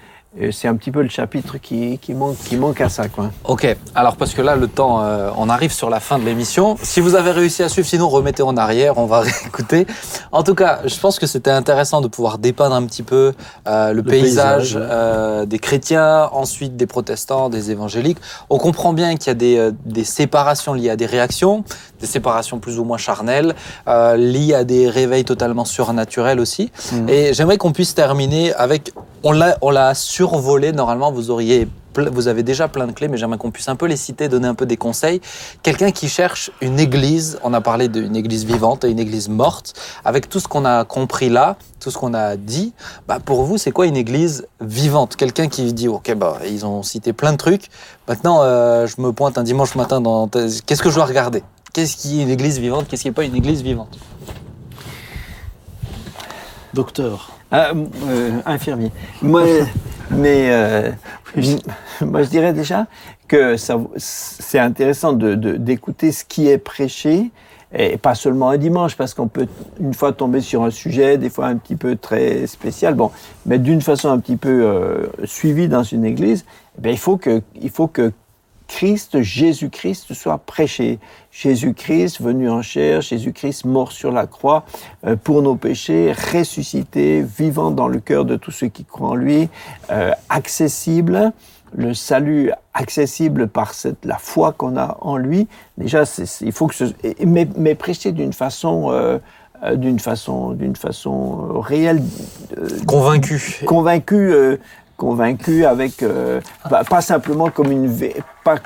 C'est 0.50 0.66
un 0.66 0.74
petit 0.74 0.90
peu 0.90 1.00
le 1.00 1.08
chapitre 1.08 1.58
qui, 1.58 1.98
qui, 1.98 2.12
manque, 2.12 2.36
qui 2.38 2.56
manque 2.56 2.80
à 2.80 2.88
ça. 2.88 3.08
Quoi. 3.08 3.30
Ok, 3.44 3.76
alors 3.94 4.16
parce 4.16 4.34
que 4.34 4.42
là, 4.42 4.56
le 4.56 4.66
temps, 4.66 5.00
euh, 5.00 5.30
on 5.36 5.48
arrive 5.48 5.72
sur 5.72 5.90
la 5.90 6.00
fin 6.00 6.18
de 6.18 6.24
l'émission. 6.24 6.76
Si 6.82 7.00
vous 7.00 7.14
avez 7.14 7.30
réussi 7.30 7.62
à 7.62 7.68
suivre, 7.68 7.86
sinon 7.86 8.08
remettez 8.08 8.42
en 8.42 8.56
arrière, 8.56 8.98
on 8.98 9.06
va 9.06 9.20
réécouter. 9.20 9.86
En 10.32 10.42
tout 10.42 10.56
cas, 10.56 10.80
je 10.86 10.98
pense 10.98 11.20
que 11.20 11.26
c'était 11.26 11.52
intéressant 11.52 12.00
de 12.00 12.08
pouvoir 12.08 12.38
dépeindre 12.38 12.74
un 12.74 12.84
petit 12.84 13.04
peu 13.04 13.32
euh, 13.68 13.92
le, 13.92 14.02
paysage, 14.02 14.72
paysage, 14.72 14.74
ouais. 14.74 14.82
euh, 14.82 15.46
des 15.46 15.60
chrétiens, 15.60 16.28
ensuite 16.32 16.76
des 16.76 16.86
protestants, 16.86 17.48
des 17.48 17.70
évangéliques. 17.70 18.18
On 18.50 18.58
comprend 18.58 18.92
bien 18.92 19.14
qu'il 19.16 19.28
y 19.28 19.30
a 19.30 19.34
des, 19.34 19.70
des 19.86 20.04
séparations 20.04 20.74
liées 20.74 20.90
à 20.90 20.96
des 20.96 21.06
réactions, 21.06 21.62
des 22.00 22.06
séparations 22.06 22.58
plus 22.58 22.80
ou 22.80 22.84
moins 22.84 22.98
charnelles, 22.98 23.54
liées 23.86 24.54
à 24.54 24.64
des 24.64 24.88
réveils 24.88 25.24
totalement 25.24 25.64
surnaturels 25.64 26.40
aussi. 26.40 26.72
Mhm. 26.92 27.08
Et 27.08 27.34
j'aimerais 27.34 27.56
qu'on 27.56 27.72
puisse 27.72 27.94
terminer 27.94 28.52
avec, 28.54 28.92
on 29.24 29.70
l'a, 29.70 29.94
survolé. 29.94 30.72
Normalement, 30.72 31.10
vous 31.10 31.30
auriez, 31.30 31.66
vous 31.96 32.28
avez 32.28 32.42
déjà 32.42 32.68
plein 32.68 32.86
de 32.86 32.92
clés, 32.92 33.08
mais 33.08 33.16
j'aimerais 33.16 33.38
qu'on 33.38 33.50
puisse 33.50 33.68
un 33.68 33.76
peu 33.76 33.86
les 33.86 33.96
citer, 33.96 34.28
donner 34.28 34.48
un 34.48 34.54
peu 34.54 34.66
des 34.66 34.76
conseils. 34.76 35.20
Quelqu'un 35.62 35.90
qui 35.90 36.08
cherche 36.08 36.50
une 36.60 36.78
église, 36.78 37.38
on 37.42 37.54
a 37.54 37.62
parlé 37.62 37.88
d'une 37.88 38.16
église 38.16 38.44
vivante 38.44 38.84
et 38.84 38.90
une 38.90 38.98
église 38.98 39.30
morte, 39.30 39.74
avec 40.04 40.28
tout 40.28 40.40
ce 40.40 40.46
qu'on 40.46 40.66
a 40.66 40.84
compris 40.84 41.30
là, 41.30 41.56
tout 41.80 41.90
ce 41.90 41.96
qu'on 41.96 42.12
a 42.12 42.36
dit. 42.36 42.74
Bah, 43.08 43.18
pour 43.18 43.44
vous, 43.44 43.56
c'est 43.56 43.70
quoi 43.70 43.86
une 43.86 43.96
église 43.96 44.46
vivante? 44.60 45.16
Quelqu'un 45.16 45.48
qui 45.48 45.72
dit, 45.72 45.88
ok, 45.88 46.14
bah, 46.14 46.38
ils 46.46 46.66
ont 46.66 46.82
cité 46.82 47.14
plein 47.14 47.32
de 47.32 47.38
trucs. 47.38 47.70
Maintenant, 48.06 48.40
euh, 48.42 48.86
je 48.86 49.00
me 49.00 49.12
pointe 49.12 49.38
un 49.38 49.42
dimanche 49.42 49.74
matin 49.74 50.02
dans, 50.02 50.28
qu'est-ce 50.28 50.82
que 50.82 50.90
je 50.90 50.96
dois 50.96 51.06
regarder? 51.06 51.42
Qu'est-ce 51.72 51.96
qui 51.96 52.20
est 52.20 52.22
une 52.22 52.30
église 52.30 52.58
vivante 52.58 52.86
Qu'est-ce 52.88 53.02
qui 53.02 53.08
n'est 53.08 53.14
pas 53.14 53.24
une 53.24 53.34
église 53.34 53.62
vivante? 53.62 53.98
Docteur. 56.74 57.30
Ah, 57.56 57.70
euh, 58.08 58.30
infirmier. 58.46 58.90
Moi, 59.22 59.44
mais 60.10 60.50
euh, 60.50 60.90
moi, 62.00 62.24
je 62.24 62.28
dirais 62.28 62.52
déjà 62.52 62.88
que 63.28 63.56
ça, 63.56 63.80
c'est 63.96 64.58
intéressant 64.58 65.12
de, 65.12 65.36
de- 65.36 65.56
d'écouter 65.56 66.10
ce 66.10 66.24
qui 66.24 66.48
est 66.48 66.58
prêché, 66.58 67.30
et 67.72 67.96
pas 67.96 68.16
seulement 68.16 68.50
un 68.50 68.56
dimanche, 68.56 68.96
parce 68.96 69.14
qu'on 69.14 69.28
peut 69.28 69.46
une 69.78 69.94
fois 69.94 70.12
tomber 70.12 70.40
sur 70.40 70.64
un 70.64 70.70
sujet, 70.70 71.16
des 71.16 71.30
fois 71.30 71.46
un 71.46 71.54
petit 71.54 71.76
peu 71.76 71.94
très 71.94 72.48
spécial, 72.48 72.94
bon, 72.94 73.12
mais 73.46 73.60
d'une 73.60 73.82
façon 73.82 74.08
un 74.08 74.18
petit 74.18 74.36
peu 74.36 74.64
euh, 74.64 75.06
suivie 75.24 75.68
dans 75.68 75.84
une 75.84 76.04
église, 76.04 76.44
eh 76.76 76.80
bien, 76.80 76.90
il 76.90 76.98
faut 76.98 77.18
que, 77.18 77.40
il 77.62 77.70
faut 77.70 77.86
que 77.86 78.10
Christ, 78.74 79.22
Jésus-Christ 79.22 80.14
soit 80.14 80.38
prêché. 80.38 80.98
Jésus-Christ 81.30 82.20
venu 82.20 82.50
en 82.50 82.60
chair, 82.60 83.02
Jésus-Christ 83.02 83.66
mort 83.66 83.92
sur 83.92 84.10
la 84.10 84.26
croix 84.26 84.64
euh, 85.06 85.14
pour 85.14 85.42
nos 85.42 85.54
péchés, 85.54 86.12
ressuscité, 86.12 87.22
vivant 87.22 87.70
dans 87.70 87.86
le 87.86 88.00
cœur 88.00 88.24
de 88.24 88.34
tous 88.34 88.50
ceux 88.50 88.66
qui 88.66 88.84
croient 88.84 89.10
en 89.10 89.14
lui, 89.14 89.48
euh, 89.92 90.10
accessible, 90.28 91.32
le 91.72 91.94
salut 91.94 92.50
accessible 92.72 93.46
par 93.46 93.74
cette, 93.74 94.04
la 94.04 94.18
foi 94.18 94.50
qu'on 94.50 94.76
a 94.76 94.98
en 95.02 95.18
lui. 95.18 95.46
Déjà, 95.78 96.02
il 96.40 96.50
faut 96.50 96.66
que 96.66 96.74
ce, 96.74 96.84
mais, 97.24 97.46
mais 97.56 97.76
prêché 97.76 98.10
d'une 98.10 98.32
façon, 98.32 98.90
euh, 99.64 99.76
d'une 99.76 99.98
façon, 99.98 100.50
d'une 100.52 100.76
façon 100.76 101.60
réelle, 101.60 102.02
euh, 102.58 102.68
Convaincu. 102.86 103.62
convaincu, 103.64 104.16
euh, 104.16 104.56
convaincu 104.96 105.64
avec 105.64 106.02
euh, 106.02 106.40
pas, 106.68 106.84
pas 106.84 107.00
simplement 107.00 107.50
comme 107.50 107.70
une 107.72 107.90
pas, 108.44 108.56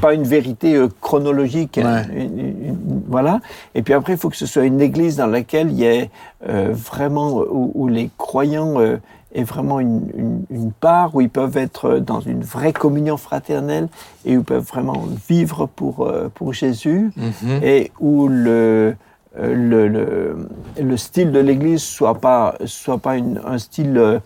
pas 0.00 0.14
une 0.14 0.24
vérité 0.24 0.74
euh, 0.76 0.88
chronologique, 1.00 1.78
hein, 1.78 2.04
Ouais. 2.08 2.22
une- 2.24 2.38
une- 2.38 2.64
une- 2.68 3.02
voilà. 3.08 3.40
Et 3.74 3.82
puis 3.82 3.94
après, 3.94 4.12
il 4.14 4.18
faut 4.18 4.28
que 4.30 4.36
ce 4.36 4.46
soit 4.46 4.64
une 4.64 4.80
église 4.80 5.16
dans 5.16 5.26
laquelle 5.26 5.70
il 5.70 5.78
y 5.78 5.84
ait 5.84 6.10
euh, 6.48 6.72
vraiment 6.72 7.32
où, 7.38 7.72
où 7.74 7.88
les 7.88 8.10
croyants 8.18 8.78
euh, 8.80 8.96
aient 9.34 9.44
vraiment 9.44 9.80
une, 9.80 10.08
une- 10.16 10.44
une 10.50 10.72
part 10.72 11.14
où 11.14 11.20
ils 11.20 11.30
peuvent 11.30 11.56
être 11.56 11.98
dans 11.98 12.20
une 12.20 12.42
vraie 12.42 12.72
communion 12.72 13.16
fraternelle 13.16 13.88
et 14.24 14.36
où 14.36 14.40
ils 14.40 14.44
peuvent 14.44 14.64
vraiment 14.64 15.04
vivre 15.28 15.66
pour 15.66 16.06
euh, 16.06 16.28
pour 16.34 16.52
Jésus 16.52 17.10
Mhm. 17.16 17.60
et 17.62 17.92
où 18.00 18.28
le, 18.28 18.94
euh, 19.38 19.54
le, 19.54 19.88
le, 19.88 20.48
le 20.82 20.96
style 20.96 21.30
de 21.32 21.40
l'Église 21.40 21.82
soit 21.82 22.14
pas, 22.14 22.54
soit 22.66 22.98
pas 22.98 23.16
une- 23.16 23.40
un 23.46 23.58
style 23.58 23.96
euh, 23.98 24.14
euh, 24.14 24.20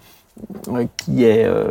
qui 0.97 1.25
est, 1.25 1.45
euh, 1.45 1.67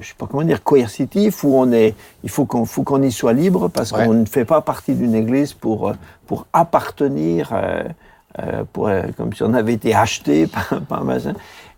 je 0.00 0.08
sais 0.08 0.14
pas 0.16 0.26
comment 0.26 0.42
dire, 0.42 0.62
coercitif, 0.62 1.44
où 1.44 1.54
on 1.54 1.70
est, 1.72 1.94
il 2.24 2.30
faut 2.30 2.46
qu'on 2.46 2.64
faut 2.64 2.82
qu'on 2.82 3.02
y 3.02 3.12
soit 3.12 3.32
libre 3.32 3.68
parce 3.68 3.92
Ouais. 3.92 4.06
qu'on 4.06 4.14
ne 4.14 4.24
fait 4.24 4.44
pas 4.44 4.60
partie 4.60 4.94
d'une 4.94 5.14
Église 5.14 5.52
pour, 5.52 5.88
euh, 5.88 5.92
pour 6.26 6.46
appartenir, 6.52 7.50
euh, 7.52 7.82
euh, 8.38 8.62
pour, 8.72 8.88
euh, 8.88 9.02
comme 9.16 9.32
si 9.32 9.42
on 9.42 9.52
avait 9.54 9.74
été 9.74 9.94
acheté 9.94 10.46
par, 10.54 10.80
par 10.88 11.00
un 11.02 11.04
machin, 11.04 11.34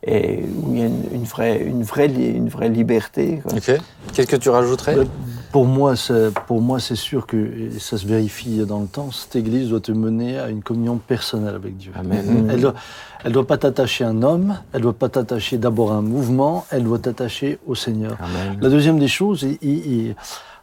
et 0.07 0.45
où 0.63 0.73
il 0.73 0.79
y 0.79 0.83
a 0.83 0.87
une, 0.87 1.03
une 1.13 1.25
vraie, 1.25 1.59
une, 1.63 1.83
vraie, 1.83 2.07
une 2.07 2.49
vraie 2.49 2.69
liberté. 2.69 3.41
quoi. 3.43 3.53
Ok. 3.57 3.79
Qu'est-ce 4.13 4.27
que 4.27 4.37
tu 4.37 4.49
rajouterais? 4.51 4.97
Bah, 4.97 5.03
Pour 5.53 5.65
moi, 5.67 5.97
c'est, 5.97 6.33
pour 6.47 6.61
moi, 6.61 6.79
c'est 6.79 6.95
sûr 6.95 7.27
que, 7.27 7.71
ça 7.79 7.99
se 7.99 8.07
vérifie 8.07 8.59
dans 8.65 8.81
le 8.81 8.87
temps, 8.87 9.11
cette 9.11 9.35
église 9.35 9.71
doit 9.71 9.81
te 9.81 9.91
mener 9.91 10.39
à 10.39 10.49
une 10.49 10.63
communion 10.63 10.99
personnelle 10.99 11.57
avec 11.57 11.77
Dieu. 11.77 11.91
Amen. 11.97 12.49
Elle 12.51 12.61
doit, 12.61 12.75
elle 13.25 13.33
doit 13.33 13.47
pas 13.47 13.59
t'attacher 13.59 14.05
à 14.05 14.11
un 14.11 14.23
homme, 14.23 14.57
elle 14.73 14.83
doit 14.83 14.93
pas 14.93 15.09
t'attacher 15.09 15.59
d'abord 15.59 15.91
à 15.91 15.97
un 15.97 16.03
mouvement, 16.03 16.67
elle 16.71 16.85
doit 16.85 17.01
t'attacher 17.01 17.59
au 17.67 17.75
Seigneur. 17.75 18.17
Amen. 18.21 18.59
La 18.61 18.69
deuxième 18.69 19.01
des 19.01 19.09
choses, 19.09 19.43
il- 19.43 19.59
il- 19.61 19.93
il- 19.93 20.17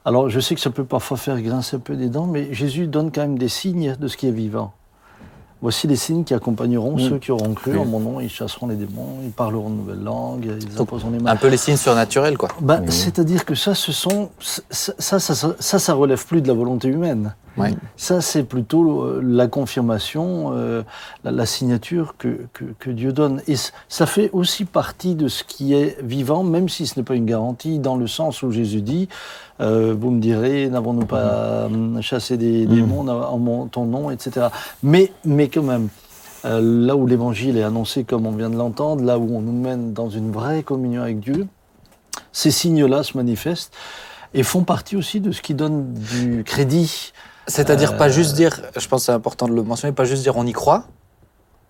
alors 0.05 0.29
je 0.29 0.39
sais 0.39 0.55
que 0.55 0.61
ça 0.61 0.69
peut 0.69 0.85
parfois 0.85 1.17
faire 1.17 1.41
grincer 1.41 1.75
un 1.75 1.79
peu 1.79 1.97
des 1.97 2.07
dents, 2.07 2.27
mais 2.27 2.53
Jésus 2.53 2.87
donne 2.87 3.11
quand 3.11 3.21
même 3.21 3.37
des 3.37 3.49
signes 3.49 3.97
de 3.99 4.07
ce 4.07 4.15
qui 4.15 4.27
est 4.27 4.31
vivant. 4.31 4.73
Voici 5.61 5.87
les 5.87 5.95
signes 5.95 6.23
qui 6.23 6.33
accompagneront 6.35 6.97
ceux 6.99 7.17
qui 7.17 7.31
auront 7.31 7.53
cru 7.53 7.71
Oui. 7.71 7.77
en 7.79 7.85
mon 7.85 7.99
nom. 7.99 8.19
Ils 8.19 8.29
chasseront 8.29 8.67
les 8.67 8.75
démons, 8.75 9.17
ils 9.23 9.31
parleront 9.31 9.69
de 9.71 9.75
nouvelles 9.75 10.03
langues, 10.03 10.45
ils 10.61 10.67
Donc, 10.75 10.81
imposeront 10.87 11.09
les 11.09 11.19
mains. 11.19 11.31
Un 11.31 11.35
peu 11.35 11.47
les 11.47 11.57
signes 11.57 11.77
surnaturels, 11.77 12.37
quoi. 12.37 12.49
Bah. 12.61 12.81
C'est-à-dire 12.89 13.43
que 13.43 13.55
ça, 13.55 13.73
ce 13.73 13.91
sont, 13.91 14.29
ça, 14.39 14.93
ça, 14.99 15.19
ça, 15.19 15.55
ça, 15.59 15.79
ça 15.79 15.93
relève 15.93 16.23
plus 16.25 16.41
de 16.41 16.47
la 16.47 16.53
volonté 16.53 16.87
humaine. 16.89 17.33
Ouais. 17.57 17.73
Ça, 17.95 18.21
c'est 18.21 18.43
plutôt 18.43 19.01
euh, 19.01 19.21
la 19.23 19.47
confirmation, 19.47 20.51
euh, 20.53 20.83
la, 21.23 21.31
la 21.31 21.45
signature 21.45 22.15
que, 22.17 22.45
que, 22.53 22.65
que 22.77 22.89
Dieu 22.89 23.13
donne. 23.13 23.41
Et 23.47 23.55
ça 23.87 24.05
fait 24.05 24.29
aussi 24.31 24.65
partie 24.65 25.15
de 25.15 25.27
ce 25.27 25.43
qui 25.43 25.73
est 25.73 25.97
vivant, 26.03 26.43
même 26.43 26.69
si 26.69 26.85
ce 26.85 26.99
n'est 26.99 27.03
pas 27.03 27.15
une 27.15 27.25
garantie, 27.25 27.79
dans 27.79 27.97
le 27.97 28.07
sens 28.07 28.43
où 28.43 28.51
Jésus 28.51 28.81
dit, 28.81 29.09
euh, 29.59 29.95
vous 29.99 30.11
me 30.11 30.19
direz, 30.19 30.69
n'avons-nous 30.69 31.05
pas 31.05 31.67
chassé 32.01 32.37
des 32.37 32.65
démons 32.65 33.07
en 33.07 33.37
mon, 33.37 33.65
ton 33.67 33.85
nom, 33.85 34.11
etc. 34.11 34.47
Mais, 34.83 35.11
mais 35.25 35.47
quand 35.47 35.63
même, 35.63 35.89
euh, 36.45 36.61
là 36.61 36.95
où 36.95 37.07
l'évangile 37.07 37.57
est 37.57 37.63
annoncé 37.63 38.03
comme 38.03 38.27
on 38.27 38.31
vient 38.31 38.49
de 38.49 38.55
l'entendre, 38.55 39.03
là 39.03 39.17
où 39.17 39.35
on 39.35 39.41
nous 39.41 39.59
mène 39.59 39.93
dans 39.93 40.09
une 40.09 40.31
vraie 40.31 40.63
communion 40.63 41.01
avec 41.01 41.19
Dieu, 41.19 41.47
ces 42.31 42.51
signes-là 42.51 43.03
se 43.03 43.17
manifestent 43.17 43.73
et 44.33 44.43
font 44.43 44.63
partie 44.63 44.95
aussi 44.95 45.19
de 45.19 45.31
ce 45.31 45.41
qui 45.41 45.55
donne 45.55 45.93
du 45.93 46.43
crédit. 46.43 47.13
C'est-à-dire 47.47 47.93
Euh, 47.93 47.97
pas 47.97 48.09
juste 48.09 48.35
dire, 48.35 48.61
je 48.75 48.87
pense 48.87 49.01
que 49.01 49.05
c'est 49.05 49.11
important 49.11 49.47
de 49.47 49.53
le 49.53 49.63
mentionner, 49.63 49.93
pas 49.93 50.05
juste 50.05 50.23
dire 50.23 50.35
on 50.37 50.45
y 50.45 50.51
croit, 50.51 50.83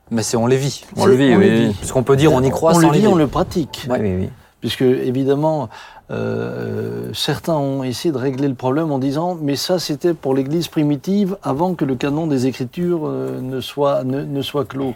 mais 0.10 0.24
c'est 0.24 0.38
on 0.38 0.48
les 0.48 0.58
vit. 0.58 0.84
On 0.96 1.06
le 1.06 1.14
vit, 1.14 1.34
on 1.36 1.38
oui, 1.38 1.68
vit. 1.68 1.74
Parce 1.74 1.92
qu'on 1.92 2.04
peut 2.04 2.16
dire 2.16 2.34
on 2.34 2.42
y 2.42 2.50
croit 2.50 2.72
on 2.72 2.82
sans 2.82 2.88
le 2.88 2.94
les 2.94 3.00
vit, 3.02 3.08
on 3.08 3.16
le 3.16 3.28
pratique. 3.28 3.88
Oui, 3.90 3.98
oui, 4.02 4.16
oui. 4.22 4.30
Puisque, 4.60 4.82
évidemment, 4.82 5.70
euh, 6.10 7.12
certains 7.14 7.54
ont 7.54 7.84
essayé 7.84 8.12
de 8.12 8.18
régler 8.18 8.48
le 8.48 8.56
problème 8.56 8.92
en 8.92 8.98
disant 8.98 9.38
mais 9.40 9.56
ça, 9.56 9.78
c'était 9.78 10.16
pour 10.16 10.34
l'Église 10.34 10.68
primitive 10.68 11.38
avant 11.44 11.76
que 11.76 11.86
le 11.86 11.96
canon 11.96 12.26
des 12.26 12.48
Écritures 12.48 13.02
euh, 13.06 13.40
ne, 13.40 13.62
soit, 13.62 14.04
ne, 14.04 14.24
ne 14.24 14.42
soit 14.42 14.66
clos. 14.66 14.96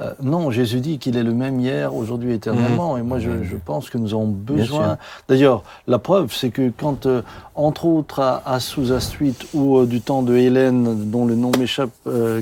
Euh, 0.00 0.12
non, 0.22 0.50
Jésus 0.50 0.80
dit 0.80 0.98
qu'il 0.98 1.16
est 1.16 1.22
le 1.22 1.34
même 1.34 1.60
hier, 1.60 1.94
aujourd'hui, 1.94 2.32
éternellement. 2.32 2.96
Et 2.96 3.02
moi, 3.02 3.18
je, 3.18 3.42
je 3.44 3.56
pense 3.56 3.90
que 3.90 3.98
nous 3.98 4.14
avons 4.14 4.26
besoin. 4.26 4.96
D'ailleurs, 5.28 5.62
la 5.86 5.98
preuve, 5.98 6.32
c'est 6.34 6.48
que 6.50 6.70
quand, 6.76 7.04
euh, 7.06 7.20
entre 7.54 7.84
autres, 7.84 8.20
à, 8.20 8.42
à 8.46 8.60
Sousa 8.60 8.98
Street 9.00 9.34
ou 9.52 9.78
euh, 9.78 9.86
du 9.86 10.00
temps 10.00 10.22
de 10.22 10.34
Hélène, 10.36 11.10
dont 11.10 11.26
le 11.26 11.34
nom 11.34 11.50
m'échappe 11.58 11.90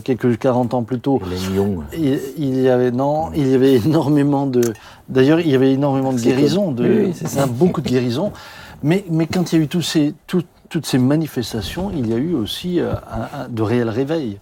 quelques 0.05 0.39
40 0.39 0.75
ans 0.75 0.83
plus 0.85 1.01
tôt, 1.01 1.19
il, 1.97 2.21
il 2.37 2.61
y 2.61 2.69
avait 2.69 2.93
non, 2.93 3.31
il 3.35 3.49
y 3.49 3.55
avait 3.55 3.75
énormément 3.75 4.47
de. 4.47 4.61
D'ailleurs, 5.09 5.41
il 5.41 5.49
y 5.49 5.55
avait 5.55 5.73
énormément 5.73 6.13
de 6.13 6.21
guérisons, 6.21 6.71
de, 6.71 6.85
Oui, 6.85 6.97
oui, 7.07 7.13
c'est 7.15 7.27
ça. 7.29 7.47
beaucoup 7.47 7.81
de 7.81 7.89
guérisons. 7.89 8.33
Mais, 8.83 9.05
mais 9.11 9.27
quand 9.27 9.53
il 9.53 9.59
y 9.59 9.61
a 9.61 9.65
eu 9.65 9.69
tous 9.69 9.83
ces, 9.83 10.15
tout- 10.29 10.45
toutes 10.69 10.87
ces 10.87 10.99
manifestations, 10.99 11.91
il 11.97 12.09
y 12.09 12.13
a 12.13 12.17
eu 12.19 12.35
aussi 12.35 12.79
un- 12.79 13.43
un- 13.45 13.49
de 13.49 13.63
réels 13.63 13.89
réveils. 13.89 14.39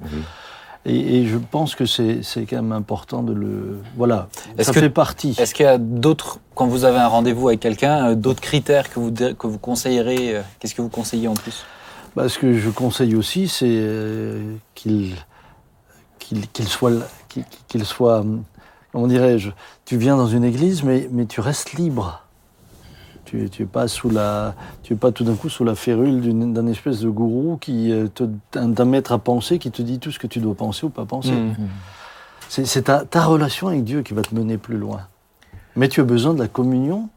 Et, 0.89 1.17
et 1.19 1.27
je 1.27 1.37
pense 1.37 1.75
que 1.75 1.85
c'est 1.85 2.21
quand 2.49 2.57
même 2.63 2.71
important 2.73 3.23
de 3.25 3.33
le. 3.33 3.81
Voilà, 3.97 4.29
ça 4.61 4.73
que- 4.73 4.79
fait 4.81 4.89
partie. 4.91 5.35
Est-ce 5.37 5.53
qu'il 5.53 5.65
y 5.65 5.69
a 5.69 5.79
d'autres, 5.79 6.39
quand 6.55 6.67
vous 6.69 6.85
avez 6.85 6.99
un 6.99 7.09
rendez-vous 7.09 7.49
avec 7.49 7.59
quelqu'un, 7.61 8.11
euh, 8.11 8.15
d'autres 8.15 8.41
critères 8.41 8.89
que 8.89 9.01
vous, 9.01 9.11
que 9.13 9.47
vous 9.49 9.59
conseillerez 9.59 10.37
euh, 10.37 10.43
Qu'est-ce 10.61 10.75
que 10.77 10.83
vous 10.83 10.89
conseillez 10.89 11.27
en 11.27 11.35
plus? 11.35 11.65
Bah, 12.15 12.29
ce 12.29 12.39
que 12.39 12.55
je 12.57 12.71
conseille 12.71 13.17
aussi, 13.17 13.49
c'est 13.49 13.67
euh, 13.69 14.55
qu'il 14.75 15.17
qu'il 16.21 16.47
qu'il 16.49 16.69
soit, 16.69 16.93
qu'il 17.29 17.45
qu'il 17.69 17.85
soit, 17.85 18.21
hum, 18.21 18.45
comment 18.93 19.09
dirais-je, 19.09 19.51
tu 19.85 19.97
viens 19.99 20.17
dans 20.17 20.29
une 20.29 20.45
église, 20.45 20.83
mais, 20.85 21.09
mais 21.11 21.27
tu 21.27 21.41
restes 21.41 21.73
libre. 21.73 22.23
Tu 23.27 23.51
tu 23.51 23.65
es 23.65 23.67
pas 23.67 23.89
sous 23.89 24.09
la, 24.09 24.55
tu 24.83 24.95
es 24.95 24.97
pas 24.97 25.13
tout 25.13 25.25
d'un 25.25 25.35
coup 25.35 25.49
sous 25.49 25.65
la 25.65 25.75
férule 25.75 26.21
d'une- 26.23 26.55
d'un 26.55 26.67
espèce 26.69 27.01
de 27.01 27.09
gourou 27.11 27.59
qui 27.61 27.93
euh, 27.93 28.07
te- 28.07 28.25
d'un 28.55 28.85
maître 28.85 29.13
à 29.13 29.19
penser 29.19 29.59
qui 29.59 29.71
te 29.71 29.83
dit 29.83 29.99
tout 29.99 30.11
ce 30.13 30.19
que 30.19 30.27
tu 30.29 30.39
dois 30.39 30.55
penser 30.55 30.87
ou 30.87 30.91
pas 30.91 31.05
penser. 31.05 31.33
Hmm. 31.33 31.53
C'est 32.49 32.83
ta, 32.83 33.05
ta 33.05 33.25
relation 33.25 33.67
avec 33.69 33.83
Dieu 33.85 34.03
qui 34.03 34.15
va 34.15 34.23
te 34.23 34.33
mener 34.35 34.57
plus 34.57 34.79
loin. 34.79 35.01
Mais 35.75 35.89
tu 35.89 36.01
as 36.01 36.05
besoin 36.05 36.33
de 36.33 36.39
la 36.39 36.47
communion 36.49 37.09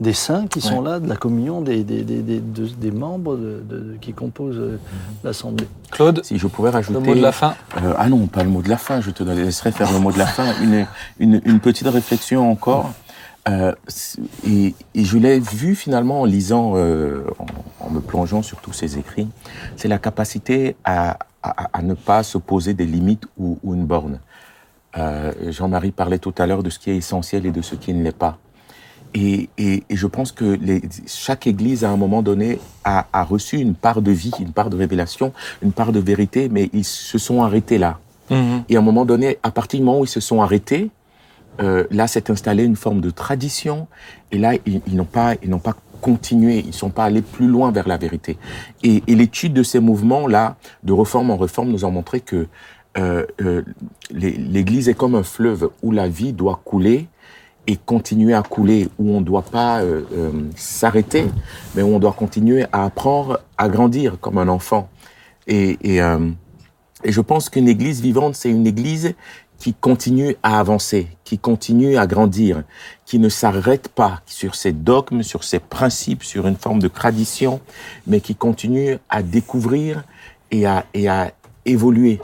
des 0.00 0.12
saints 0.12 0.46
qui 0.46 0.60
sont 0.60 0.80
là, 0.80 1.00
de 1.00 1.08
la 1.08 1.16
communion 1.16 1.60
des, 1.60 1.82
des, 1.82 2.04
des, 2.04 2.22
des, 2.22 2.38
de- 2.40 2.66
des 2.68 2.90
membres 2.92 3.36
de- 3.36 3.62
de- 3.68 3.96
qui 4.00 4.12
composent 4.12 4.56
euh, 4.56 4.78
l'Assemblée. 5.24 5.66
Claude, 5.90 6.20
Si 6.24 6.38
je 6.38 6.46
pouvais 6.46 6.70
rajouter. 6.70 7.00
le 7.00 7.04
mot 7.04 7.14
de 7.16 7.20
la 7.20 7.32
fin. 7.32 7.54
Euh, 7.82 7.94
ah 7.98 8.08
non, 8.08 8.26
pas 8.28 8.44
le 8.44 8.48
mot 8.48 8.62
de 8.62 8.68
la 8.68 8.76
fin, 8.78 9.00
je 9.00 9.10
te 9.10 9.24
laisserai 9.24 9.72
faire 9.72 9.92
le 9.92 9.98
mot 9.98 10.12
de 10.12 10.18
la 10.18 10.26
fin. 10.26 10.54
Une, 10.62 10.86
une, 11.18 11.40
une 11.44 11.58
petite 11.60 11.88
réflexion 11.88 12.48
encore. 12.50 12.92
Euh, 13.48 13.72
et, 14.46 14.74
et 14.94 15.04
je 15.04 15.18
l'ai 15.18 15.40
vu 15.40 15.74
finalement 15.74 16.20
en 16.20 16.24
lisant, 16.24 16.72
euh, 16.76 17.24
en, 17.38 17.86
en 17.86 17.90
me 17.90 18.00
plongeant 18.00 18.42
sur 18.42 18.58
tous 18.60 18.72
ces 18.72 18.98
écrits, 18.98 19.28
c'est 19.76 19.88
la 19.88 19.98
capacité 19.98 20.76
à, 20.84 21.18
à, 21.42 21.78
à 21.78 21.82
ne 21.82 21.94
pas 21.94 22.22
se 22.22 22.36
poser 22.38 22.74
des 22.74 22.86
limites 22.86 23.24
ou, 23.38 23.58
ou 23.62 23.74
une 23.74 23.86
borne. 23.86 24.20
Euh, 24.96 25.32
Jean-Marie 25.50 25.92
parlait 25.92 26.18
tout 26.18 26.34
à 26.38 26.46
l'heure 26.46 26.62
de 26.62 26.70
ce 26.70 26.78
qui 26.78 26.90
est 26.90 26.96
essentiel 26.96 27.46
et 27.46 27.50
de 27.50 27.62
ce 27.62 27.74
qui 27.74 27.94
ne 27.94 28.02
l'est 28.02 28.16
pas. 28.16 28.38
Et, 29.14 29.48
et, 29.56 29.84
et 29.88 29.96
je 29.96 30.06
pense 30.06 30.32
que 30.32 30.44
les, 30.44 30.82
chaque 31.06 31.46
Église, 31.46 31.84
à 31.84 31.90
un 31.90 31.96
moment 31.96 32.22
donné, 32.22 32.58
a, 32.84 33.06
a 33.12 33.24
reçu 33.24 33.56
une 33.56 33.74
part 33.74 34.02
de 34.02 34.10
vie, 34.10 34.32
une 34.38 34.52
part 34.52 34.68
de 34.68 34.76
révélation, 34.76 35.32
une 35.62 35.72
part 35.72 35.92
de 35.92 36.00
vérité, 36.00 36.50
mais 36.50 36.68
ils 36.74 36.84
se 36.84 37.16
sont 37.16 37.42
arrêtés 37.42 37.78
là. 37.78 37.98
Mhm. 38.30 38.64
Et 38.68 38.76
à 38.76 38.80
un 38.80 38.82
moment 38.82 39.06
donné, 39.06 39.38
à 39.42 39.50
partir 39.50 39.80
du 39.80 39.86
moment 39.86 40.00
où 40.00 40.04
ils 40.04 40.08
se 40.08 40.20
sont 40.20 40.42
arrêtés, 40.42 40.90
euh, 41.60 41.84
là 41.90 42.06
s'est 42.06 42.30
installée 42.30 42.64
une 42.64 42.76
forme 42.76 43.00
de 43.00 43.10
tradition. 43.10 43.88
Et 44.32 44.38
là, 44.38 44.54
ils, 44.66 44.96
n'ont 44.96 45.04
pas, 45.04 45.34
ils 45.42 45.50
n'ont 45.50 45.58
pas 45.58 45.74
continué, 46.00 46.64
ils 46.66 46.74
sont 46.74 46.90
pas 46.90 47.04
allés 47.04 47.22
plus 47.22 47.48
loin 47.48 47.72
vers 47.72 47.88
la 47.88 47.96
vérité. 47.96 48.38
Et, 48.82 49.02
et 49.06 49.14
l'étude 49.14 49.52
de 49.52 49.62
ces 49.62 49.80
mouvements-là, 49.80 50.56
de 50.82 50.92
réforme 50.92 51.30
en 51.30 51.36
réforme, 51.36 51.70
nous 51.70 51.84
a 51.84 51.90
montré 51.90 52.20
que 52.20 52.46
euh, 52.96 53.26
euh, 53.42 53.62
l'Église 54.10 54.88
est 54.88 54.94
comme 54.94 55.14
un 55.14 55.22
fleuve 55.22 55.70
où 55.82 55.92
la 55.92 56.08
vie 56.08 56.32
doit 56.32 56.60
couler 56.64 57.08
et 57.66 57.76
continuer 57.76 58.32
à 58.32 58.42
couler, 58.42 58.88
où 58.98 59.10
on 59.10 59.20
ne 59.20 59.24
doit 59.26 59.42
pas 59.42 59.82
euh, 59.82 60.02
euh, 60.16 60.30
s'arrêter, 60.56 61.26
mais 61.74 61.82
où 61.82 61.88
on 61.88 61.98
doit 61.98 62.14
continuer 62.14 62.64
à 62.72 62.84
apprendre 62.84 63.40
à 63.58 63.68
grandir 63.68 64.18
comme 64.20 64.38
un 64.38 64.48
enfant. 64.48 64.88
Et, 65.46 65.76
et, 65.82 66.00
euh, 66.00 66.30
et 67.04 67.12
je 67.12 67.20
pense 67.20 67.50
qu'une 67.50 67.68
église 67.68 68.00
vivante, 68.00 68.36
c'est 68.36 68.50
une 68.50 68.66
église 68.66 69.14
qui 69.58 69.74
continue 69.74 70.36
à 70.42 70.60
avancer, 70.60 71.08
qui 71.24 71.38
continue 71.38 71.96
à 71.96 72.06
grandir, 72.06 72.62
qui 73.04 73.18
ne 73.18 73.28
s'arrête 73.28 73.88
pas 73.88 74.20
sur 74.26 74.54
ses 74.54 74.72
dogmes, 74.72 75.22
sur 75.22 75.44
ses 75.44 75.58
principes, 75.58 76.22
sur 76.22 76.46
une 76.46 76.56
forme 76.56 76.80
de 76.80 76.88
tradition, 76.88 77.60
mais 78.06 78.20
qui 78.20 78.34
continue 78.34 78.98
à 79.08 79.22
découvrir 79.22 80.04
et 80.50 80.66
à, 80.66 80.86
et 80.94 81.08
à 81.08 81.32
évoluer. 81.64 82.20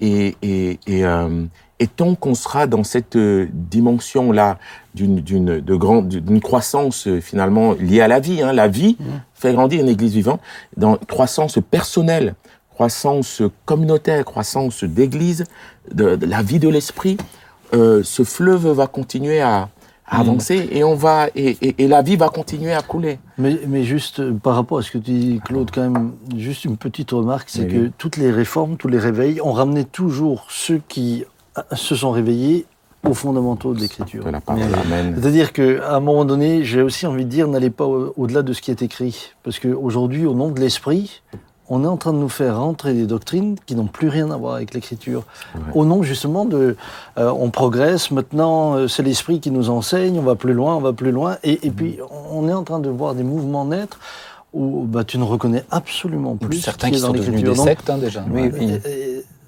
Et, 0.00 0.36
et, 0.42 0.78
et, 0.86 1.04
euh, 1.04 1.44
et 1.80 1.86
tant 1.86 2.14
qu'on 2.14 2.34
sera 2.34 2.66
dans 2.66 2.84
cette 2.84 3.16
euh, 3.16 3.48
dimension-là 3.52 4.58
d'une 4.94 5.20
grande 5.60 6.40
croissance 6.42 7.06
euh, 7.06 7.20
finalement 7.20 7.74
liée 7.74 8.00
à 8.00 8.08
la 8.08 8.18
vie, 8.18 8.42
hein, 8.42 8.52
la 8.52 8.68
vie 8.68 8.96
fait 9.34 9.52
grandir 9.52 9.80
une 9.80 9.88
église 9.88 10.14
vivante, 10.14 10.40
dans 10.76 10.96
croissance 10.96 11.58
personnelle, 11.70 12.34
croissance 12.82 13.42
communautaire, 13.64 14.24
croissance 14.24 14.84
d'église, 14.84 15.42
de, 15.92 16.14
de 16.14 16.26
la 16.26 16.42
vie 16.42 16.60
de 16.60 16.68
l'esprit, 16.68 17.16
euh, 17.74 18.02
ce 18.04 18.22
fleuve 18.22 18.68
va 18.68 18.86
continuer 18.86 19.40
à, 19.40 19.68
à 20.06 20.20
avancer 20.20 20.68
et 20.70 20.84
on 20.84 20.94
va 20.94 21.26
et, 21.34 21.56
et, 21.60 21.74
et 21.82 21.88
la 21.88 22.02
vie 22.02 22.14
va 22.14 22.28
continuer 22.28 22.72
à 22.72 22.82
couler. 22.82 23.18
Mais, 23.36 23.58
mais 23.66 23.82
juste 23.82 24.20
euh, 24.20 24.32
par 24.32 24.54
rapport 24.54 24.78
à 24.78 24.82
ce 24.82 24.92
que 24.92 24.98
tu 24.98 25.10
dis, 25.10 25.40
Claude, 25.44 25.72
quand 25.74 25.82
même, 25.90 26.12
juste 26.36 26.64
une 26.66 26.76
petite 26.76 27.10
remarque, 27.10 27.48
c'est 27.50 27.64
Oui, 27.64 27.68
que 27.72 27.90
toutes 27.98 28.16
les 28.16 28.30
réformes, 28.30 28.76
tous 28.76 28.86
les 28.86 29.00
réveils, 29.00 29.40
ont 29.40 29.52
ramené 29.52 29.84
toujours 29.84 30.46
ceux 30.48 30.80
qui 30.86 31.24
euh, 31.58 31.62
se 31.74 31.96
sont 31.96 32.12
réveillés 32.12 32.64
aux 33.08 33.14
fondamentaux 33.14 33.74
de 33.74 33.80
l'écriture. 33.80 34.22
C'est-à-dire 35.16 35.52
qu'à 35.52 35.96
un 35.96 36.00
moment 36.00 36.24
donné, 36.24 36.62
j'ai 36.62 36.82
aussi 36.82 37.06
envie 37.08 37.24
de 37.24 37.30
dire, 37.30 37.48
n'allez 37.48 37.70
pas 37.70 37.86
au- 37.86 38.12
au-delà 38.16 38.42
de 38.42 38.52
ce 38.52 38.60
qui 38.62 38.70
est 38.70 38.82
écrit. 38.82 39.32
Parce 39.42 39.58
qu'aujourd'hui, 39.58 40.26
au 40.26 40.34
nom 40.34 40.50
de 40.50 40.60
l'esprit, 40.60 41.22
on 41.70 41.84
est 41.84 41.86
en 41.86 41.96
train 41.96 42.12
de 42.12 42.18
nous 42.18 42.28
faire 42.28 42.58
rentrer 42.58 42.94
des 42.94 43.06
doctrines 43.06 43.56
qui 43.66 43.74
n'ont 43.74 43.86
plus 43.86 44.08
rien 44.08 44.30
à 44.30 44.36
voir 44.36 44.54
avec 44.54 44.72
l'écriture. 44.74 45.24
Au 45.74 45.84
nom 45.84 46.02
justement 46.02 46.44
de, 46.44 46.76
euh, 47.18 47.30
on 47.30 47.50
progresse, 47.50 48.10
maintenant 48.10 48.74
euh, 48.74 48.88
c'est 48.88 49.02
l'esprit 49.02 49.40
qui 49.40 49.50
nous 49.50 49.68
enseigne, 49.68 50.18
on 50.18 50.22
va 50.22 50.34
plus 50.34 50.54
loin, 50.54 50.76
on 50.76 50.80
va 50.80 50.92
plus 50.92 51.12
loin. 51.12 51.36
Et, 51.44 51.66
et 51.66 51.70
puis 51.70 51.98
on 52.30 52.48
est 52.48 52.52
en 52.52 52.64
train 52.64 52.78
de 52.78 52.88
voir 52.88 53.14
des 53.14 53.22
mouvements 53.22 53.64
naître 53.66 53.98
où 54.54 54.84
bah, 54.86 55.04
tu 55.04 55.18
ne 55.18 55.24
reconnais 55.24 55.64
absolument 55.70 56.36
plus 56.36 56.60
Certains 56.60 56.88
ce 56.88 56.92
qui 56.94 56.98
sont 57.00 57.12
devenus 57.12 57.42
des 57.42 57.54
sectes 57.54 57.90
hein, 57.90 57.98
déjà. 57.98 58.24
Oui, 58.30 58.50
oui. 58.58 58.80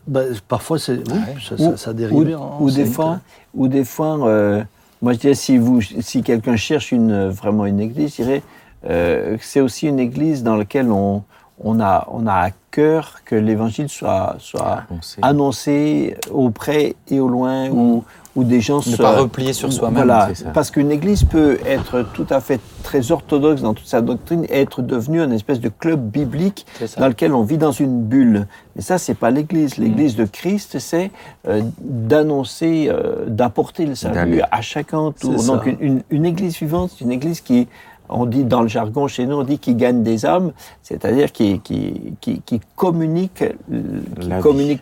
bah, 0.06 0.22
parfois, 0.46 0.78
c'est, 0.78 0.98
oui, 0.98 1.20
ça, 1.48 1.54
Ou- 1.54 1.70
ça, 1.70 1.76
ça 1.76 1.92
dérive 1.94 2.18
ou, 2.18 2.64
ou 2.64 2.70
des 2.70 2.84
fois, 2.84 3.20
ou 3.54 3.66
des 3.66 3.84
fois 3.84 4.28
euh, 4.28 4.62
moi 5.00 5.14
je 5.14 5.18
dirais 5.18 5.34
si 5.34 5.56
vous, 5.56 5.80
si 5.80 6.22
quelqu'un 6.22 6.56
cherche 6.56 6.92
une, 6.92 7.28
vraiment 7.28 7.64
une 7.64 7.80
église, 7.80 8.10
je 8.16 8.22
dirais 8.22 8.42
que 8.82 9.38
c'est 9.40 9.60
aussi 9.60 9.88
une 9.88 9.98
église 9.98 10.42
dans 10.42 10.56
laquelle 10.56 10.90
on, 10.90 11.22
on 11.62 11.78
a, 11.80 12.06
on 12.10 12.26
a 12.26 12.32
à 12.34 12.50
cœur 12.70 13.20
que 13.24 13.34
l'évangile 13.34 13.88
soit, 13.88 14.36
soit 14.38 14.84
annoncé 15.22 16.16
au 16.32 16.50
près 16.50 16.94
et 17.10 17.20
au 17.20 17.28
loin, 17.28 17.68
où, 17.68 18.04
où 18.36 18.44
des 18.44 18.60
gens 18.60 18.76
Ne 18.78 18.82
se- 18.82 18.96
pas 18.96 19.18
replier 19.18 19.52
sur 19.52 19.72
soi-même, 19.72 19.96
Voilà, 19.96 20.28
parce 20.54 20.70
qu'une 20.70 20.90
église 20.90 21.24
peut 21.24 21.58
être 21.66 22.02
tout 22.14 22.26
à 22.30 22.40
fait 22.40 22.60
très 22.84 23.10
orthodoxe 23.10 23.60
dans 23.62 23.74
toute 23.74 23.88
sa 23.88 24.00
doctrine 24.00 24.44
et 24.48 24.60
être 24.60 24.82
devenue 24.82 25.20
un 25.20 25.30
espèce 25.32 25.60
de 25.60 25.68
club 25.68 26.00
biblique 26.00 26.64
dans 27.00 27.08
lequel 27.08 27.34
on 27.34 27.42
vit 27.42 27.58
dans 27.58 27.72
une 27.72 28.02
bulle. 28.04 28.46
Mais 28.76 28.82
ça, 28.82 28.98
c'est 28.98 29.14
pas 29.14 29.30
l'église. 29.30 29.76
Mm. 29.78 29.82
L'église 29.82 30.16
de 30.16 30.24
Christ, 30.24 30.78
c'est 30.78 31.10
euh, 31.48 31.60
d'annoncer, 31.80 32.86
euh, 32.88 33.24
d'apporter 33.26 33.86
le 33.86 33.94
salut 33.94 34.42
à 34.50 34.60
chacun. 34.62 35.12
C'est 35.16 35.46
Donc 35.46 35.66
une, 35.66 35.76
une- 35.80 36.02
une 36.10 36.24
église 36.26 36.56
vivante, 36.58 36.90
c'est 36.96 37.04
une 37.04 37.12
église 37.12 37.40
qui, 37.40 37.68
on 38.10 38.26
dit 38.26 38.44
dans 38.44 38.62
le 38.62 38.68
jargon 38.68 39.08
chez 39.08 39.26
nous, 39.26 39.36
on 39.36 39.44
dit 39.44 39.58
qui 39.58 39.74
gagne 39.74 40.02
des 40.02 40.26
âmes, 40.26 40.52
c'est-à-dire 40.82 41.32
qui, 41.32 41.60
qui, 41.60 42.14
qui, 42.20 42.42
qui 42.42 42.60
communique, 42.76 43.44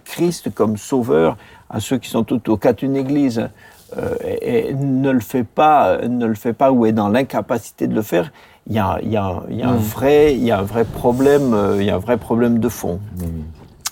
Christ 0.05 0.53
comme 0.55 0.77
sauveur 0.77 1.37
à 1.71 1.81
ceux 1.81 1.99
qui 1.99 2.09
sont 2.11 2.25
tout 2.25 2.51
au 2.51 2.57
cas 2.57 2.73
une 2.73 2.97
église. 2.97 3.49
euh, 3.97 4.15
et, 4.25 4.69
et 4.69 4.75
ne 4.75 5.11
le 5.11 5.21
fait 5.21 5.45
pas, 5.45 5.99
ne 6.07 6.27
le 6.27 6.35
fait 6.35 6.53
pas 6.53 6.73
ou 6.73 6.87
est 6.87 6.93
dans 6.93 7.09
l'incapacité 7.09 7.87
de 7.87 7.95
le 7.95 8.03
faire. 8.03 8.33
Il 8.67 8.75
y 8.75 8.79
a, 8.79 8.99
il 9.03 9.11
y 9.11 9.17
a, 9.17 9.43
il 9.49 9.57
y 9.57 9.63
a 9.63 9.71
un 9.71 9.77
vrai, 9.77 10.35
il 10.35 10.45
y 10.45 10.51
a 10.51 10.59
un 10.59 10.63
vrai 10.63 10.85
problème, 10.85 11.55
euh, 11.55 11.77
il 11.81 11.87
y 11.87 11.91
a 11.91 11.95
un 11.95 11.99
vrai 11.99 12.19
problème 12.19 12.59
de 12.59 12.69
fond. 12.69 13.01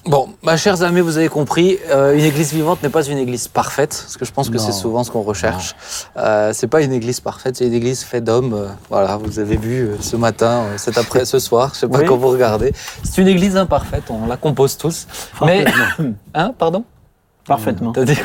Bon, 0.07 0.29
bah, 0.45 0.57
chers 0.57 0.83
amis, 0.83 1.01
vous 1.01 1.17
avez 1.19 1.29
compris, 1.29 1.79
euh, 1.91 2.15
une 2.15 2.23
église 2.25 2.53
vivante 2.53 2.81
n'est 2.83 2.89
pas 2.91 3.05
une 3.05 3.19
église 3.19 3.49
parfaite, 3.49 3.99
parce 4.03 4.17
que 4.17 4.25
je 4.25 4.31
pense 4.33 4.51
que 4.51 4.59
c'est 4.59 4.71
souvent 4.71 5.03
ce 5.03 5.11
qu'on 5.11 5.23
recherche. 5.23 5.75
Euh, 6.17 6.53
c'est 6.55 6.69
pas 6.69 6.81
une 6.83 6.93
église 6.93 7.19
parfaite, 7.19 7.57
c'est 7.57 7.67
une 7.67 7.73
église 7.75 8.05
faite 8.05 8.23
d'hommes. 8.23 8.55
euh, 8.55 8.69
voilà, 8.89 9.17
vous 9.17 9.41
avez 9.41 9.57
vu 9.57 9.81
euh, 9.81 9.97
ce 10.01 10.15
matin, 10.15 10.63
euh, 10.63 10.79
cet 10.79 10.97
après, 10.97 11.25
ce 11.25 11.41
soir, 11.41 11.73
je 11.75 11.81
sais 11.81 11.89
pas 11.89 11.99
Oui. 11.99 12.05
quand 12.07 12.17
vous 12.17 12.29
regardez. 12.29 12.73
C'est 13.03 13.21
une 13.21 13.27
église 13.27 13.57
imparfaite, 13.57 14.05
on 14.09 14.27
la 14.27 14.37
compose 14.37 14.77
tous. 14.77 15.09
Mais, 15.45 15.65
hein, 16.35 16.53
pardon? 16.57 16.85
Parfaitement. 17.45 17.91
T'as 17.93 18.05
dit 18.05 18.19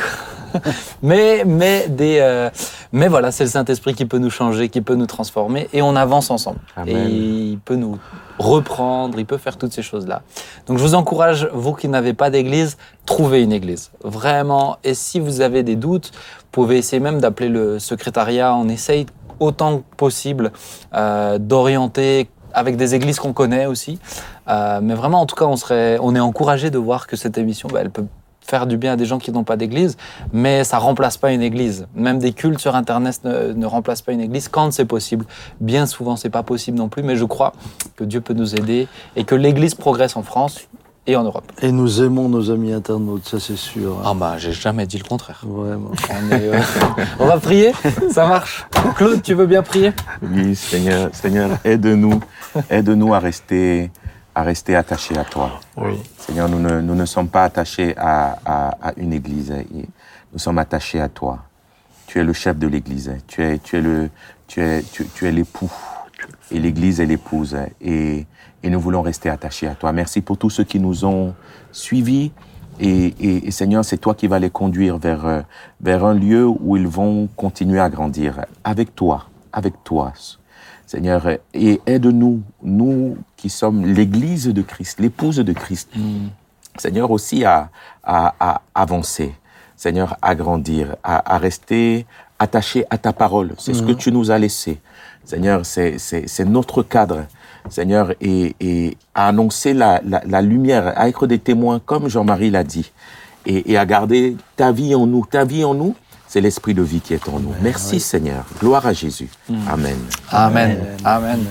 mais, 1.02 1.44
mais, 1.44 1.88
des, 1.88 2.18
euh, 2.20 2.50
mais 2.92 3.08
voilà, 3.08 3.30
c'est 3.30 3.44
le 3.44 3.50
Saint-Esprit 3.50 3.94
qui 3.94 4.06
peut 4.06 4.18
nous 4.18 4.30
changer, 4.30 4.68
qui 4.68 4.80
peut 4.80 4.94
nous 4.94 5.06
transformer, 5.06 5.68
et 5.72 5.82
on 5.82 5.96
avance 5.96 6.30
ensemble. 6.30 6.58
Amen. 6.76 6.96
Et 6.96 7.10
il 7.10 7.58
peut 7.58 7.76
nous 7.76 7.98
reprendre, 8.38 9.18
il 9.18 9.26
peut 9.26 9.38
faire 9.38 9.56
toutes 9.56 9.72
ces 9.72 9.82
choses-là. 9.82 10.22
Donc 10.66 10.78
je 10.78 10.82
vous 10.82 10.94
encourage, 10.94 11.48
vous 11.52 11.74
qui 11.74 11.88
n'avez 11.88 12.14
pas 12.14 12.30
d'église, 12.30 12.76
trouvez 13.06 13.42
une 13.42 13.52
église. 13.52 13.90
Vraiment. 14.02 14.76
Et 14.84 14.94
si 14.94 15.20
vous 15.20 15.40
avez 15.40 15.62
des 15.62 15.76
doutes, 15.76 16.10
vous 16.14 16.48
pouvez 16.50 16.78
essayer 16.78 17.00
même 17.00 17.20
d'appeler 17.20 17.48
le 17.48 17.78
secrétariat. 17.78 18.54
On 18.54 18.68
essaye 18.68 19.06
autant 19.40 19.78
que 19.78 19.96
possible 19.96 20.52
euh, 20.94 21.38
d'orienter 21.38 22.28
avec 22.54 22.76
des 22.76 22.94
églises 22.94 23.18
qu'on 23.18 23.32
connaît 23.32 23.66
aussi. 23.66 23.98
Euh, 24.48 24.80
mais 24.82 24.94
vraiment, 24.94 25.20
en 25.20 25.26
tout 25.26 25.36
cas, 25.36 25.46
on, 25.46 25.56
serait, 25.56 25.98
on 26.00 26.14
est 26.14 26.20
encouragé 26.20 26.70
de 26.70 26.78
voir 26.78 27.06
que 27.06 27.16
cette 27.16 27.38
émission, 27.38 27.68
bah, 27.72 27.80
elle 27.82 27.90
peut 27.90 28.06
faire 28.44 28.66
du 28.66 28.76
bien 28.76 28.92
à 28.92 28.96
des 28.96 29.04
gens 29.06 29.18
qui 29.18 29.30
n'ont 29.32 29.44
pas 29.44 29.56
d'église, 29.56 29.96
mais 30.32 30.64
ça 30.64 30.78
remplace 30.78 31.16
pas 31.16 31.32
une 31.32 31.42
église. 31.42 31.86
Même 31.94 32.18
des 32.18 32.32
cultes 32.32 32.60
sur 32.60 32.74
Internet 32.76 33.20
ne, 33.24 33.52
ne 33.52 33.66
remplacent 33.66 34.02
pas 34.02 34.12
une 34.12 34.20
église 34.20 34.48
quand 34.48 34.72
c'est 34.72 34.84
possible. 34.84 35.24
Bien 35.60 35.86
souvent, 35.86 36.16
c'est 36.16 36.30
pas 36.30 36.42
possible 36.42 36.76
non 36.78 36.88
plus, 36.88 37.02
mais 37.02 37.16
je 37.16 37.24
crois 37.24 37.52
que 37.96 38.04
Dieu 38.04 38.20
peut 38.20 38.34
nous 38.34 38.54
aider 38.54 38.88
et 39.16 39.24
que 39.24 39.34
l'église 39.34 39.74
progresse 39.74 40.16
en 40.16 40.22
France 40.22 40.68
et 41.06 41.16
en 41.16 41.24
Europe. 41.24 41.50
Et 41.62 41.72
nous 41.72 42.00
aimons 42.00 42.28
nos 42.28 42.50
amis 42.52 42.72
internautes, 42.72 43.26
ça 43.26 43.40
c'est 43.40 43.56
sûr. 43.56 43.98
hein. 43.98 44.02
Ah 44.04 44.14
bah, 44.14 44.34
j'ai 44.38 44.52
jamais 44.52 44.86
dit 44.86 44.98
le 44.98 45.04
contraire. 45.04 45.40
Vraiment. 45.44 45.90
On, 46.10 46.32
est, 46.36 46.48
euh, 46.48 46.60
on 47.18 47.26
va 47.26 47.38
prier 47.38 47.72
Ça 48.10 48.26
marche 48.28 48.66
Claude, 48.94 49.20
tu 49.22 49.34
veux 49.34 49.46
bien 49.46 49.62
prier? 49.62 49.92
Oui, 50.22 50.54
Seigneur, 50.54 51.10
Seigneur, 51.12 51.50
aide-nous, 51.64 52.20
aide-nous 52.70 53.14
à 53.14 53.18
rester, 53.18 53.90
à 54.34 54.42
rester 54.42 54.76
attachés 54.76 55.16
à 55.18 55.24
toi. 55.24 55.60
Oui. 55.76 55.94
Seigneur, 56.18 56.48
nous 56.48 56.58
ne, 56.60 56.80
nous 56.80 56.94
ne 56.94 57.04
sommes 57.06 57.28
pas 57.28 57.44
attachés 57.44 57.94
à, 57.96 58.38
à, 58.44 58.68
à 58.88 58.92
une 58.96 59.12
église, 59.12 59.52
nous 60.32 60.38
sommes 60.38 60.58
attachés 60.58 61.00
à 61.00 61.08
toi. 61.08 61.38
Tu 62.06 62.18
es 62.18 62.24
le 62.24 62.32
chef 62.32 62.56
de 62.58 62.66
l'église, 62.66 63.12
tu 63.26 63.42
es, 63.42 63.58
tu 63.58 63.76
es 63.76 63.80
le, 63.80 64.10
tu 64.46 64.60
es, 64.60 64.82
tu, 64.82 65.06
tu 65.06 65.26
es 65.26 65.32
l'époux, 65.32 65.70
et 66.50 66.58
l'église 66.58 67.00
est 67.00 67.06
l'épouse, 67.06 67.56
et, 67.80 68.26
et 68.62 68.70
nous 68.70 68.80
voulons 68.80 69.02
rester 69.02 69.28
attachés 69.28 69.66
à 69.68 69.74
toi. 69.74 69.92
Merci 69.92 70.20
pour 70.20 70.36
tous 70.38 70.50
ceux 70.50 70.64
qui 70.64 70.78
nous 70.80 71.04
ont 71.04 71.34
suivis. 71.70 72.32
Et, 72.80 72.88
et- 73.20 73.46
et 73.46 73.50
Seigneur, 73.50 73.84
c'est 73.84 73.98
toi 73.98 74.14
qui 74.14 74.26
vas 74.26 74.38
les 74.38 74.48
conduire 74.50 74.96
vers, 74.98 75.44
vers 75.80 76.04
un 76.06 76.14
lieu 76.14 76.46
où 76.46 76.76
ils 76.76 76.86
vont 76.86 77.28
continuer 77.36 77.78
à 77.80 77.90
grandir. 77.90 78.46
Avec 78.64 78.94
toi, 78.94 79.26
avec 79.52 79.84
toi. 79.84 80.12
Seigneur, 80.92 81.26
et 81.54 81.80
aide-nous, 81.86 82.42
nous 82.62 83.16
qui 83.38 83.48
sommes 83.48 83.86
l'Église 83.86 84.48
de 84.48 84.60
Christ, 84.60 85.00
l'épouse 85.00 85.36
de 85.38 85.52
Christ. 85.54 85.88
Seigneur, 86.76 87.10
aussi 87.10 87.46
à, 87.46 87.70
à, 88.04 88.34
à 88.38 88.60
avancer. 88.74 89.34
Seigneur, 89.74 90.18
à 90.20 90.34
grandir, 90.34 90.96
à, 91.02 91.34
à 91.34 91.38
rester 91.38 92.04
attaché 92.38 92.84
à 92.90 92.98
ta 92.98 93.14
parole. 93.14 93.54
C'est 93.56 93.72
ce 93.72 93.82
que 93.82 93.92
tu 93.92 94.12
nous 94.12 94.30
as 94.30 94.38
laissé. 94.38 94.82
Seigneur, 95.24 95.64
c'est 95.64 96.44
notre 96.44 96.82
cadre. 96.82 97.24
Seigneur, 97.70 98.12
et, 98.20 98.54
et 98.60 98.98
à 99.14 99.28
annoncer 99.28 99.72
la, 99.72 100.02
la, 100.04 100.20
la 100.26 100.42
lumière, 100.42 100.92
à 100.94 101.08
être 101.08 101.26
des 101.26 101.38
témoins, 101.38 101.80
comme 101.82 102.10
Jean-Marie 102.10 102.50
l'a 102.50 102.64
dit, 102.64 102.92
et, 103.46 103.72
et 103.72 103.78
à 103.78 103.86
garder 103.86 104.36
ta 104.56 104.72
vie 104.72 104.94
en 104.94 105.06
nous. 105.06 105.24
Ta 105.24 105.46
vie 105.46 105.64
en 105.64 105.72
nous, 105.72 105.94
c'est 106.32 106.40
l'esprit 106.40 106.72
de 106.72 106.80
vie 106.80 107.02
qui 107.02 107.12
est 107.12 107.28
en 107.28 107.38
nous. 107.38 107.52
Merci 107.60 108.00
Seigneur. 108.00 108.46
Gloire 108.58 108.86
à 108.86 108.94
Jésus. 108.94 109.28
Amen. 109.68 109.98
Amen. 110.30 110.78
Amen. 111.04 111.44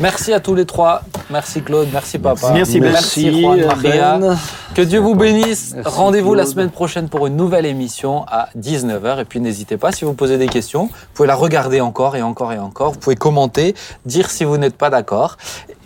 Merci 0.00 0.32
à 0.32 0.40
tous 0.40 0.56
les 0.56 0.66
trois. 0.66 1.02
Merci 1.30 1.62
Claude, 1.62 1.86
merci 1.92 2.18
papa. 2.18 2.50
Merci, 2.52 2.80
merci 2.80 3.26
merci, 3.26 3.42
Juan 3.42 3.64
Maria. 3.64 4.18
Ben. 4.18 4.36
Que 4.74 4.82
Dieu 4.82 4.98
vous 4.98 5.14
bénisse. 5.14 5.76
Rendez-vous 5.84 6.34
la 6.34 6.46
semaine 6.46 6.70
prochaine 6.70 7.08
pour 7.08 7.28
une 7.28 7.36
nouvelle 7.36 7.64
émission 7.64 8.24
à 8.26 8.48
19h. 8.58 9.20
Et 9.20 9.24
puis 9.24 9.38
n'hésitez 9.38 9.76
pas, 9.76 9.92
si 9.92 10.04
vous 10.04 10.14
posez 10.14 10.36
des 10.36 10.48
questions, 10.48 10.86
vous 10.86 11.14
pouvez 11.14 11.28
la 11.28 11.36
regarder 11.36 11.80
encore 11.80 12.16
et 12.16 12.22
encore 12.22 12.52
et 12.52 12.58
encore. 12.58 12.90
Vous 12.94 12.98
pouvez 12.98 13.14
commenter, 13.14 13.76
dire 14.04 14.30
si 14.30 14.42
vous 14.42 14.56
n'êtes 14.56 14.76
pas 14.76 14.90
d'accord. 14.90 15.36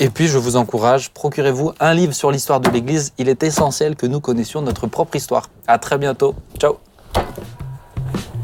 Et 0.00 0.08
puis 0.08 0.26
je 0.26 0.38
vous 0.38 0.56
encourage, 0.56 1.10
procurez-vous 1.10 1.72
un 1.80 1.92
livre 1.92 2.14
sur 2.14 2.30
l'histoire 2.30 2.60
de 2.60 2.70
l'Église. 2.70 3.12
Il 3.18 3.28
est 3.28 3.42
essentiel 3.42 3.94
que 3.94 4.06
nous 4.06 4.20
connaissions 4.20 4.62
notre 4.62 4.86
propre 4.86 5.16
histoire. 5.16 5.50
À 5.66 5.76
très 5.76 5.98
bientôt. 5.98 6.34
Ciao. 6.58 6.78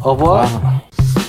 over. 0.04 0.24
Wow. 0.24 1.23